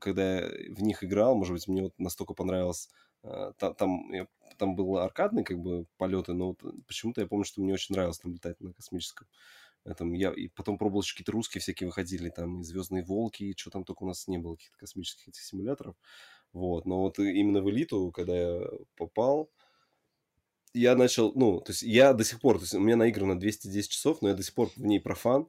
когда 0.00 0.40
я 0.40 0.48
в 0.74 0.82
них 0.82 1.04
играл, 1.04 1.34
может 1.36 1.52
быть, 1.54 1.68
мне 1.68 1.82
вот 1.82 1.94
настолько 1.98 2.34
понравилось. 2.34 2.88
э, 3.24 3.52
та- 3.58 3.72
Там, 3.74 4.12
я- 4.12 4.26
там 4.58 4.74
был 4.74 4.98
аркадный, 4.98 5.44
как 5.44 5.58
бы, 5.60 5.86
полеты, 5.96 6.32
но 6.32 6.48
вот 6.48 6.62
почему-то 6.88 7.20
я 7.20 7.28
помню, 7.28 7.44
что 7.44 7.60
мне 7.62 7.72
очень 7.74 7.94
нравилось 7.94 8.18
там 8.18 8.32
летать 8.32 8.60
на 8.60 8.72
космическом. 8.72 9.28
Этом 9.84 10.12
я 10.14 10.32
и 10.32 10.48
потом 10.48 10.78
пробовал 10.78 11.02
еще 11.02 11.14
какие-то 11.14 11.32
русские 11.32 11.60
всякие 11.60 11.88
выходили, 11.88 12.30
там 12.30 12.60
и 12.60 12.64
Звездные 12.64 13.04
волки, 13.04 13.44
и 13.44 13.56
что 13.56 13.70
там 13.70 13.84
только 13.84 14.04
у 14.04 14.08
нас 14.08 14.28
не 14.28 14.38
было 14.38 14.56
каких-то 14.56 14.78
космических 14.78 15.28
этих 15.28 15.42
симуляторов. 15.42 15.96
Вот, 16.52 16.86
но 16.86 17.00
вот 17.00 17.18
именно 17.18 17.62
в 17.62 17.70
элиту, 17.70 18.10
когда 18.12 18.36
я 18.36 18.62
попал, 18.96 19.50
я 20.74 20.96
начал, 20.96 21.32
ну, 21.34 21.60
то 21.60 21.72
есть 21.72 21.82
я 21.82 22.12
до 22.12 22.24
сих 22.24 22.40
пор, 22.40 22.56
то 22.58 22.62
есть 22.62 22.74
у 22.74 22.80
меня 22.80 22.96
наиграно 22.96 23.38
210 23.38 23.90
часов, 23.90 24.22
но 24.22 24.28
я 24.28 24.34
до 24.34 24.42
сих 24.42 24.54
пор 24.54 24.70
в 24.74 24.78
ней 24.78 25.00
профан. 25.00 25.48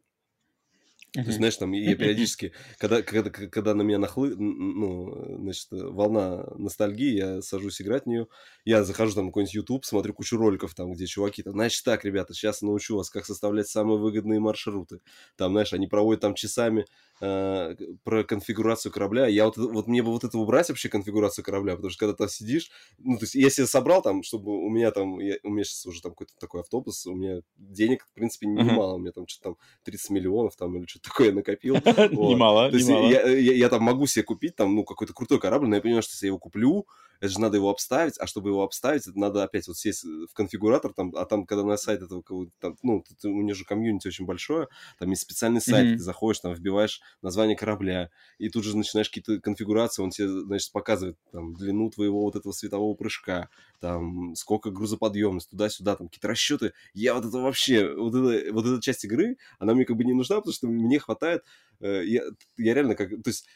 То 1.13 1.21
есть, 1.21 1.37
знаешь, 1.37 1.55
там 1.57 1.71
я 1.73 1.95
периодически, 1.95 2.53
когда, 2.79 3.03
когда, 3.03 3.29
когда 3.29 3.75
на 3.75 3.83
меня 3.83 3.99
нахлы, 3.99 4.35
ну, 4.35 5.37
значит, 5.41 5.67
волна 5.69 6.43
ностальгии, 6.57 7.15
я 7.15 7.41
сажусь 7.43 7.81
играть 7.81 8.05
в 8.05 8.07
нее, 8.07 8.27
я 8.65 8.83
захожу 8.83 9.13
там 9.13 9.27
какой-нибудь 9.27 9.53
YouTube, 9.53 9.85
смотрю 9.85 10.15
кучу 10.15 10.37
роликов 10.37 10.73
там, 10.73 10.91
где 10.91 11.05
чуваки 11.05 11.43
там, 11.43 11.53
значит 11.53 11.83
так, 11.83 12.03
ребята, 12.03 12.33
сейчас 12.33 12.63
научу 12.63 12.97
вас, 12.97 13.11
как 13.11 13.27
составлять 13.27 13.67
самые 13.67 13.99
выгодные 13.99 14.39
маршруты. 14.39 15.01
Там, 15.35 15.51
знаешь, 15.51 15.71
они 15.73 15.85
проводят 15.85 16.21
там 16.21 16.33
часами 16.33 16.87
э, 17.21 17.75
про 18.03 18.23
конфигурацию 18.23 18.91
корабля. 18.91 19.27
Я 19.27 19.45
вот, 19.45 19.57
вот 19.57 19.87
мне 19.87 20.01
бы 20.01 20.11
вот 20.11 20.23
это 20.23 20.39
убрать 20.39 20.69
вообще 20.69 20.89
конфигурацию 20.89 21.45
корабля, 21.45 21.75
потому 21.75 21.91
что 21.91 21.99
когда 21.99 22.15
там 22.15 22.27
сидишь, 22.27 22.71
ну, 22.97 23.17
то 23.17 23.25
есть 23.25 23.35
я 23.35 23.51
себе 23.51 23.67
собрал 23.67 24.01
там, 24.01 24.23
чтобы 24.23 24.51
у 24.51 24.69
меня 24.69 24.89
там, 24.89 25.19
я, 25.19 25.35
у 25.43 25.49
меня 25.49 25.63
сейчас 25.63 25.85
уже 25.85 26.01
там 26.01 26.13
какой-то 26.13 26.33
такой 26.39 26.61
автобус, 26.61 27.05
у 27.05 27.13
меня 27.13 27.41
денег, 27.55 28.07
в 28.09 28.13
принципе, 28.15 28.47
немало, 28.47 28.95
у 28.95 28.97
меня 28.97 29.11
там 29.11 29.27
что-то 29.27 29.43
там 29.49 29.57
30 29.83 30.09
миллионов 30.09 30.55
там 30.55 30.75
или 30.75 30.87
что-то 30.87 31.02
такое 31.03 31.31
накопил. 31.31 31.75
Немало, 32.11 32.71
немало. 32.71 33.09
я 33.09 33.69
там 33.69 33.83
могу 33.83 34.07
себе 34.07 34.23
купить 34.23 34.55
там, 34.55 34.75
ну, 34.75 34.83
какой-то 34.83 35.13
крутой 35.13 35.39
корабль, 35.39 35.67
но 35.67 35.75
я 35.75 35.81
понимаю, 35.81 36.01
что 36.01 36.13
если 36.13 36.25
я 36.25 36.29
его 36.29 36.39
куплю, 36.39 36.87
это 37.23 37.31
же 37.33 37.39
надо 37.39 37.57
его 37.57 37.69
обставить, 37.69 38.19
а 38.19 38.27
чтобы 38.27 38.49
его 38.49 38.63
обставить, 38.63 39.07
это 39.07 39.17
надо 39.17 39.43
опять 39.43 39.67
вот 39.67 39.77
сесть 39.77 40.03
в 40.03 40.33
конфигуратор, 40.33 40.93
там, 40.93 41.15
а 41.15 41.25
там, 41.25 41.45
когда 41.45 41.63
на 41.63 41.77
сайт 41.77 42.01
этого, 42.01 42.21
кого- 42.21 42.47
там, 42.59 42.75
ну, 42.83 43.01
тут 43.07 43.23
у 43.25 43.41
них 43.41 43.55
же 43.55 43.63
комьюнити 43.63 44.07
очень 44.07 44.25
большое, 44.25 44.67
там 44.99 45.09
есть 45.09 45.21
специальный 45.21 45.61
сайт, 45.61 45.87
Мгм. 45.87 45.97
ты 45.97 46.03
заходишь, 46.03 46.39
там, 46.41 46.53
вбиваешь 46.53 47.01
название 47.21 47.55
корабля, 47.55 48.09
и 48.39 48.49
тут 48.49 48.63
же 48.65 48.75
начинаешь 48.77 49.07
какие-то 49.09 49.39
конфигурации, 49.39 50.01
он 50.03 50.09
тебе, 50.09 50.27
значит, 50.27 50.71
показывает 50.73 51.17
там 51.31 51.53
длину 51.53 51.89
твоего 51.89 52.21
вот 52.23 52.35
этого 52.35 52.51
светового 52.51 52.93
прыжка, 52.95 53.49
там, 53.79 54.35
сколько 54.35 54.71
грузоподъемность, 54.71 55.49
туда-сюда, 55.49 55.95
там, 55.95 56.07
какие-то 56.07 56.27
расчеты. 56.27 56.73
Я 56.93 57.13
вот 57.13 57.25
это 57.25 57.37
вообще, 57.39 57.93
вот, 57.95 58.15
это, 58.15 58.53
вот 58.53 58.65
эта 58.65 58.81
часть 58.81 59.05
игры, 59.05 59.37
она 59.59 59.73
мне 59.73 59.85
как 59.85 59.97
бы 59.97 60.03
не 60.03 60.13
нужна, 60.13 60.37
потому 60.37 60.53
что 60.53 60.67
мне 60.67 60.99
хватает, 60.99 61.43
э, 61.79 62.03
я, 62.05 62.23
я 62.57 62.73
реально 62.73 62.95
как, 62.95 63.09
то 63.09 63.29
есть 63.29 63.47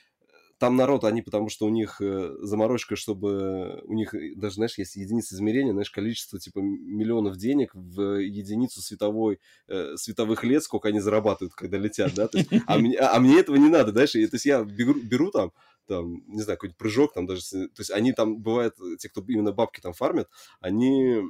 там 0.58 0.76
народ, 0.76 1.04
они, 1.04 1.22
потому 1.22 1.50
что 1.50 1.66
у 1.66 1.70
них 1.70 2.02
э, 2.02 2.36
заморочка, 2.42 2.96
чтобы 2.96 3.80
у 3.84 3.94
них, 3.94 4.14
даже, 4.36 4.56
знаешь, 4.56 4.78
есть 4.78 4.96
единица 4.96 5.36
измерения, 5.36 5.72
знаешь, 5.72 5.92
количество, 5.92 6.40
типа, 6.40 6.60
миллионов 6.60 7.38
денег 7.38 7.72
в 7.74 8.20
единицу 8.20 8.82
световой, 8.82 9.40
э, 9.68 9.96
световых 9.98 10.44
лет, 10.44 10.64
сколько 10.64 10.90
они 10.90 11.00
зарабатывают, 11.00 11.54
когда 11.54 11.78
летят, 11.78 12.14
да, 12.16 12.28
то 12.28 12.40
есть, 12.40 12.50
а, 12.66 12.78
мне, 12.80 12.98
а 12.98 13.20
мне 13.20 13.40
этого 13.40 13.56
не 13.56 13.70
надо, 13.70 13.92
знаешь, 13.92 14.16
и, 14.16 14.26
то 14.26 14.36
есть 14.36 14.46
я 14.46 14.64
беру, 14.64 14.96
беру 14.96 15.32
там, 15.32 15.52
там, 15.88 16.24
не 16.28 16.42
знаю, 16.42 16.58
какой-нибудь 16.58 16.78
прыжок, 16.78 17.14
там 17.14 17.28
даже, 17.28 17.42
то 17.44 17.80
есть 17.80 17.92
они 17.92 18.12
там, 18.12 18.42
бывает, 18.42 18.74
те, 19.00 19.10
кто 19.10 19.24
именно 19.28 19.52
бабки 19.52 19.80
там 19.80 19.94
фармят, 19.94 20.28
они, 20.60 21.22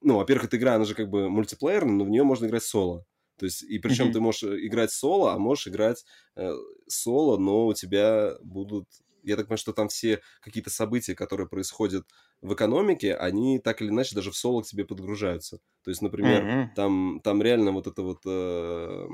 ну, 0.00 0.16
во-первых, 0.16 0.46
эта 0.46 0.56
игра, 0.56 0.74
она 0.74 0.84
же 0.84 0.94
как 0.94 1.10
бы 1.10 1.28
мультиплеерная, 1.28 1.94
но 1.94 2.04
в 2.04 2.10
нее 2.10 2.24
можно 2.24 2.46
играть 2.46 2.62
соло. 2.62 3.04
То 3.38 3.46
есть, 3.46 3.62
и 3.62 3.78
причем 3.78 4.08
mm-hmm. 4.08 4.12
ты 4.12 4.20
можешь 4.20 4.42
э, 4.44 4.66
играть 4.66 4.90
соло, 4.90 5.32
а 5.32 5.38
можешь 5.38 5.68
играть 5.68 6.04
э, 6.36 6.52
соло, 6.86 7.38
но 7.38 7.66
у 7.66 7.74
тебя 7.74 8.34
будут... 8.42 8.88
Я 9.22 9.36
так 9.36 9.46
понимаю, 9.46 9.58
что 9.58 9.72
там 9.72 9.88
все 9.88 10.20
какие-то 10.40 10.70
события, 10.70 11.14
которые 11.14 11.48
происходят 11.48 12.06
в 12.42 12.52
экономике, 12.52 13.14
они 13.14 13.58
так 13.58 13.80
или 13.80 13.88
иначе 13.88 14.14
даже 14.14 14.30
в 14.30 14.36
соло 14.36 14.62
к 14.62 14.66
тебе 14.66 14.84
подгружаются. 14.84 15.58
То 15.82 15.90
есть, 15.90 16.02
например, 16.02 16.44
mm-hmm. 16.44 16.74
там, 16.76 17.20
там 17.22 17.42
реально 17.42 17.72
вот 17.72 17.86
это 17.86 18.02
вот... 18.02 18.20
Э, 18.26 19.06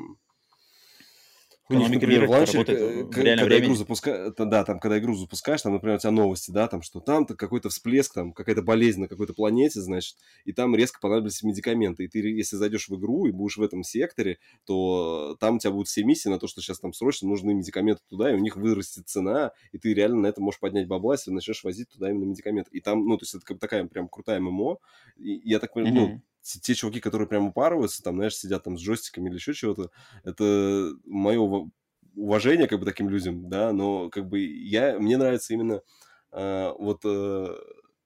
у 1.70 1.78
них, 1.78 1.90
например, 1.90 2.26
в 2.26 2.30
ланчере, 2.30 2.64
э, 2.68 3.04
когда 3.04 3.44
времени. 3.44 3.66
игру 3.66 3.74
запускаешь, 3.74 4.34
да, 4.36 4.64
там, 4.64 4.80
когда 4.80 4.98
игру 4.98 5.14
запускаешь, 5.14 5.62
там, 5.62 5.72
например, 5.72 5.96
у 5.96 5.98
тебя 6.00 6.10
новости, 6.10 6.50
да, 6.50 6.68
там, 6.68 6.82
что 6.82 7.00
там-то 7.00 7.36
какой-то 7.36 7.68
всплеск, 7.68 8.14
там, 8.14 8.32
какая-то 8.32 8.62
болезнь 8.62 9.00
на 9.00 9.08
какой-то 9.08 9.34
планете, 9.34 9.80
значит, 9.80 10.16
и 10.44 10.52
там 10.52 10.74
резко 10.74 10.98
понадобятся 11.00 11.46
медикаменты. 11.46 12.04
И 12.04 12.08
ты, 12.08 12.18
если 12.18 12.56
зайдешь 12.56 12.88
в 12.88 12.98
игру 12.98 13.26
и 13.26 13.30
будешь 13.30 13.56
в 13.56 13.62
этом 13.62 13.82
секторе, 13.82 14.38
то 14.64 15.36
там 15.40 15.56
у 15.56 15.58
тебя 15.58 15.70
будут 15.70 15.88
все 15.88 16.04
миссии 16.04 16.28
на 16.28 16.38
то, 16.38 16.46
что 16.46 16.60
сейчас 16.60 16.80
там 16.80 16.92
срочно 16.92 17.28
нужны 17.28 17.54
медикаменты 17.54 18.02
туда, 18.08 18.30
и 18.30 18.34
у 18.34 18.38
них 18.38 18.56
вырастет 18.56 19.08
цена, 19.08 19.52
и 19.72 19.78
ты 19.78 19.94
реально 19.94 20.22
на 20.22 20.26
это 20.26 20.40
можешь 20.40 20.60
поднять 20.60 20.88
бабла, 20.88 21.14
если 21.14 21.30
начнешь 21.30 21.64
возить 21.64 21.88
туда 21.88 22.10
именно 22.10 22.24
медикаменты. 22.24 22.70
И 22.72 22.80
там, 22.80 23.06
ну, 23.06 23.16
то 23.16 23.24
есть 23.24 23.34
это 23.34 23.56
такая 23.56 23.84
прям 23.86 24.08
крутая 24.08 24.40
ММО. 24.40 24.78
И 25.16 25.40
я 25.48 25.58
так 25.58 25.72
понимаю, 25.72 25.94
mm-hmm. 25.94 26.12
ну, 26.12 26.22
те 26.42 26.74
чуваки, 26.74 27.00
которые 27.00 27.28
прям 27.28 27.46
упарываются, 27.48 28.02
там, 28.02 28.16
знаешь, 28.16 28.36
сидят 28.36 28.64
там 28.64 28.78
с 28.78 28.80
джойстиками 28.80 29.28
или 29.28 29.36
еще 29.36 29.54
чего-то, 29.54 29.90
это 30.24 30.92
мое 31.04 31.70
уважение 32.14 32.66
как 32.66 32.80
бы 32.80 32.86
таким 32.86 33.08
людям, 33.08 33.48
да, 33.48 33.72
но 33.72 34.10
как 34.10 34.28
бы 34.28 34.40
я, 34.40 34.98
мне 34.98 35.16
нравится 35.16 35.52
именно 35.54 35.82
э, 36.32 36.72
вот 36.78 37.00
э, 37.04 37.56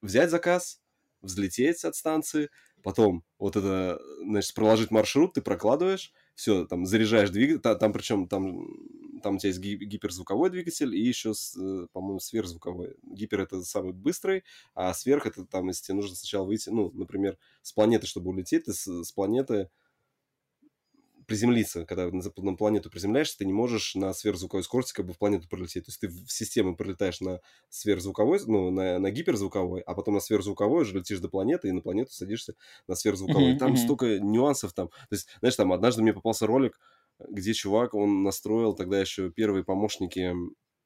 взять 0.02 0.30
заказ, 0.30 0.80
взлететь 1.22 1.84
от 1.84 1.96
станции, 1.96 2.50
потом 2.82 3.24
вот 3.38 3.56
это, 3.56 3.98
значит, 4.22 4.54
проложить 4.54 4.90
маршрут, 4.90 5.34
ты 5.34 5.42
прокладываешь, 5.42 6.12
все, 6.34 6.66
там, 6.66 6.86
заряжаешь 6.86 7.30
двигатель, 7.30 7.60
там, 7.60 7.78
там 7.78 7.92
причем 7.92 8.28
там, 8.28 8.66
там 9.22 9.36
у 9.36 9.38
тебя 9.38 9.48
есть 9.48 9.60
гиперзвуковой 9.60 10.50
двигатель 10.50 10.94
и 10.94 11.00
еще, 11.00 11.32
э, 11.32 11.86
по-моему, 11.92 12.20
сверхзвуковой. 12.20 12.96
Гипер 13.02 13.40
это 13.40 13.62
самый 13.62 13.92
быстрый, 13.92 14.44
а 14.74 14.92
сверх 14.92 15.26
это 15.26 15.44
там, 15.44 15.68
если 15.68 15.84
тебе 15.84 15.96
нужно 15.96 16.16
сначала 16.16 16.44
выйти, 16.44 16.68
ну, 16.68 16.90
например, 16.92 17.38
с 17.62 17.72
планеты, 17.72 18.06
чтобы 18.06 18.30
улететь, 18.30 18.64
ты 18.64 18.72
с, 18.72 18.86
с 18.86 19.12
планеты 19.12 19.70
приземлиться, 21.26 21.84
когда 21.84 22.10
на, 22.10 22.22
на 22.36 22.54
планету 22.54 22.90
приземляешься, 22.90 23.38
ты 23.38 23.44
не 23.44 23.52
можешь 23.52 23.94
на 23.94 24.12
сверхзвуковой 24.12 24.64
скорости 24.64 24.92
как 24.92 25.06
бы 25.06 25.12
в 25.12 25.18
планету 25.18 25.48
пролететь. 25.48 25.84
То 25.84 25.90
есть 25.90 26.00
ты 26.00 26.08
в 26.08 26.30
систему 26.30 26.76
пролетаешь 26.76 27.20
на 27.20 27.40
сверхзвуковой, 27.68 28.40
ну, 28.46 28.70
на, 28.70 28.98
на 28.98 29.10
гиперзвуковой, 29.10 29.80
а 29.82 29.94
потом 29.94 30.14
на 30.14 30.20
сверхзвуковой 30.20 30.82
уже 30.82 30.98
летишь 30.98 31.20
до 31.20 31.28
планеты, 31.28 31.68
и 31.68 31.72
на 31.72 31.80
планету 31.80 32.12
садишься 32.12 32.54
на 32.88 32.94
сверхзвуковой. 32.94 33.54
Mm-hmm, 33.54 33.58
там 33.58 33.72
mm-hmm. 33.74 33.84
столько 33.84 34.18
нюансов 34.18 34.72
там. 34.72 34.88
То 34.88 35.12
есть, 35.12 35.28
знаешь, 35.40 35.56
там 35.56 35.72
однажды 35.72 36.02
мне 36.02 36.12
попался 36.12 36.46
ролик, 36.46 36.78
где 37.28 37.52
чувак, 37.54 37.94
он 37.94 38.22
настроил 38.22 38.74
тогда 38.74 39.00
еще 39.00 39.30
первые 39.30 39.64
помощники 39.64 40.34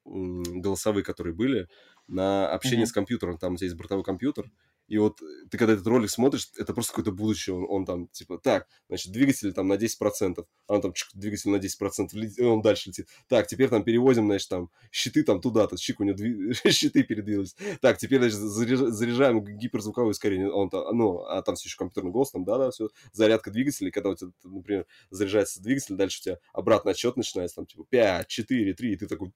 голосовые, 0.05 1.03
которые 1.03 1.35
были, 1.35 1.67
на 2.07 2.49
общение 2.49 2.85
mm-hmm. 2.85 2.89
с 2.89 2.93
компьютером. 2.93 3.37
Там 3.37 3.53
у 3.53 3.57
тебя 3.57 3.65
есть 3.67 3.77
бортовой 3.77 4.03
компьютер, 4.03 4.51
и 4.89 4.97
вот 4.97 5.21
ты 5.51 5.57
когда 5.57 5.73
этот 5.73 5.85
ролик 5.85 6.09
смотришь, 6.09 6.49
это 6.57 6.73
просто 6.73 6.91
какое-то 6.91 7.11
будущее. 7.11 7.55
Он, 7.55 7.65
он 7.69 7.85
там, 7.85 8.07
типа, 8.07 8.39
так, 8.39 8.67
значит, 8.87 9.11
двигатель 9.11 9.53
там 9.53 9.67
на 9.67 9.73
10%, 9.73 10.45
а 10.67 10.73
он 10.73 10.81
там, 10.81 10.93
чик, 10.93 11.09
двигатель 11.13 11.51
на 11.51 11.57
10%, 11.57 12.07
и 12.37 12.41
он 12.41 12.61
дальше 12.61 12.89
летит. 12.89 13.07
Так, 13.27 13.47
теперь 13.47 13.69
там 13.69 13.83
перевозим, 13.83 14.25
значит, 14.25 14.49
там, 14.49 14.69
щиты 14.91 15.23
там 15.23 15.41
туда-то, 15.41 15.77
чик, 15.77 15.99
у 15.99 16.03
него 16.03 16.17
дви... 16.17 16.53
щиты 16.71 17.03
передвинулись. 17.03 17.55
Так, 17.81 17.99
теперь, 17.99 18.19
значит, 18.19 18.39
заряжаем 18.39 19.43
гиперзвуковое 19.43 20.11
ускорение. 20.11 20.51
Он 20.51 20.69
там, 20.71 20.97
ну, 20.97 21.19
а 21.19 21.41
там 21.43 21.55
все 21.55 21.67
еще 21.67 21.77
компьютерный 21.77 22.11
голос, 22.11 22.31
там, 22.31 22.43
да-да, 22.43 22.71
все, 22.71 22.89
зарядка 23.13 23.51
двигателя, 23.51 23.91
когда 23.91 24.09
у 24.09 24.15
тебя, 24.15 24.31
например, 24.43 24.87
заряжается 25.11 25.61
двигатель, 25.61 25.95
дальше 25.95 26.19
у 26.19 26.23
тебя 26.23 26.39
обратный 26.51 26.93
отсчет 26.93 27.15
начинается, 27.15 27.57
там, 27.57 27.67
типа, 27.67 27.85
5, 27.89 28.27
4, 28.27 28.73
3, 28.73 28.93
и 28.93 28.95
ты 28.95 29.05
такой 29.05 29.31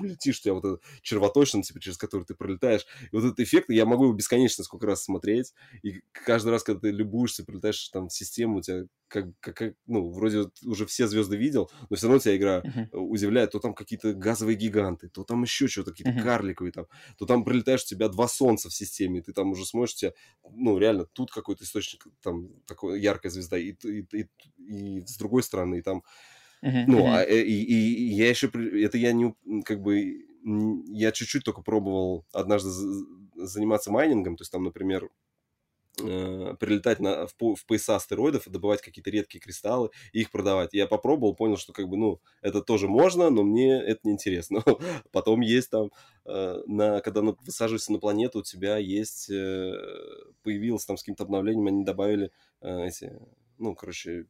летишь, 0.00 0.40
у 0.40 0.42
тебя 0.42 0.54
вот 0.54 0.64
этот 0.64 0.82
червоточина, 1.02 1.62
типа, 1.62 1.80
через 1.80 1.96
который 1.96 2.24
ты 2.24 2.34
пролетаешь. 2.34 2.84
И 3.12 3.14
вот 3.14 3.24
этот 3.24 3.38
эффект, 3.40 3.70
я 3.70 3.86
могу 3.86 4.04
его 4.04 4.12
бесконечно 4.12 4.64
сколько 4.64 4.87
раз 4.88 5.04
смотреть, 5.04 5.54
и 5.82 6.00
каждый 6.12 6.50
раз, 6.50 6.62
когда 6.62 6.80
ты 6.80 6.90
любуешься, 6.90 7.44
прилетаешь 7.44 7.88
там 7.88 8.08
в 8.08 8.12
систему, 8.12 8.58
у 8.58 8.62
тебя 8.62 8.84
как, 9.08 9.26
как, 9.40 9.74
ну, 9.86 10.10
вроде 10.10 10.50
уже 10.64 10.86
все 10.86 11.06
звезды 11.06 11.36
видел, 11.36 11.70
но 11.88 11.96
все 11.96 12.06
равно 12.06 12.20
тебя 12.20 12.36
игра 12.36 12.60
uh-huh. 12.60 12.96
удивляет. 12.96 13.52
То 13.52 13.58
там 13.58 13.74
какие-то 13.74 14.12
газовые 14.12 14.56
гиганты, 14.56 15.08
то 15.08 15.24
там 15.24 15.42
еще 15.42 15.66
что-то, 15.66 15.90
какие-то 15.92 16.18
uh-huh. 16.18 16.22
карликовые 16.22 16.72
там, 16.72 16.86
то 17.16 17.24
там 17.24 17.44
прилетаешь, 17.44 17.82
у 17.84 17.86
тебя 17.86 18.08
два 18.08 18.28
солнца 18.28 18.68
в 18.68 18.74
системе, 18.74 19.20
и 19.20 19.22
ты 19.22 19.32
там 19.32 19.50
уже 19.50 19.64
смотришь, 19.64 19.94
тебя, 19.94 20.12
ну, 20.50 20.78
реально, 20.78 21.06
тут 21.06 21.30
какой-то 21.30 21.64
источник, 21.64 22.06
там, 22.22 22.50
такой 22.66 23.00
яркая 23.00 23.32
звезда, 23.32 23.58
и, 23.58 23.72
и, 23.82 24.06
и, 24.12 24.28
и 24.58 25.00
с 25.06 25.16
другой 25.16 25.42
стороны, 25.42 25.78
и 25.78 25.82
там, 25.82 26.02
uh-huh. 26.62 26.84
ну, 26.86 27.06
uh-huh. 27.06 27.20
А, 27.20 27.22
и, 27.22 27.40
и, 27.40 27.94
и 27.94 28.14
я 28.14 28.28
еще, 28.28 28.48
это 28.48 28.98
я 28.98 29.12
не, 29.12 29.34
как 29.64 29.80
бы, 29.80 30.27
я 30.86 31.12
чуть-чуть 31.12 31.44
только 31.44 31.62
пробовал 31.62 32.24
однажды 32.32 32.70
заниматься 33.34 33.90
майнингом, 33.90 34.36
то 34.36 34.42
есть 34.42 34.52
там, 34.52 34.64
например, 34.64 35.10
э, 36.00 36.54
прилетать 36.58 37.00
на, 37.00 37.26
в, 37.26 37.34
в 37.54 37.66
пояса 37.66 37.96
астероидов 37.96 38.46
и 38.46 38.50
добывать 38.50 38.80
какие-то 38.80 39.10
редкие 39.10 39.40
кристаллы 39.40 39.90
и 40.12 40.20
их 40.20 40.30
продавать. 40.30 40.72
Я 40.72 40.86
попробовал, 40.86 41.34
понял, 41.34 41.56
что 41.56 41.72
как 41.72 41.88
бы, 41.88 41.96
ну, 41.96 42.20
это 42.40 42.62
тоже 42.62 42.88
можно, 42.88 43.30
но 43.30 43.42
мне 43.42 43.80
это 43.80 44.00
не 44.04 44.12
интересно. 44.12 44.62
Потом 45.12 45.40
есть 45.40 45.70
там, 45.70 45.90
э, 46.24 46.62
на, 46.66 47.00
когда 47.00 47.22
на, 47.22 47.36
высаживаешься 47.42 47.92
на 47.92 47.98
планету, 47.98 48.40
у 48.40 48.42
тебя 48.42 48.78
есть, 48.78 49.30
э, 49.30 49.72
появилось 50.42 50.86
там 50.86 50.96
с 50.96 51.02
каким-то 51.02 51.24
обновлением, 51.24 51.66
они 51.66 51.84
добавили 51.84 52.30
э, 52.60 52.86
эти, 52.86 53.12
ну, 53.58 53.74
короче, 53.74 54.24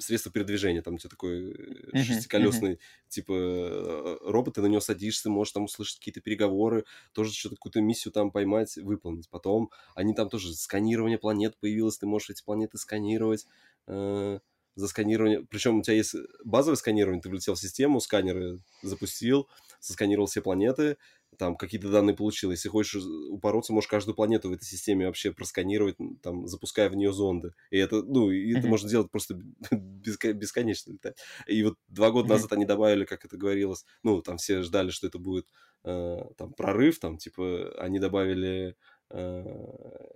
средство 0.00 0.30
передвижения, 0.30 0.82
там 0.82 0.94
у 0.94 0.98
тебя 0.98 1.10
такой 1.10 1.52
uh-huh, 1.52 2.02
шестиколесный, 2.02 2.74
uh-huh. 2.74 3.08
типа, 3.08 3.32
э, 3.32 4.16
робот, 4.22 4.54
ты 4.54 4.62
на 4.62 4.66
него 4.66 4.80
садишься, 4.80 5.30
можешь 5.30 5.52
там 5.52 5.64
услышать 5.64 5.98
какие-то 5.98 6.20
переговоры, 6.20 6.84
тоже 7.12 7.32
что-то, 7.32 7.56
какую-то 7.56 7.80
миссию 7.80 8.12
там 8.12 8.30
поймать, 8.30 8.76
выполнить. 8.76 9.28
Потом 9.28 9.70
они 9.94 10.14
там 10.14 10.28
тоже, 10.28 10.54
сканирование 10.54 11.18
планет 11.18 11.56
появилось, 11.58 11.98
ты 11.98 12.06
можешь 12.06 12.30
эти 12.30 12.42
планеты 12.42 12.78
сканировать, 12.78 13.46
э, 13.86 14.38
за 14.74 14.88
сканирование, 14.88 15.44
причем 15.44 15.78
у 15.78 15.82
тебя 15.82 15.96
есть 15.96 16.14
базовое 16.44 16.76
сканирование, 16.76 17.20
ты 17.20 17.28
влетел 17.28 17.54
в 17.54 17.60
систему, 17.60 18.00
сканеры 18.00 18.60
запустил, 18.82 19.48
сосканировал 19.80 20.26
все 20.26 20.40
планеты, 20.40 20.96
там 21.38 21.56
какие-то 21.56 21.90
данные 21.90 22.14
получил. 22.14 22.50
Если 22.50 22.68
хочешь 22.68 23.02
упороться, 23.30 23.72
можешь 23.72 23.88
каждую 23.88 24.14
планету 24.14 24.48
в 24.48 24.52
этой 24.52 24.64
системе 24.64 25.06
вообще 25.06 25.32
просканировать, 25.32 25.96
там, 26.22 26.46
запуская 26.46 26.88
в 26.90 26.94
нее 26.94 27.12
зонды. 27.12 27.54
И 27.70 27.78
это, 27.78 28.02
ну, 28.02 28.30
и 28.30 28.56
это 28.56 28.68
можно 28.68 28.88
делать 28.88 29.10
просто 29.10 29.34
бесконечно 29.70 30.92
летать. 30.92 31.16
И 31.46 31.62
вот 31.62 31.78
два 31.88 32.10
года 32.10 32.30
назад 32.30 32.52
они 32.52 32.64
добавили, 32.64 33.04
как 33.04 33.24
это 33.24 33.36
говорилось, 33.36 33.84
ну, 34.02 34.20
там 34.22 34.36
все 34.36 34.62
ждали, 34.62 34.90
что 34.90 35.06
это 35.06 35.18
будет 35.18 35.46
э, 35.84 36.18
там 36.36 36.52
прорыв, 36.52 36.98
там, 36.98 37.18
типа, 37.18 37.74
они 37.78 37.98
добавили 37.98 38.76
э, 39.10 39.44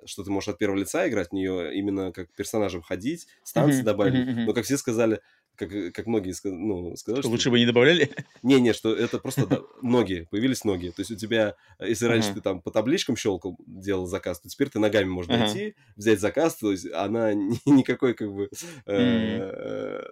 что 0.04 0.22
ты 0.24 0.30
можешь 0.30 0.48
от 0.48 0.58
первого 0.58 0.78
лица 0.78 1.08
играть 1.08 1.30
в 1.30 1.32
нее, 1.32 1.74
именно 1.74 2.12
как 2.12 2.32
персонажем 2.34 2.82
ходить, 2.82 3.26
станции 3.42 3.82
добавили. 3.82 4.44
Но, 4.46 4.52
как 4.52 4.64
все 4.64 4.76
сказали, 4.76 5.20
как, 5.56 5.70
как 5.92 6.06
многие 6.06 6.34
ну, 6.44 6.96
сказали. 6.96 7.22
Что, 7.22 7.30
лучше 7.30 7.50
бы 7.50 7.58
не 7.58 7.66
добавляли? 7.66 8.10
Не-не, 8.42 8.72
что 8.72 8.94
это 8.94 9.18
просто 9.18 9.64
ноги, 9.82 10.26
появились 10.30 10.64
ноги. 10.64 10.88
То 10.88 11.00
есть 11.00 11.10
у 11.10 11.16
тебя, 11.16 11.56
если 11.80 12.06
раньше 12.06 12.34
ты 12.34 12.40
там 12.40 12.60
по 12.60 12.70
табличкам 12.70 13.16
щелкал, 13.16 13.56
делал 13.66 14.06
заказ, 14.06 14.40
то 14.40 14.48
теперь 14.48 14.68
ты 14.68 14.78
ногами 14.78 15.08
можно 15.08 15.38
найти, 15.38 15.74
взять 15.96 16.20
заказ, 16.20 16.56
то 16.56 16.70
есть 16.70 16.90
она 16.92 17.32
никакой 17.66 18.14
как 18.14 18.32
бы 18.32 18.50
э, 18.86 20.02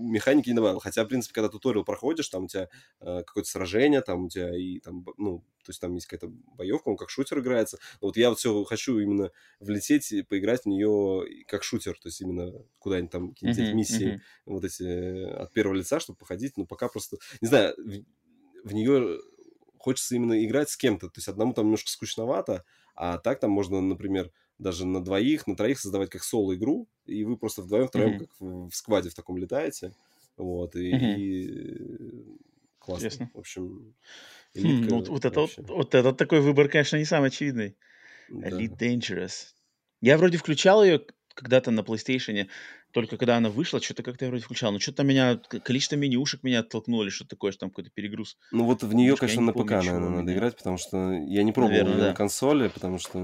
механики 0.00 0.48
не 0.48 0.54
добавила. 0.54 0.80
Хотя, 0.80 1.04
в 1.04 1.08
принципе, 1.08 1.34
когда 1.34 1.48
туториал 1.48 1.84
проходишь, 1.84 2.28
там 2.28 2.44
у 2.44 2.48
тебя 2.48 2.68
э, 3.00 3.22
какое-то 3.26 3.48
сражение, 3.48 4.00
там 4.00 4.24
у 4.24 4.28
тебя 4.28 4.56
и 4.56 4.80
там, 4.80 5.04
ну, 5.16 5.40
то 5.64 5.70
есть 5.70 5.80
там 5.80 5.94
есть 5.94 6.06
какая-то 6.06 6.32
боевка, 6.56 6.88
он 6.88 6.96
как 6.96 7.10
шутер 7.10 7.40
играется. 7.40 7.78
Но 8.00 8.08
вот 8.08 8.16
я 8.16 8.30
вот 8.30 8.38
все 8.38 8.64
хочу 8.64 8.98
именно 8.98 9.30
влететь 9.60 10.10
и 10.12 10.22
поиграть 10.22 10.62
в 10.62 10.66
нее 10.66 11.44
как 11.46 11.62
шутер, 11.62 11.94
то 11.94 12.08
есть 12.08 12.20
именно 12.20 12.52
куда-нибудь 12.78 13.10
там 13.10 13.28
какие-нибудь 13.30 13.62
uh-huh, 13.62 13.74
миссии 13.74 14.14
uh-huh. 14.14 14.20
вот 14.46 14.64
эти 14.64 14.82
э, 14.82 15.26
от 15.34 15.52
первого 15.52 15.76
лица, 15.76 16.00
чтобы 16.00 16.18
походить, 16.18 16.56
но 16.56 16.64
пока 16.66 16.88
просто, 16.88 17.18
не 17.40 17.48
знаю, 17.48 17.74
в, 17.76 18.68
в 18.68 18.72
нее 18.72 19.18
хочется 19.78 20.14
именно 20.14 20.44
играть 20.44 20.70
с 20.70 20.76
кем-то, 20.76 21.08
то 21.08 21.18
есть 21.18 21.28
одному 21.28 21.54
там 21.54 21.66
немножко 21.66 21.90
скучновато, 21.90 22.64
а 22.94 23.18
так 23.18 23.40
там 23.40 23.50
можно, 23.50 23.80
например, 23.80 24.30
даже 24.60 24.86
на 24.86 25.02
двоих, 25.02 25.46
на 25.46 25.56
троих 25.56 25.80
создавать 25.80 26.10
как 26.10 26.22
соло-игру, 26.22 26.88
и 27.06 27.24
вы 27.24 27.36
просто 27.36 27.62
вдвоем, 27.62 27.88
втроем, 27.88 28.14
mm-hmm. 28.14 28.18
как 28.18 28.28
в, 28.40 28.68
в 28.68 28.74
скваде 28.74 29.10
в 29.10 29.14
таком 29.14 29.38
летаете, 29.38 29.92
вот, 30.36 30.76
и, 30.76 30.92
mm-hmm. 30.92 31.16
и 31.16 32.38
классно. 32.78 33.06
Интересно. 33.06 33.30
В 33.34 33.38
общем, 33.38 33.94
Хм, 34.56 34.86
ну, 34.88 35.04
вот, 35.04 35.24
это, 35.24 35.40
вот, 35.40 35.54
вот 35.58 35.94
это 35.94 36.12
такой 36.12 36.40
выбор, 36.40 36.68
конечно, 36.68 36.96
не 36.96 37.04
самый 37.04 37.28
очевидный. 37.28 37.76
Да. 38.28 38.48
Elite 38.48 38.76
Dangerous. 38.76 39.54
Я 40.00 40.16
вроде 40.18 40.38
включал 40.38 40.82
ее 40.82 41.04
когда-то 41.34 41.70
на 41.70 41.80
PlayStation, 41.80 42.48
только 42.92 43.16
когда 43.16 43.36
она 43.36 43.50
вышла, 43.50 43.80
что-то 43.80 44.02
как-то 44.02 44.24
я 44.24 44.30
вроде 44.30 44.44
включал. 44.44 44.72
Но 44.72 44.78
что-то 44.78 45.04
меня, 45.04 45.36
количество 45.36 45.96
менюшек 45.96 46.42
меня 46.42 46.60
оттолкнуло, 46.60 47.04
или 47.04 47.10
что-то 47.10 47.30
такое, 47.30 47.52
что 47.52 47.60
там 47.60 47.70
какой-то 47.70 47.90
перегруз. 47.90 48.36
Ну 48.50 48.64
вот 48.64 48.82
в 48.82 48.92
нее, 48.92 49.16
конечно, 49.16 49.42
на 49.42 49.52
ПК, 49.52 49.70
наверное, 49.70 50.08
надо 50.08 50.32
играть, 50.32 50.56
потому 50.56 50.76
что 50.76 51.12
я 51.12 51.42
не 51.42 51.52
пробовал 51.52 51.70
Наверное, 51.70 51.94
ее 51.94 52.00
да. 52.00 52.08
на 52.08 52.14
консоли, 52.14 52.68
потому 52.68 52.98
что 52.98 53.18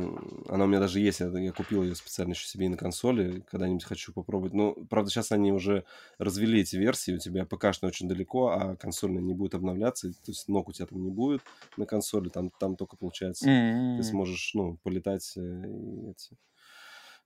она 0.48 0.64
у 0.64 0.68
меня 0.68 0.78
даже 0.78 1.00
есть, 1.00 1.20
я, 1.20 1.26
я 1.26 1.52
купил 1.52 1.82
ее 1.82 1.94
специально 1.94 2.32
еще 2.32 2.46
себе 2.46 2.66
и 2.66 2.68
на 2.68 2.76
консоли, 2.76 3.44
когда-нибудь 3.50 3.84
хочу 3.84 4.12
попробовать. 4.12 4.54
Но, 4.54 4.74
правда, 4.88 5.10
сейчас 5.10 5.32
они 5.32 5.52
уже 5.52 5.84
развели 6.18 6.60
эти 6.60 6.76
версии, 6.76 7.12
у 7.12 7.18
тебя 7.18 7.44
ПК-шная 7.44 7.88
очень 7.88 8.08
далеко, 8.08 8.48
а 8.48 8.76
консольная 8.76 9.22
не 9.22 9.34
будет 9.34 9.54
обновляться, 9.54 10.08
то 10.12 10.30
есть 10.30 10.48
ног 10.48 10.68
у 10.68 10.72
тебя 10.72 10.86
там 10.86 11.02
не 11.02 11.10
будет 11.10 11.42
на 11.76 11.86
консоли, 11.86 12.28
там, 12.28 12.50
там 12.60 12.76
только, 12.76 12.96
получается, 12.96 13.48
mm-hmm. 13.48 13.96
ты 13.96 14.02
сможешь, 14.04 14.52
ну, 14.54 14.78
полетать 14.82 15.32
э, 15.36 15.40
и 15.40 16.10
эти 16.10 16.36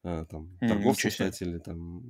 там, 0.02 0.56
mm, 0.60 0.68
торговцем 0.68 1.10
стать 1.10 1.42
или 1.42 1.58
там 1.58 2.02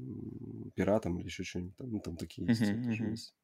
пиратом 0.74 1.18
или 1.18 1.26
еще 1.26 1.44
что-нибудь. 1.44 1.76
Там, 1.76 1.90
ну, 1.90 2.00
там 2.00 2.16
такие 2.16 2.46
есть. 2.46 2.62
Mm-hmm, 2.62 2.86
mm-hmm. 2.86 3.10
есть. 3.10 3.34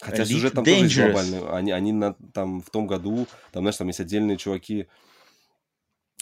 Хотя 0.00 0.22
Elite 0.22 0.26
сюжет 0.26 0.54
там 0.54 0.64
Dangerous. 0.64 0.80
тоже 0.80 1.04
глобальный. 1.04 1.48
Они, 1.50 1.70
они 1.72 1.92
на, 1.92 2.14
там 2.32 2.60
в 2.60 2.70
том 2.70 2.86
году, 2.86 3.26
там, 3.52 3.64
знаешь, 3.64 3.76
там 3.76 3.88
есть 3.88 4.00
отдельные 4.00 4.38
чуваки, 4.38 4.86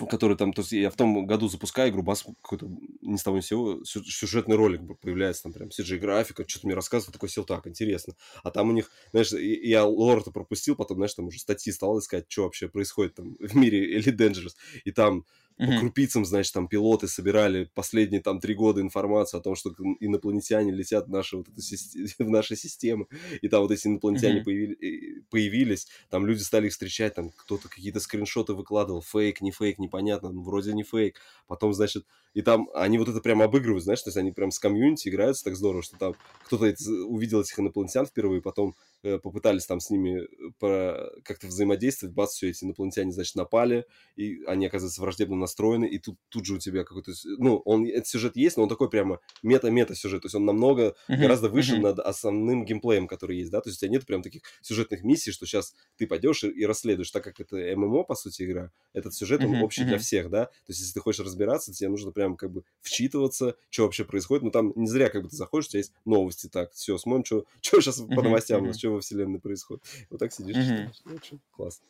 которые 0.07 0.37
там, 0.37 0.53
то 0.53 0.63
есть 0.63 0.73
я 0.73 0.91
в 0.91 0.97
том 0.97 1.27
году 1.27 1.49
запускаю 1.49 1.91
игру, 1.91 2.03
бас 2.03 2.25
какой-то 2.43 2.69
ни 3.01 3.17
с 3.17 3.23
того 3.23 3.37
ни 3.37 3.41
с 3.41 3.47
сего 3.47 3.83
сюжетный 3.85 4.57
ролик 4.57 4.83
появляется, 5.01 5.45
там 5.45 5.53
прям 5.53 5.69
CG-графика, 5.69 6.45
что-то 6.47 6.67
мне 6.67 6.77
рассказывает, 6.77 7.15
такой 7.15 7.29
сел, 7.29 7.45
так, 7.45 7.67
интересно. 7.67 8.15
А 8.43 8.51
там 8.51 8.69
у 8.69 8.73
них, 8.73 8.91
знаешь, 9.11 9.33
я 9.33 9.85
лор-то 9.85 10.31
пропустил, 10.31 10.77
потом, 10.77 10.99
знаешь, 10.99 11.15
там 11.15 11.27
уже 11.27 11.41
статьи 11.41 11.73
стал 11.73 11.99
искать, 11.99 12.27
что 12.29 12.45
вообще 12.45 12.69
происходит 12.69 13.15
там 13.15 13.35
в 13.39 13.57
мире 13.57 13.99
Elite 13.99 14.17
Dangerous, 14.17 14.55
и 14.85 14.93
там 14.93 15.25
по 15.59 15.79
крупицам, 15.79 16.25
значит, 16.25 16.55
там 16.55 16.69
пилоты 16.69 17.09
собирали 17.09 17.69
последние 17.75 18.23
там 18.23 18.39
три 18.39 18.55
года 18.55 18.81
информацию 18.81 19.41
о 19.41 19.43
том, 19.43 19.57
что 19.57 19.71
инопланетяне 19.99 20.71
летят 20.71 21.07
в 21.07 21.11
наши, 21.11 21.37
вот 21.37 21.49
эту, 21.49 21.61
в 22.25 22.31
наши 22.31 22.55
системы, 22.55 23.07
и 23.43 23.49
там 23.49 23.63
вот 23.63 23.73
эти 23.73 23.89
инопланетяне 23.89 24.43
появи, 24.43 25.23
появились, 25.31 25.89
там 26.11 26.27
люди 26.27 26.41
стали 26.43 26.67
их 26.67 26.73
встречать, 26.73 27.15
там 27.15 27.31
кто-то 27.31 27.69
какие-то 27.69 27.99
скриншоты 27.99 28.55
выкладывал, 28.55 29.03
фейк, 29.03 29.41
не 29.41 29.51
фейк, 29.51 29.79
непонятно, 29.79 30.31
ну, 30.31 30.43
вроде 30.43 30.73
не 30.73 30.85
фейк, 30.85 31.21
потом, 31.49 31.73
значит, 31.75 32.07
и 32.35 32.43
там 32.43 32.69
они 32.75 32.99
вот 32.99 33.09
это 33.09 33.21
прям 33.21 33.43
обыгрывают, 33.43 33.83
знаешь, 33.83 34.03
то 34.03 34.09
есть 34.09 34.17
они 34.17 34.31
прям 34.31 34.53
с 34.53 34.61
комьюнити 34.61 35.09
играются 35.09 35.45
так 35.45 35.57
здорово, 35.57 35.83
что 35.83 35.97
там 35.99 36.15
кто-то 36.45 36.73
увидел 37.05 37.41
этих 37.41 37.59
инопланетян 37.59 38.07
впервые, 38.07 38.41
потом 38.41 38.77
Э, 38.77 38.88
попытались 39.03 39.67
там 39.67 39.81
с 39.81 39.91
ними 39.91 40.27
э, 40.61 41.21
как-то 41.23 41.47
взаимодействовать, 41.47 42.15
бац, 42.15 42.33
все 42.33 42.51
эти 42.51 42.65
инопланетяне, 42.65 43.13
значит, 43.13 43.37
напали, 43.37 43.87
и 44.17 44.43
они, 44.45 44.67
оказывается, 44.67 45.01
враждебно 45.01 45.37
настроены, 45.37 45.87
и 45.87 45.99
тут, 45.99 46.17
тут 46.29 46.47
же 46.47 46.55
у 46.55 46.59
тебя 46.59 46.85
какой-то... 46.85 47.13
Ну, 47.39 47.59
он, 47.65 47.87
этот 47.87 48.09
сюжет 48.09 48.37
есть, 48.37 48.57
но 48.57 48.65
он 48.65 48.69
такой 48.69 48.91
прямо 48.91 49.21
мета-мета 49.43 49.95
сюжет, 49.95 50.23
то 50.23 50.27
есть 50.27 50.35
он 50.35 50.45
намного, 50.45 50.97
uh-huh, 51.09 51.17
гораздо 51.17 51.49
выше 51.49 51.77
uh-huh. 51.77 51.81
над 51.81 52.01
основным 52.01 52.65
геймплеем, 52.65 53.07
который 53.07 53.39
есть, 53.39 53.51
да, 53.51 53.61
то 53.61 53.69
есть 53.69 53.79
у 53.79 53.81
тебя 53.81 53.93
нет 53.93 54.07
прям 54.07 54.23
таких 54.23 54.43
сюжетных 54.63 55.05
миссий, 55.05 55.31
что 55.31 55.47
сейчас 55.47 55.75
ты 55.97 56.07
пойдешь 56.07 56.43
и, 56.43 56.49
и 56.49 56.67
расследуешь, 56.67 57.11
так 57.11 57.23
как 57.23 57.41
это 57.41 57.57
ММО, 57.57 58.03
по 58.03 58.17
сути, 58.17 58.43
игра, 58.43 58.73
этот 58.93 59.15
сюжет, 59.15 59.43
он 59.45 59.55
uh-huh, 59.55 59.61
общий 59.61 59.83
uh-huh. 59.83 59.89
для 59.89 59.99
всех, 59.99 60.29
да, 60.31 60.47
то 60.47 60.53
есть 60.69 60.81
если 60.81 60.95
ты 60.95 61.01
хочешь 61.01 61.25
разбираться, 61.25 61.73
тебе 61.73 61.89
нужно 61.89 62.11
прям 62.11 62.37
как 62.37 62.51
бы 62.51 62.65
вчитываться, 62.81 63.55
что 63.71 63.85
вообще 63.85 64.05
происходит, 64.05 64.43
ну 64.43 64.51
там 64.51 64.73
не 64.75 64.89
зря 64.89 65.09
как 65.09 65.23
бы 65.23 65.29
ты 65.29 65.37
заходишь, 65.37 65.69
у 65.69 65.71
тебя 65.71 65.79
есть 65.79 65.93
новости, 66.05 66.49
так, 66.49 66.73
все, 66.73 66.99
смотрим, 66.99 67.25
что, 67.25 67.45
что 67.61 67.81
сейчас 67.81 68.01
uh-huh, 68.01 68.15
по 68.15 68.23
новостям, 68.23 68.65
uh-huh. 68.65 68.69
Что 68.89 68.95
во 68.95 69.01
вселенной 69.01 69.41
происходит. 69.41 69.85
Вот 70.11 70.19
так 70.19 70.33
сидишь, 70.33 70.57
mm-hmm. 70.57 70.63
читаешь. 70.63 71.17
Очень 71.17 71.41
классно. 71.51 71.87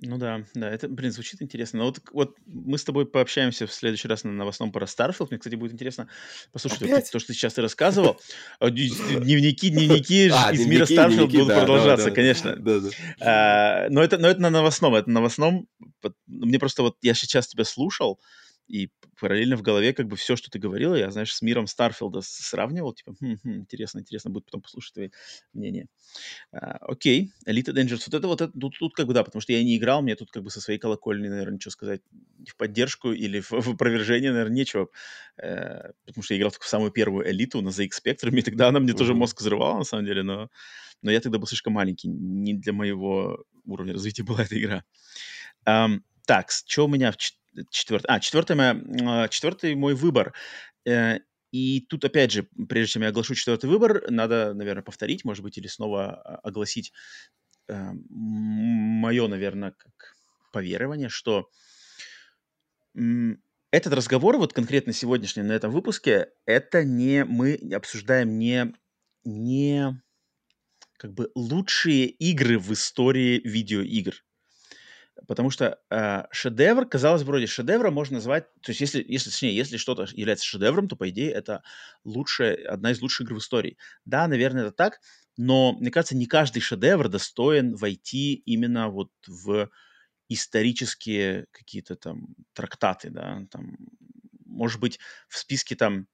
Ну 0.00 0.16
да, 0.16 0.44
да, 0.54 0.70
это, 0.70 0.88
блин, 0.88 1.12
звучит 1.12 1.42
интересно. 1.42 1.80
Но 1.80 1.84
вот, 1.84 2.00
вот 2.12 2.36
мы 2.46 2.78
с 2.78 2.84
тобой 2.84 3.04
пообщаемся 3.04 3.66
в 3.66 3.72
следующий 3.72 4.08
раз 4.08 4.24
на 4.24 4.32
новостном 4.32 4.72
про 4.72 4.86
Starfield. 4.86 5.28
Мне, 5.30 5.38
кстати, 5.38 5.54
будет 5.54 5.74
интересно 5.74 6.08
послушать 6.50 6.80
вот, 6.80 7.10
то, 7.10 7.18
что 7.18 7.26
ты 7.26 7.34
сейчас 7.34 7.58
рассказывал. 7.58 8.18
А, 8.58 8.70
дневники, 8.70 9.68
дневники 9.68 10.30
а, 10.32 10.50
из 10.50 10.66
мира 10.66 10.86
Starfield 10.86 11.26
будут 11.26 11.48
продолжаться, 11.48 12.10
конечно. 12.10 12.56
А, 13.20 13.88
но 13.90 14.02
это, 14.02 14.16
но 14.16 14.28
это 14.28 14.40
на 14.40 14.50
новостном, 14.50 14.94
это 14.94 15.08
на 15.10 15.14
новостном. 15.14 15.68
Мне 16.26 16.58
просто 16.58 16.82
вот, 16.82 16.96
я 17.02 17.12
сейчас 17.12 17.46
тебя 17.46 17.64
слушал, 17.64 18.18
и 18.66 18.90
параллельно 19.22 19.56
в 19.56 19.62
голове 19.62 19.92
как 19.92 20.08
бы 20.08 20.16
все, 20.16 20.34
что 20.34 20.50
ты 20.50 20.58
говорила, 20.58 20.96
я, 20.96 21.08
знаешь, 21.12 21.32
с 21.32 21.42
миром 21.42 21.68
Старфилда 21.68 22.22
сравнивал, 22.22 22.92
типа, 22.92 23.14
хм, 23.20 23.36
хм, 23.40 23.60
интересно, 23.60 24.00
интересно 24.00 24.30
будет 24.30 24.46
потом 24.46 24.62
послушать 24.62 24.94
твои 24.94 25.10
мнения. 25.52 25.86
А, 26.50 26.78
окей, 26.80 27.32
Elite 27.46 27.72
Dangerous, 27.72 28.02
вот 28.06 28.14
это 28.14 28.26
вот, 28.26 28.40
это, 28.40 28.52
тут, 28.58 28.76
тут 28.80 28.94
как 28.96 29.06
бы 29.06 29.14
да, 29.14 29.22
потому 29.22 29.40
что 29.40 29.52
я 29.52 29.62
не 29.62 29.76
играл, 29.76 30.02
мне 30.02 30.16
тут 30.16 30.32
как 30.32 30.42
бы 30.42 30.50
со 30.50 30.60
своей 30.60 30.80
колокольни, 30.80 31.28
наверное, 31.28 31.54
ничего 31.54 31.70
сказать 31.70 32.00
в 32.48 32.56
поддержку 32.56 33.12
или 33.12 33.38
в, 33.40 33.52
в 33.52 33.70
опровержение, 33.70 34.32
наверное, 34.32 34.56
нечего, 34.56 34.88
э, 35.36 35.92
потому 36.04 36.24
что 36.24 36.34
я 36.34 36.38
играл 36.38 36.50
только 36.50 36.66
в 36.66 36.68
самую 36.68 36.90
первую 36.90 37.30
элиту 37.30 37.62
на 37.62 37.68
ZX 37.68 37.90
Spectrum, 38.04 38.36
и 38.36 38.42
тогда 38.42 38.68
она 38.68 38.80
мне 38.80 38.90
mm-hmm. 38.90 38.96
тоже 38.96 39.14
мозг 39.14 39.40
взрывала, 39.40 39.78
на 39.78 39.84
самом 39.84 40.04
деле, 40.04 40.24
но, 40.24 40.50
но 41.00 41.12
я 41.12 41.20
тогда 41.20 41.38
был 41.38 41.46
слишком 41.46 41.74
маленький, 41.74 42.08
не 42.08 42.54
для 42.54 42.72
моего 42.72 43.44
уровня 43.66 43.92
развития 43.92 44.24
была 44.24 44.42
эта 44.42 44.58
игра. 44.58 44.82
Um, 45.64 46.00
так, 46.26 46.50
что 46.50 46.86
у 46.86 46.88
меня 46.88 47.12
в 47.12 47.16
четвертый, 47.70 48.06
а, 48.06 48.20
четвертый, 48.20 48.56
моя, 48.56 49.28
четвертый 49.28 49.74
мой 49.74 49.94
выбор. 49.94 50.34
Э, 50.86 51.18
и 51.50 51.80
тут, 51.88 52.04
опять 52.04 52.32
же, 52.32 52.48
прежде 52.68 52.94
чем 52.94 53.02
я 53.02 53.08
оглашу 53.08 53.34
четвертый 53.34 53.68
выбор, 53.68 54.10
надо, 54.10 54.54
наверное, 54.54 54.82
повторить, 54.82 55.24
может 55.24 55.42
быть, 55.42 55.58
или 55.58 55.66
снова 55.66 56.14
а, 56.14 56.36
огласить 56.36 56.92
э, 57.68 57.90
мое, 58.08 59.28
наверное, 59.28 59.72
как 59.72 59.92
поверование, 60.52 61.08
что 61.08 61.48
этот 63.70 63.94
разговор, 63.94 64.36
вот 64.36 64.52
конкретно 64.52 64.92
сегодняшний 64.92 65.42
на 65.42 65.52
этом 65.52 65.70
выпуске, 65.70 66.28
это 66.44 66.84
не 66.84 67.24
мы 67.24 67.54
обсуждаем 67.74 68.38
не, 68.38 68.74
не 69.24 70.02
как 70.98 71.14
бы 71.14 71.30
лучшие 71.34 72.06
игры 72.06 72.58
в 72.58 72.72
истории 72.72 73.40
видеоигр. 73.42 74.22
Потому 75.28 75.50
что 75.50 75.78
э, 75.90 76.24
шедевр, 76.32 76.86
казалось 76.86 77.22
бы, 77.22 77.28
вроде 77.28 77.46
шедевра 77.46 77.90
можно 77.90 78.16
назвать, 78.16 78.52
то 78.62 78.70
есть 78.70 78.80
если, 78.80 79.04
если, 79.06 79.30
точнее, 79.30 79.54
если 79.56 79.76
что-то 79.76 80.06
является 80.12 80.44
шедевром, 80.46 80.88
то, 80.88 80.96
по 80.96 81.08
идее, 81.10 81.30
это 81.32 81.62
лучшая, 82.04 82.56
одна 82.68 82.90
из 82.92 83.00
лучших 83.00 83.26
игр 83.26 83.34
в 83.34 83.38
истории. 83.38 83.78
Да, 84.04 84.26
наверное, 84.26 84.64
это 84.64 84.72
так, 84.72 85.00
но, 85.36 85.72
мне 85.72 85.90
кажется, 85.90 86.16
не 86.16 86.26
каждый 86.26 86.60
шедевр 86.60 87.08
достоин 87.08 87.74
войти 87.76 88.34
именно 88.34 88.88
вот 88.88 89.10
в 89.26 89.70
исторические 90.28 91.46
какие-то 91.52 91.96
там 91.96 92.28
трактаты, 92.54 93.10
да, 93.10 93.42
там, 93.50 93.76
может 94.46 94.80
быть, 94.80 94.98
в 95.28 95.38
списке 95.38 95.76
там, 95.76 96.06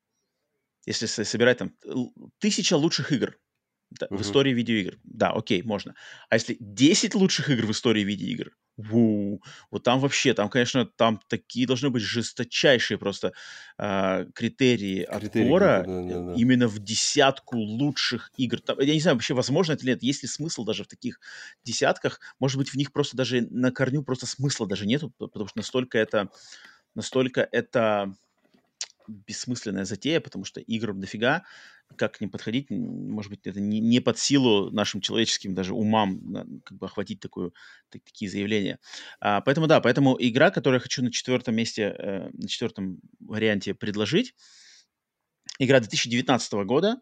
если 0.87 1.07
собирать 1.07 1.59
там 1.59 1.75
тысяча 2.39 2.77
лучших 2.77 3.13
игр, 3.13 3.39
да, 3.91 4.07
uh-huh. 4.07 4.17
в 4.17 4.23
истории 4.23 4.53
видеоигр. 4.53 4.99
Да, 5.05 5.31
окей, 5.31 5.63
можно. 5.63 5.95
А 6.29 6.37
если 6.37 6.57
10 6.61 7.15
лучших 7.15 7.51
игр 7.51 7.67
в 7.67 7.71
истории 7.71 8.03
видеоигр, 8.03 8.53
Ву. 8.79 9.43
Вот 9.73 9.83
там 9.83 9.99
вообще, 9.99 10.35
там, 10.35 10.49
конечно, 10.49 10.87
там 10.87 11.21
такие 11.27 11.67
должны 11.67 11.91
быть 11.91 12.05
жесточайшие 12.05 12.97
просто 12.97 13.33
э, 13.77 14.27
критерии, 14.37 15.05
критерии 15.05 15.47
отбора 15.47 15.85
да, 15.85 16.03
да, 16.03 16.23
да. 16.27 16.35
именно 16.35 16.69
в 16.69 16.79
десятку 16.79 17.57
лучших 17.57 18.31
игр. 18.37 18.61
Там, 18.61 18.79
я 18.79 18.95
не 18.95 19.01
знаю, 19.01 19.17
вообще 19.17 19.35
возможно 19.35 19.73
это 19.73 19.83
или 19.83 19.91
нет, 19.91 20.05
есть 20.05 20.23
ли 20.23 20.29
смысл 20.29 20.65
даже 20.65 20.85
в 20.85 20.87
таких 20.87 21.19
десятках. 21.65 22.21
Может 22.39 22.57
быть, 22.57 22.69
в 22.69 22.77
них 22.77 22.93
просто 22.93 23.17
даже 23.17 23.49
на 23.51 23.73
корню 23.73 24.05
просто 24.05 24.27
смысла 24.27 24.69
даже 24.69 24.87
нету, 24.87 25.13
потому 25.19 25.49
что 25.49 25.59
настолько 25.59 25.99
это, 25.99 26.31
настолько 26.95 27.49
это 27.51 28.15
бессмысленная 29.09 29.87
затея, 29.87 30.21
потому 30.21 30.45
что 30.45 30.61
игр 30.61 30.95
дофига, 30.95 31.43
как 31.97 32.15
к 32.15 32.21
ним 32.21 32.31
подходить, 32.31 32.71
может 32.71 33.31
быть, 33.31 33.47
это 33.47 33.61
не, 33.61 33.81
не 33.81 34.01
под 34.01 34.19
силу 34.19 34.71
нашим 34.71 35.01
человеческим 35.01 35.55
даже 35.55 35.75
умам 35.75 36.63
как 36.65 36.79
бы 36.79 36.87
охватить 36.87 37.21
такую, 37.21 37.55
так, 37.91 38.03
такие 38.05 38.31
заявления. 38.31 38.79
А, 39.21 39.41
поэтому 39.41 39.67
да, 39.67 39.81
поэтому 39.81 40.17
игра, 40.19 40.51
которую 40.51 40.79
я 40.79 40.83
хочу 40.83 41.03
на 41.03 41.11
четвертом 41.11 41.55
месте, 41.55 41.95
э, 41.99 42.31
на 42.33 42.49
четвертом 42.49 43.01
варианте 43.21 43.75
предложить, 43.75 44.35
игра 45.59 45.81
2019 45.81 46.53
года, 46.65 47.01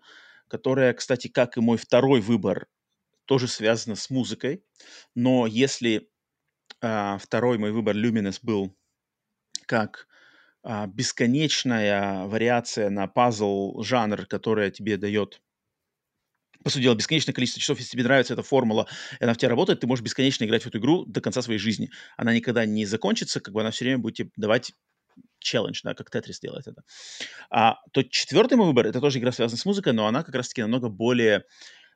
которая, 0.48 0.94
кстати, 0.94 1.28
как 1.28 1.56
и 1.56 1.60
мой 1.60 1.76
второй 1.76 2.20
выбор, 2.20 2.68
тоже 3.26 3.48
связана 3.48 3.96
с 3.96 4.08
музыкой, 4.08 4.64
но 5.14 5.46
если 5.46 6.08
э, 6.80 7.18
второй 7.18 7.58
мой 7.58 7.72
выбор 7.72 7.96
Luminous 7.96 8.38
был 8.42 8.74
как 9.66 10.06
бесконечная 10.88 12.26
вариация 12.26 12.90
на 12.90 13.06
пазл 13.06 13.82
жанр, 13.82 14.26
которая 14.26 14.70
тебе 14.70 14.96
дает 14.96 15.40
по 16.64 16.70
сути 16.70 16.82
дела, 16.82 16.96
бесконечное 16.96 17.32
количество 17.32 17.60
часов, 17.60 17.78
если 17.78 17.92
тебе 17.92 18.02
нравится 18.02 18.34
эта 18.34 18.42
формула, 18.42 18.88
и 19.20 19.22
она 19.22 19.34
в 19.34 19.36
тебя 19.36 19.50
работает, 19.50 19.78
ты 19.78 19.86
можешь 19.86 20.04
бесконечно 20.04 20.44
играть 20.44 20.64
в 20.64 20.66
эту 20.66 20.78
игру 20.78 21.04
до 21.04 21.20
конца 21.20 21.40
своей 21.40 21.60
жизни. 21.60 21.90
Она 22.16 22.34
никогда 22.34 22.66
не 22.66 22.86
закончится, 22.86 23.40
как 23.40 23.54
бы 23.54 23.60
она 23.60 23.70
все 23.70 23.84
время 23.84 23.98
будет 23.98 24.16
тебе 24.16 24.30
давать 24.36 24.72
челлендж, 25.38 25.80
да, 25.84 25.94
как 25.94 26.10
Тетрис 26.10 26.40
делает 26.40 26.66
это. 26.66 26.82
А 27.50 27.76
то 27.92 28.02
четвертый 28.02 28.56
мой 28.56 28.66
выбор, 28.66 28.86
это 28.86 29.00
тоже 29.00 29.18
игра, 29.20 29.30
связанная 29.30 29.60
с 29.60 29.64
музыкой, 29.64 29.92
но 29.92 30.08
она 30.08 30.24
как 30.24 30.34
раз-таки 30.34 30.62
намного 30.62 30.88
более 30.88 31.44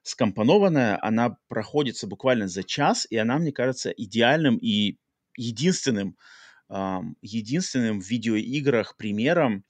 скомпонованная, 0.03 0.99
она 1.03 1.37
проходится 1.49 2.07
буквально 2.07 2.49
за 2.49 2.63
час, 2.63 3.07
и 3.11 3.17
она, 3.17 3.39
мне 3.39 3.53
кажется, 3.53 3.91
идеальным 3.91 4.57
и 4.57 4.99
единственным, 5.37 6.17
единственным 6.71 8.01
в 8.01 8.09
видеоиграх 8.09 8.97
примером 8.97 9.65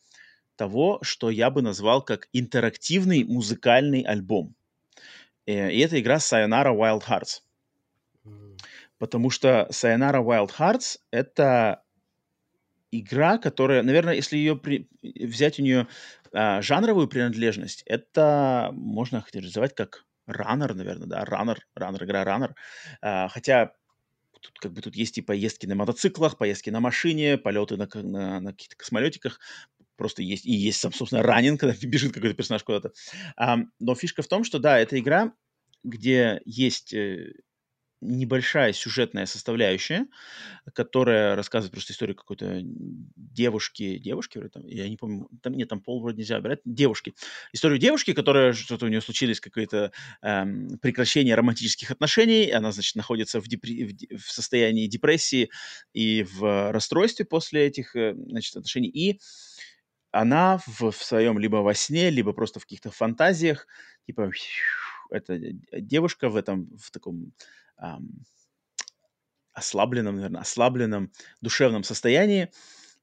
того, 0.56 0.98
что 1.00 1.30
я 1.30 1.50
бы 1.50 1.62
назвал 1.62 2.02
как 2.02 2.28
интерактивный 2.34 3.24
музыкальный 3.24 4.02
альбом. 4.02 4.54
Э, 5.46 5.72
и 5.72 5.78
это 5.78 5.98
игра 5.98 6.16
Sayonara 6.16 6.76
Wild 6.76 7.02
Hearts. 7.08 7.40
Потому 8.98 9.30
что 9.30 9.68
Sayonara 9.72 10.22
Wild 10.22 10.50
Hearts— 10.58 10.98
это 11.10 11.82
игра, 12.90 13.38
которая, 13.38 13.82
наверное, 13.82 14.14
если 14.14 14.36
ее 14.36 14.56
при... 14.56 14.86
взять 15.02 15.58
у 15.58 15.62
нее 15.62 15.86
а, 16.32 16.60
жанровую 16.60 17.08
принадлежность, 17.08 17.82
это 17.86 18.70
можно 18.72 19.20
характеризовать 19.20 19.74
как 19.74 20.04
раннер, 20.26 20.74
наверное, 20.74 21.06
да, 21.06 21.24
раннер, 21.24 21.66
раннер, 21.74 22.04
игра 22.04 22.24
раннер. 22.24 22.54
А, 23.00 23.28
хотя 23.28 23.72
тут 24.40 24.58
как 24.58 24.72
бы 24.72 24.82
тут 24.82 24.96
есть 24.96 25.18
и 25.18 25.22
поездки 25.22 25.66
на 25.66 25.74
мотоциклах, 25.74 26.38
поездки 26.38 26.70
на 26.70 26.80
машине, 26.80 27.38
полеты 27.38 27.76
на, 27.76 27.88
на, 27.94 28.40
на 28.40 28.52
каких-то 28.52 28.76
космолетиках, 28.76 29.38
просто 29.96 30.22
есть, 30.22 30.46
и 30.46 30.52
есть 30.52 30.80
собственно, 30.80 31.22
ранен, 31.22 31.58
когда 31.58 31.74
бежит 31.82 32.12
какой-то 32.12 32.34
персонаж 32.34 32.64
куда-то. 32.64 32.92
А, 33.36 33.58
но 33.78 33.94
фишка 33.94 34.22
в 34.22 34.28
том, 34.28 34.44
что, 34.44 34.58
да, 34.58 34.78
это 34.78 34.98
игра, 34.98 35.32
где 35.84 36.40
есть 36.44 36.92
э, 36.92 37.34
небольшая 38.00 38.72
сюжетная 38.72 39.26
составляющая, 39.26 40.06
которая 40.74 41.36
рассказывает 41.36 41.72
просто 41.72 41.92
историю 41.92 42.16
какой-то 42.16 42.60
девушки, 42.62 43.98
девушки, 43.98 44.40
там, 44.52 44.66
я 44.66 44.88
не 44.88 44.96
помню, 44.96 45.28
там 45.42 45.54
нет, 45.54 45.68
там 45.68 45.80
пол 45.80 46.00
вроде 46.00 46.18
нельзя 46.18 46.36
выбирать, 46.36 46.60
девушки. 46.64 47.14
Историю 47.52 47.78
девушки, 47.78 48.12
которая, 48.12 48.52
что-то 48.52 48.86
у 48.86 48.88
нее 48.88 49.00
случилось, 49.00 49.40
какое-то 49.40 49.92
эм, 50.22 50.78
прекращение 50.78 51.34
романтических 51.34 51.90
отношений, 51.90 52.50
она, 52.50 52.72
значит, 52.72 52.96
находится 52.96 53.40
в, 53.40 53.48
депри- 53.48 54.16
в, 54.16 54.30
состоянии 54.30 54.86
депрессии 54.86 55.50
и 55.92 56.22
в 56.24 56.72
расстройстве 56.72 57.24
после 57.24 57.66
этих, 57.66 57.96
э, 57.96 58.14
значит, 58.14 58.56
отношений, 58.56 58.88
и 58.88 59.20
она 60.12 60.58
в, 60.66 60.90
в 60.90 61.04
своем 61.04 61.38
либо 61.38 61.56
во 61.56 61.74
сне, 61.74 62.10
либо 62.10 62.32
просто 62.32 62.60
в 62.60 62.64
каких-то 62.64 62.90
фантазиях, 62.90 63.66
типа, 64.06 64.30
эта 65.10 65.38
девушка 65.72 66.28
в 66.28 66.36
этом, 66.36 66.70
в 66.76 66.90
таком 66.90 67.32
эм, 67.80 68.24
ослабленном, 69.52 70.16
наверное, 70.16 70.40
ослабленном 70.40 71.12
душевном 71.40 71.82
состоянии 71.82 72.50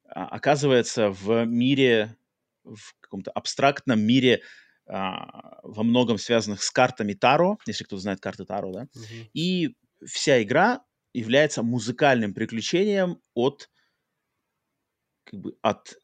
а, 0.08 0.28
оказывается 0.28 1.10
в 1.12 1.46
мире, 1.46 2.16
в 2.64 2.96
каком-то 3.02 3.32
абстрактном 3.32 4.02
мире, 4.02 4.44
а, 4.88 5.60
во 5.64 5.84
многом 5.84 6.18
связанных 6.18 6.64
с 6.64 6.72
картами 6.72 7.14
Таро, 7.14 7.60
если 7.68 7.84
кто 7.84 7.98
знает 7.98 8.22
карты 8.22 8.46
Таро, 8.46 8.74
да, 8.74 8.88
Мгм. 8.96 9.30
и 9.34 9.76
вся 10.06 10.42
игра 10.44 10.84
является 11.14 11.64
музыкальным 11.64 12.34
приключением 12.34 13.22
от 13.34 13.70
как 15.24 15.40
бы 15.40 15.58
от 15.62 15.96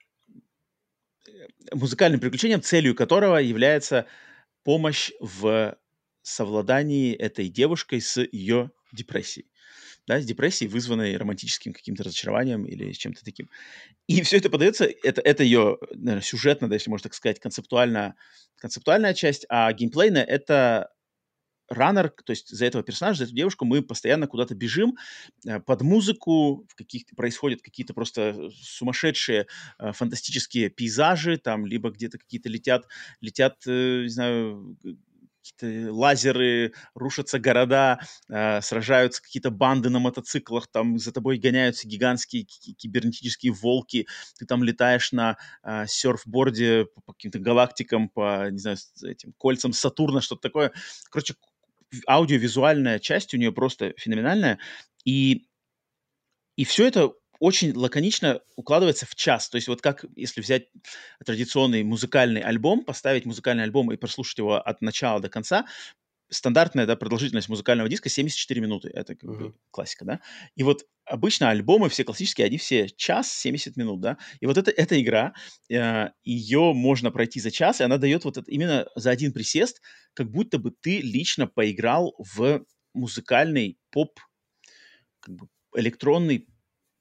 э, 1.28 1.48
музыкальным 1.74 2.20
приключением, 2.20 2.62
целью 2.62 2.96
которого 2.96 3.38
является 3.38 4.08
помощь 4.64 5.12
в 5.20 5.78
совладании 6.24 7.14
этой 7.14 7.50
девушкой 7.50 8.02
с 8.02 8.22
ее 8.32 8.72
депрессией. 8.92 9.48
Да, 10.06 10.20
с 10.20 10.26
депрессией, 10.26 10.70
вызванной 10.70 11.16
романтическим 11.16 11.72
каким-то 11.72 12.04
разочарованием 12.04 12.66
или 12.66 12.92
чем-то 12.92 13.24
таким. 13.24 13.50
И 14.08 14.22
все 14.22 14.38
это 14.38 14.50
подается, 14.50 14.86
это, 15.04 15.22
это 15.22 15.44
ее, 15.44 15.78
наверное, 15.92 16.22
сюжетно, 16.22 16.68
да, 16.68 16.76
если 16.76 16.90
можно 16.90 17.04
так 17.04 17.14
сказать, 17.14 17.40
концептуально, 17.40 18.16
концептуальная 18.58 19.14
часть, 19.14 19.46
а 19.50 19.72
геймплейная— 19.72 20.24
это 20.26 20.90
раннер, 21.70 22.10
то 22.10 22.32
есть 22.32 22.50
за 22.50 22.66
этого 22.66 22.84
персонажа, 22.84 23.20
за 23.20 23.24
эту 23.26 23.34
девушку 23.36 23.66
мы 23.66 23.82
постоянно 23.82 24.28
куда-то 24.28 24.56
бежим 24.56 24.98
э, 25.46 25.60
под 25.60 25.82
музыку, 25.82 26.66
в 26.68 26.76
каких-то 26.76 27.16
происходят 27.16 27.62
какие-то 27.62 27.94
просто 27.94 28.50
сумасшедшие 28.62 29.48
э, 29.80 29.92
фантастические 29.92 30.70
пейзажи, 30.70 31.38
там 31.38 31.66
либо 31.66 31.92
где-то 31.92 32.18
какие-то 32.18 32.50
летят, 32.50 32.88
летят, 33.22 33.58
э, 33.68 34.04
не 34.04 34.10
знаю, 34.10 34.78
какие-то 35.44 35.94
лазеры, 35.94 36.74
рушатся 36.96 37.40
города, 37.40 38.00
э, 38.30 38.62
сражаются 38.62 39.22
какие-то 39.22 39.52
банды 39.52 39.90
на 39.90 40.00
мотоциклах, 40.00 40.68
там 40.68 40.98
за 40.98 41.12
тобой 41.12 41.38
гоняются 41.38 41.88
гигантские 41.88 42.44
ки- 42.44 42.74
кибернетические 42.74 43.52
волки, 43.52 44.08
ты 44.38 44.46
там 44.46 44.64
летаешь 44.64 45.12
на 45.12 45.38
э, 45.64 45.86
серфборде 45.88 46.86
по, 47.06 47.14
каким-то 47.14 47.40
галактикам, 47.40 48.10
по, 48.10 48.50
не 48.50 48.60
знаю, 48.60 48.78
этим 49.04 49.34
кольцам 49.34 49.74
Сатурна, 49.74 50.22
что-то 50.22 50.42
такое. 50.42 50.72
Короче, 51.10 51.36
аудиовизуальная 52.08 53.00
часть 53.00 53.34
у 53.34 53.38
нее 53.38 53.52
просто 53.52 53.94
феноменальная, 53.98 54.60
и, 55.06 55.46
и 56.56 56.64
все 56.64 56.88
это 56.88 57.14
очень 57.44 57.74
лаконично 57.76 58.42
укладывается 58.56 59.06
в 59.06 59.16
час. 59.16 59.50
То 59.50 59.58
есть 59.58 59.68
вот 59.68 59.82
как, 59.82 60.06
если 60.16 60.42
взять 60.42 60.68
традиционный 61.26 61.84
музыкальный 61.84 62.42
альбом, 62.42 62.86
поставить 62.86 63.26
музыкальный 63.26 63.64
альбом 63.64 63.92
и 63.92 63.98
прослушать 63.98 64.38
его 64.38 64.56
от 64.56 64.82
начала 64.82 65.20
до 65.20 65.30
конца, 65.30 65.66
стандартная 66.30 66.86
да, 66.88 66.96
продолжительность 66.96 67.50
музыкального 67.50 67.90
диска 67.90 68.10
74 68.10 68.60
минуты. 68.62 68.90
Это 68.90 69.16
как 69.16 69.30
бы 69.32 69.44
Мгм. 69.44 69.54
классика, 69.72 70.06
да? 70.06 70.20
И 70.56 70.64
вот 70.64 70.86
обычно 71.06 71.50
альбомы 71.50 71.90
все 71.90 72.04
классические, 72.04 72.48
они 72.48 72.58
все 72.58 72.90
час 72.90 73.32
70 73.32 73.78
минут, 73.78 74.02
да? 74.02 74.18
И 74.40 74.46
вот 74.48 74.58
это, 74.58 74.72
эта 74.72 75.00
игра, 75.02 75.34
э, 75.70 76.10
ее 76.24 76.74
можно 76.74 77.12
пройти 77.12 77.40
за 77.40 77.52
час, 77.52 77.82
и 77.82 77.84
она 77.84 77.98
дает 77.98 78.26
вот 78.26 78.38
это 78.38 78.50
именно 78.50 78.88
за 78.96 79.12
один 79.12 79.32
присест, 79.34 79.82
как 80.14 80.32
будто 80.32 80.58
бы 80.58 80.72
ты 80.72 81.02
лично 81.02 81.46
поиграл 81.48 82.16
в 82.18 82.66
музыкальный 82.94 83.78
поп, 83.92 84.20
как 85.20 85.36
бы 85.36 85.48
электронный 85.76 86.48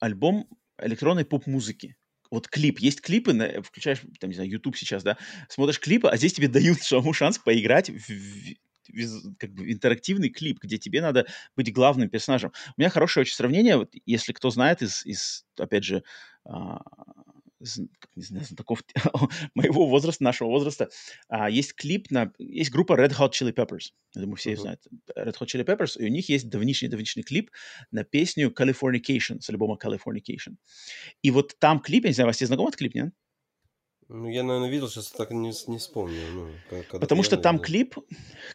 альбом 0.02 0.48
электронной 0.80 1.24
поп-музыки. 1.24 1.96
Вот 2.30 2.48
клип. 2.48 2.78
Есть 2.80 3.02
клипы, 3.02 3.32
на- 3.34 3.62
включаешь, 3.62 4.00
там, 4.20 4.30
не 4.30 4.34
знаю, 4.36 4.50
YouTube 4.50 4.76
сейчас, 4.76 5.02
да, 5.02 5.18
смотришь 5.48 5.80
клипы, 5.80 6.08
а 6.08 6.16
здесь 6.16 6.32
тебе 6.32 6.48
дают 6.76 6.82
самому 6.82 7.12
шанс 7.12 7.38
поиграть 7.38 7.90
в, 7.90 7.94
в- 8.08 8.54
виз- 8.90 9.22
как 9.38 9.52
бы 9.52 9.70
интерактивный 9.70 10.30
клип, 10.30 10.58
где 10.62 10.78
тебе 10.78 11.00
надо 11.02 11.26
быть 11.56 11.72
главным 11.72 12.08
персонажем. 12.08 12.52
У 12.76 12.80
меня 12.80 12.90
хорошее 12.90 13.22
очень 13.22 13.34
сравнение, 13.34 13.76
вот, 13.76 13.92
если 14.06 14.32
кто 14.32 14.50
знает 14.50 14.82
из, 14.82 15.04
из 15.06 15.44
опять 15.58 15.84
же, 15.84 16.02
а, 16.44 16.80
не 18.16 18.22
знаю, 18.22 18.44
знатоков 18.44 18.82
моего 19.54 19.86
возраста, 19.86 20.24
нашего 20.24 20.48
возраста, 20.48 20.88
а, 21.28 21.50
есть 21.50 21.74
клип 21.74 22.10
на... 22.10 22.32
Есть 22.38 22.70
группа 22.70 22.94
Red 22.94 23.12
Hot 23.18 23.30
Chili 23.30 23.52
Peppers. 23.54 23.92
Я 24.14 24.22
думаю, 24.22 24.36
все 24.36 24.50
Мгм. 24.50 24.60
знают. 24.60 24.80
Red 25.16 25.34
Hot 25.38 25.46
Chili 25.46 25.64
Peppers, 25.64 25.98
и 25.98 26.04
у 26.04 26.08
них 26.08 26.28
есть 26.28 26.48
давнишний-давнишний 26.48 27.22
клип 27.22 27.50
на 27.90 28.04
песню 28.04 28.50
Californication, 28.50 29.40
с 29.40 29.48
альбома 29.50 29.78
Californication. 29.82 30.56
И 31.22 31.30
вот 31.30 31.56
там 31.58 31.80
клип, 31.80 32.04
я 32.04 32.10
не 32.10 32.14
знаю, 32.14 32.26
вас 32.28 32.36
тебе 32.36 32.48
знаком 32.48 32.66
этот 32.68 32.78
клип, 32.78 32.94
нет? 32.94 33.14
Ну, 34.08 34.28
я, 34.28 34.42
наверное, 34.42 34.68
видел, 34.68 34.88
сейчас 34.88 35.10
так 35.10 35.30
не, 35.30 35.52
не 35.68 35.78
вспомню. 35.78 36.20
Ну, 36.34 36.50
Потому 36.90 37.22
что 37.22 37.38
там 37.38 37.56
видел. 37.56 37.64
клип, 37.64 37.96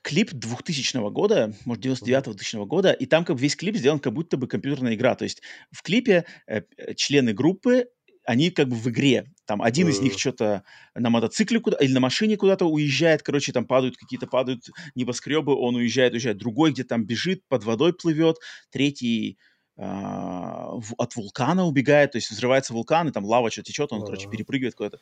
клип 0.04 0.32
2000 0.32 1.10
года, 1.10 1.54
может, 1.66 1.84
Мгм. 1.84 1.96
99-2000 2.04 2.66
года, 2.68 2.92
и 2.92 3.06
там 3.08 3.26
как 3.26 3.40
весь 3.40 3.56
клип 3.56 3.76
сделан 3.76 4.00
как 4.00 4.14
будто 4.14 4.38
бы 4.38 4.48
компьютерная 4.48 4.94
игра. 4.94 5.16
То 5.16 5.24
есть 5.24 5.42
в 5.72 5.82
клипе 5.82 6.26
э, 6.46 6.62
члены 6.96 7.34
группы, 7.34 7.88
они 8.28 8.52
как 8.52 8.68
бы 8.68 8.76
в 8.76 8.88
игре. 8.90 9.32
Там 9.46 9.62
один 9.62 9.88
из 9.88 10.02
них 10.02 10.20
что-то 10.20 10.64
на 10.94 11.10
мотоцикле 11.10 11.62
куда 11.62 11.78
или 11.78 11.94
на 11.94 12.02
машине 12.02 12.36
куда-то 12.36 12.66
уезжает, 12.66 13.24
короче, 13.24 13.54
там 13.54 13.66
падают 13.66 13.96
какие-то, 13.96 14.28
падают 14.28 14.66
небоскребы, 14.96 15.56
он 15.56 15.76
уезжает, 15.76 16.12
уезжает. 16.12 16.38
Другой 16.38 16.74
где 16.74 16.84
там 16.84 17.06
бежит, 17.06 17.48
под 17.48 17.64
водой 17.64 17.94
плывет. 17.94 18.36
Третий 18.70 19.38
а, 19.78 20.74
от 20.98 21.16
вулкана 21.16 21.66
убегает, 21.66 22.12
то 22.12 22.18
есть 22.18 22.30
взрывается 22.30 22.74
вулкан, 22.74 23.08
и 23.08 23.12
там 23.12 23.24
лава 23.24 23.50
что-то 23.50 23.68
течет, 23.68 23.94
он, 23.94 24.04
короче, 24.04 24.28
перепрыгивает 24.28 24.76
куда-то. 24.76 25.00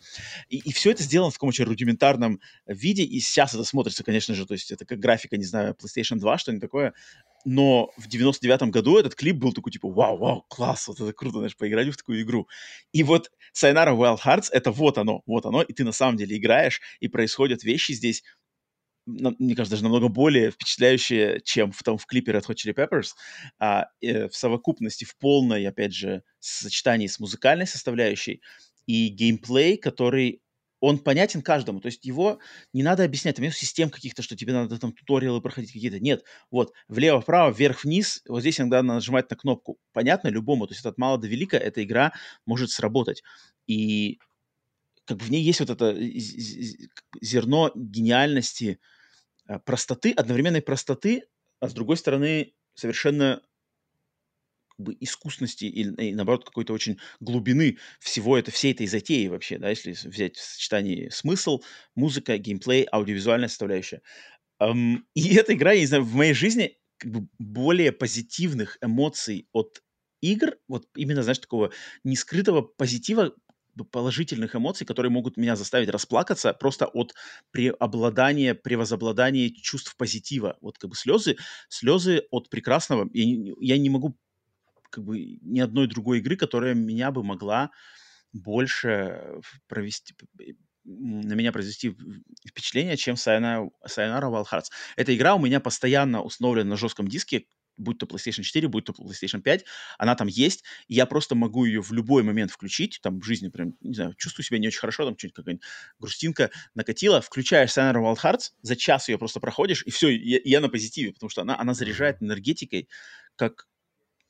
И, 0.50 0.58
и 0.58 0.72
все 0.72 0.92
это 0.92 1.02
сделано 1.02 1.32
в 1.32 1.34
таком 1.34 1.50
очень 1.50 1.66
рудиментарном 1.66 2.40
виде, 2.68 3.04
и 3.04 3.20
сейчас 3.22 3.56
это 3.56 3.64
смотрится, 3.64 4.04
конечно 4.04 4.36
же, 4.36 4.46
то 4.46 4.54
есть 4.54 4.72
это 4.72 4.86
как 4.86 5.00
графика, 5.00 5.38
не 5.38 5.46
знаю, 5.46 5.76
PlayStation 5.82 6.18
2, 6.18 6.38
что-нибудь 6.38 6.62
такое, 6.62 6.94
но 7.46 7.92
в 7.96 8.08
99-м 8.08 8.72
году 8.72 8.98
этот 8.98 9.16
клип 9.16 9.38
был 9.38 9.54
такой, 9.54 9.72
типа, 9.72 9.88
вау, 9.90 10.18
вау, 10.18 10.46
класс, 10.50 10.88
вот 10.88 11.00
это 11.00 11.14
круто, 11.14 11.38
знаешь, 11.38 11.56
поиграть 11.56 11.88
в 11.88 11.98
такую 11.98 12.22
игру. 12.24 12.48
И 12.92 13.04
вот 13.04 13.32
Sayonara 13.56 13.96
Wild 13.96 14.20
Hearts— 14.26 14.50
это 14.52 14.72
вот 14.72 14.98
оно, 14.98 15.22
вот 15.26 15.46
оно, 15.46 15.62
и 15.62 15.72
ты 15.72 15.84
на 15.84 15.92
самом 15.92 16.18
деле 16.18 16.38
играешь, 16.38 16.82
и 17.00 17.08
происходят 17.08 17.64
вещи 17.64 17.94
здесь, 17.94 18.24
мне 19.06 19.56
кажется, 19.56 19.76
даже 19.76 19.84
намного 19.84 20.08
более 20.08 20.50
впечатляющие, 20.50 21.40
чем 21.44 21.72
в 21.72 21.84
том 21.84 22.00
в 22.00 22.08
клипе 22.08 22.32
Red 22.32 22.48
Hot 22.48 22.56
Chili 22.56 22.74
Peppers, 22.74 23.10
а, 23.60 23.86
э, 24.02 24.28
в 24.28 24.36
совокупности, 24.36 25.06
в 25.06 25.16
полной, 25.18 25.68
опять 25.68 25.94
же, 25.94 26.24
сочетании 26.40 27.06
с 27.06 27.20
музыкальной 27.20 27.68
составляющей 27.68 28.42
и 28.88 29.10
геймплей, 29.10 29.78
который 29.78 30.42
он 30.86 31.00
понятен 31.00 31.42
каждому, 31.42 31.80
то 31.82 31.88
есть 31.88 32.06
его 32.06 32.40
не 32.74 32.84
надо 32.84 33.04
объяснять, 33.04 33.36
там 33.36 33.44
нет 33.44 33.56
систем 33.56 33.90
каких-то, 33.90 34.22
что 34.22 34.36
тебе 34.36 34.54
надо 34.54 34.78
там 34.80 34.94
туториалы 34.94 35.42
проходить 35.42 35.72
какие-то, 35.72 36.00
нет, 36.00 36.24
вот, 36.52 36.74
влево-вправо, 36.88 37.52
вверх-вниз, 37.52 38.22
вот 38.28 38.42
здесь 38.42 38.60
иногда 38.60 38.84
надо 38.84 38.96
нажимать 38.96 39.30
на 39.30 39.36
кнопку, 39.36 39.78
понятно 39.94 40.28
любому, 40.28 40.68
то 40.68 40.74
есть 40.74 40.86
от 40.86 40.98
мала 40.98 41.18
до 41.18 41.28
велика 41.28 41.58
эта 41.58 41.84
игра 41.84 42.14
может 42.46 42.70
сработать, 42.70 43.24
и 43.68 44.20
как 45.06 45.18
бы 45.18 45.26
в 45.26 45.32
ней 45.32 45.42
есть 45.44 45.60
вот 45.60 45.70
это 45.70 45.96
зерно 47.22 47.72
гениальности, 47.76 48.80
э, 49.48 49.60
простоты, 49.60 50.12
одновременной 50.12 50.62
простоты, 50.62 51.24
а 51.60 51.70
с 51.70 51.74
другой 51.74 51.98
стороны 51.98 52.54
совершенно 52.76 53.42
как 54.78 54.86
бы 54.86 54.98
искусности 55.00 55.66
и, 55.66 55.82
и 56.10 56.14
наоборот 56.16 56.46
какой-то 56.46 56.74
очень 56.74 57.00
глубины 57.20 57.78
всего 58.00 58.38
это, 58.38 58.52
всей 58.52 58.74
этой 58.74 58.88
затеи 58.88 59.28
вообще, 59.28 59.58
да, 59.58 59.70
если 59.70 59.92
взять 59.92 60.38
в 60.38 60.42
сочетании 60.42 61.10
смысл, 61.10 61.62
музыка, 61.96 62.38
геймплей, 62.38 62.88
аудиовизуальная 62.92 63.48
составляющая. 63.48 64.02
Um, 64.62 65.00
и 65.16 65.36
эта 65.36 65.54
игра, 65.54 65.74
я 65.74 65.80
не 65.80 65.86
знаю, 65.86 66.04
в 66.04 66.14
моей 66.14 66.34
жизни 66.34 66.78
как 66.98 67.12
бы 67.12 67.28
более 67.40 67.92
позитивных 67.92 68.78
эмоций 68.82 69.48
от 69.52 69.82
игр, 70.22 70.58
вот 70.68 70.88
именно, 70.96 71.24
знаешь, 71.24 71.40
такого 71.40 71.72
нескрытого 72.04 72.62
позитива, 72.62 73.36
положительных 73.92 74.56
эмоций, 74.56 74.88
которые 74.88 75.12
могут 75.12 75.36
меня 75.36 75.56
заставить 75.56 75.90
расплакаться 75.90 76.54
просто 76.54 76.86
от 76.86 77.14
преобладания, 77.52 78.54
превозобладания 78.54 79.50
чувств 79.50 79.96
позитива. 79.98 80.58
Вот 80.62 80.78
как 80.78 80.90
бы 80.92 80.96
слезы, 80.96 81.36
слезы 81.68 82.24
от 82.32 82.50
прекрасного. 82.50 83.10
Я, 83.14 83.54
я 83.60 83.78
не 83.78 83.90
могу 83.90 84.18
как 84.96 85.04
бы 85.04 85.38
ни 85.42 85.60
одной 85.60 85.88
другой 85.88 86.20
игры, 86.20 86.38
которая 86.38 86.74
меня 86.74 87.12
бы 87.12 87.22
могла 87.22 87.72
больше 88.32 89.42
провести, 89.68 90.16
на 90.86 91.34
меня 91.34 91.52
произвести 91.52 91.94
впечатление, 92.48 92.96
чем 92.96 93.16
Sayonara, 93.16 93.70
Sayonara 93.86 94.32
Wild 94.32 94.46
Hearts. 94.50 94.70
Эта 94.96 95.14
игра 95.14 95.36
у 95.36 95.40
меня 95.40 95.60
постоянно 95.60 96.22
установлена 96.22 96.70
на 96.70 96.78
жестком 96.78 97.10
диске, 97.10 97.46
будь 97.78 97.98
то 97.98 98.06
PlayStation 98.06 98.44
4, 98.44 98.70
будь 98.70 98.86
то 98.86 98.94
PlayStation 98.94 99.42
5, 99.42 99.66
она 99.98 100.16
там 100.16 100.28
есть, 100.28 100.64
и 100.88 100.94
я 100.94 101.06
просто 101.06 101.36
могу 101.36 101.66
ее 101.66 101.82
в 101.82 101.92
любой 101.92 102.24
момент 102.24 102.52
включить, 102.52 103.00
там 103.02 103.20
в 103.20 103.26
жизни 103.26 103.50
прям, 103.50 103.76
не 103.82 103.96
знаю, 103.96 104.14
чувствую 104.18 104.46
себя 104.46 104.60
не 104.60 104.68
очень 104.68 104.80
хорошо, 104.80 105.04
там 105.04 105.18
что-нибудь 105.18 105.36
какая-нибудь 105.36 105.66
грустинка 106.00 106.52
накатила, 106.74 107.20
включаешь 107.20 107.72
Sayonara 107.72 108.02
Wild 108.02 108.20
Hearts, 108.24 108.52
за 108.62 108.78
час 108.78 109.10
ее 109.10 109.18
просто 109.18 109.42
проходишь, 109.42 109.84
и 109.86 109.92
все, 109.92 110.08
я, 110.08 110.40
я 110.46 110.62
на 110.62 110.70
позитиве, 110.70 111.12
потому 111.12 111.30
что 111.30 111.42
она, 111.42 111.60
она 111.60 111.74
заряжает 111.74 112.22
энергетикой, 112.22 112.88
как 113.36 113.68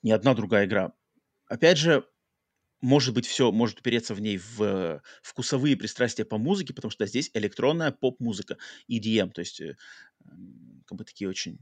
ни 0.06 0.12
одна 0.12 0.36
другая 0.36 0.66
игра. 0.66 0.94
Опять 1.48 1.78
же, 1.80 2.08
может 2.82 3.16
быть, 3.16 3.26
все 3.26 3.52
может 3.52 3.80
упереться 3.80 4.14
в 4.14 4.22
ней 4.22 4.38
в 4.38 5.02
вкусовые 5.24 5.76
пристрастия 5.76 6.26
по 6.26 6.38
музыке, 6.38 6.74
потому 6.74 6.92
что 6.92 7.08
здесь 7.08 7.32
электронная 7.34 7.92
поп-музыка, 7.92 8.58
EDM, 8.90 9.32
то 9.32 9.40
есть 9.42 9.60
э, 9.62 9.76
как 10.86 10.98
бы 10.98 11.04
такие 11.04 11.28
очень 11.28 11.60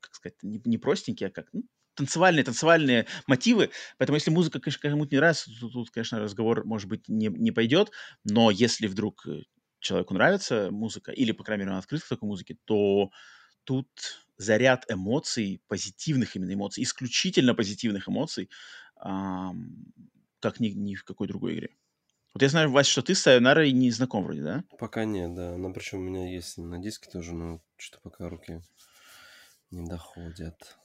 как 0.00 0.14
сказать, 0.14 0.36
не, 0.42 0.60
не 0.64 0.76
простенькие, 0.76 1.28
а 1.28 1.32
как, 1.32 1.48
ну, 1.54 1.64
танцевальные, 1.94 2.44
танцевальные 2.44 3.06
мотивы. 3.26 3.70
Поэтому 3.96 4.16
если 4.16 4.30
музыка, 4.30 4.60
конечно, 4.60 4.90
кому-то 4.90 5.14
не 5.14 5.18
нравится, 5.18 5.50
то 5.58 5.68
тут, 5.70 5.90
конечно, 5.90 6.20
разговор, 6.20 6.64
может 6.66 6.88
быть, 6.88 7.08
не, 7.08 7.28
не 7.28 7.50
пойдет. 7.50 7.92
Но 8.24 8.50
если 8.50 8.86
вдруг 8.86 9.26
э, 9.26 9.42
человеку 9.78 10.12
нравится 10.12 10.70
музыка, 10.70 11.12
или, 11.12 11.32
по 11.32 11.44
крайней 11.44 11.62
мере, 11.64 11.72
он 11.72 11.78
открыт 11.78 12.02
к 12.02 12.08
такой 12.08 12.28
музыке, 12.28 12.58
то 12.66 13.10
тут 13.64 13.88
заряд 14.40 14.84
эмоций, 14.90 15.62
позитивных 15.68 16.36
именно 16.36 16.54
эмоций, 16.54 16.82
исключительно 16.84 17.54
позитивных 17.54 18.08
эмоций, 18.08 18.50
эм, 19.04 19.92
как 20.40 20.60
ни, 20.60 20.68
ни 20.68 20.94
в 20.94 21.04
какой 21.04 21.28
другой 21.28 21.54
игре. 21.54 21.76
Вот 22.32 22.42
я 22.42 22.48
знаю, 22.48 22.70
Вася, 22.70 22.90
что 22.90 23.02
ты 23.02 23.14
с 23.14 23.20
Сайонарой 23.20 23.72
не 23.72 23.90
знаком 23.90 24.24
вроде, 24.24 24.42
да? 24.42 24.64
Пока 24.78 25.04
нет, 25.04 25.34
да. 25.34 25.56
Но 25.56 25.72
причем 25.72 25.98
у 25.98 26.02
меня 26.02 26.28
есть 26.32 26.58
на 26.58 26.78
диске 26.78 27.10
тоже, 27.10 27.34
но 27.34 27.60
что-то 27.76 28.00
пока 28.02 28.28
руки 28.28 28.62
не 29.70 29.86
доходят. 29.86 30.78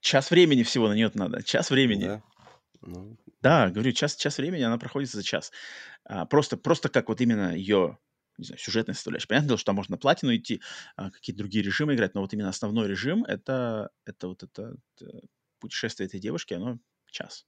Час 0.00 0.30
времени 0.30 0.62
всего 0.62 0.88
на 0.88 0.92
нее 0.92 1.10
надо. 1.14 1.42
Час 1.42 1.70
времени. 1.70 2.04
Да? 2.04 2.22
Ну, 2.82 3.16
Да, 3.40 3.70
говорю, 3.70 3.92
час, 3.92 4.16
час 4.16 4.38
времени, 4.38 4.62
она 4.62 4.78
проходит 4.78 5.10
за 5.10 5.22
час. 5.22 5.52
А, 6.04 6.26
просто, 6.26 6.56
просто 6.56 6.88
как 6.88 7.08
вот 7.08 7.20
именно 7.20 7.56
ее 7.56 7.98
не 8.38 8.44
знаю, 8.44 8.58
сюжетная 8.58 8.94
составляющая. 8.94 9.28
Понятное 9.28 9.48
дело, 9.48 9.58
что 9.58 9.66
там 9.66 9.76
можно 9.76 9.92
на 9.92 9.98
платину 9.98 10.34
идти, 10.34 10.60
а, 10.96 11.10
какие-то 11.10 11.38
другие 11.38 11.64
режимы 11.64 11.94
играть, 11.94 12.14
но 12.14 12.20
вот 12.20 12.32
именно 12.32 12.48
основной 12.48 12.88
режим 12.88 13.24
это, 13.24 13.90
это 14.04 14.28
вот 14.28 14.42
это, 14.42 14.76
это 14.96 15.20
путешествие 15.60 16.06
этой 16.06 16.20
девушки, 16.20 16.54
оно 16.54 16.78
час. 17.10 17.46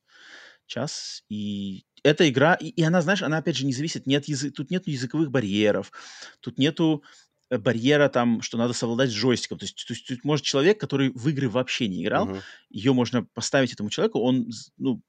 Час. 0.66 1.22
И 1.28 1.84
эта 2.02 2.28
игра, 2.28 2.54
и, 2.54 2.68
и 2.68 2.82
она, 2.82 3.02
знаешь, 3.02 3.22
она 3.22 3.38
опять 3.38 3.56
же 3.56 3.66
не 3.66 3.72
зависит, 3.72 4.06
нет 4.06 4.26
язы, 4.26 4.50
тут 4.50 4.70
нет 4.70 4.86
языковых 4.86 5.30
барьеров, 5.30 5.92
тут 6.40 6.58
нету 6.58 7.02
э, 7.50 7.58
барьера 7.58 8.08
там, 8.08 8.42
что 8.42 8.58
надо 8.58 8.72
совладать 8.72 9.10
с 9.10 9.14
джойстиком. 9.14 9.58
То 9.58 9.64
есть, 9.64 9.86
то 9.86 9.92
есть 9.92 10.06
тут 10.06 10.24
может 10.24 10.44
человек, 10.44 10.80
который 10.80 11.10
в 11.10 11.28
игры 11.28 11.48
вообще 11.48 11.88
не 11.88 12.02
играл, 12.02 12.26
мгм. 12.26 12.40
ее 12.70 12.92
можно 12.92 13.24
поставить 13.24 13.72
этому 13.72 13.90
человеку, 13.90 14.20
он, 14.20 14.50
ну, 14.76 15.02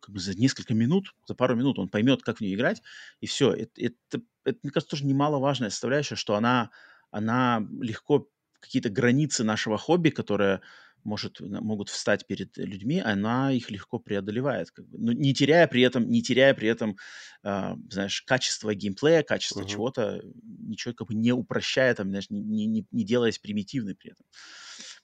как 0.00 0.14
бы 0.14 0.20
за 0.20 0.34
несколько 0.34 0.74
минут, 0.74 1.14
за 1.26 1.34
пару 1.34 1.54
минут 1.54 1.78
он 1.78 1.88
поймет, 1.88 2.22
как 2.22 2.38
в 2.38 2.40
нее 2.40 2.54
играть, 2.54 2.82
и 3.20 3.26
все. 3.26 3.52
Это, 3.52 3.70
это, 3.76 4.22
это, 4.44 4.58
мне 4.62 4.72
кажется, 4.72 4.90
тоже 4.90 5.06
немаловажная 5.06 5.70
составляющая, 5.70 6.16
что 6.16 6.34
она, 6.34 6.70
она 7.10 7.66
легко 7.80 8.28
какие-то 8.60 8.90
границы 8.90 9.44
нашего 9.44 9.78
хобби, 9.78 10.10
которые 10.10 10.60
может, 11.02 11.40
могут 11.40 11.88
встать 11.88 12.26
перед 12.26 12.56
людьми, 12.58 13.00
она 13.00 13.52
их 13.52 13.70
легко 13.70 13.98
преодолевает, 13.98 14.70
как 14.70 14.86
бы. 14.86 14.98
Но 14.98 15.12
не 15.12 15.32
теряя 15.32 15.66
при 15.66 15.82
этом, 15.82 16.10
не 16.10 16.22
теряя 16.22 16.52
при 16.52 16.68
этом, 16.68 16.96
а, 17.42 17.76
знаешь, 17.90 18.22
качество 18.22 18.74
геймплея, 18.74 19.22
качество 19.22 19.60
Мгм. 19.60 19.68
чего-то, 19.68 20.20
ничего 20.44 20.92
как 20.94 21.08
бы 21.08 21.14
не 21.14 21.32
упрощая, 21.32 21.94
там, 21.94 22.08
знаешь, 22.10 22.28
не, 22.28 22.66
не, 22.66 22.86
не- 22.90 23.04
делаясь 23.04 23.38
примитивной 23.38 23.94
при 23.94 24.12
этом. 24.12 24.26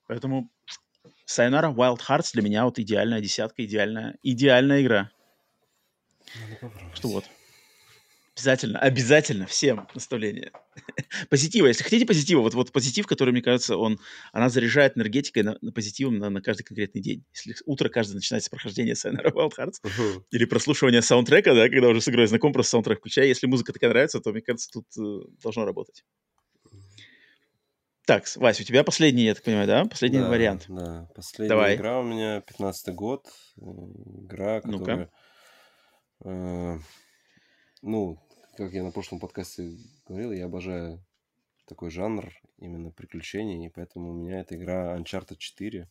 Поэтому 0.06 0.50
Sayonara 1.28 1.74
Wild 1.74 2.00
Hearts 2.08 2.30
для 2.34 2.42
меня 2.42 2.64
вот 2.64 2.78
идеальная 2.78 3.20
десятка, 3.20 3.64
идеальная, 3.64 4.18
идеальная 4.22 4.82
игра. 4.82 5.10
Попробовать. 6.50 6.84
Что 6.92 7.08
вот. 7.08 7.30
Обязательно, 8.36 8.78
обязательно 8.78 9.46
всем 9.46 9.88
наставление. 9.94 10.52
Позитива, 11.30 11.68
если 11.68 11.82
хотите 11.82 12.04
позитива, 12.04 12.42
вот, 12.42 12.52
вот 12.52 12.70
позитив, 12.70 13.06
который, 13.06 13.30
мне 13.30 13.40
кажется, 13.40 13.78
он, 13.78 13.98
она 14.30 14.50
заряжает 14.50 14.98
энергетикой 14.98 15.42
на, 15.42 15.56
на 15.62 15.72
позитивом 15.72 16.18
на, 16.18 16.28
на 16.28 16.42
каждый 16.42 16.62
конкретный 16.64 17.00
день. 17.00 17.24
Если 17.32 17.54
утро 17.64 17.88
каждый 17.88 18.16
начинается 18.16 18.48
с 18.48 18.50
прохождения 18.50 18.92
Sayonara 18.92 19.32
Wild 19.32 19.52
Hearts 19.58 19.76
Мгм. 19.82 20.24
или 20.30 20.44
прослушивания 20.44 21.00
саундтрека, 21.00 21.54
да, 21.54 21.70
когда 21.70 21.88
уже 21.88 22.02
с 22.02 22.08
игрой 22.10 22.26
знаком, 22.26 22.52
просто 22.52 22.72
саундтрек 22.72 22.98
включая. 22.98 23.26
Если 23.26 23.46
музыка 23.46 23.72
такая 23.72 23.88
нравится, 23.88 24.20
то, 24.20 24.32
мне 24.32 24.42
кажется, 24.42 24.68
тут 24.70 24.84
э, 24.98 25.26
должно 25.42 25.64
работать. 25.64 26.04
Так, 28.06 28.24
Вась, 28.36 28.60
у 28.60 28.64
тебя 28.64 28.84
последний, 28.84 29.24
я 29.24 29.34
так 29.34 29.44
понимаю, 29.44 29.66
да? 29.66 29.84
Последний 29.86 30.20
Да, 30.20 30.28
вариант. 30.28 30.66
Да, 30.68 31.08
последняя 31.14 31.48
Давай. 31.48 31.74
игра 31.74 32.00
у 32.00 32.04
меня 32.04 32.42
15 32.42 32.94
год. 32.94 33.26
э, 33.56 33.60
Игра, 33.62 34.60
Ну-ка. 34.62 34.78
которая... 34.78 35.10
э, 36.24 36.78
ну, 37.82 38.18
как 38.56 38.72
я 38.72 38.82
на 38.82 38.90
прошлом 38.90 39.20
подкасте 39.20 39.76
говорил, 40.06 40.32
я 40.32 40.46
обожаю 40.46 41.04
такой 41.66 41.90
жанр 41.90 42.32
именно 42.58 42.90
приключений, 42.90 43.66
и 43.66 43.68
поэтому 43.68 44.10
у 44.10 44.14
меня 44.14 44.40
эта 44.40 44.56
игра 44.56 44.96
Uncharted 44.96 45.36
4. 45.36 45.88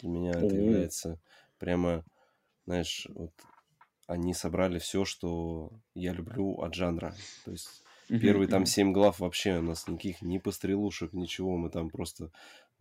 Для 0.00 0.08
меня 0.08 0.30
это 0.30 0.46
О. 0.46 0.58
является 0.58 1.20
прямо, 1.58 2.04
знаешь, 2.64 3.06
вот 3.14 3.32
они 4.06 4.34
собрали 4.34 4.78
все, 4.78 5.04
что 5.04 5.70
я 5.94 6.12
люблю 6.12 6.60
от 6.60 6.74
жанра. 6.74 7.14
То 7.44 7.52
есть 7.52 7.82
Первые 8.08 8.48
там 8.48 8.66
семь 8.66 8.92
глав 8.92 9.20
вообще 9.20 9.58
у 9.58 9.62
нас 9.62 9.86
никаких 9.86 10.20
ни 10.20 10.38
пострелушек, 10.38 11.12
ничего. 11.12 11.56
Мы 11.56 11.70
там 11.70 11.90
просто 11.90 12.32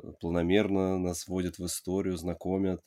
э, 0.02 0.12
планомерно 0.20 0.98
нас 0.98 1.28
вводят 1.28 1.60
в 1.60 1.66
историю, 1.66 2.18
знакомят 2.18 2.84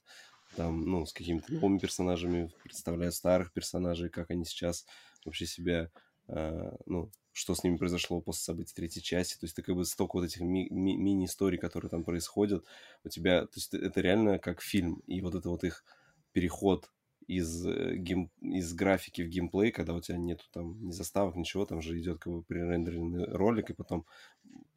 там, 0.56 0.80
ну, 0.82 1.06
с 1.06 1.12
какими-то 1.12 1.52
новыми 1.52 1.78
персонажами, 1.78 2.50
представляют 2.64 3.14
старых 3.14 3.52
персонажей, 3.52 4.10
как 4.10 4.30
они 4.30 4.44
сейчас 4.44 4.84
вообще 5.24 5.46
себя, 5.46 5.90
ну, 6.28 7.10
что 7.32 7.54
с 7.54 7.64
ними 7.64 7.76
произошло 7.76 8.20
после 8.20 8.42
событий 8.42 8.74
третьей 8.74 9.02
части. 9.02 9.38
То 9.38 9.44
есть 9.46 9.56
ты 9.56 9.62
как 9.62 9.74
бы 9.74 9.84
столько 9.84 10.16
вот 10.16 10.24
этих 10.24 10.40
ми- 10.42 10.68
ми- 10.70 10.96
мини-историй, 10.96 11.58
которые 11.58 11.90
там 11.90 12.04
происходят, 12.04 12.64
у 13.04 13.08
тебя, 13.08 13.42
то 13.46 13.52
есть 13.56 13.72
это 13.74 14.00
реально 14.00 14.38
как 14.38 14.60
фильм. 14.62 15.02
И 15.06 15.20
вот 15.22 15.34
это 15.34 15.48
вот 15.48 15.64
их 15.64 15.84
переход 16.32 16.90
из, 17.26 17.64
э, 17.66 17.96
гейм, 17.96 18.30
из 18.40 18.72
графики 18.74 19.22
в 19.22 19.28
геймплей, 19.28 19.70
когда 19.72 19.94
у 19.94 20.00
тебя 20.00 20.18
нету 20.18 20.44
там 20.52 20.84
ни 20.86 20.92
заставок, 20.92 21.36
ничего, 21.36 21.64
там 21.66 21.80
же 21.80 21.98
идет 21.98 22.18
как 22.18 22.32
бы 22.32 22.42
пререндеренный 22.42 23.24
ролик, 23.26 23.70
и 23.70 23.74
потом 23.74 24.06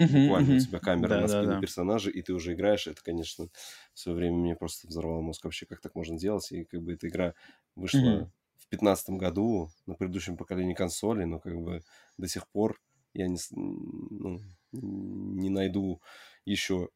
буквально 0.07 0.53
у 0.53 0.57
мгм. 0.57 0.59
тебя 0.59 0.79
камера 0.79 1.15
Да, 1.15 1.17
на 1.17 1.27
спину 1.27 1.57
да. 1.57 1.57
персонажа, 1.57 2.09
и 2.11 2.21
ты 2.21 2.33
уже 2.33 2.53
играешь. 2.53 2.87
Это, 2.87 3.01
конечно, 3.03 3.49
в 3.93 3.99
свое 3.99 4.17
время 4.17 4.37
мне 4.37 4.55
просто 4.55 4.87
взорвало 4.87 5.21
мозг 5.21 5.43
вообще, 5.45 5.65
как 5.65 5.81
так 5.81 5.95
можно 5.95 6.17
делать. 6.17 6.51
И 6.51 6.63
как 6.65 6.81
бы 6.83 6.93
эта 6.93 7.07
игра 7.07 7.33
вышла 7.75 8.11
Мгм. 8.15 8.29
В 8.57 8.67
пятнадцатом 8.67 9.17
году 9.17 9.69
на 9.85 9.95
предыдущем 9.95 10.37
поколении 10.37 10.73
консолей, 10.73 11.25
но 11.25 11.39
как 11.39 11.55
бы 11.59 11.83
до 12.17 12.27
сих 12.27 12.47
пор 12.47 12.79
я 13.13 13.27
не, 13.27 13.37
ну, 13.51 14.41
не 14.71 15.49
найду 15.49 16.01
еще, 16.45 16.89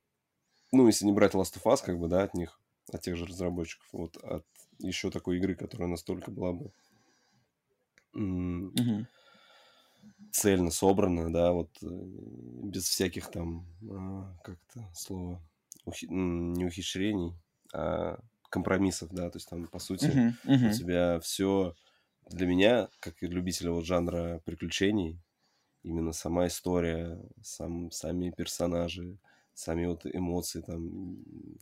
ну, 0.72 0.88
если 0.88 1.06
не 1.06 1.12
брать 1.12 1.34
Last 1.34 1.56
of 1.58 1.64
Us, 1.64 1.84
как 1.84 2.00
бы, 2.00 2.08
да, 2.08 2.24
от 2.24 2.34
них, 2.34 2.60
от 2.92 3.02
тех 3.02 3.16
же 3.16 3.26
разработчиков, 3.26 3.88
вот, 3.92 4.18
от 4.18 4.46
еще 4.80 5.12
такой 5.12 5.38
игры, 5.38 5.56
которая 5.56 5.88
настолько 5.88 6.32
была 6.32 6.54
бы 6.54 6.72
Мгм. 8.14 9.08
цельно 10.32 10.72
собрана, 10.72 11.32
да, 11.32 11.52
вот 11.54 11.70
э, 11.82 11.88
без 11.88 12.86
всяких 12.86 13.30
там, 13.30 13.66
а, 13.90 14.36
как 14.44 14.58
это 14.70 14.90
слово, 14.94 15.42
ухи- 15.86 16.08
не 16.10 16.66
ухищрений, 16.66 17.34
а 17.74 18.20
компромиссов, 18.50 19.10
да, 19.12 19.30
то 19.30 19.38
есть 19.38 19.50
там, 19.50 19.68
по 19.68 19.80
сути, 19.80 20.22
Мгм, 20.22 20.40
у 20.64 20.70
мгм. 20.70 20.72
тебя 20.72 21.20
все 21.22 21.76
для 22.30 22.48
меня, 22.48 22.90
как 23.00 23.24
и 23.24 23.28
любителя 23.28 23.72
вот 23.72 23.86
жанра 23.86 24.42
приключений 24.46 25.22
именно 25.84 26.12
сама 26.14 26.48
история, 26.48 27.22
сам, 27.42 27.92
сами 27.92 28.32
персонажи, 28.32 29.18
сами 29.54 29.86
вот 29.86 30.06
эмоции, 30.06 30.62
там, 30.62 31.18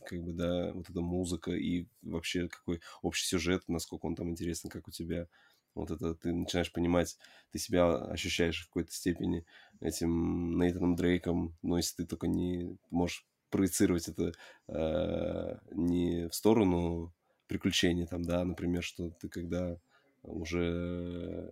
как 0.06 0.22
бы, 0.22 0.32
да, 0.32 0.72
вот 0.72 0.90
эта 0.90 1.00
музыка 1.00 1.52
и 1.52 1.86
вообще 2.02 2.48
какой 2.48 2.80
общий 3.02 3.26
сюжет, 3.26 3.64
насколько 3.68 4.06
он 4.06 4.14
там 4.16 4.30
интересный, 4.30 4.70
как 4.70 4.88
у 4.88 4.90
тебя. 4.90 5.28
Вот 5.74 5.90
это 5.92 6.14
ты 6.14 6.32
начинаешь 6.32 6.72
понимать, 6.72 7.18
ты 7.52 7.58
себя 7.58 7.94
ощущаешь 8.06 8.62
в 8.64 8.66
какой-то 8.68 8.92
степени 8.92 9.46
этим 9.80 10.58
Нейтаном 10.58 10.96
Дрейком, 10.96 11.56
но 11.62 11.76
если 11.76 12.02
ты 12.02 12.06
только 12.06 12.26
не 12.26 12.76
можешь 12.90 13.27
проецировать 13.50 14.08
это 14.08 14.32
э, 14.68 15.58
не 15.72 16.28
в 16.28 16.34
сторону 16.34 17.12
приключений, 17.46 18.06
там, 18.06 18.22
да, 18.22 18.44
например, 18.44 18.82
что 18.82 19.10
ты 19.10 19.28
когда 19.28 19.78
уже 20.22 21.50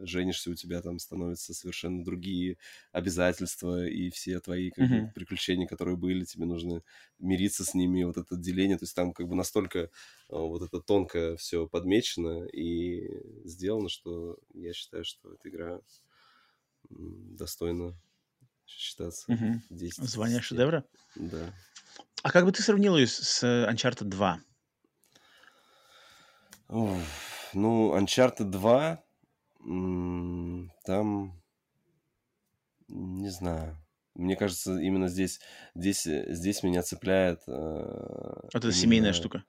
женишься, 0.00 0.50
у 0.50 0.54
тебя 0.54 0.80
там 0.82 0.98
становятся 0.98 1.54
совершенно 1.54 2.04
другие 2.04 2.56
обязательства, 2.92 3.86
и 3.86 4.10
все 4.10 4.40
твои 4.40 4.70
как 4.70 4.90
mm-hmm. 4.90 5.00
бы, 5.02 5.12
приключения, 5.14 5.66
которые 5.66 5.96
были, 5.96 6.24
тебе 6.24 6.46
нужно 6.46 6.82
мириться 7.18 7.64
с 7.64 7.74
ними, 7.74 8.04
вот 8.04 8.16
это 8.16 8.36
деление, 8.36 8.78
то 8.78 8.84
есть 8.84 8.96
там 8.96 9.12
как 9.12 9.28
бы 9.28 9.36
настолько 9.36 9.90
вот 10.28 10.62
это 10.62 10.80
тонко 10.80 11.36
все 11.36 11.68
подмечено 11.68 12.46
и 12.46 13.22
сделано, 13.44 13.88
что 13.88 14.38
я 14.54 14.72
считаю, 14.72 15.04
что 15.04 15.34
эта 15.34 15.48
игра 15.48 15.80
достойна 16.88 17.94
считаться 18.66 19.30
mm-hmm. 19.32 19.60
10. 19.70 20.04
Звание 20.04 20.40
шедевра? 20.40 20.84
Да. 21.14 21.52
А 22.22 22.30
как 22.30 22.44
бы 22.44 22.52
ты 22.52 22.62
сравнил 22.62 22.96
ее 22.96 23.06
с 23.06 23.42
Uncharted 23.42 24.04
2? 24.04 24.40
Ох. 26.68 26.98
Ну, 27.54 27.96
Uncharted 27.96 28.50
2, 28.50 29.02
там, 30.84 31.42
не 32.88 33.30
знаю. 33.30 33.78
Мне 34.14 34.36
кажется, 34.36 34.78
именно 34.78 35.08
здесь, 35.08 35.40
здесь, 35.74 36.06
э, 36.06 36.24
здесь 36.32 36.62
меня 36.62 36.82
цепляет... 36.82 37.42
Э, 37.46 38.48
вот 38.52 38.54
это 38.54 38.72
семейная 38.72 39.12
штука. 39.12 39.44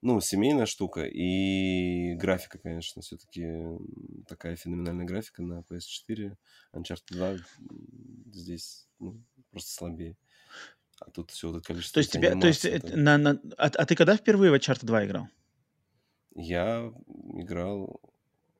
Ну, 0.00 0.20
семейная 0.20 0.66
штука 0.66 1.04
и 1.04 2.14
графика, 2.14 2.58
конечно, 2.58 3.02
все-таки 3.02 3.46
такая 4.28 4.54
феноменальная 4.54 5.04
графика 5.06 5.42
на 5.42 5.64
PS4. 5.68 6.36
Uncharted 6.72 7.02
2 7.10 7.36
здесь 8.32 8.88
ну, 9.00 9.20
просто 9.50 9.72
слабее. 9.72 10.16
А 11.00 11.10
тут 11.10 11.30
все 11.30 11.48
вот 11.48 11.58
это 11.58 11.66
количество... 11.66 11.94
То 11.94 12.00
есть, 12.00 12.12
тебя, 12.12 12.38
то 12.38 12.46
есть 12.46 12.64
это... 12.64 12.96
на, 12.96 13.18
на... 13.18 13.40
А, 13.56 13.66
а 13.66 13.86
ты 13.86 13.96
когда 13.96 14.16
впервые 14.16 14.52
в 14.52 14.54
Uncharted 14.54 14.86
2 14.86 15.06
играл? 15.06 15.28
Я 16.34 16.92
играл... 17.34 18.00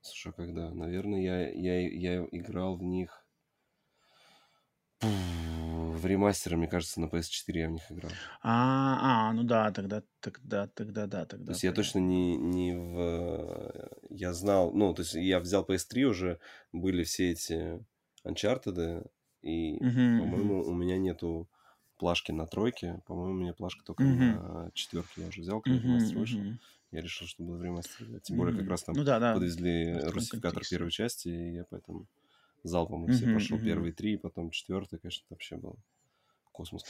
Слушай, 0.00 0.32
когда? 0.32 0.72
Наверное, 0.72 1.20
я, 1.20 1.50
я, 1.50 1.88
я 1.88 2.28
играл 2.32 2.76
в 2.76 2.82
них... 2.82 3.24
В 5.98 6.06
ремастере, 6.06 6.56
мне 6.56 6.68
кажется, 6.68 7.00
на 7.00 7.06
PS4 7.06 7.58
я 7.58 7.68
в 7.68 7.72
них 7.72 7.82
играл. 7.90 8.10
А, 8.42 9.28
а, 9.28 9.32
ну 9.32 9.42
да, 9.42 9.70
тогда, 9.72 10.02
тогда, 10.20 10.66
тогда, 10.68 11.06
да, 11.06 11.24
тогда. 11.26 11.46
То 11.46 11.52
есть 11.52 11.64
я 11.64 11.72
точно 11.72 11.98
не, 11.98 12.36
не 12.36 12.74
в... 12.76 13.90
Я 14.10 14.32
знал... 14.32 14.72
Ну, 14.72 14.94
то 14.94 15.02
есть 15.02 15.14
я 15.14 15.40
взял 15.40 15.64
PS3 15.64 16.02
уже, 16.04 16.40
были 16.72 17.04
все 17.04 17.30
эти 17.32 17.84
Uncharted, 18.24 19.08
и, 19.42 19.76
угу, 19.76 20.22
по-моему, 20.22 20.60
угу. 20.60 20.70
у 20.70 20.74
меня 20.74 20.98
нету 20.98 21.48
плашки 21.96 22.32
на 22.32 22.46
тройке. 22.46 23.02
По-моему, 23.06 23.32
у 23.32 23.40
меня 23.40 23.52
плашка 23.54 23.84
только 23.84 24.02
угу. 24.02 24.10
на 24.10 24.70
четверке 24.74 25.22
я 25.22 25.28
уже 25.28 25.40
взял, 25.40 25.60
когда 25.60 25.78
угу, 25.78 25.88
ремастер 25.88 26.18
вышел. 26.18 26.40
Угу 26.40 26.58
я 26.90 27.00
решил, 27.00 27.26
что 27.26 27.42
буду 27.42 27.58
в 27.58 27.62
ремастере 27.62 28.18
Тем 28.20 28.36
более, 28.36 28.58
как 28.58 28.68
раз 28.68 28.82
там 28.82 28.94
ну, 28.96 29.04
да, 29.04 29.18
да. 29.18 29.34
подвезли 29.34 29.98
русификатор 30.04 30.62
первой 30.68 30.90
части, 30.90 31.28
и 31.28 31.54
я 31.56 31.64
поэтому 31.68 32.06
залпом 32.68 33.06
mm-hmm, 33.06 33.12
все 33.12 33.24
прошел. 33.26 33.58
Первые 33.58 33.92
три, 33.92 34.16
потом 34.16 34.50
четвертый, 34.50 34.98
конечно, 34.98 35.24
вообще 35.30 35.56
был 35.56 35.76
космос 36.52 36.84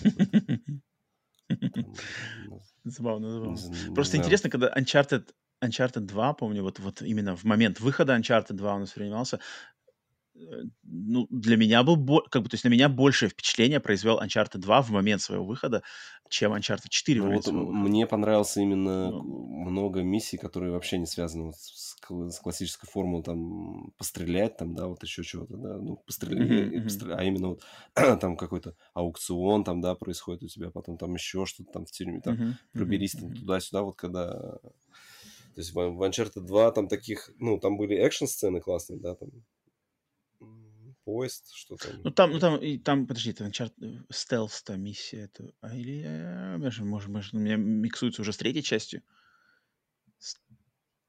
Забавно, 2.84 3.30
забавно. 3.30 3.94
Просто 3.94 4.16
интересно, 4.18 4.50
когда 4.50 4.72
Uncharted 4.76 5.28
Uncharted 5.64 6.00
2, 6.00 6.34
помню, 6.34 6.62
вот, 6.62 6.78
вот 6.78 7.02
именно 7.02 7.34
в 7.34 7.44
момент 7.44 7.80
выхода 7.80 8.16
Uncharted 8.16 8.52
2 8.52 8.74
у 8.76 8.78
нас 8.78 8.92
принимался, 8.92 9.40
Э, 9.40 9.77
ну, 10.82 11.27
для 11.31 11.56
меня 11.56 11.82
был, 11.82 12.23
как 12.31 12.43
бы, 12.43 12.48
то 12.48 12.55
есть 12.55 12.65
на 12.65 12.69
меня 12.69 12.89
большее 12.89 13.28
впечатление 13.28 13.81
произвел 13.81 14.20
Uncharted 14.20 14.59
2 14.59 14.82
в 14.82 14.90
момент 14.90 15.20
своего 15.20 15.44
выхода, 15.44 15.82
чем 16.28 16.55
Uncharted 16.55 16.89
4 16.89 17.23
ну, 17.23 17.32
вот 17.35 17.47
Мне 17.48 18.06
понравился 18.06 18.60
именно 18.60 19.10
ну, 19.10 19.23
много 19.65 20.02
миссий, 20.02 20.36
которые 20.36 20.73
вообще 20.73 20.98
не 20.98 21.06
связаны 21.06 21.47
вот 21.47 21.56
с, 21.56 21.97
с 21.97 22.40
классической 22.40 22.89
формулой, 22.89 23.23
там, 23.23 23.93
пострелять, 23.97 24.56
там, 24.56 24.74
да, 24.74 24.86
вот 24.86 25.02
еще 25.02 25.23
чего-то, 25.23 25.56
да, 25.56 25.77
ну, 25.78 25.97
пострелять, 26.06 26.51
mm-hmm. 26.51 26.82
пострелять 26.82 27.19
а 27.19 27.24
именно 27.24 27.48
вот 27.48 27.62
там 28.20 28.36
какой-то 28.36 28.74
аукцион, 28.94 29.65
там, 29.65 29.81
да, 29.81 29.94
происходит 29.94 30.43
у 30.43 30.48
тебя, 30.48 30.70
потом 30.70 30.98
там 30.98 31.15
еще 31.15 31.47
что-то 31.47 31.73
там 31.73 31.86
в 31.86 31.90
тюрьме, 31.90 32.20
там, 32.20 32.35
mm-hmm. 32.35 32.52
проберись 32.73 33.12
там 33.12 33.35
туда-сюда, 33.35 33.82
вот 33.82 33.97
когда... 33.97 34.59
То 35.55 35.62
есть 35.62 35.73
в 35.74 35.78
Uncharted 35.78 36.43
2 36.43 36.70
там 36.70 36.86
таких, 36.86 37.31
ну, 37.39 37.59
там 37.59 37.77
были 37.77 37.97
экшн-сцены 37.97 38.60
классные, 38.60 39.01
да, 39.01 39.16
там 39.16 39.31
поезд, 41.09 41.51
что 41.55 41.76
там. 41.76 41.93
Ну 42.05 42.10
там, 42.10 42.32
ну 42.32 42.39
там, 42.39 42.60
и 42.60 42.76
там, 42.76 43.06
подожди, 43.06 43.30
это 43.30 43.51
чарт, 43.51 43.72
э, 43.80 44.02
стелс-то 44.10 44.76
миссия, 44.76 45.22
это, 45.22 45.55
а 45.62 45.74
или, 45.74 46.02
э, 46.05 46.59
может, 46.85 47.09
может, 47.09 47.32
у 47.32 47.39
меня 47.39 47.56
миксуется 47.56 48.20
уже 48.20 48.35
с 48.35 48.36
третьей 48.36 48.62
частью. 48.62 49.02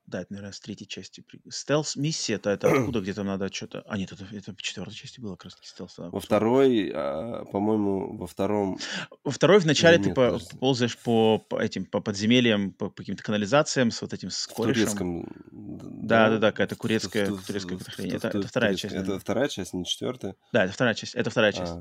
Да, 0.10 0.22
это, 0.22 0.34
наверное, 0.34 0.54
с 0.54 0.60
третьей 0.60 0.88
части. 0.88 1.24
Стелс-миссия, 1.50 2.36
это, 2.36 2.50
это 2.50 2.68
откуда, 2.80 3.00
где 3.02 3.14
там 3.14 3.28
надо 3.28 3.54
что-то... 3.54 3.84
А, 3.86 3.96
нет, 3.96 4.12
это, 4.12 4.26
это 4.32 4.54
в 4.54 4.62
четвертой 4.62 4.96
части 4.96 5.20
было 5.20 5.36
как 5.36 5.46
раз 5.46 5.58
стелс. 5.62 5.96
Да, 5.98 6.10
во 6.10 6.20
второй, 6.20 6.92
а, 6.94 7.46
по-моему, 7.46 8.18
во 8.18 8.26
втором... 8.26 8.80
Во 9.24 9.32
второй 9.32 9.60
вначале 9.60 9.98
нет, 9.98 10.08
ты 10.08 10.14
по, 10.16 10.40
ползаешь 10.60 10.98
по, 10.98 11.38
по 11.38 11.62
этим, 11.62 11.86
по 11.86 12.02
подземельям, 12.02 12.72
по, 12.72 12.90
по 12.90 13.04
каким-то 13.04 13.22
канализациям 13.22 13.92
с 13.92 14.02
вот 14.02 14.14
этим, 14.14 14.32
с 14.32 14.48
корешем. 14.48 14.74
турецком... 14.74 15.28
Да, 15.52 16.30
да, 16.30 16.38
да, 16.40 16.52
какая-то 16.52 16.76
турецкая, 16.76 17.28
турецкая 17.28 17.78
хрень. 17.78 18.16
Это, 18.16 18.30
это 18.30 18.48
вторая 18.48 18.74
часть. 18.74 18.96
Это 18.96 19.20
вторая 19.20 19.48
часть, 19.48 19.74
не 19.74 19.86
четвертая? 19.86 20.36
Да, 20.52 20.66
это 20.66 20.74
вторая 20.74 20.96
часть. 20.96 21.14
Это 21.14 21.30
вторая 21.30 21.52
часть. 21.52 21.74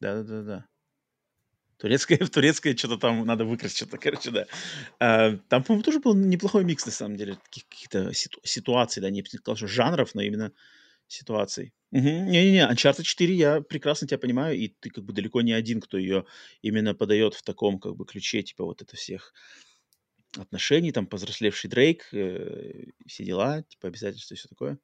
Да, 0.00 0.16
да, 0.16 0.22
да, 0.22 0.42
да. 0.42 0.66
Турецкое, 1.78 2.18
в 2.24 2.30
турецкое 2.30 2.76
что-то 2.76 2.96
там 2.98 3.24
надо 3.26 3.44
выкрасть, 3.44 3.76
что-то, 3.76 3.98
короче, 3.98 4.30
да. 4.30 4.46
А, 5.00 5.36
там, 5.48 5.62
по-моему, 5.62 5.82
тоже 5.82 6.00
был 6.00 6.14
неплохой 6.14 6.64
микс, 6.64 6.86
на 6.86 6.92
самом 6.92 7.16
деле, 7.16 7.38
каких-то 7.50 8.12
ситу- 8.12 8.40
ситуаций, 8.44 9.00
да, 9.00 9.10
не 9.10 9.24
сказал, 9.24 9.56
что 9.56 9.66
жанров, 9.66 10.14
но 10.14 10.22
именно 10.22 10.52
ситуаций. 11.06 11.72
Угу. 11.92 12.00
Не-не-не, 12.00 12.68
Uncharted 12.68 13.02
4 13.02 13.34
я 13.34 13.60
прекрасно 13.60 14.08
тебя 14.08 14.18
понимаю, 14.18 14.56
и 14.56 14.68
ты 14.68 14.90
как 14.90 15.04
бы 15.04 15.12
далеко 15.12 15.42
не 15.42 15.52
один, 15.52 15.80
кто 15.80 15.96
ее 15.98 16.24
именно 16.62 16.94
подает 16.94 17.34
в 17.34 17.42
таком 17.42 17.78
как 17.78 17.96
бы 17.96 18.04
ключе, 18.04 18.42
типа 18.42 18.64
вот 18.64 18.82
это 18.82 18.96
всех 18.96 19.32
отношений, 20.36 20.90
там, 20.90 21.06
повзрослевший 21.06 21.70
Дрейк, 21.70 22.08
э, 22.12 22.86
все 23.06 23.24
дела, 23.24 23.62
типа 23.62 23.88
обязательства 23.88 24.34
и 24.34 24.36
все 24.36 24.48
такое. 24.48 24.78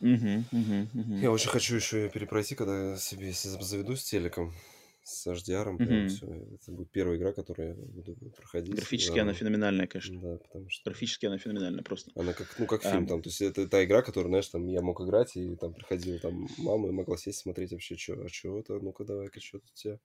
Угу, 0.00 0.44
угу, 0.50 0.88
угу. 0.94 1.16
Я 1.18 1.30
очень 1.30 1.50
хочу 1.50 1.76
еще 1.76 2.08
перепройти, 2.08 2.54
когда 2.54 2.96
себе 2.96 3.32
заведу 3.32 3.94
с 3.94 4.02
телеком 4.02 4.54
с 5.02 5.26
HDR, 5.26 5.76
прям 5.76 6.08
все. 6.08 6.26
Это 6.26 6.72
будет 6.72 6.90
первая 6.90 7.18
игра, 7.18 7.32
которую 7.32 7.70
я 7.70 7.74
буду 7.74 8.14
проходить. 8.36 8.74
Графически 8.74 9.18
она 9.18 9.34
феноменальная, 9.34 9.86
конечно. 9.86 10.20
Да, 10.20 10.36
потому 10.36 10.68
что... 10.68 10.90
Графически 10.90 11.26
она 11.26 11.38
феноменальная 11.38 11.82
просто. 11.82 12.12
Она 12.14 12.32
как, 12.32 12.54
ну, 12.58 12.66
как 12.66 12.82
фильм, 12.82 13.06
там, 13.06 13.22
то 13.22 13.28
есть 13.28 13.40
это 13.42 13.68
та 13.68 13.84
игра, 13.84 14.02
которую, 14.02 14.30
знаешь, 14.30 14.48
там, 14.48 14.66
я 14.68 14.80
мог 14.80 15.00
играть, 15.00 15.36
и 15.36 15.56
там 15.56 15.74
приходила 15.74 16.18
там 16.18 16.46
мама 16.58 16.88
и 16.88 16.92
могла 16.92 17.16
сесть 17.16 17.40
смотреть 17.40 17.72
вообще, 17.72 17.96
что, 17.96 18.14
а 18.22 18.28
что 18.28 18.58
это, 18.58 18.78
ну-ка 18.78 19.04
давай-ка, 19.04 19.40
что 19.40 19.58
тут 19.58 19.70
у 19.70 19.74
тебя, 19.74 19.98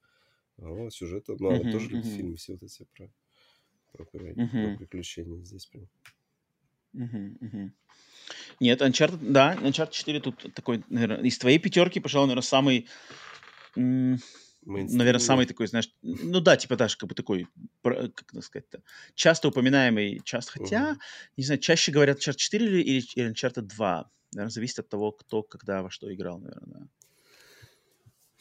о, 0.58 0.90
сюжет, 0.90 1.26
ну, 1.28 1.50
она 1.50 1.72
тоже 1.72 1.90
любит 1.90 2.06
фильмы 2.06 2.38
все 2.38 2.54
вот 2.54 2.64
эти 2.64 2.88
про, 2.96 3.12
про, 3.92 4.06
про, 4.06 4.78
приключения 4.78 5.44
здесь 5.44 5.68
прям. 5.68 5.88
Нет, 8.60 8.82
Uncharted, 8.82 9.20
да, 9.22 9.56
Uncharted 9.62 9.92
4 9.92 10.20
тут 10.22 10.54
такой, 10.56 10.84
наверное, 10.90 11.22
из 11.22 11.38
твоей 11.38 11.60
пятерки, 11.60 12.00
пожалуй, 12.00 12.28
наверное, 12.28 12.42
самый 12.42 12.88
наверное, 14.68 15.20
самый 15.20 15.46
такой, 15.46 15.68
знаешь, 15.68 15.90
ну 16.02 16.40
да, 16.42 16.58
типа 16.58 16.76
даже 16.76 16.98
как 16.98 17.10
бы 17.10 17.16
такой, 17.16 17.48
как 17.82 18.44
сказать-то, 18.44 18.82
часто 19.16 19.48
упоминаемый, 19.48 20.22
часто, 20.24 20.60
хотя, 20.60 20.92
угу. 20.92 21.00
не 21.38 21.44
знаю, 21.44 21.60
чаще 21.60 21.92
говорят 21.92 22.20
Uncharted 22.20 22.36
4 22.36 22.82
или, 22.82 23.02
или 23.16 23.32
Uncharted 23.32 23.62
2. 23.62 24.12
Наверное, 24.34 24.52
зависит 24.52 24.80
от 24.80 24.90
того, 24.90 25.12
кто, 25.14 25.42
когда, 25.42 25.82
во 25.82 25.90
что 25.90 26.14
играл, 26.14 26.40
наверное, 26.40 26.80
да. 26.80 26.88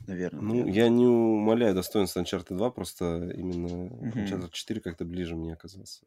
Наверное. 0.06 0.42
Ну, 0.42 0.48
наверное. 0.50 0.72
я 0.72 0.88
не 0.88 1.06
умоляю 1.06 1.74
достоинства 1.74 2.20
Uncharted 2.20 2.56
2, 2.56 2.70
просто 2.70 3.30
именно 3.34 3.84
угу. 3.84 4.18
Uncharted 4.18 4.50
4 4.52 4.80
как-то 4.80 5.04
ближе 5.04 5.36
мне 5.36 5.52
оказался. 5.52 6.04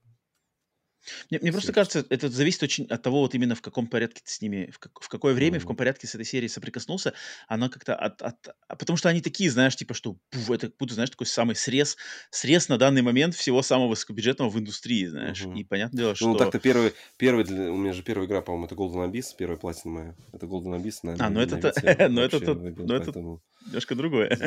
Мне, 1.29 1.39
мне 1.41 1.51
просто 1.51 1.73
кажется, 1.73 2.05
это 2.09 2.29
зависит 2.29 2.63
очень 2.63 2.85
от 2.85 3.01
того, 3.01 3.21
вот 3.21 3.33
именно 3.35 3.55
в 3.55 3.61
каком 3.61 3.87
порядке 3.87 4.21
ты 4.23 4.31
с 4.31 4.41
ними, 4.41 4.69
в, 4.71 4.79
как, 4.79 5.01
в 5.01 5.07
какое 5.07 5.33
время, 5.33 5.55
mm-hmm. 5.55 5.59
в 5.59 5.63
каком 5.63 5.75
порядке 5.75 6.07
с 6.07 6.15
этой 6.15 6.25
серией 6.25 6.49
соприкоснулся. 6.49 7.13
Она 7.47 7.69
как-то 7.69 7.95
от, 7.95 8.21
от... 8.21 8.35
А 8.67 8.75
потому 8.75 8.97
что 8.97 9.09
они 9.09 9.21
такие, 9.21 9.49
знаешь, 9.49 9.75
типа, 9.75 9.93
что 9.93 10.17
пуф, 10.29 10.51
это 10.51 10.71
будто, 10.77 10.93
знаешь, 10.93 11.09
такой 11.09 11.27
самый 11.27 11.55
срез, 11.55 11.97
срез 12.31 12.69
на 12.69 12.77
данный 12.77 13.01
момент 13.01 13.35
всего 13.35 13.61
самого 13.61 13.89
высокобюджетного 13.89 14.49
в 14.49 14.59
индустрии, 14.59 15.05
знаешь. 15.05 15.41
Mm-hmm. 15.41 15.59
И 15.59 15.63
понятное 15.63 15.97
дело, 15.97 16.09
ну, 16.09 16.15
что... 16.15 16.27
Ну, 16.27 16.35
так-то 16.35 16.59
первый, 16.59 16.93
первый 17.17 17.45
для... 17.45 17.71
у 17.71 17.77
меня 17.77 17.93
же 17.93 18.03
первая 18.03 18.27
игра, 18.27 18.41
по-моему, 18.41 18.65
это 18.65 18.75
Golden 18.75 19.11
Abyss, 19.11 19.35
первая 19.37 19.57
платина 19.57 19.93
моя. 19.93 20.15
Это 20.33 20.45
Golden 20.45 20.79
Abyss, 20.81 20.99
наверное. 21.03 21.27
А, 21.27 21.29
ну 21.29 21.39
это, 21.39 21.55
ну 22.09 22.21
это, 22.21 22.39
ну 22.53 22.93
это 22.93 23.19
немножко 23.65 23.95
другое. 23.95 24.37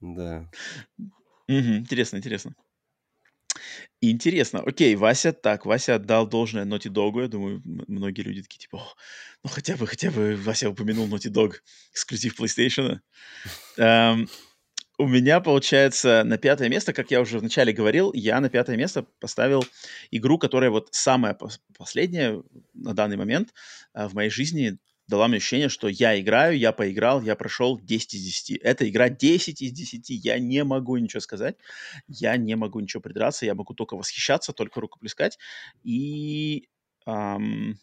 Да. 0.00 0.48
Интересно, 1.48 2.16
интересно. 2.16 2.54
Интересно. 4.00 4.60
Окей, 4.66 4.96
Вася, 4.96 5.32
так, 5.32 5.64
Вася 5.64 5.94
отдал 5.94 6.26
должное 6.26 6.64
Naughty 6.64 6.90
Dog. 6.90 7.20
Я 7.20 7.28
думаю, 7.28 7.62
многие 7.64 8.22
люди 8.22 8.42
такие, 8.42 8.58
типа, 8.58 8.82
ну 9.44 9.50
хотя 9.50 9.76
бы, 9.76 9.86
хотя 9.86 10.10
бы 10.10 10.36
Вася 10.36 10.70
упомянул 10.70 11.06
Naughty 11.06 11.30
Dog, 11.30 11.54
эксклюзив 11.92 12.38
PlayStation. 12.40 12.98
Эм, 13.76 14.28
у 14.98 15.06
меня, 15.06 15.40
получается, 15.40 16.22
на 16.24 16.36
пятое 16.36 16.68
место, 16.68 16.92
как 16.92 17.10
я 17.10 17.20
уже 17.20 17.38
вначале 17.38 17.72
говорил, 17.72 18.12
я 18.12 18.40
на 18.40 18.48
пятое 18.48 18.76
место 18.76 19.06
поставил 19.20 19.64
игру, 20.10 20.38
которая 20.38 20.70
вот 20.70 20.88
самая 20.92 21.38
последняя 21.78 22.42
на 22.74 22.94
данный 22.94 23.16
момент 23.16 23.54
э, 23.94 24.06
в 24.06 24.14
моей 24.14 24.30
жизни 24.30 24.78
дала 25.12 25.28
мне 25.28 25.36
ощущение, 25.36 25.68
что 25.68 25.88
я 25.88 26.18
играю, 26.18 26.58
я 26.58 26.72
поиграл, 26.72 27.20
я 27.20 27.36
прошел 27.36 27.78
10 27.78 28.14
из 28.14 28.22
10. 28.22 28.58
Эта 28.62 28.88
игра 28.88 29.10
10 29.10 29.60
из 29.60 29.72
10, 29.72 30.08
я 30.08 30.38
не 30.38 30.64
могу 30.64 30.96
ничего 30.96 31.20
сказать, 31.20 31.56
я 32.08 32.36
не 32.38 32.56
могу 32.56 32.80
ничего 32.80 33.02
придраться, 33.02 33.44
я 33.44 33.54
могу 33.54 33.74
только 33.74 33.94
восхищаться, 33.94 34.52
только 34.52 34.80
рукоплескать. 34.80 35.38
И... 35.84 36.68
Эм, 37.06 37.78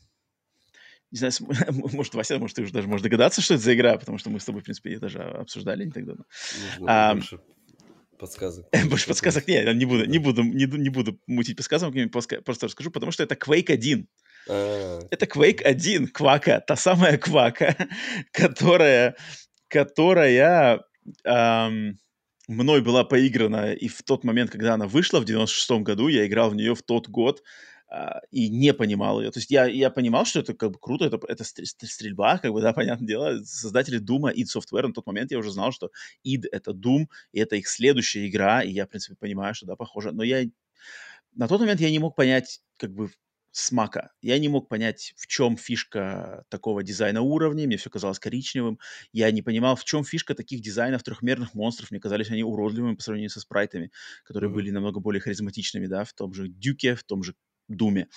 не 1.12 1.18
знаю, 1.18 1.34
может, 1.94 2.16
Вася, 2.16 2.40
может, 2.40 2.56
ты 2.56 2.64
уже 2.64 2.74
даже 2.74 2.88
можешь 2.88 3.04
догадаться, 3.04 3.42
что 3.42 3.54
это 3.54 3.64
за 3.64 3.76
игра, 3.76 3.98
потому 3.98 4.18
что 4.18 4.32
мы 4.32 4.40
с 4.40 4.46
тобой, 4.46 4.62
в 4.62 4.64
принципе, 4.64 4.94
ее 4.94 5.00
даже 5.00 5.22
обсуждали 5.22 5.86
не 5.86 5.92
так 5.92 6.06
давно. 6.06 6.26
а, 6.88 7.14
больше 7.14 7.40
подсказок. 8.18 8.66
Больше 8.90 9.08
подсказок 9.08 9.48
нет, 9.48 9.74
не 9.76 9.86
буду, 9.86 10.06
не 10.06 10.18
буду, 10.18 10.44
не, 10.44 10.66
не 10.66 10.90
буду 10.90 11.20
мутить 11.26 11.56
подсказками, 11.56 12.06
просто 12.06 12.66
расскажу, 12.66 12.92
потому 12.92 13.12
что 13.12 13.24
это 13.24 13.36
Quake 13.36 13.72
1. 13.72 14.08
А. 14.50 15.00
Это 15.12 15.26
Quake 15.26 15.62
1, 15.62 16.08
Квака, 16.08 16.60
та 16.60 16.76
самая 16.76 17.18
Квака, 17.18 17.76
которая, 18.32 19.16
которая 19.68 20.82
эм, 21.24 22.00
мной 22.48 22.82
была 22.82 23.04
поиграна, 23.04 23.74
и 23.74 23.88
в 23.88 24.02
тот 24.04 24.24
момент, 24.24 24.52
когда 24.52 24.74
она 24.74 24.88
вышла 24.88 25.20
в 25.20 25.26
96-м 25.26 25.84
году, 25.84 26.08
я 26.08 26.26
играл 26.26 26.50
в 26.50 26.56
нее 26.56 26.76
в 26.76 26.82
тот 26.82 27.08
год, 27.08 27.44
Uh, 27.92 28.20
и 28.30 28.50
не 28.50 28.72
понимал 28.72 29.20
ее. 29.20 29.32
То 29.32 29.40
есть 29.40 29.50
я, 29.50 29.66
я 29.66 29.90
понимал, 29.90 30.24
что 30.24 30.42
это 30.42 30.54
как 30.54 30.74
бы 30.74 30.78
круто, 30.80 31.06
это, 31.06 31.20
это 31.28 31.44
стрельба, 31.44 32.38
как 32.38 32.52
бы, 32.52 32.62
да, 32.62 32.72
понятное 32.74 33.08
дело. 33.08 33.44
Создатели 33.44 34.00
Doom, 34.00 34.32
id 34.32 34.46
Software, 34.46 34.86
на 34.86 34.94
тот 34.94 35.08
момент 35.08 35.32
я 35.32 35.40
уже 35.40 35.50
знал, 35.50 35.72
что 35.72 35.90
id— 36.24 36.44
это 36.52 36.70
Doom, 36.70 37.08
и 37.32 37.40
это 37.40 37.56
их 37.56 37.68
следующая 37.68 38.28
игра, 38.28 38.62
и 38.62 38.70
я, 38.70 38.86
в 38.86 38.90
принципе, 38.90 39.16
понимаю, 39.16 39.56
что, 39.56 39.66
да, 39.66 39.76
похоже. 39.76 40.12
Но 40.12 40.22
я... 40.22 40.46
На 41.34 41.48
тот 41.48 41.62
момент 41.62 41.82
я 41.82 41.90
не 41.90 41.98
мог 41.98 42.16
понять, 42.16 42.62
как 42.78 42.94
бы, 42.94 43.10
смака. 43.52 44.12
Я 44.22 44.38
не 44.40 44.48
мог 44.48 44.68
понять, 44.70 45.14
в 45.18 45.28
чем 45.28 45.58
фишка 45.58 46.44
такого 46.50 46.84
дизайна 46.84 47.22
уровней, 47.22 47.68
мне 47.68 47.78
все 47.78 47.90
казалось 47.90 48.20
коричневым. 48.20 48.80
Я 49.12 49.32
не 49.32 49.42
понимал, 49.42 49.76
в 49.76 49.86
чем 49.86 50.04
фишка 50.04 50.36
таких 50.36 50.62
дизайнов 50.62 51.04
трехмерных 51.04 51.54
монстров. 51.54 51.92
Мне 51.92 52.00
казались 52.00 52.30
они 52.30 52.44
уродливыми 52.44 52.96
по 52.96 53.04
сравнению 53.04 53.30
со 53.30 53.40
спрайтами, 53.40 53.92
которые 54.24 54.50
mm-hmm. 54.50 54.54
были 54.54 54.72
намного 54.72 55.00
более 55.00 55.22
харизматичными, 55.22 55.88
да, 55.88 56.04
в 56.04 56.14
том 56.14 56.34
же 56.34 56.48
Дюке, 56.48 56.96
в 56.96 57.04
том 57.04 57.24
же 57.24 57.36
Думе. 57.70 58.08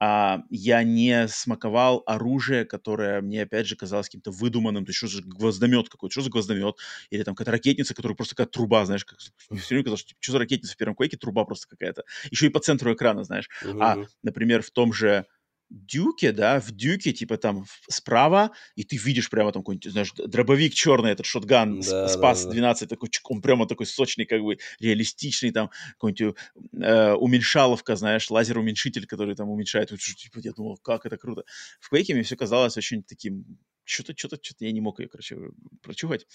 А, 0.00 0.42
я 0.50 0.82
не 0.82 1.28
смаковал 1.28 2.02
оружие, 2.06 2.64
которое 2.64 3.20
мне, 3.20 3.42
опять 3.42 3.66
же, 3.66 3.76
казалось 3.76 4.06
каким-то 4.06 4.30
выдуманным. 4.30 4.84
То 4.84 4.90
есть, 4.90 4.98
что 4.98 5.08
за 5.08 5.22
гвоздомет 5.22 5.88
какой-то, 5.88 6.12
что 6.12 6.22
за 6.22 6.30
гвоздомет? 6.30 6.76
Или 7.10 7.22
там 7.22 7.34
какая-то 7.34 7.52
ракетница, 7.52 7.94
которая 7.94 8.16
просто 8.16 8.34
какая-то 8.34 8.52
труба, 8.52 8.84
знаешь, 8.84 9.04
как, 9.04 9.18
все 9.20 9.34
время 9.70 9.84
казалось, 9.84 10.00
что, 10.00 10.14
что 10.18 10.32
за 10.32 10.38
ракетница 10.38 10.74
в 10.74 10.76
первом 10.76 10.96
квейке, 10.96 11.16
труба 11.16 11.44
просто 11.44 11.68
какая-то. 11.68 12.04
Еще 12.30 12.46
и 12.46 12.50
по 12.50 12.60
центру 12.60 12.92
экрана, 12.92 13.24
знаешь. 13.24 13.48
Uh-huh. 13.64 13.78
А, 13.82 13.96
например, 14.22 14.62
в 14.62 14.70
том 14.70 14.92
же 14.92 15.26
дюке, 15.70 16.32
да, 16.32 16.60
в 16.60 16.70
дюке, 16.70 17.12
типа 17.12 17.36
там 17.36 17.64
справа, 17.88 18.52
и 18.74 18.84
ты 18.84 18.96
видишь 18.96 19.30
прямо 19.30 19.52
там 19.52 19.62
какой-нибудь, 19.62 19.92
знаешь, 19.92 20.12
дробовик 20.12 20.74
черный, 20.74 21.10
этот 21.10 21.26
шотган, 21.26 21.80
да, 21.80 22.08
спас 22.08 22.42
да, 22.42 22.48
да. 22.48 22.54
12, 22.54 22.88
такой, 22.88 23.10
он 23.24 23.42
прямо 23.42 23.66
такой 23.66 23.86
сочный, 23.86 24.24
как 24.24 24.42
бы 24.42 24.58
реалистичный, 24.80 25.50
там 25.50 25.70
какой-нибудь 25.92 26.36
э, 26.80 27.12
уменьшаловка, 27.12 27.96
знаешь, 27.96 28.30
лазер-уменьшитель, 28.30 29.06
который 29.06 29.34
там 29.34 29.50
уменьшает, 29.50 29.90
типа, 29.90 30.40
я 30.42 30.52
думал, 30.52 30.78
как 30.78 31.06
это 31.06 31.16
круто. 31.16 31.44
В 31.80 31.92
Quake 31.92 32.14
мне 32.14 32.22
все 32.22 32.36
казалось 32.36 32.76
очень 32.76 33.02
таким 33.02 33.44
что-то, 33.88 34.14
что-то, 34.16 34.38
что-то 34.42 34.64
я 34.64 34.72
не 34.72 34.80
мог 34.80 35.00
ее, 35.00 35.08
короче, 35.08 35.36
прочухать. 35.82 36.26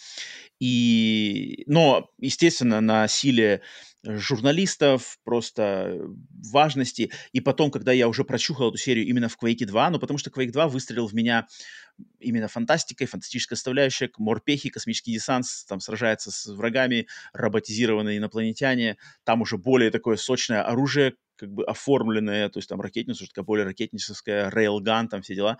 И, 0.59 1.63
но, 1.67 2.09
естественно, 2.17 2.81
на 2.81 3.07
силе 3.07 3.61
журналистов, 4.03 5.17
просто 5.23 5.99
важности. 6.51 7.11
И 7.31 7.39
потом, 7.39 7.71
когда 7.71 7.91
я 7.93 8.07
уже 8.09 8.25
прочухал 8.25 8.69
эту 8.69 8.77
серию 8.77 9.05
именно 9.07 9.29
в 9.29 9.37
Quake 9.41 9.65
2, 9.65 9.89
ну, 9.91 9.99
потому 9.99 10.17
что 10.17 10.29
Quake 10.29 10.51
2 10.51 10.67
выстрелил 10.67 11.07
в 11.07 11.13
меня 11.13 11.47
именно 12.19 12.47
фантастикой, 12.47 13.07
фантастическая 13.07 13.55
составляющая, 13.55 14.09
морпехи, 14.17 14.69
космический 14.69 15.13
десант, 15.13 15.45
там 15.67 15.79
сражается 15.79 16.31
с 16.31 16.47
врагами, 16.47 17.07
роботизированные 17.33 18.17
инопланетяне, 18.17 18.97
там 19.23 19.41
уже 19.41 19.57
более 19.57 19.91
такое 19.91 20.17
сочное 20.17 20.63
оружие, 20.63 21.15
как 21.35 21.51
бы 21.51 21.63
оформленное, 21.65 22.49
то 22.49 22.59
есть 22.59 22.69
там 22.69 22.81
ракетница, 22.81 23.27
такая 23.27 23.45
более 23.45 23.65
ракетническая, 23.65 24.49
рейлган, 24.49 25.07
там 25.07 25.21
все 25.21 25.35
дела. 25.35 25.57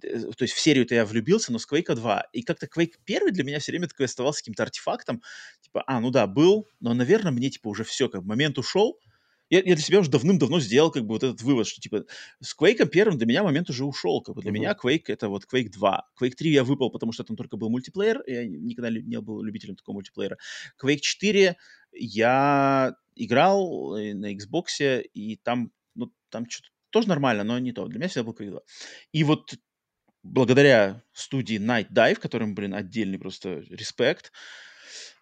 То 0.00 0.42
есть 0.42 0.54
в 0.54 0.60
серию-то 0.60 0.94
я 0.94 1.04
влюбился, 1.04 1.52
но 1.52 1.58
с 1.58 1.66
Quake 1.70 1.94
2. 1.94 2.28
И 2.32 2.42
как-то 2.42 2.66
Quake 2.66 2.94
1 3.06 3.32
для 3.32 3.44
меня 3.44 3.58
все 3.58 3.72
время 3.72 3.88
такой 3.88 4.06
оставался 4.06 4.40
каким-то 4.40 4.62
артефактом. 4.62 5.22
Типа, 5.62 5.84
а, 5.86 6.00
ну 6.00 6.10
да, 6.10 6.26
был, 6.26 6.68
но, 6.80 6.94
наверное, 6.94 7.32
мне, 7.32 7.50
типа, 7.50 7.68
уже 7.68 7.84
все, 7.84 8.08
как 8.08 8.22
момент 8.22 8.58
ушел. 8.58 8.98
Я, 9.50 9.58
я 9.58 9.74
для 9.74 9.84
себя 9.84 9.98
уже 9.98 10.10
давным-давно 10.10 10.60
сделал, 10.60 10.92
как 10.92 11.02
бы, 11.02 11.14
вот 11.14 11.24
этот 11.24 11.42
вывод, 11.42 11.66
что, 11.66 11.80
типа, 11.80 12.04
с 12.40 12.56
Quake 12.56 12.86
первым 12.86 13.18
для 13.18 13.26
меня 13.26 13.42
момент 13.42 13.68
уже 13.68 13.84
ушел. 13.84 14.22
Как 14.22 14.36
бы 14.36 14.42
для 14.42 14.52
uh-huh. 14.52 14.54
меня 14.54 14.76
Quake— 14.80 15.04
это 15.08 15.28
вот 15.28 15.44
Quake 15.52 15.70
2. 15.70 16.08
Quake 16.20 16.34
3 16.34 16.52
я 16.52 16.62
выпал, 16.62 16.90
потому 16.90 17.12
что 17.12 17.24
там 17.24 17.36
только 17.36 17.56
был 17.56 17.68
мультиплеер, 17.68 18.22
я 18.28 18.46
никогда 18.46 18.90
не 18.90 19.20
был 19.20 19.42
любителем 19.42 19.74
такого 19.74 19.94
мультиплеера. 19.94 20.38
Quake 20.80 21.00
4 21.00 21.56
я 21.92 22.94
играл 23.16 23.96
э, 23.96 24.14
на 24.14 24.32
Xbox, 24.32 25.02
и 25.12 25.36
там, 25.36 25.72
ну, 25.96 26.12
там 26.28 26.48
что-то 26.48 26.68
тоже 26.90 27.08
нормально, 27.08 27.44
но 27.44 27.58
не 27.58 27.72
то. 27.72 27.86
Для 27.88 27.98
меня 27.98 28.08
всегда 28.08 28.24
был 28.24 28.34
Quake 28.34 28.50
2. 28.50 28.60
И 29.12 29.24
вот 29.24 29.54
благодаря 30.22 31.02
студии 31.12 31.58
Night 31.58 31.88
Dive, 31.92 32.16
которым, 32.16 32.54
блин, 32.54 32.74
отдельный 32.74 33.18
просто 33.18 33.60
респект, 33.70 34.32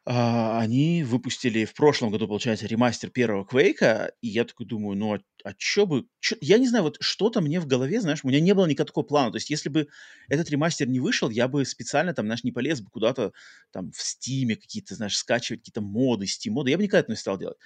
Uh, 0.08 0.58
они 0.58 1.02
выпустили 1.04 1.66
в 1.66 1.74
прошлом 1.74 2.08
году, 2.10 2.26
получается, 2.26 2.66
ремастер 2.66 3.10
первого 3.10 3.44
Квейка, 3.44 4.10
и 4.22 4.28
я 4.28 4.46
такой 4.46 4.64
думаю, 4.64 4.96
ну, 4.96 5.14
а, 5.14 5.18
а 5.44 5.52
чё 5.58 5.84
бы... 5.84 6.06
Чё... 6.20 6.34
Я 6.40 6.56
не 6.56 6.66
знаю, 6.66 6.84
вот 6.84 6.96
что-то 7.00 7.42
мне 7.42 7.60
в 7.60 7.66
голове, 7.66 8.00
знаешь, 8.00 8.20
у 8.24 8.28
меня 8.28 8.40
не 8.40 8.54
было 8.54 8.64
никакого 8.64 9.04
плана. 9.04 9.30
То 9.32 9.36
есть 9.36 9.50
если 9.50 9.68
бы 9.68 9.86
этот 10.30 10.48
ремастер 10.48 10.88
не 10.88 10.98
вышел, 11.00 11.28
я 11.28 11.46
бы 11.46 11.62
специально 11.66 12.14
там, 12.14 12.24
знаешь, 12.24 12.42
не 12.42 12.52
полез 12.52 12.80
бы 12.80 12.88
куда-то 12.90 13.32
там 13.70 13.92
в 13.92 14.00
Стиме 14.00 14.56
какие-то, 14.56 14.94
знаешь, 14.94 15.14
скачивать 15.18 15.60
какие-то 15.60 15.82
моды, 15.82 16.24
Steam-моды. 16.24 16.70
Я 16.70 16.78
бы 16.78 16.84
никогда 16.84 17.00
это 17.00 17.12
не 17.12 17.16
стал 17.16 17.36
делать. 17.38 17.58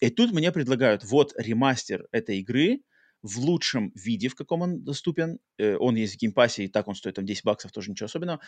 И 0.00 0.08
тут 0.10 0.30
мне 0.32 0.52
предлагают 0.52 1.02
вот 1.02 1.32
ремастер 1.36 2.06
этой 2.12 2.38
игры, 2.38 2.82
в 3.22 3.38
лучшем 3.38 3.92
виде, 3.94 4.28
в 4.28 4.34
каком 4.34 4.62
он 4.62 4.84
доступен. 4.84 5.38
Э, 5.58 5.76
он 5.76 5.96
есть 5.96 6.14
в 6.14 6.18
геймпассе, 6.18 6.64
и 6.64 6.68
так 6.68 6.88
он 6.88 6.94
стоит 6.94 7.16
там 7.16 7.26
10 7.26 7.44
баксов, 7.44 7.72
тоже 7.72 7.90
ничего 7.90 8.06
особенного. 8.06 8.40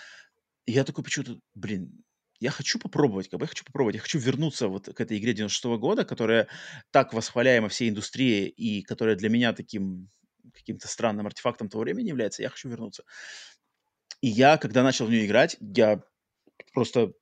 И 0.66 0.72
я 0.72 0.84
такой 0.84 1.04
почему-то, 1.04 1.38
блин, 1.54 2.04
я 2.40 2.50
хочу 2.50 2.78
попробовать, 2.78 3.28
как 3.28 3.38
бы 3.38 3.44
я 3.44 3.48
хочу 3.48 3.64
попробовать, 3.64 3.96
я 3.96 4.00
хочу 4.00 4.18
вернуться 4.18 4.68
вот 4.68 4.86
к 4.86 5.00
этой 5.00 5.18
игре 5.18 5.34
96 5.34 5.64
-го 5.66 5.78
года, 5.78 6.04
которая 6.04 6.48
так 6.90 7.12
восхваляема 7.12 7.68
всей 7.68 7.90
индустрией 7.90 8.48
и 8.48 8.82
которая 8.82 9.16
для 9.16 9.28
меня 9.28 9.52
таким 9.52 10.08
каким-то 10.54 10.88
странным 10.88 11.26
артефактом 11.26 11.68
того 11.68 11.84
времени 11.84 12.08
является, 12.08 12.42
я 12.42 12.48
хочу 12.48 12.68
вернуться. 12.68 13.04
И 14.20 14.28
я, 14.28 14.56
когда 14.56 14.82
начал 14.82 15.06
в 15.06 15.10
нее 15.10 15.26
играть, 15.26 15.56
я 15.60 16.02
просто 16.72 17.12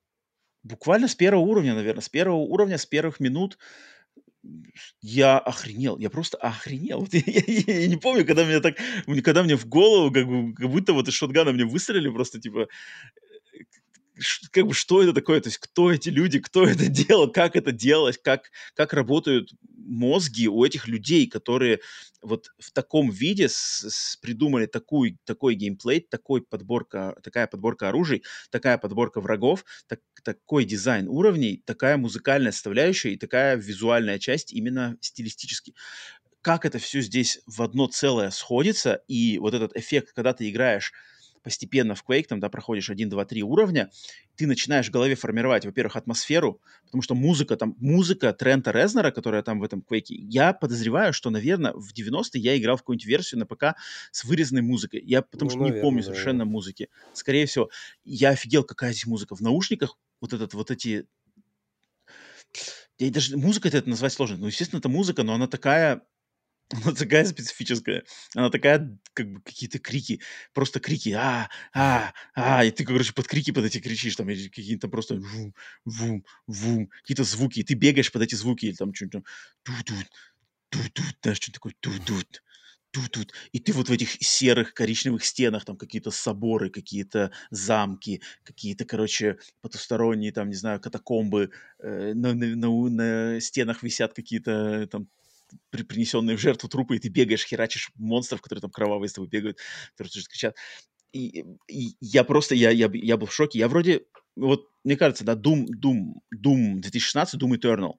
буквально 0.62 1.08
с 1.08 1.14
первого 1.14 1.42
уровня, 1.42 1.74
наверное, 1.74 2.02
с 2.02 2.08
первого 2.08 2.38
уровня, 2.38 2.78
с 2.78 2.86
первых 2.86 3.20
минут 3.20 3.58
я 5.00 5.38
охренел, 5.38 5.98
я 5.98 6.10
просто 6.10 6.36
охренел. 6.38 7.06
я, 7.12 7.22
я, 7.46 7.80
я 7.80 7.86
не 7.86 7.96
помню, 7.96 8.26
когда 8.26 8.44
мне 8.44 8.60
так, 8.60 8.76
когда 9.24 9.42
мне 9.42 9.56
в 9.56 9.66
голову, 9.66 10.12
как, 10.12 10.24
как 10.56 10.70
будто 10.70 10.92
вот 10.92 11.08
из 11.08 11.14
шотгана 11.14 11.52
мне 11.52 11.64
выстрелили, 11.64 12.10
просто 12.10 12.40
типа, 12.40 12.68
как 14.50 14.66
бы, 14.66 14.74
что 14.74 15.02
это 15.02 15.12
такое, 15.12 15.40
то 15.40 15.48
есть 15.48 15.58
кто 15.58 15.92
эти 15.92 16.08
люди, 16.08 16.38
кто 16.38 16.66
это 16.66 16.86
делал, 16.88 17.30
как 17.30 17.56
это 17.56 17.72
делать, 17.72 18.20
как, 18.22 18.50
как 18.74 18.92
работают 18.92 19.50
мозги 19.76 20.48
у 20.48 20.64
этих 20.64 20.88
людей, 20.88 21.26
которые 21.28 21.80
вот 22.20 22.50
в 22.58 22.72
таком 22.72 23.10
виде 23.10 23.48
с, 23.48 23.84
с, 23.88 24.16
придумали 24.16 24.66
такую, 24.66 25.18
такой 25.24 25.54
геймплей, 25.54 26.00
такой 26.00 26.42
подборка, 26.42 27.16
такая 27.22 27.46
подборка 27.46 27.88
оружий, 27.88 28.24
такая 28.50 28.78
подборка 28.78 29.20
врагов, 29.20 29.64
так, 29.86 30.00
такой 30.24 30.64
дизайн 30.64 31.08
уровней, 31.08 31.62
такая 31.64 31.96
музыкальная 31.96 32.52
составляющая 32.52 33.12
и 33.12 33.16
такая 33.16 33.56
визуальная 33.56 34.18
часть 34.18 34.52
именно 34.52 34.96
стилистически. 35.00 35.74
Как 36.40 36.64
это 36.64 36.78
все 36.78 37.00
здесь 37.00 37.40
в 37.46 37.62
одно 37.62 37.86
целое 37.88 38.30
сходится, 38.30 39.02
и 39.08 39.38
вот 39.38 39.54
этот 39.54 39.76
эффект, 39.76 40.12
когда 40.14 40.32
ты 40.32 40.48
играешь 40.48 40.92
постепенно 41.48 41.94
в 41.94 42.04
Quake, 42.06 42.24
там, 42.24 42.40
да, 42.40 42.50
проходишь 42.50 42.90
1, 42.90 43.08
2, 43.08 43.24
3 43.24 43.42
уровня, 43.42 43.90
ты 44.36 44.46
начинаешь 44.46 44.88
в 44.88 44.90
голове 44.90 45.14
формировать, 45.14 45.64
во-первых, 45.64 45.96
атмосферу, 45.96 46.60
потому 46.84 47.00
что 47.00 47.14
музыка, 47.14 47.56
там, 47.56 47.74
музыка 47.78 48.34
Трента 48.34 48.70
Резнера, 48.70 49.10
которая 49.10 49.42
там 49.42 49.60
в 49.60 49.64
этом 49.64 49.82
Quake, 49.90 50.10
я 50.10 50.52
подозреваю, 50.52 51.14
что, 51.14 51.30
наверное, 51.30 51.72
в 51.72 51.94
90-е 51.94 52.42
я 52.42 52.58
играл 52.58 52.76
в 52.76 52.80
какую-нибудь 52.80 53.06
версию 53.06 53.40
на 53.40 53.46
ПК 53.46 53.78
с 54.12 54.24
вырезанной 54.24 54.60
музыкой. 54.60 55.00
Я 55.02 55.22
потому 55.22 55.48
ну, 55.48 55.50
что 55.50 55.58
наверное, 55.60 55.78
не 55.78 55.82
помню 55.82 55.96
наверное. 56.00 56.14
совершенно 56.14 56.44
музыки. 56.44 56.90
Скорее 57.14 57.46
всего, 57.46 57.70
я 58.04 58.28
офигел, 58.28 58.62
какая 58.62 58.92
здесь 58.92 59.06
музыка. 59.06 59.34
В 59.34 59.40
наушниках 59.40 59.96
вот 60.20 60.34
этот, 60.34 60.52
вот 60.52 60.70
эти 60.70 61.06
я 62.98 63.10
даже 63.10 63.36
музыка 63.36 63.68
это 63.68 63.88
назвать 63.88 64.12
сложно. 64.12 64.36
Ну, 64.36 64.46
естественно, 64.48 64.80
это 64.80 64.88
музыка, 64.88 65.22
но 65.22 65.34
она 65.34 65.46
такая 65.46 66.02
она 66.84 66.94
такая 66.94 67.24
специфическая. 67.24 68.04
Она 68.34 68.50
такая, 68.50 68.98
как 69.14 69.32
бы, 69.32 69.40
какие-то 69.40 69.78
крики. 69.78 70.20
Просто 70.52 70.80
крики. 70.80 71.10
А, 71.10 71.48
а, 71.72 72.12
а. 72.34 72.64
И 72.64 72.70
ты, 72.70 72.84
короче, 72.84 73.12
под 73.14 73.26
крики 73.26 73.52
под 73.52 73.64
эти 73.64 73.78
кричишь. 73.80 74.16
Там 74.16 74.26
какие-то 74.26 74.88
просто 74.88 75.14
вум, 75.14 75.54
вум, 75.84 76.24
вум. 76.46 76.90
Какие-то 77.00 77.24
звуки. 77.24 77.60
И 77.60 77.64
ты 77.64 77.74
бегаешь 77.74 78.12
под 78.12 78.22
эти 78.22 78.34
звуки. 78.34 78.66
Или 78.66 78.74
там 78.74 78.92
что-нибудь 78.92 79.24
тут-тут, 79.62 80.06
тут-тут. 80.70 81.16
Знаешь, 81.22 81.38
что 81.38 81.52
такое 81.52 81.74
тут-тут 81.80 82.42
тут-тут, 82.90 83.32
и 83.52 83.58
ты 83.58 83.72
вот 83.72 83.88
в 83.88 83.92
этих 83.92 84.10
серых 84.20 84.74
коричневых 84.74 85.24
стенах, 85.24 85.64
там 85.64 85.76
какие-то 85.76 86.10
соборы, 86.10 86.70
какие-то 86.70 87.32
замки, 87.50 88.22
какие-то, 88.44 88.84
короче, 88.84 89.38
потусторонние, 89.60 90.32
там, 90.32 90.48
не 90.48 90.54
знаю, 90.54 90.80
катакомбы, 90.80 91.50
э, 91.80 92.14
на, 92.14 92.34
на, 92.34 92.56
на, 92.56 92.88
на 92.88 93.40
стенах 93.40 93.82
висят 93.82 94.14
какие-то 94.14 94.86
там 94.90 95.08
при, 95.70 95.82
принесенные 95.82 96.36
в 96.36 96.40
жертву 96.40 96.68
трупы, 96.68 96.96
и 96.96 96.98
ты 96.98 97.08
бегаешь, 97.08 97.46
херачишь 97.46 97.90
монстров, 97.96 98.40
которые 98.40 98.62
там 98.62 98.70
кровавые 98.70 99.08
с 99.08 99.12
тобой 99.12 99.28
бегают, 99.28 99.58
которые 99.92 100.12
тоже 100.12 100.26
кричат. 100.26 100.56
И, 101.12 101.44
и 101.68 101.96
я 102.00 102.24
просто, 102.24 102.54
я, 102.54 102.70
я, 102.70 102.90
я 102.92 103.16
был 103.16 103.26
в 103.26 103.34
шоке. 103.34 103.58
Я 103.58 103.68
вроде, 103.68 104.06
вот, 104.36 104.68
мне 104.84 104.96
кажется, 104.96 105.24
да, 105.24 105.34
Doom, 105.34 105.66
Doom, 105.82 106.14
Doom 106.34 106.80
2016, 106.80 107.40
Doom 107.40 107.58
Eternal, 107.58 107.94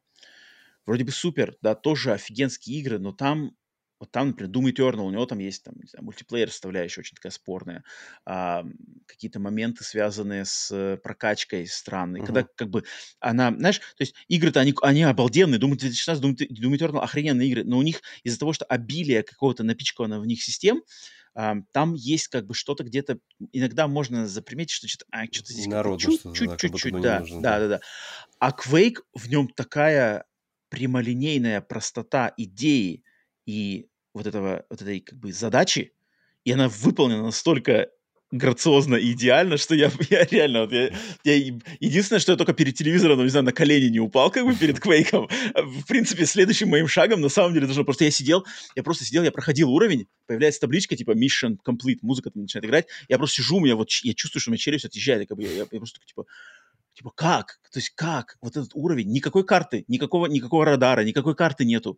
вроде 0.85 1.03
бы 1.03 1.11
супер, 1.11 1.55
да, 1.61 1.75
тоже 1.75 2.13
офигенские 2.13 2.79
игры, 2.79 2.99
но 2.99 3.11
там 3.11 3.51
вот 3.99 4.11
там, 4.11 4.27
например, 4.27 4.51
Doom 4.51 4.71
Eternal, 4.71 5.01
у 5.01 5.11
него 5.11 5.25
там 5.25 5.39
есть 5.39 5.63
там, 5.63 5.75
не 5.75 5.87
знаю, 5.87 6.05
мультиплеер 6.05 6.49
составляющая 6.49 7.01
очень 7.01 7.15
такая 7.15 7.31
спорная, 7.31 7.83
а, 8.25 8.65
какие-то 9.05 9.39
моменты, 9.39 9.83
связанные 9.83 10.45
с 10.45 10.99
прокачкой 11.03 11.67
странные, 11.67 12.23
uh-huh. 12.23 12.25
когда 12.25 12.47
как 12.55 12.69
бы 12.69 12.83
она, 13.19 13.51
знаешь, 13.51 13.79
то 13.79 14.01
есть 14.01 14.15
игры-то 14.27 14.59
они, 14.59 14.73
они 14.81 15.03
обалденные, 15.03 15.59
Doom 15.59 15.75
2016, 15.75 16.23
Doom, 16.23 16.35
Doom 16.35 16.77
Eternal 16.77 16.99
охрененные 16.99 17.49
игры, 17.49 17.63
но 17.65 17.77
у 17.77 17.81
них 17.81 18.01
из-за 18.23 18.39
того, 18.39 18.53
что 18.53 18.65
обилие 18.65 19.23
какого-то 19.23 19.63
напичканного 19.63 20.21
в 20.21 20.25
них 20.27 20.41
систем, 20.41 20.81
а, 21.35 21.55
там 21.73 21.93
есть 21.93 22.27
как 22.29 22.45
бы 22.47 22.53
что-то 22.53 22.83
где-то, 22.83 23.19
иногда 23.51 23.87
можно 23.87 24.27
заприметить, 24.27 24.71
что 24.71 24.87
что-то, 24.87 25.05
а, 25.11 25.25
что-то 25.25 25.53
здесь 25.53 25.67
чуть-чуть, 25.97 26.57
чуть-чуть, 26.57 27.01
да, 27.01 27.23
да, 27.41 27.59
да, 27.59 27.67
да. 27.67 27.79
А 28.39 28.51
Quake, 28.51 29.01
в 29.13 29.29
нем 29.29 29.49
такая 29.49 30.25
прямолинейная 30.69 31.61
простота 31.61 32.33
идеи, 32.37 33.03
и 33.45 33.88
вот, 34.13 34.27
этого, 34.27 34.65
вот 34.69 34.81
этой 34.81 34.99
как 34.99 35.19
бы 35.19 35.31
задачи, 35.31 35.93
и 36.43 36.51
она 36.51 36.69
выполнена 36.69 37.23
настолько 37.23 37.89
грациозно 38.31 38.95
и 38.95 39.13
идеально, 39.13 39.57
что 39.57 39.75
я, 39.75 39.91
я 40.09 40.23
реально, 40.25 40.61
вот 40.61 40.71
я, 40.71 40.91
я, 41.23 41.35
единственное, 41.79 42.19
что 42.19 42.31
я 42.31 42.37
только 42.37 42.53
перед 42.53 42.75
телевизором, 42.75 43.17
ну, 43.17 43.23
не 43.23 43.29
знаю, 43.29 43.45
на 43.45 43.51
колени 43.51 43.89
не 43.89 43.99
упал, 43.99 44.29
как 44.29 44.45
бы 44.45 44.55
перед 44.55 44.79
Квейком. 44.81 45.27
В 45.55 45.85
принципе, 45.87 46.25
следующим 46.25 46.69
моим 46.69 46.87
шагом, 46.87 47.21
на 47.21 47.29
самом 47.29 47.53
деле, 47.53 47.65
должно 47.65 47.83
просто 47.83 48.05
я 48.05 48.11
сидел, 48.11 48.45
я 48.75 48.83
просто 48.83 49.03
сидел, 49.03 49.23
я 49.23 49.31
проходил 49.31 49.71
уровень, 49.71 50.07
появляется 50.27 50.61
табличка, 50.61 50.95
типа, 50.95 51.11
mission 51.11 51.57
complete, 51.67 51.99
музыка 52.01 52.29
там 52.29 52.43
начинает 52.43 52.65
играть, 52.65 52.87
я 53.07 53.17
просто 53.17 53.37
сижу, 53.37 53.57
у 53.57 53.59
меня 53.59 53.75
вот, 53.75 53.89
я 54.03 54.13
чувствую, 54.13 54.41
что 54.41 54.51
у 54.51 54.53
меня 54.53 54.59
челюсть 54.59 54.85
отъезжает, 54.85 55.27
как 55.27 55.37
бы, 55.37 55.43
я, 55.43 55.51
я, 55.51 55.65
я 55.71 55.79
просто, 55.79 55.99
типа, 56.05 56.25
Типа, 56.99 57.11
как? 57.15 57.61
То 57.71 57.79
есть 57.79 57.91
как? 57.95 58.35
Вот 58.41 58.57
этот 58.57 58.71
уровень, 58.73 59.09
никакой 59.09 59.45
карты, 59.45 59.85
никакого, 59.87 60.25
никакого 60.25 60.65
радара, 60.65 61.05
никакой 61.05 61.33
карты 61.33 61.63
нету. 61.63 61.97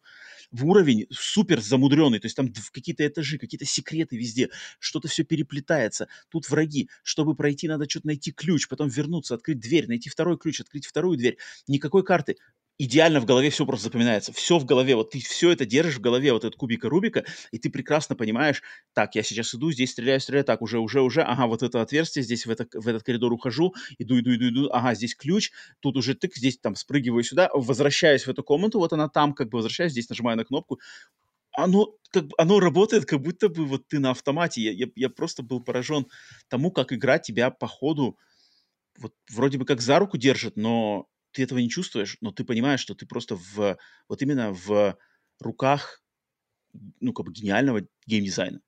В 0.51 0.67
уровень 0.67 1.07
супер 1.09 1.59
замудренный, 1.59 2.19
то 2.19 2.27
есть 2.27 2.35
там 2.35 2.53
какие-то 2.71 3.07
этажи, 3.07 3.39
какие-то 3.39 3.65
секреты 3.65 4.15
везде, 4.15 4.49
что-то 4.77 5.07
все 5.07 5.23
переплетается. 5.23 6.07
Тут 6.29 6.47
враги. 6.51 6.87
Чтобы 7.01 7.33
пройти, 7.33 7.67
надо 7.67 7.89
что-то 7.89 8.05
найти 8.05 8.31
ключ, 8.31 8.67
потом 8.67 8.89
вернуться, 8.89 9.33
открыть 9.33 9.59
дверь, 9.59 9.87
найти 9.87 10.07
второй 10.07 10.37
ключ, 10.37 10.61
открыть 10.61 10.85
вторую 10.85 11.17
дверь. 11.17 11.39
Никакой 11.67 12.03
карты 12.03 12.37
идеально 12.83 13.19
в 13.21 13.25
голове 13.25 13.49
все 13.49 13.65
просто 13.65 13.85
запоминается. 13.85 14.33
Все 14.33 14.57
в 14.57 14.65
голове. 14.65 14.95
Вот 14.95 15.11
ты 15.11 15.19
все 15.19 15.51
это 15.51 15.65
держишь 15.65 15.97
в 15.97 16.01
голове, 16.01 16.33
вот 16.33 16.43
этот 16.43 16.55
кубика 16.55 16.89
Рубика, 16.89 17.23
и 17.51 17.59
ты 17.59 17.69
прекрасно 17.69 18.15
понимаешь, 18.15 18.61
так, 18.93 19.15
я 19.15 19.23
сейчас 19.23 19.53
иду, 19.53 19.71
здесь 19.71 19.91
стреляю, 19.91 20.19
стреляю, 20.19 20.45
так, 20.45 20.61
уже, 20.61 20.79
уже, 20.79 21.01
уже, 21.01 21.21
ага, 21.21 21.47
вот 21.47 21.63
это 21.63 21.81
отверстие, 21.81 22.23
здесь 22.23 22.45
в, 22.45 22.49
это, 22.51 22.67
в 22.73 22.87
этот 22.87 23.03
коридор 23.03 23.31
ухожу, 23.33 23.73
иду, 23.99 24.19
иду, 24.19 24.35
иду, 24.35 24.49
иду, 24.49 24.69
ага, 24.71 24.95
здесь 24.95 25.15
ключ, 25.15 25.51
тут 25.79 25.97
уже 25.97 26.15
тык, 26.15 26.35
здесь 26.35 26.57
там 26.57 26.75
спрыгиваю 26.75 27.23
сюда, 27.23 27.49
возвращаюсь 27.53 28.25
в 28.25 28.29
эту 28.29 28.43
комнату, 28.43 28.79
вот 28.79 28.93
она 28.93 29.09
там, 29.09 29.33
как 29.33 29.49
бы 29.49 29.57
возвращаюсь, 29.57 29.91
здесь 29.91 30.09
нажимаю 30.09 30.37
на 30.37 30.45
кнопку, 30.45 30.79
оно, 31.53 31.93
как, 32.11 32.25
оно 32.37 32.59
работает, 32.59 33.05
как 33.05 33.21
будто 33.21 33.49
бы 33.49 33.65
вот 33.65 33.87
ты 33.87 33.99
на 33.99 34.11
автомате. 34.11 34.61
Я, 34.61 34.71
я, 34.71 34.87
я 34.95 35.09
просто 35.09 35.43
был 35.43 35.61
поражен 35.61 36.07
тому, 36.47 36.71
как 36.71 36.93
игра 36.93 37.19
тебя 37.19 37.51
по 37.51 37.67
ходу 37.67 38.17
вот 38.97 39.13
вроде 39.29 39.57
бы 39.57 39.65
как 39.65 39.81
за 39.81 39.99
руку 39.99 40.17
держит, 40.17 40.55
но 40.57 41.07
ты 41.31 41.43
этого 41.43 41.59
не 41.59 41.69
чувствуешь, 41.69 42.17
но 42.21 42.31
ты 42.31 42.43
понимаешь, 42.43 42.79
что 42.81 42.95
ты 42.95 43.05
просто 43.05 43.35
в, 43.35 43.77
вот 44.07 44.21
именно 44.21 44.51
в 44.53 44.97
руках, 45.39 46.01
ну, 46.99 47.13
как 47.13 47.25
бы 47.25 47.33
гениального 47.33 47.81
геймдизайна. 48.07 48.61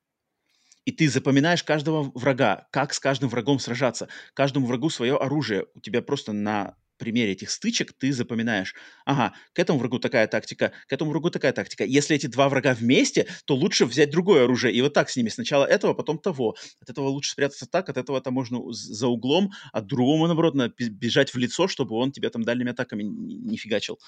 И 0.84 0.92
ты 0.92 1.08
запоминаешь 1.08 1.64
каждого 1.64 2.12
врага, 2.14 2.68
как 2.70 2.94
с 2.94 3.00
каждым 3.00 3.30
врагом 3.30 3.58
сражаться. 3.58 4.08
Каждому 4.34 4.66
врагу 4.66 4.90
свое 4.90 5.16
оружие. 5.16 5.66
У 5.74 5.80
тебя 5.80 6.02
просто 6.02 6.32
на 6.32 6.76
примере 7.04 7.32
этих 7.32 7.50
стычек 7.50 7.92
ты 7.92 8.12
запоминаешь, 8.12 8.74
ага, 9.04 9.34
к 9.52 9.58
этому 9.58 9.78
врагу 9.78 9.98
такая 9.98 10.26
тактика, 10.26 10.72
к 10.88 10.92
этому 10.92 11.10
врагу 11.10 11.30
такая 11.30 11.52
тактика. 11.52 11.84
Если 11.84 12.16
эти 12.16 12.26
два 12.26 12.48
врага 12.48 12.74
вместе, 12.74 13.26
то 13.44 13.54
лучше 13.54 13.84
взять 13.84 14.10
другое 14.10 14.44
оружие 14.44 14.74
и 14.74 14.80
вот 14.80 14.94
так 14.94 15.10
с 15.10 15.16
ними. 15.16 15.28
Сначала 15.28 15.66
этого, 15.66 15.92
потом 15.92 16.18
того. 16.18 16.56
От 16.80 16.88
этого 16.88 17.08
лучше 17.08 17.32
спрятаться 17.32 17.66
так, 17.66 17.88
от 17.90 17.98
этого 17.98 18.20
там 18.20 18.32
можно 18.32 18.58
за 18.72 19.06
углом, 19.06 19.52
от 19.72 19.86
другому, 19.86 20.26
наоборот, 20.26 20.54
бежать 20.78 21.34
в 21.34 21.36
лицо, 21.36 21.68
чтобы 21.68 21.96
он 21.96 22.10
тебя 22.10 22.30
там 22.30 22.42
дальними 22.42 22.70
атаками 22.70 23.02
не 23.02 23.58
фигачил. 23.58 23.98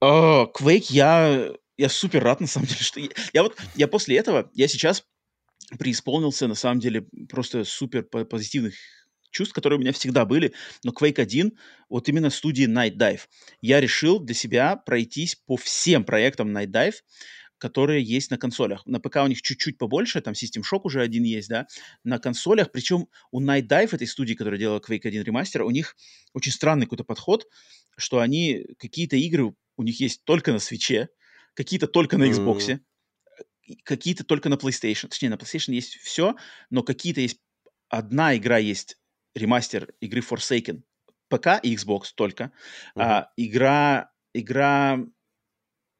Квейк, 0.00 0.90
я, 0.90 1.50
я 1.78 1.88
супер 1.88 2.22
рад, 2.22 2.40
на 2.40 2.46
самом 2.46 2.66
деле, 2.66 2.80
что... 2.80 3.00
Я, 3.00 3.08
я 3.32 3.42
вот, 3.42 3.56
я 3.74 3.88
после 3.88 4.18
этого, 4.18 4.50
я 4.52 4.68
сейчас 4.68 5.04
преисполнился, 5.78 6.46
на 6.46 6.54
самом 6.54 6.80
деле, 6.80 7.06
просто 7.28 7.64
супер 7.64 8.02
позитивных 8.02 8.74
чувств, 9.30 9.54
которые 9.54 9.78
у 9.78 9.80
меня 9.80 9.92
всегда 9.92 10.24
были, 10.24 10.52
но 10.84 10.92
Quake 10.92 11.20
1, 11.20 11.52
вот 11.88 12.08
именно 12.08 12.30
студии 12.30 12.66
Night 12.66 12.96
Dive, 12.96 13.20
я 13.60 13.80
решил 13.80 14.18
для 14.20 14.34
себя 14.34 14.76
пройтись 14.76 15.36
по 15.46 15.56
всем 15.56 16.04
проектам 16.04 16.56
Night 16.56 16.68
Dive, 16.68 16.94
которые 17.58 18.02
есть 18.02 18.30
на 18.30 18.38
консолях. 18.38 18.84
На 18.86 19.00
ПК 19.00 19.16
у 19.16 19.26
них 19.26 19.40
чуть-чуть 19.40 19.78
побольше, 19.78 20.20
там 20.20 20.34
System 20.34 20.62
Shock 20.62 20.82
уже 20.84 21.00
один 21.00 21.24
есть, 21.24 21.48
да, 21.48 21.66
на 22.04 22.18
консолях, 22.18 22.70
причем 22.70 23.08
у 23.30 23.42
Night 23.42 23.66
Dive, 23.66 23.94
этой 23.94 24.06
студии, 24.06 24.34
которая 24.34 24.60
делала 24.60 24.80
Quake 24.80 25.06
1 25.06 25.22
ремастер, 25.22 25.62
у 25.62 25.70
них 25.70 25.96
очень 26.34 26.52
странный 26.52 26.86
какой-то 26.86 27.04
подход, 27.04 27.46
что 27.96 28.20
они, 28.20 28.66
какие-то 28.78 29.16
игры 29.16 29.54
у 29.76 29.82
них 29.82 30.00
есть 30.00 30.24
только 30.24 30.52
на 30.52 30.58
свече, 30.58 31.08
какие-то 31.54 31.86
только 31.86 32.18
на 32.18 32.24
Xbox, 32.24 32.58
mm-hmm 32.58 32.80
какие-то 33.84 34.24
только 34.24 34.48
на 34.48 34.54
PlayStation. 34.54 35.08
Точнее, 35.08 35.28
на 35.28 35.34
PlayStation 35.34 35.72
есть 35.72 35.96
все, 35.96 36.36
но 36.70 36.82
какие-то 36.82 37.20
есть... 37.20 37.40
Одна 37.88 38.36
игра 38.36 38.58
есть 38.58 38.98
ремастер 39.36 39.94
игры 40.00 40.20
Forsaken. 40.20 40.82
ПК 41.28 41.60
и 41.62 41.74
Xbox 41.74 42.06
только. 42.14 42.44
Uh-huh. 42.94 43.02
А, 43.02 43.32
игра, 43.36 44.10
игра, 44.32 44.98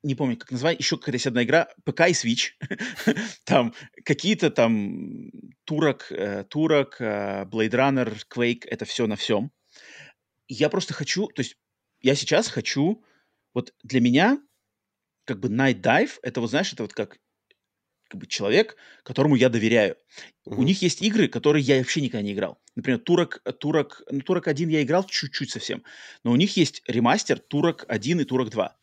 не 0.02 0.14
помню, 0.14 0.36
как 0.36 0.52
назвать, 0.52 0.78
еще 0.78 0.96
какая-то 0.96 1.16
есть 1.16 1.26
одна 1.26 1.42
игра, 1.42 1.68
ПК 1.84 2.02
и 2.02 2.12
Switch. 2.12 2.52
там 3.44 3.74
какие-то 4.04 4.50
там 4.50 5.30
турок, 5.64 6.06
э, 6.10 6.44
турок, 6.44 6.96
э, 7.00 7.44
Blade 7.44 7.70
Runner, 7.70 8.22
Quake, 8.32 8.66
это 8.66 8.84
все 8.84 9.06
на 9.06 9.16
всем. 9.16 9.50
Я 10.48 10.68
просто 10.70 10.94
хочу, 10.94 11.26
то 11.28 11.40
есть 11.40 11.56
я 12.00 12.14
сейчас 12.14 12.48
хочу, 12.48 13.04
вот 13.52 13.74
для 13.82 14.00
меня 14.00 14.40
как 15.24 15.40
бы 15.40 15.48
Night 15.48 15.80
Dive, 15.80 16.18
это 16.22 16.40
вот 16.40 16.50
знаешь, 16.50 16.72
это 16.72 16.84
вот 16.84 16.92
как 16.92 17.18
как 18.08 18.20
бы 18.20 18.26
человек, 18.26 18.76
которому 19.02 19.34
я 19.36 19.48
доверяю. 19.48 19.96
Uh-huh. 20.46 20.56
У 20.56 20.62
них 20.62 20.82
есть 20.82 21.02
игры, 21.02 21.28
которые 21.28 21.62
я 21.62 21.78
вообще 21.78 22.00
никогда 22.00 22.22
не 22.22 22.32
играл. 22.32 22.58
Например, 22.74 22.98
Турок, 22.98 23.42
Турок, 23.58 24.02
ну, 24.10 24.20
Турок 24.20 24.48
1 24.48 24.68
я 24.68 24.82
играл 24.82 25.04
чуть-чуть 25.04 25.50
совсем, 25.50 25.82
но 26.24 26.32
у 26.32 26.36
них 26.36 26.56
есть 26.56 26.82
ремастер 26.86 27.38
Турок 27.38 27.84
1 27.88 28.20
и 28.20 28.24
Турок 28.24 28.50
2. 28.50 28.76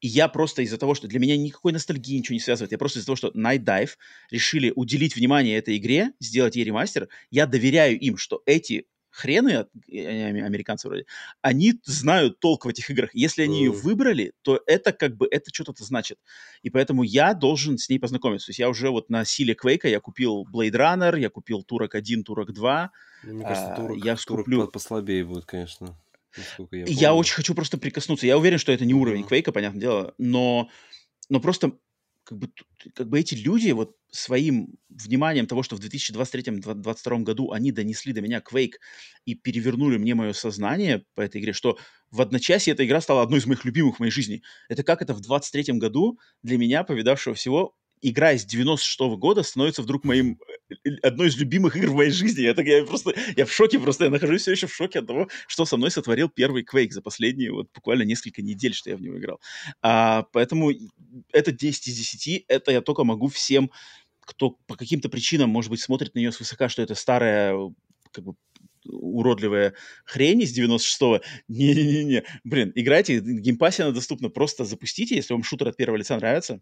И 0.00 0.08
я 0.08 0.28
просто 0.28 0.62
из-за 0.62 0.78
того, 0.78 0.94
что 0.94 1.08
для 1.08 1.18
меня 1.18 1.36
никакой 1.36 1.72
ностальгии 1.72 2.16
ничего 2.16 2.34
не 2.34 2.40
связывает, 2.40 2.72
я 2.72 2.78
просто 2.78 2.98
из-за 2.98 3.06
того, 3.06 3.16
что 3.16 3.28
Night 3.28 3.64
Dive 3.64 3.90
решили 4.30 4.72
уделить 4.74 5.14
внимание 5.14 5.58
этой 5.58 5.76
игре, 5.76 6.12
сделать 6.20 6.56
ей 6.56 6.64
ремастер, 6.64 7.08
я 7.30 7.46
доверяю 7.46 7.98
им, 7.98 8.16
что 8.16 8.42
эти 8.46 8.86
хрены, 9.10 9.66
американцы 9.88 10.88
вроде, 10.88 11.06
они 11.42 11.74
знают 11.84 12.40
толк 12.40 12.64
в 12.64 12.68
этих 12.68 12.90
играх. 12.90 13.10
Если 13.12 13.42
они 13.42 13.64
ее 13.64 13.72
выбрали, 13.72 14.32
то 14.42 14.60
это 14.66 14.92
как 14.92 15.16
бы, 15.16 15.26
это 15.30 15.52
что-то 15.52 15.84
значит. 15.84 16.18
И 16.62 16.70
поэтому 16.70 17.02
я 17.02 17.34
должен 17.34 17.78
с 17.78 17.88
ней 17.88 17.98
познакомиться. 17.98 18.46
То 18.46 18.50
есть 18.50 18.60
я 18.60 18.68
уже 18.68 18.90
вот 18.90 19.10
на 19.10 19.24
силе 19.24 19.54
Квейка 19.54 19.88
я 19.88 20.00
купил 20.00 20.46
Blade 20.52 20.72
Runner, 20.72 21.18
я 21.18 21.30
купил 21.30 21.62
Турок 21.62 21.94
1, 21.94 22.24
Турок 22.24 22.52
2. 22.52 22.90
Ну, 23.24 23.34
мне 23.34 23.44
кажется, 23.44 23.74
Турок, 23.76 23.98
а, 24.02 24.06
я 24.06 24.16
турок 24.16 24.72
послабее 24.72 25.24
будет, 25.24 25.44
конечно. 25.44 25.98
Я, 26.70 26.84
я 26.86 27.14
очень 27.14 27.34
хочу 27.34 27.54
просто 27.54 27.76
прикоснуться. 27.76 28.26
Я 28.26 28.38
уверен, 28.38 28.58
что 28.58 28.72
это 28.72 28.84
не 28.84 28.94
уровень 28.94 29.24
Квейка, 29.24 29.52
понятное 29.52 29.80
дело, 29.80 30.14
но, 30.16 30.70
но 31.28 31.40
просто 31.40 31.72
как 32.24 32.38
бы, 32.38 32.48
как 32.94 33.08
бы 33.08 33.20
эти 33.20 33.34
люди 33.34 33.70
вот 33.70 33.96
своим 34.10 34.74
вниманием 34.88 35.46
того, 35.46 35.62
что 35.62 35.76
в 35.76 35.80
2023-2022 35.80 37.22
году 37.22 37.52
они 37.52 37.72
донесли 37.72 38.12
до 38.12 38.20
меня 38.20 38.40
Quake 38.40 38.74
и 39.24 39.34
перевернули 39.34 39.98
мне 39.98 40.14
мое 40.14 40.32
сознание 40.32 41.04
по 41.14 41.20
этой 41.20 41.40
игре, 41.40 41.52
что 41.52 41.78
в 42.10 42.20
одночасье 42.20 42.72
эта 42.74 42.84
игра 42.84 43.00
стала 43.00 43.22
одной 43.22 43.38
из 43.38 43.46
моих 43.46 43.64
любимых 43.64 43.96
в 43.96 44.00
моей 44.00 44.12
жизни. 44.12 44.42
Это 44.68 44.82
как 44.82 45.02
это 45.02 45.14
в 45.14 45.20
23 45.20 45.74
году 45.78 46.18
для 46.42 46.58
меня, 46.58 46.82
повидавшего 46.84 47.34
всего, 47.34 47.74
игра 48.02 48.32
из 48.32 48.44
96 48.44 49.00
-го 49.00 49.16
года 49.16 49.42
становится 49.42 49.82
вдруг 49.82 50.04
моим 50.04 50.38
э, 50.84 50.90
одной 51.02 51.28
из 51.28 51.36
любимых 51.36 51.76
игр 51.76 51.90
в 51.90 51.94
моей 51.94 52.10
жизни. 52.10 52.42
Я, 52.42 52.54
так, 52.54 52.66
я 52.66 52.84
просто, 52.84 53.14
я 53.36 53.44
в 53.44 53.52
шоке 53.52 53.78
просто, 53.78 54.04
я 54.04 54.10
нахожусь 54.10 54.42
все 54.42 54.52
еще 54.52 54.66
в 54.66 54.74
шоке 54.74 55.00
от 55.00 55.06
того, 55.06 55.28
что 55.46 55.64
со 55.64 55.76
мной 55.76 55.90
сотворил 55.90 56.28
первый 56.28 56.64
Quake 56.64 56.90
за 56.90 57.02
последние 57.02 57.52
вот 57.52 57.68
буквально 57.74 58.02
несколько 58.02 58.42
недель, 58.42 58.74
что 58.74 58.90
я 58.90 58.96
в 58.96 59.02
него 59.02 59.18
играл. 59.18 59.40
А, 59.82 60.24
поэтому 60.32 60.70
это 61.32 61.52
10 61.52 61.88
из 61.88 61.96
10, 61.96 62.44
это 62.48 62.72
я 62.72 62.80
только 62.80 63.04
могу 63.04 63.28
всем, 63.28 63.70
кто 64.20 64.50
по 64.66 64.76
каким-то 64.76 65.08
причинам, 65.08 65.50
может 65.50 65.70
быть, 65.70 65.80
смотрит 65.80 66.14
на 66.14 66.20
нее 66.20 66.32
свысока, 66.32 66.68
что 66.68 66.82
это 66.82 66.94
старая 66.94 67.54
как 68.12 68.24
бы 68.24 68.34
уродливая 68.86 69.74
хрень 70.04 70.42
из 70.42 70.58
96-го. 70.58 71.20
Не-не-не. 71.48 72.24
Блин, 72.44 72.72
играйте, 72.74 73.20
геймпассе 73.20 73.82
она 73.84 73.92
доступна. 73.92 74.30
Просто 74.30 74.64
запустите, 74.64 75.16
если 75.16 75.34
вам 75.34 75.42
шутер 75.42 75.68
от 75.68 75.76
первого 75.76 75.98
лица 75.98 76.16
нравится 76.16 76.60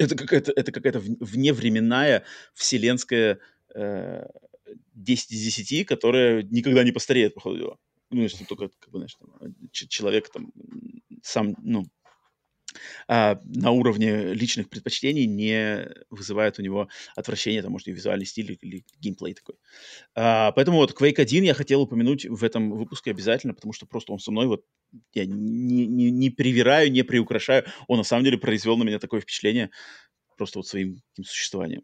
это 0.00 0.16
какая-то, 0.16 0.52
это 0.52 0.72
какая-то 0.72 0.98
вневременная 0.98 2.24
вселенская 2.54 3.38
э, 3.74 4.26
10 4.94 5.32
из 5.32 5.54
10, 5.56 5.86
которая 5.86 6.42
никогда 6.42 6.82
не 6.84 6.92
постареет, 6.92 7.34
по 7.34 7.40
ходу 7.40 7.58
дела. 7.58 7.78
Ну, 8.10 8.22
если 8.22 8.44
только, 8.44 8.70
как 8.78 8.90
бы, 8.90 8.98
знаешь, 8.98 9.14
там, 9.14 9.52
человек 9.70 10.30
там 10.30 10.52
сам, 11.22 11.54
ну, 11.62 11.84
а, 13.08 13.40
на 13.44 13.70
уровне 13.70 14.32
личных 14.34 14.68
предпочтений 14.68 15.26
не 15.26 15.88
вызывает 16.10 16.58
у 16.58 16.62
него 16.62 16.88
отвращения, 17.16 17.62
там, 17.62 17.72
может, 17.72 17.88
и 17.88 17.92
визуальный 17.92 18.26
стиль 18.26 18.58
или 18.60 18.84
геймплей 19.00 19.34
такой. 19.34 19.56
А, 20.14 20.52
поэтому 20.52 20.78
вот 20.78 20.92
Quake 20.92 21.20
1 21.20 21.44
я 21.44 21.54
хотел 21.54 21.82
упомянуть 21.82 22.26
в 22.26 22.44
этом 22.44 22.72
выпуске 22.72 23.10
обязательно, 23.10 23.54
потому 23.54 23.72
что 23.72 23.86
просто 23.86 24.12
он 24.12 24.18
со 24.18 24.30
мной 24.30 24.46
вот 24.46 24.64
я 25.14 25.26
не, 25.26 25.86
не, 25.86 26.10
не 26.10 26.30
привираю, 26.30 26.90
не 26.90 27.02
приукрашаю, 27.02 27.64
он 27.88 27.98
на 27.98 28.04
самом 28.04 28.24
деле 28.24 28.38
произвел 28.38 28.76
на 28.76 28.84
меня 28.84 28.98
такое 28.98 29.20
впечатление 29.20 29.70
просто 30.36 30.58
вот 30.58 30.66
своим 30.66 31.02
существованием. 31.22 31.82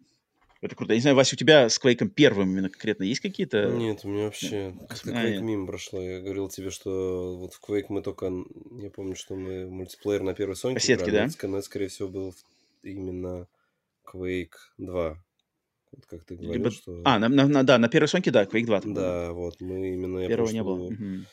Это 0.62 0.74
круто. 0.74 0.92
Я 0.92 0.96
не 0.96 1.02
знаю, 1.02 1.16
Вася, 1.16 1.34
у 1.34 1.38
тебя 1.38 1.68
с 1.68 1.78
Квейком 1.78 2.08
первым 2.08 2.50
именно 2.50 2.70
конкретно 2.70 3.04
есть 3.04 3.20
какие-то... 3.20 3.70
Нет, 3.70 4.00
у 4.04 4.08
меня 4.08 4.24
вообще 4.24 4.74
как-то 4.88 5.10
Quake 5.10 5.40
мимо 5.40 5.66
прошло. 5.66 6.00
Я 6.00 6.20
говорил 6.20 6.48
тебе, 6.48 6.70
что 6.70 7.36
вот 7.36 7.54
в 7.54 7.60
Quake 7.62 7.86
мы 7.90 8.02
только... 8.02 8.32
Я 8.80 8.90
помню, 8.90 9.16
что 9.16 9.36
мы 9.36 9.68
мультиплеер 9.68 10.22
на 10.22 10.34
первой 10.34 10.56
Соньке 10.56 10.80
Кассетки, 10.80 11.10
да? 11.10 11.28
Но 11.42 11.58
это, 11.58 11.66
скорее 11.66 11.88
всего, 11.88 12.08
был 12.08 12.34
именно 12.82 13.48
Quake 14.10 14.54
2. 14.78 15.22
Вот 15.92 16.06
как 16.06 16.24
ты 16.24 16.36
говорил, 16.36 16.54
Либо... 16.54 16.70
что... 16.70 17.02
А, 17.04 17.18
на, 17.18 17.28
на, 17.28 17.46
на, 17.46 17.62
да, 17.62 17.78
на 17.78 17.88
первой 17.88 18.08
Соньке, 18.08 18.30
да, 18.30 18.44
Quake 18.44 18.64
2. 18.64 18.80
Да, 18.86 19.32
вот, 19.32 19.60
мы 19.60 19.92
именно... 19.92 20.20
Я 20.20 20.28
Первого 20.28 20.50
не 20.50 20.62
было. 20.62 20.84
Угу. 20.84 21.26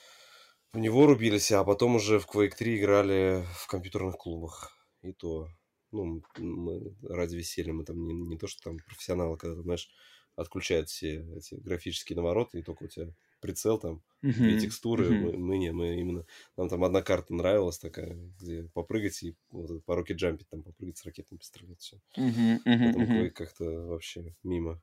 В 0.73 0.79
него 0.79 1.05
рубились, 1.05 1.51
а 1.51 1.63
потом 1.63 1.95
уже 1.95 2.19
в 2.19 2.27
Quake 2.27 2.55
3 2.57 2.77
играли 2.79 3.43
в 3.55 3.67
компьютерных 3.67 4.17
клубах. 4.17 4.77
И 5.01 5.13
то 5.13 5.47
ну, 5.93 6.21
мы 6.37 6.95
ради 7.03 7.35
веселья, 7.35 7.73
мы 7.73 7.85
там 7.85 8.05
не, 8.05 8.13
не 8.13 8.37
то, 8.37 8.47
что 8.47 8.61
там 8.63 8.77
профессионалы, 8.85 9.37
когда, 9.37 9.61
знаешь, 9.61 9.89
отключают 10.35 10.89
все 10.89 11.25
эти 11.37 11.55
графические 11.55 12.17
навороты, 12.17 12.59
и 12.59 12.63
только 12.63 12.83
у 12.83 12.87
тебя 12.87 13.13
прицел 13.39 13.77
там, 13.77 14.01
uh-huh. 14.23 14.51
и 14.51 14.59
текстуры, 14.59 15.07
uh-huh. 15.07 15.19
мы, 15.19 15.37
мы 15.37 15.57
не, 15.57 15.71
мы 15.71 15.99
именно, 15.99 16.25
нам 16.57 16.69
там 16.69 16.83
одна 16.83 17.01
карта 17.01 17.33
нравилась 17.33 17.77
такая, 17.77 18.17
где 18.39 18.63
попрыгать 18.73 19.21
и 19.23 19.35
вот 19.51 19.83
по 19.85 19.95
руке 19.95 20.13
джампить, 20.13 20.49
там 20.49 20.63
попрыгать 20.63 20.97
с 20.97 21.05
ракетами 21.05 21.37
пострелять, 21.37 21.79
все. 21.79 21.97
Uh-huh. 22.17 22.57
Uh-huh. 22.65 22.93
Поэтому 22.95 23.25
uh-huh. 23.25 23.29
как-то 23.29 23.65
вообще 23.65 24.35
мимо. 24.43 24.81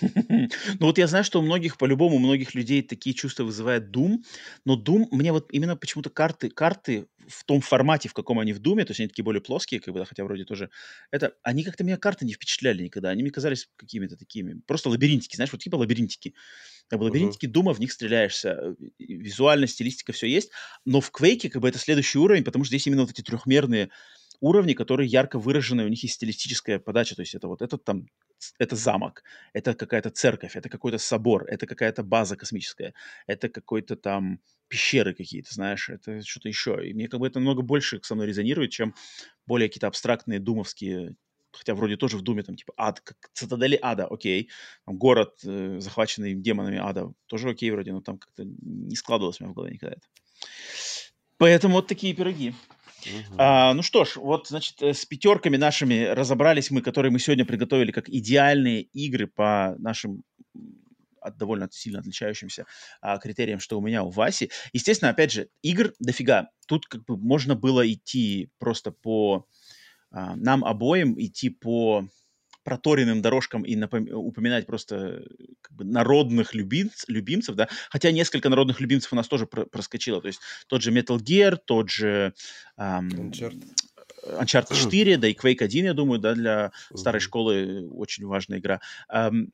Ну 0.00 0.86
вот 0.86 0.98
я 0.98 1.06
знаю, 1.06 1.24
что 1.24 1.40
у 1.40 1.42
многих, 1.42 1.76
по-любому, 1.76 2.16
у 2.16 2.18
многих 2.18 2.54
людей 2.54 2.82
такие 2.82 3.14
чувства 3.14 3.44
вызывает 3.44 3.94
Doom, 3.94 4.18
но 4.64 4.80
Doom, 4.80 5.06
мне 5.10 5.32
вот 5.32 5.48
именно 5.52 5.76
почему-то 5.76 6.10
карты, 6.10 6.50
карты 6.50 7.06
в 7.28 7.44
том 7.44 7.60
формате, 7.60 8.08
в 8.08 8.12
каком 8.14 8.38
они 8.38 8.52
в 8.52 8.58
Думе, 8.58 8.84
то 8.84 8.90
есть 8.90 9.00
они 9.00 9.08
такие 9.08 9.24
более 9.24 9.40
плоские, 9.40 9.80
как 9.80 9.94
бы, 9.94 10.00
да, 10.00 10.04
хотя 10.04 10.24
вроде 10.24 10.44
тоже, 10.44 10.70
это, 11.10 11.34
они 11.42 11.64
как-то 11.64 11.84
меня 11.84 11.96
карты 11.96 12.26
не 12.26 12.34
впечатляли 12.34 12.82
никогда, 12.82 13.10
они 13.10 13.22
мне 13.22 13.32
казались 13.32 13.68
какими-то 13.76 14.16
такими, 14.16 14.60
просто 14.66 14.90
лабиринтики, 14.90 15.36
знаешь, 15.36 15.52
вот 15.52 15.62
типа 15.62 15.76
лабиринтики. 15.76 16.34
Как 16.88 16.98
бы 16.98 17.04
лабиринтики 17.04 17.46
uh-huh. 17.46 17.50
Дума, 17.50 17.72
в 17.72 17.80
них 17.80 17.92
стреляешься, 17.92 18.50
э, 18.50 18.74
визуально, 18.98 19.66
стилистика, 19.66 20.12
все 20.12 20.26
есть, 20.26 20.50
но 20.84 21.00
в 21.00 21.10
Квейке, 21.10 21.48
как 21.48 21.62
бы, 21.62 21.68
это 21.68 21.78
следующий 21.78 22.18
уровень, 22.18 22.44
потому 22.44 22.64
что 22.64 22.70
здесь 22.70 22.86
именно 22.86 23.02
вот 23.02 23.10
эти 23.10 23.22
трехмерные 23.22 23.90
уровни, 24.40 24.74
которые 24.74 25.08
ярко 25.08 25.38
выражены, 25.38 25.84
у 25.84 25.88
них 25.88 26.02
есть 26.02 26.14
стилистическая 26.14 26.78
подача, 26.78 27.14
то 27.14 27.22
есть 27.22 27.34
это 27.34 27.48
вот 27.48 27.62
этот 27.62 27.84
там, 27.84 28.06
это 28.58 28.76
замок, 28.76 29.22
это 29.52 29.74
какая-то 29.74 30.10
церковь, 30.10 30.56
это 30.56 30.68
какой-то 30.68 30.98
собор, 30.98 31.44
это 31.48 31.66
какая-то 31.66 32.02
база 32.02 32.36
космическая, 32.36 32.94
это 33.26 33.48
какой-то 33.48 33.96
там 33.96 34.40
пещеры 34.68 35.14
какие-то, 35.14 35.54
знаешь, 35.54 35.88
это 35.88 36.22
что-то 36.22 36.48
еще. 36.48 36.86
И 36.86 36.94
мне 36.94 37.08
как 37.08 37.20
бы 37.20 37.26
это 37.26 37.38
намного 37.38 37.62
больше 37.62 38.00
со 38.02 38.14
мной 38.14 38.26
резонирует, 38.26 38.70
чем 38.70 38.94
более 39.46 39.68
какие-то 39.68 39.86
абстрактные 39.86 40.40
думовские 40.40 41.16
хотя 41.56 41.74
вроде 41.74 41.96
тоже 41.96 42.16
в 42.16 42.22
Думе 42.22 42.42
там 42.42 42.56
типа 42.56 42.72
ад, 42.76 43.00
как 43.00 43.16
цитадели 43.32 43.78
ада, 43.80 44.06
окей, 44.06 44.50
там, 44.84 44.96
город, 44.96 45.38
э, 45.44 45.76
захваченный 45.78 46.34
демонами 46.34 46.78
ада, 46.78 47.12
тоже 47.26 47.50
окей 47.50 47.70
вроде, 47.70 47.92
но 47.92 48.00
там 48.00 48.18
как-то 48.18 48.44
не 48.44 48.96
складывалось 48.96 49.40
у 49.40 49.44
меня 49.44 49.52
в 49.52 49.54
голове 49.54 49.74
никогда 49.74 49.96
это. 49.96 50.06
Поэтому 51.38 51.74
вот 51.74 51.86
такие 51.86 52.14
пироги. 52.14 52.54
А, 53.36 53.74
ну 53.74 53.82
что 53.82 54.04
ж, 54.04 54.16
вот, 54.16 54.48
значит, 54.48 54.82
э, 54.82 54.94
с 54.94 55.04
пятерками 55.04 55.56
нашими 55.56 56.04
разобрались 56.04 56.70
мы, 56.70 56.82
которые 56.82 57.12
мы 57.12 57.18
сегодня 57.18 57.44
приготовили 57.44 57.92
как 57.92 58.08
идеальные 58.08 58.82
игры 58.82 59.26
по 59.26 59.74
нашим 59.78 60.22
от 61.24 61.38
довольно 61.38 61.68
сильно 61.70 62.00
отличающимся 62.00 62.66
а, 63.00 63.18
критериям, 63.18 63.58
что 63.58 63.78
у 63.78 63.82
меня 63.82 64.02
у 64.02 64.10
Васи. 64.10 64.50
Естественно, 64.72 65.10
опять 65.10 65.32
же, 65.32 65.48
игр 65.62 65.92
дофига. 65.98 66.50
Тут 66.68 66.86
как 66.86 67.04
бы 67.04 67.16
можно 67.16 67.54
было 67.54 67.90
идти 67.90 68.50
просто 68.58 68.92
по... 68.92 69.46
А, 70.10 70.36
нам 70.36 70.64
обоим 70.64 71.18
идти 71.18 71.48
по 71.48 72.06
проторенным 72.64 73.22
дорожкам 73.22 73.62
и 73.62 73.76
напом... 73.76 74.08
упоминать 74.12 74.66
просто 74.66 75.24
как 75.60 75.72
бы, 75.72 75.84
народных 75.84 76.54
любимц... 76.54 77.04
любимцев, 77.06 77.54
да, 77.54 77.68
хотя 77.90 78.10
несколько 78.10 78.48
народных 78.48 78.80
любимцев 78.80 79.12
у 79.12 79.16
нас 79.16 79.28
тоже 79.28 79.46
про- 79.46 79.66
проскочило, 79.66 80.20
то 80.20 80.28
есть 80.28 80.40
тот 80.66 80.82
же 80.82 80.90
Metal 80.90 81.18
Gear, 81.18 81.56
тот 81.64 81.90
же 81.90 82.34
эм, 82.76 83.08
Uncharted. 83.08 83.64
Uncharted 84.26 84.74
4, 84.74 85.16
да 85.18 85.28
и 85.28 85.34
Quake 85.34 85.62
1, 85.62 85.84
я 85.84 85.94
думаю, 85.94 86.18
да, 86.18 86.34
для 86.34 86.72
старой 86.94 87.20
школы 87.20 87.88
очень 87.90 88.26
важная 88.26 88.58
игра. 88.58 88.80
Эм, 89.08 89.52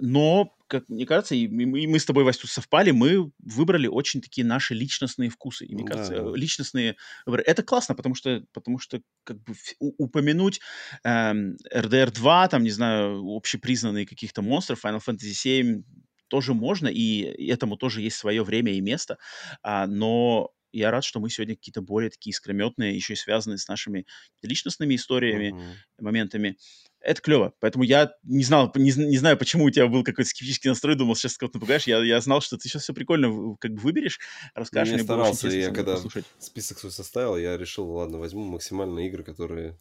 но, 0.00 0.56
как 0.66 0.88
мне 0.88 1.06
кажется, 1.06 1.34
и 1.34 1.48
мы, 1.48 1.80
и 1.80 1.86
мы 1.86 1.98
с 1.98 2.04
тобой, 2.04 2.24
Вась, 2.24 2.38
тут 2.38 2.50
совпали, 2.50 2.90
мы 2.90 3.32
выбрали 3.38 3.86
очень 3.86 4.20
такие 4.20 4.46
наши 4.46 4.74
личностные 4.74 5.30
вкусы. 5.30 5.66
И 5.66 5.74
мне 5.74 5.84
да, 5.84 5.92
кажется, 5.92 6.34
личностные 6.34 6.96
выборы. 7.26 7.42
Это 7.46 7.62
классно, 7.62 7.94
потому 7.94 8.14
что, 8.14 8.44
потому 8.52 8.78
что 8.78 9.00
как 9.24 9.42
бы 9.42 9.54
упомянуть 9.78 10.60
эм, 11.04 11.56
RDR 11.74 12.12
2, 12.12 12.48
там, 12.48 12.62
не 12.62 12.70
знаю, 12.70 13.22
общепризнанные 13.34 14.06
каких-то 14.06 14.42
монстров, 14.42 14.84
Final 14.84 15.00
Fantasy 15.06 15.32
7 15.32 15.82
тоже 16.28 16.54
можно, 16.54 16.86
и 16.86 17.48
этому 17.48 17.76
тоже 17.76 18.02
есть 18.02 18.16
свое 18.16 18.44
время 18.44 18.72
и 18.72 18.80
место. 18.80 19.18
А, 19.62 19.86
но 19.86 20.52
я 20.72 20.90
рад, 20.90 21.04
что 21.04 21.20
мы 21.20 21.30
сегодня 21.30 21.56
какие-то 21.56 21.82
более 21.82 22.10
такие 22.10 22.32
искрометные, 22.32 22.94
еще 22.94 23.14
и 23.14 23.16
связанные 23.16 23.58
с 23.58 23.68
нашими 23.68 24.06
личностными 24.42 24.94
историями, 24.94 25.54
uh-huh. 25.54 26.04
моментами 26.04 26.56
это 27.00 27.22
клево. 27.22 27.54
Поэтому 27.60 27.84
я 27.84 28.12
не 28.22 28.44
знал, 28.44 28.70
не, 28.74 28.92
не 28.92 29.16
знаю, 29.16 29.38
почему 29.38 29.64
у 29.64 29.70
тебя 29.70 29.86
был 29.86 30.04
какой-то 30.04 30.28
скептический 30.28 30.68
настрой, 30.68 30.96
думал, 30.96 31.16
сейчас 31.16 31.36
кого-то 31.36 31.56
напугаешь. 31.56 31.86
Я, 31.86 32.02
я 32.04 32.20
знал, 32.20 32.40
что 32.40 32.58
ты 32.58 32.68
сейчас 32.68 32.82
все 32.82 32.92
прикольно 32.92 33.56
как 33.58 33.72
бы 33.72 33.80
выберешь, 33.80 34.18
расскажешь. 34.54 34.98
Я 34.98 35.04
старался, 35.04 35.48
я 35.48 35.70
когда 35.70 35.94
послушать. 35.94 36.26
список 36.38 36.78
свой 36.78 36.92
составил, 36.92 37.36
я 37.36 37.56
решил, 37.56 37.90
ладно, 37.90 38.18
возьму 38.18 38.44
максимально 38.44 39.00
игры, 39.06 39.24
которые 39.24 39.78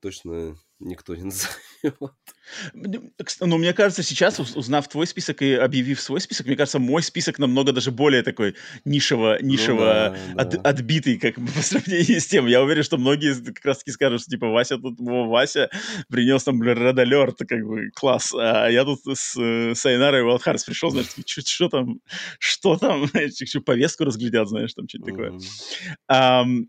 точно 0.00 0.56
никто 0.80 1.14
не 1.14 1.22
назовет. 1.82 2.12
Ну, 3.40 3.58
мне 3.58 3.72
кажется, 3.72 4.02
сейчас, 4.02 4.38
узнав 4.38 4.88
твой 4.88 5.06
список 5.06 5.42
и 5.42 5.54
объявив 5.54 6.00
свой 6.00 6.20
список, 6.20 6.46
мне 6.46 6.56
кажется, 6.56 6.78
мой 6.78 7.02
список 7.02 7.38
намного 7.38 7.72
даже 7.72 7.90
более 7.90 8.22
такой 8.22 8.54
нишево, 8.84 9.38
нишево 9.42 10.16
ну, 10.28 10.34
да, 10.34 10.42
от, 10.42 10.50
да. 10.50 10.60
отбитый, 10.70 11.18
как 11.18 11.38
бы 11.38 11.50
по 11.50 11.62
сравнению 11.62 12.20
с 12.20 12.26
тем. 12.26 12.46
Я 12.46 12.62
уверен, 12.62 12.82
что 12.82 12.96
многие 12.96 13.34
как 13.52 13.64
раз 13.64 13.78
таки 13.78 13.90
скажут, 13.90 14.22
что 14.22 14.30
типа 14.30 14.48
Вася 14.48 14.78
тут, 14.78 15.00
о, 15.00 15.28
Вася 15.28 15.68
принес 16.08 16.44
там, 16.44 16.58
блин, 16.58 16.78
Red 16.78 16.96
Alert, 16.96 17.44
как 17.46 17.64
бы 17.66 17.90
класс. 17.94 18.32
А 18.34 18.68
я 18.68 18.84
тут 18.84 19.00
с 19.04 19.36
э, 19.36 19.74
Сайнарой 19.74 20.22
Wild 20.22 20.42
Hearts 20.44 20.64
пришел, 20.66 20.90
знаешь, 20.90 21.08
что 21.26 21.68
там, 21.68 22.00
что 22.38 22.76
там, 22.76 23.10
повестку 23.64 24.04
разглядят, 24.04 24.48
знаешь, 24.48 24.74
там 24.74 24.88
что-то 24.88 25.04
такое. 25.06 25.38
Um, 26.10 26.68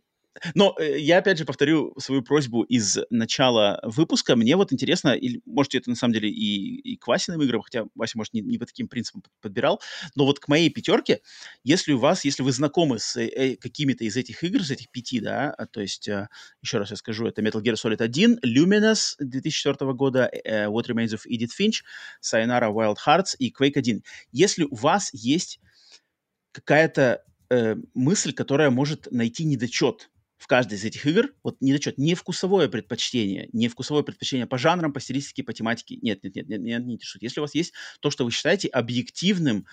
но 0.55 0.75
э, 0.79 0.99
я, 0.99 1.17
опять 1.17 1.37
же, 1.37 1.45
повторю 1.45 1.93
свою 1.99 2.21
просьбу 2.21 2.63
из 2.63 2.97
начала 3.09 3.79
выпуска. 3.83 4.35
Мне 4.35 4.55
вот 4.55 4.73
интересно, 4.73 5.09
или, 5.09 5.41
можете 5.45 5.79
это 5.79 5.89
на 5.89 5.95
самом 5.95 6.13
деле 6.13 6.29
и, 6.29 6.93
и 6.93 6.97
к 6.97 7.07
Васиным 7.07 7.41
играм, 7.41 7.61
хотя 7.61 7.85
Вася, 7.95 8.17
может, 8.17 8.33
не, 8.33 8.41
не 8.41 8.57
по 8.57 8.65
таким 8.65 8.87
принципам 8.87 9.23
подбирал, 9.41 9.81
но 10.15 10.25
вот 10.25 10.39
к 10.39 10.47
моей 10.47 10.69
пятерке, 10.69 11.21
если 11.63 11.93
у 11.93 11.97
вас, 11.97 12.25
если 12.25 12.43
вы 12.43 12.51
знакомы 12.51 12.99
с 12.99 13.19
э, 13.19 13.55
какими-то 13.55 14.03
из 14.03 14.17
этих 14.17 14.43
игр, 14.43 14.59
из 14.59 14.71
этих 14.71 14.89
пяти, 14.89 15.19
да, 15.19 15.51
а, 15.51 15.65
то 15.65 15.81
есть, 15.81 16.07
э, 16.07 16.27
еще 16.61 16.77
раз 16.77 16.91
я 16.91 16.95
скажу, 16.95 17.27
это 17.27 17.41
Metal 17.41 17.61
Gear 17.61 17.75
Solid 17.75 18.01
1, 18.01 18.39
Luminous 18.45 19.15
2004 19.19 19.93
года, 19.93 20.29
э, 20.31 20.65
What 20.65 20.87
Remains 20.87 21.13
of 21.13 21.21
Edith 21.27 21.51
Finch, 21.59 21.83
Sayonara 22.21 22.71
Wild 22.71 22.97
Hearts 23.05 23.35
и 23.37 23.51
Quake 23.51 23.77
1. 23.77 24.03
Если 24.31 24.63
у 24.63 24.75
вас 24.75 25.09
есть 25.13 25.59
какая-то 26.51 27.23
э, 27.49 27.75
мысль, 27.93 28.33
которая 28.33 28.69
может 28.69 29.11
найти 29.11 29.45
недочет 29.45 30.09
в 30.39 30.47
каждой 30.47 30.75
из 30.75 30.85
этих 30.85 31.05
игр, 31.05 31.33
вот 31.43 31.57
недочет, 31.59 31.97
не 31.97 32.15
вкусовое 32.15 32.69
предпочтение, 32.69 33.49
не 33.51 33.67
вкусовое 33.67 34.03
предпочтение 34.03 34.47
по 34.47 34.57
жанрам, 34.57 34.93
по 34.93 35.01
стилистике, 35.01 35.43
по 35.43 35.53
тематике. 35.53 35.97
Нет, 36.01 36.23
нет, 36.23 36.35
нет, 36.35 36.47
нет, 36.47 36.61
нет 36.61 36.85
не 36.85 36.93
интересует. 36.95 37.23
Если 37.23 37.41
у 37.41 37.43
вас 37.43 37.53
есть 37.53 37.73
то, 37.99 38.09
что 38.09 38.23
вы 38.23 38.31
считаете 38.31 38.69
объективным 38.69 39.67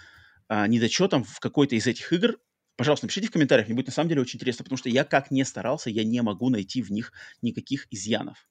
а, 0.48 0.66
недочетом 0.66 1.22
в 1.22 1.38
какой-то 1.38 1.76
из 1.76 1.86
этих 1.86 2.12
игр, 2.12 2.38
пожалуйста, 2.76 3.06
напишите 3.06 3.28
в 3.28 3.30
комментариях, 3.30 3.68
мне 3.68 3.76
будет 3.76 3.86
на 3.86 3.92
самом 3.92 4.08
деле 4.08 4.22
очень 4.22 4.38
интересно, 4.38 4.64
потому 4.64 4.76
что 4.76 4.88
я 4.88 5.04
как 5.04 5.30
не 5.30 5.44
старался, 5.44 5.88
я 5.88 6.02
не 6.02 6.20
могу 6.20 6.50
найти 6.50 6.82
в 6.82 6.90
них 6.90 7.12
никаких 7.42 7.86
изъянов. 7.92 8.48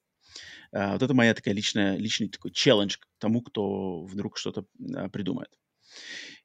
А, 0.72 0.94
вот 0.94 1.02
это 1.02 1.12
моя 1.12 1.34
такая 1.34 1.52
личная, 1.52 1.98
личный 1.98 2.28
такой 2.28 2.50
челлендж 2.50 2.96
к 2.96 3.06
тому, 3.18 3.42
кто 3.42 4.06
вдруг 4.06 4.38
что-то 4.38 4.64
а, 4.94 5.10
придумает. 5.10 5.50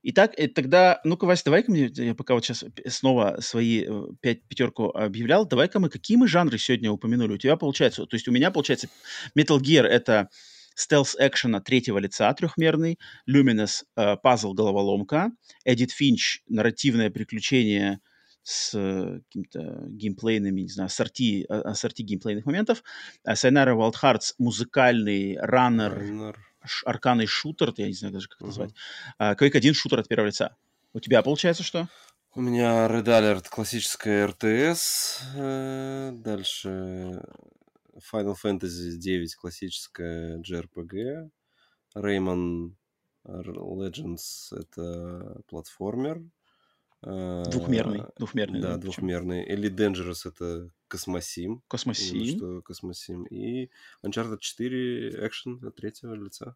Итак, 0.03 0.33
э, 0.37 0.47
тогда, 0.47 0.99
ну-ка, 1.03 1.25
Вася, 1.25 1.45
давай-ка 1.45 1.71
мне, 1.71 1.91
я 1.93 2.15
пока 2.15 2.33
вот 2.33 2.43
сейчас 2.43 2.65
снова 2.87 3.37
свои 3.39 3.85
э, 3.87 4.03
пять, 4.19 4.43
пятерку 4.47 4.89
объявлял, 4.89 5.45
давай-ка 5.45 5.79
мы, 5.79 5.89
какие 5.89 6.17
мы 6.17 6.27
жанры 6.27 6.57
сегодня 6.57 6.91
упомянули? 6.91 7.33
У 7.33 7.37
тебя 7.37 7.55
получается, 7.55 8.05
то 8.05 8.15
есть 8.15 8.27
у 8.27 8.31
меня 8.31 8.49
получается 8.49 8.89
Metal 9.37 9.59
Gear— 9.59 9.83
это 9.83 10.29
стелс 10.73 11.15
экшена 11.19 11.59
третьего 11.61 11.99
лица 11.99 12.33
трехмерный, 12.33 12.97
Luminous 13.29 13.83
э, 13.95 14.15
пазл 14.17 14.53
головоломка, 14.53 15.31
Edit 15.67 15.89
Finch 15.99 16.39
нарративное 16.47 17.11
приключение 17.11 17.99
с 18.43 18.71
какими-то 18.71 19.85
геймплейными, 19.87 20.61
не 20.61 20.69
знаю, 20.69 20.87
ассорти, 20.87 21.45
а, 21.47 21.61
ассорти 21.61 22.01
геймплейных 22.01 22.45
моментов, 22.47 22.83
Sayonara 23.27 23.75
Wild 23.75 23.93
Hearts 24.01 24.33
музыкальный 24.39 25.37
раннер, 25.39 26.43
арканный 26.85 27.25
шутер, 27.25 27.73
я 27.77 27.87
не 27.87 27.93
знаю 27.93 28.13
даже, 28.13 28.27
как 28.27 28.37
это 28.37 28.45
uh-huh. 28.45 28.47
назвать. 28.47 28.73
А, 29.17 29.35
Quake 29.35 29.57
1 29.57 29.73
шутер 29.73 29.99
от 29.99 30.07
первого 30.07 30.27
лица. 30.27 30.55
У 30.93 30.99
тебя 30.99 31.21
получается 31.21 31.63
что? 31.63 31.87
У 32.33 32.41
меня 32.41 32.87
Red 32.87 33.05
Alert 33.05 33.49
классическая 33.49 34.27
RTS, 34.27 35.21
э, 35.35 36.11
дальше 36.13 37.21
Final 38.11 38.35
Fantasy 38.41 38.91
9 38.97 39.35
классическая 39.35 40.37
JRPG, 40.37 41.29
Rayman 41.95 42.71
Legends 43.25 44.51
это 44.51 45.41
платформер, 45.47 46.21
Двухмерный. 47.01 48.03
Двухмерный. 48.17 48.61
Да, 48.61 48.73
да 48.73 48.77
двухмерный. 48.77 49.43
Или 49.45 49.71
Dangerous 49.71 50.27
это 50.27 50.69
Космосим. 50.87 51.63
Космосим. 51.67 52.37
Что 52.37 52.61
Космосим. 52.61 53.23
И 53.25 53.69
Uncharted 54.05 54.39
4 54.39 55.25
экшен 55.25 55.59
от 55.65 55.75
третьего 55.75 56.13
лица. 56.13 56.55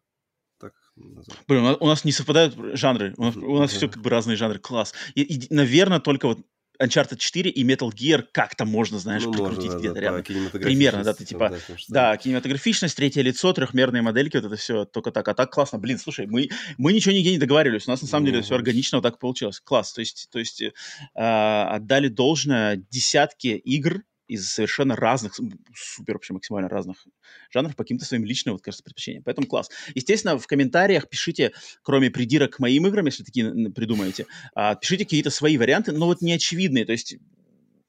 Так 0.58 0.72
назвать. 0.94 1.38
Блин, 1.48 1.76
у 1.80 1.86
нас, 1.86 2.04
не 2.04 2.12
совпадают 2.12 2.54
жанры. 2.78 3.12
У 3.16 3.24
нас, 3.24 3.36
у 3.36 3.58
нас 3.58 3.72
все 3.72 3.88
как 3.88 4.02
бы 4.02 4.08
разные 4.08 4.36
жанры. 4.36 4.58
Класс. 4.58 4.94
И, 5.14 5.22
и, 5.22 5.52
наверное, 5.52 6.00
только 6.00 6.28
вот 6.28 6.38
Uncharted 6.80 7.16
4 7.16 7.50
и 7.50 7.64
Metal 7.64 7.90
Gear 7.90 8.24
как-то 8.32 8.64
можно, 8.64 8.98
знаешь, 8.98 9.24
ну, 9.24 9.32
прикрутить 9.32 9.64
можно, 9.64 9.78
где-то 9.78 9.94
да, 9.94 10.00
рядом. 10.00 10.22
Примерно, 10.22 11.04
да, 11.04 11.14
ты 11.14 11.24
типа, 11.24 11.50
да, 11.88 12.12
да, 12.12 12.16
кинематографичность, 12.16 12.96
третье 12.96 13.22
лицо, 13.22 13.52
трехмерные 13.52 14.02
модельки, 14.02 14.36
вот 14.36 14.46
это 14.46 14.56
все 14.56 14.84
только 14.84 15.10
так. 15.10 15.28
А 15.28 15.34
так 15.34 15.50
классно. 15.50 15.78
Блин, 15.78 15.98
слушай, 15.98 16.26
мы, 16.26 16.48
мы 16.78 16.92
ничего 16.92 17.14
нигде 17.14 17.32
не 17.32 17.38
договаривались. 17.38 17.86
У 17.86 17.90
нас 17.90 18.02
на 18.02 18.08
самом 18.08 18.24
ну, 18.26 18.32
деле 18.32 18.42
все 18.42 18.54
органично 18.54 18.98
вот 18.98 19.02
так 19.02 19.18
получилось. 19.18 19.60
Класс. 19.60 19.92
То 19.92 20.00
есть, 20.00 20.28
то 20.30 20.38
есть 20.38 20.62
э, 20.62 20.72
отдали 21.14 22.08
должное 22.08 22.76
десятки 22.90 23.48
игр, 23.48 24.02
из 24.28 24.48
совершенно 24.50 24.96
разных, 24.96 25.38
супер 25.74 26.14
вообще 26.14 26.32
максимально 26.32 26.68
разных 26.68 27.06
жанров 27.50 27.76
по 27.76 27.84
каким-то 27.84 28.04
своим 28.04 28.24
личным, 28.24 28.54
вот, 28.54 28.62
кажется, 28.62 28.82
предпочтениям. 28.82 29.22
Поэтому 29.24 29.46
класс. 29.46 29.70
Естественно, 29.94 30.38
в 30.38 30.46
комментариях 30.46 31.08
пишите, 31.08 31.52
кроме 31.82 32.10
придирок 32.10 32.56
к 32.56 32.58
моим 32.58 32.86
играм, 32.86 33.06
если 33.06 33.24
такие 33.24 33.70
придумаете, 33.70 34.26
а, 34.54 34.74
пишите 34.74 35.04
какие-то 35.04 35.30
свои 35.30 35.56
варианты, 35.58 35.92
но 35.92 36.06
вот 36.06 36.22
не 36.22 36.32
очевидные. 36.32 36.84
То 36.84 36.92
есть 36.92 37.16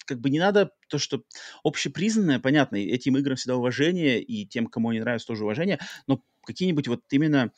как 0.05 0.19
бы 0.21 0.29
не 0.29 0.39
надо 0.39 0.71
то, 0.87 0.97
что 0.97 1.23
общепризнанное, 1.63 2.39
понятно, 2.39 2.77
этим 2.77 3.17
играм 3.17 3.35
всегда 3.35 3.57
уважение, 3.57 4.21
и 4.21 4.45
тем, 4.45 4.67
кому 4.67 4.89
они 4.89 5.01
нравятся, 5.01 5.27
тоже 5.27 5.43
уважение, 5.43 5.79
но 6.07 6.23
какие-нибудь 6.43 6.87
вот 6.87 7.01
именно 7.11 7.51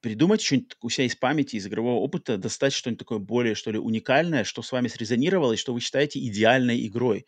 придумать 0.00 0.42
что-нибудь 0.42 0.76
у 0.80 0.88
себя 0.90 1.06
из 1.06 1.16
памяти, 1.16 1.56
из 1.56 1.66
игрового 1.66 2.00
опыта, 2.00 2.38
достать 2.38 2.72
что-нибудь 2.72 3.00
такое 3.00 3.18
более, 3.18 3.54
что 3.54 3.70
ли, 3.70 3.78
уникальное, 3.78 4.44
что 4.44 4.62
с 4.62 4.72
вами 4.72 4.88
срезонировало 4.88 5.52
и 5.52 5.56
что 5.56 5.74
вы 5.74 5.80
считаете 5.80 6.18
идеальной 6.20 6.86
игрой. 6.86 7.26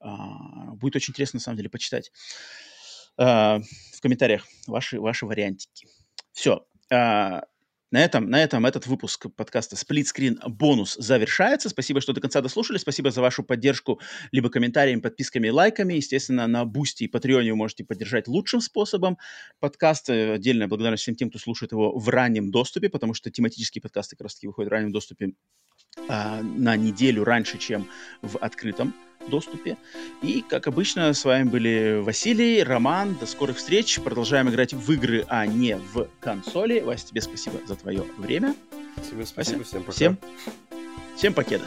А, 0.00 0.74
будет 0.74 0.96
очень 0.96 1.12
интересно, 1.12 1.38
на 1.38 1.42
самом 1.42 1.56
деле, 1.56 1.68
почитать 1.70 2.12
а, 3.16 3.60
в 3.94 4.00
комментариях 4.00 4.46
ваши, 4.66 5.00
ваши 5.00 5.26
вариантики. 5.26 5.86
Все. 6.32 6.66
А, 6.90 7.42
на 7.92 8.02
этом, 8.02 8.28
на 8.30 8.42
этом 8.42 8.64
этот 8.64 8.86
выпуск 8.86 9.26
подкаста 9.36 9.76
Split 9.76 10.04
Screen 10.04 10.38
бонус 10.48 10.96
завершается. 10.98 11.68
Спасибо, 11.68 12.00
что 12.00 12.14
до 12.14 12.22
конца 12.22 12.40
дослушали. 12.40 12.78
Спасибо 12.78 13.10
за 13.10 13.20
вашу 13.20 13.42
поддержку 13.42 14.00
либо 14.32 14.48
комментариями, 14.48 15.00
подписками, 15.00 15.50
лайками. 15.50 15.94
Естественно, 15.94 16.46
на 16.46 16.64
Boosty 16.64 17.04
и 17.04 17.08
Patreon-е 17.08 17.52
вы 17.52 17.58
можете 17.58 17.84
поддержать 17.84 18.28
лучшим 18.28 18.62
способом 18.62 19.18
подкаст. 19.60 20.08
Отдельная 20.08 20.68
благодарность 20.68 21.02
всем 21.02 21.14
тем, 21.14 21.28
кто 21.28 21.38
слушает 21.38 21.72
его 21.72 21.96
в 21.96 22.08
раннем 22.08 22.50
доступе, 22.50 22.88
потому 22.88 23.12
что 23.12 23.30
тематические 23.30 23.82
подкасты 23.82 24.16
как 24.16 24.24
раз-таки 24.24 24.46
выходят 24.46 24.70
в 24.70 24.72
раннем 24.72 24.90
доступе 24.90 25.34
а, 26.08 26.40
на 26.42 26.76
неделю 26.76 27.24
раньше, 27.24 27.58
чем 27.58 27.86
в 28.22 28.38
открытом 28.38 28.94
доступе. 29.28 29.76
И, 30.22 30.44
как 30.48 30.66
обычно, 30.66 31.12
с 31.12 31.24
вами 31.24 31.48
были 31.48 32.00
Василий, 32.02 32.62
Роман. 32.62 33.14
До 33.14 33.26
скорых 33.26 33.56
встреч. 33.56 34.00
Продолжаем 34.00 34.48
играть 34.48 34.72
в 34.72 34.92
игры, 34.92 35.24
а 35.28 35.46
не 35.46 35.76
в 35.76 36.08
консоли. 36.20 36.80
Вася, 36.80 37.06
тебе 37.08 37.20
спасибо 37.20 37.58
за 37.66 37.76
твое 37.76 38.04
время. 38.18 38.54
Тебе 39.10 39.26
спасибо. 39.26 39.58
Вася, 39.58 39.68
всем 39.68 39.82
пока. 39.82 39.92
Всем, 39.92 40.18
всем 41.16 41.34
покеда. 41.34 41.64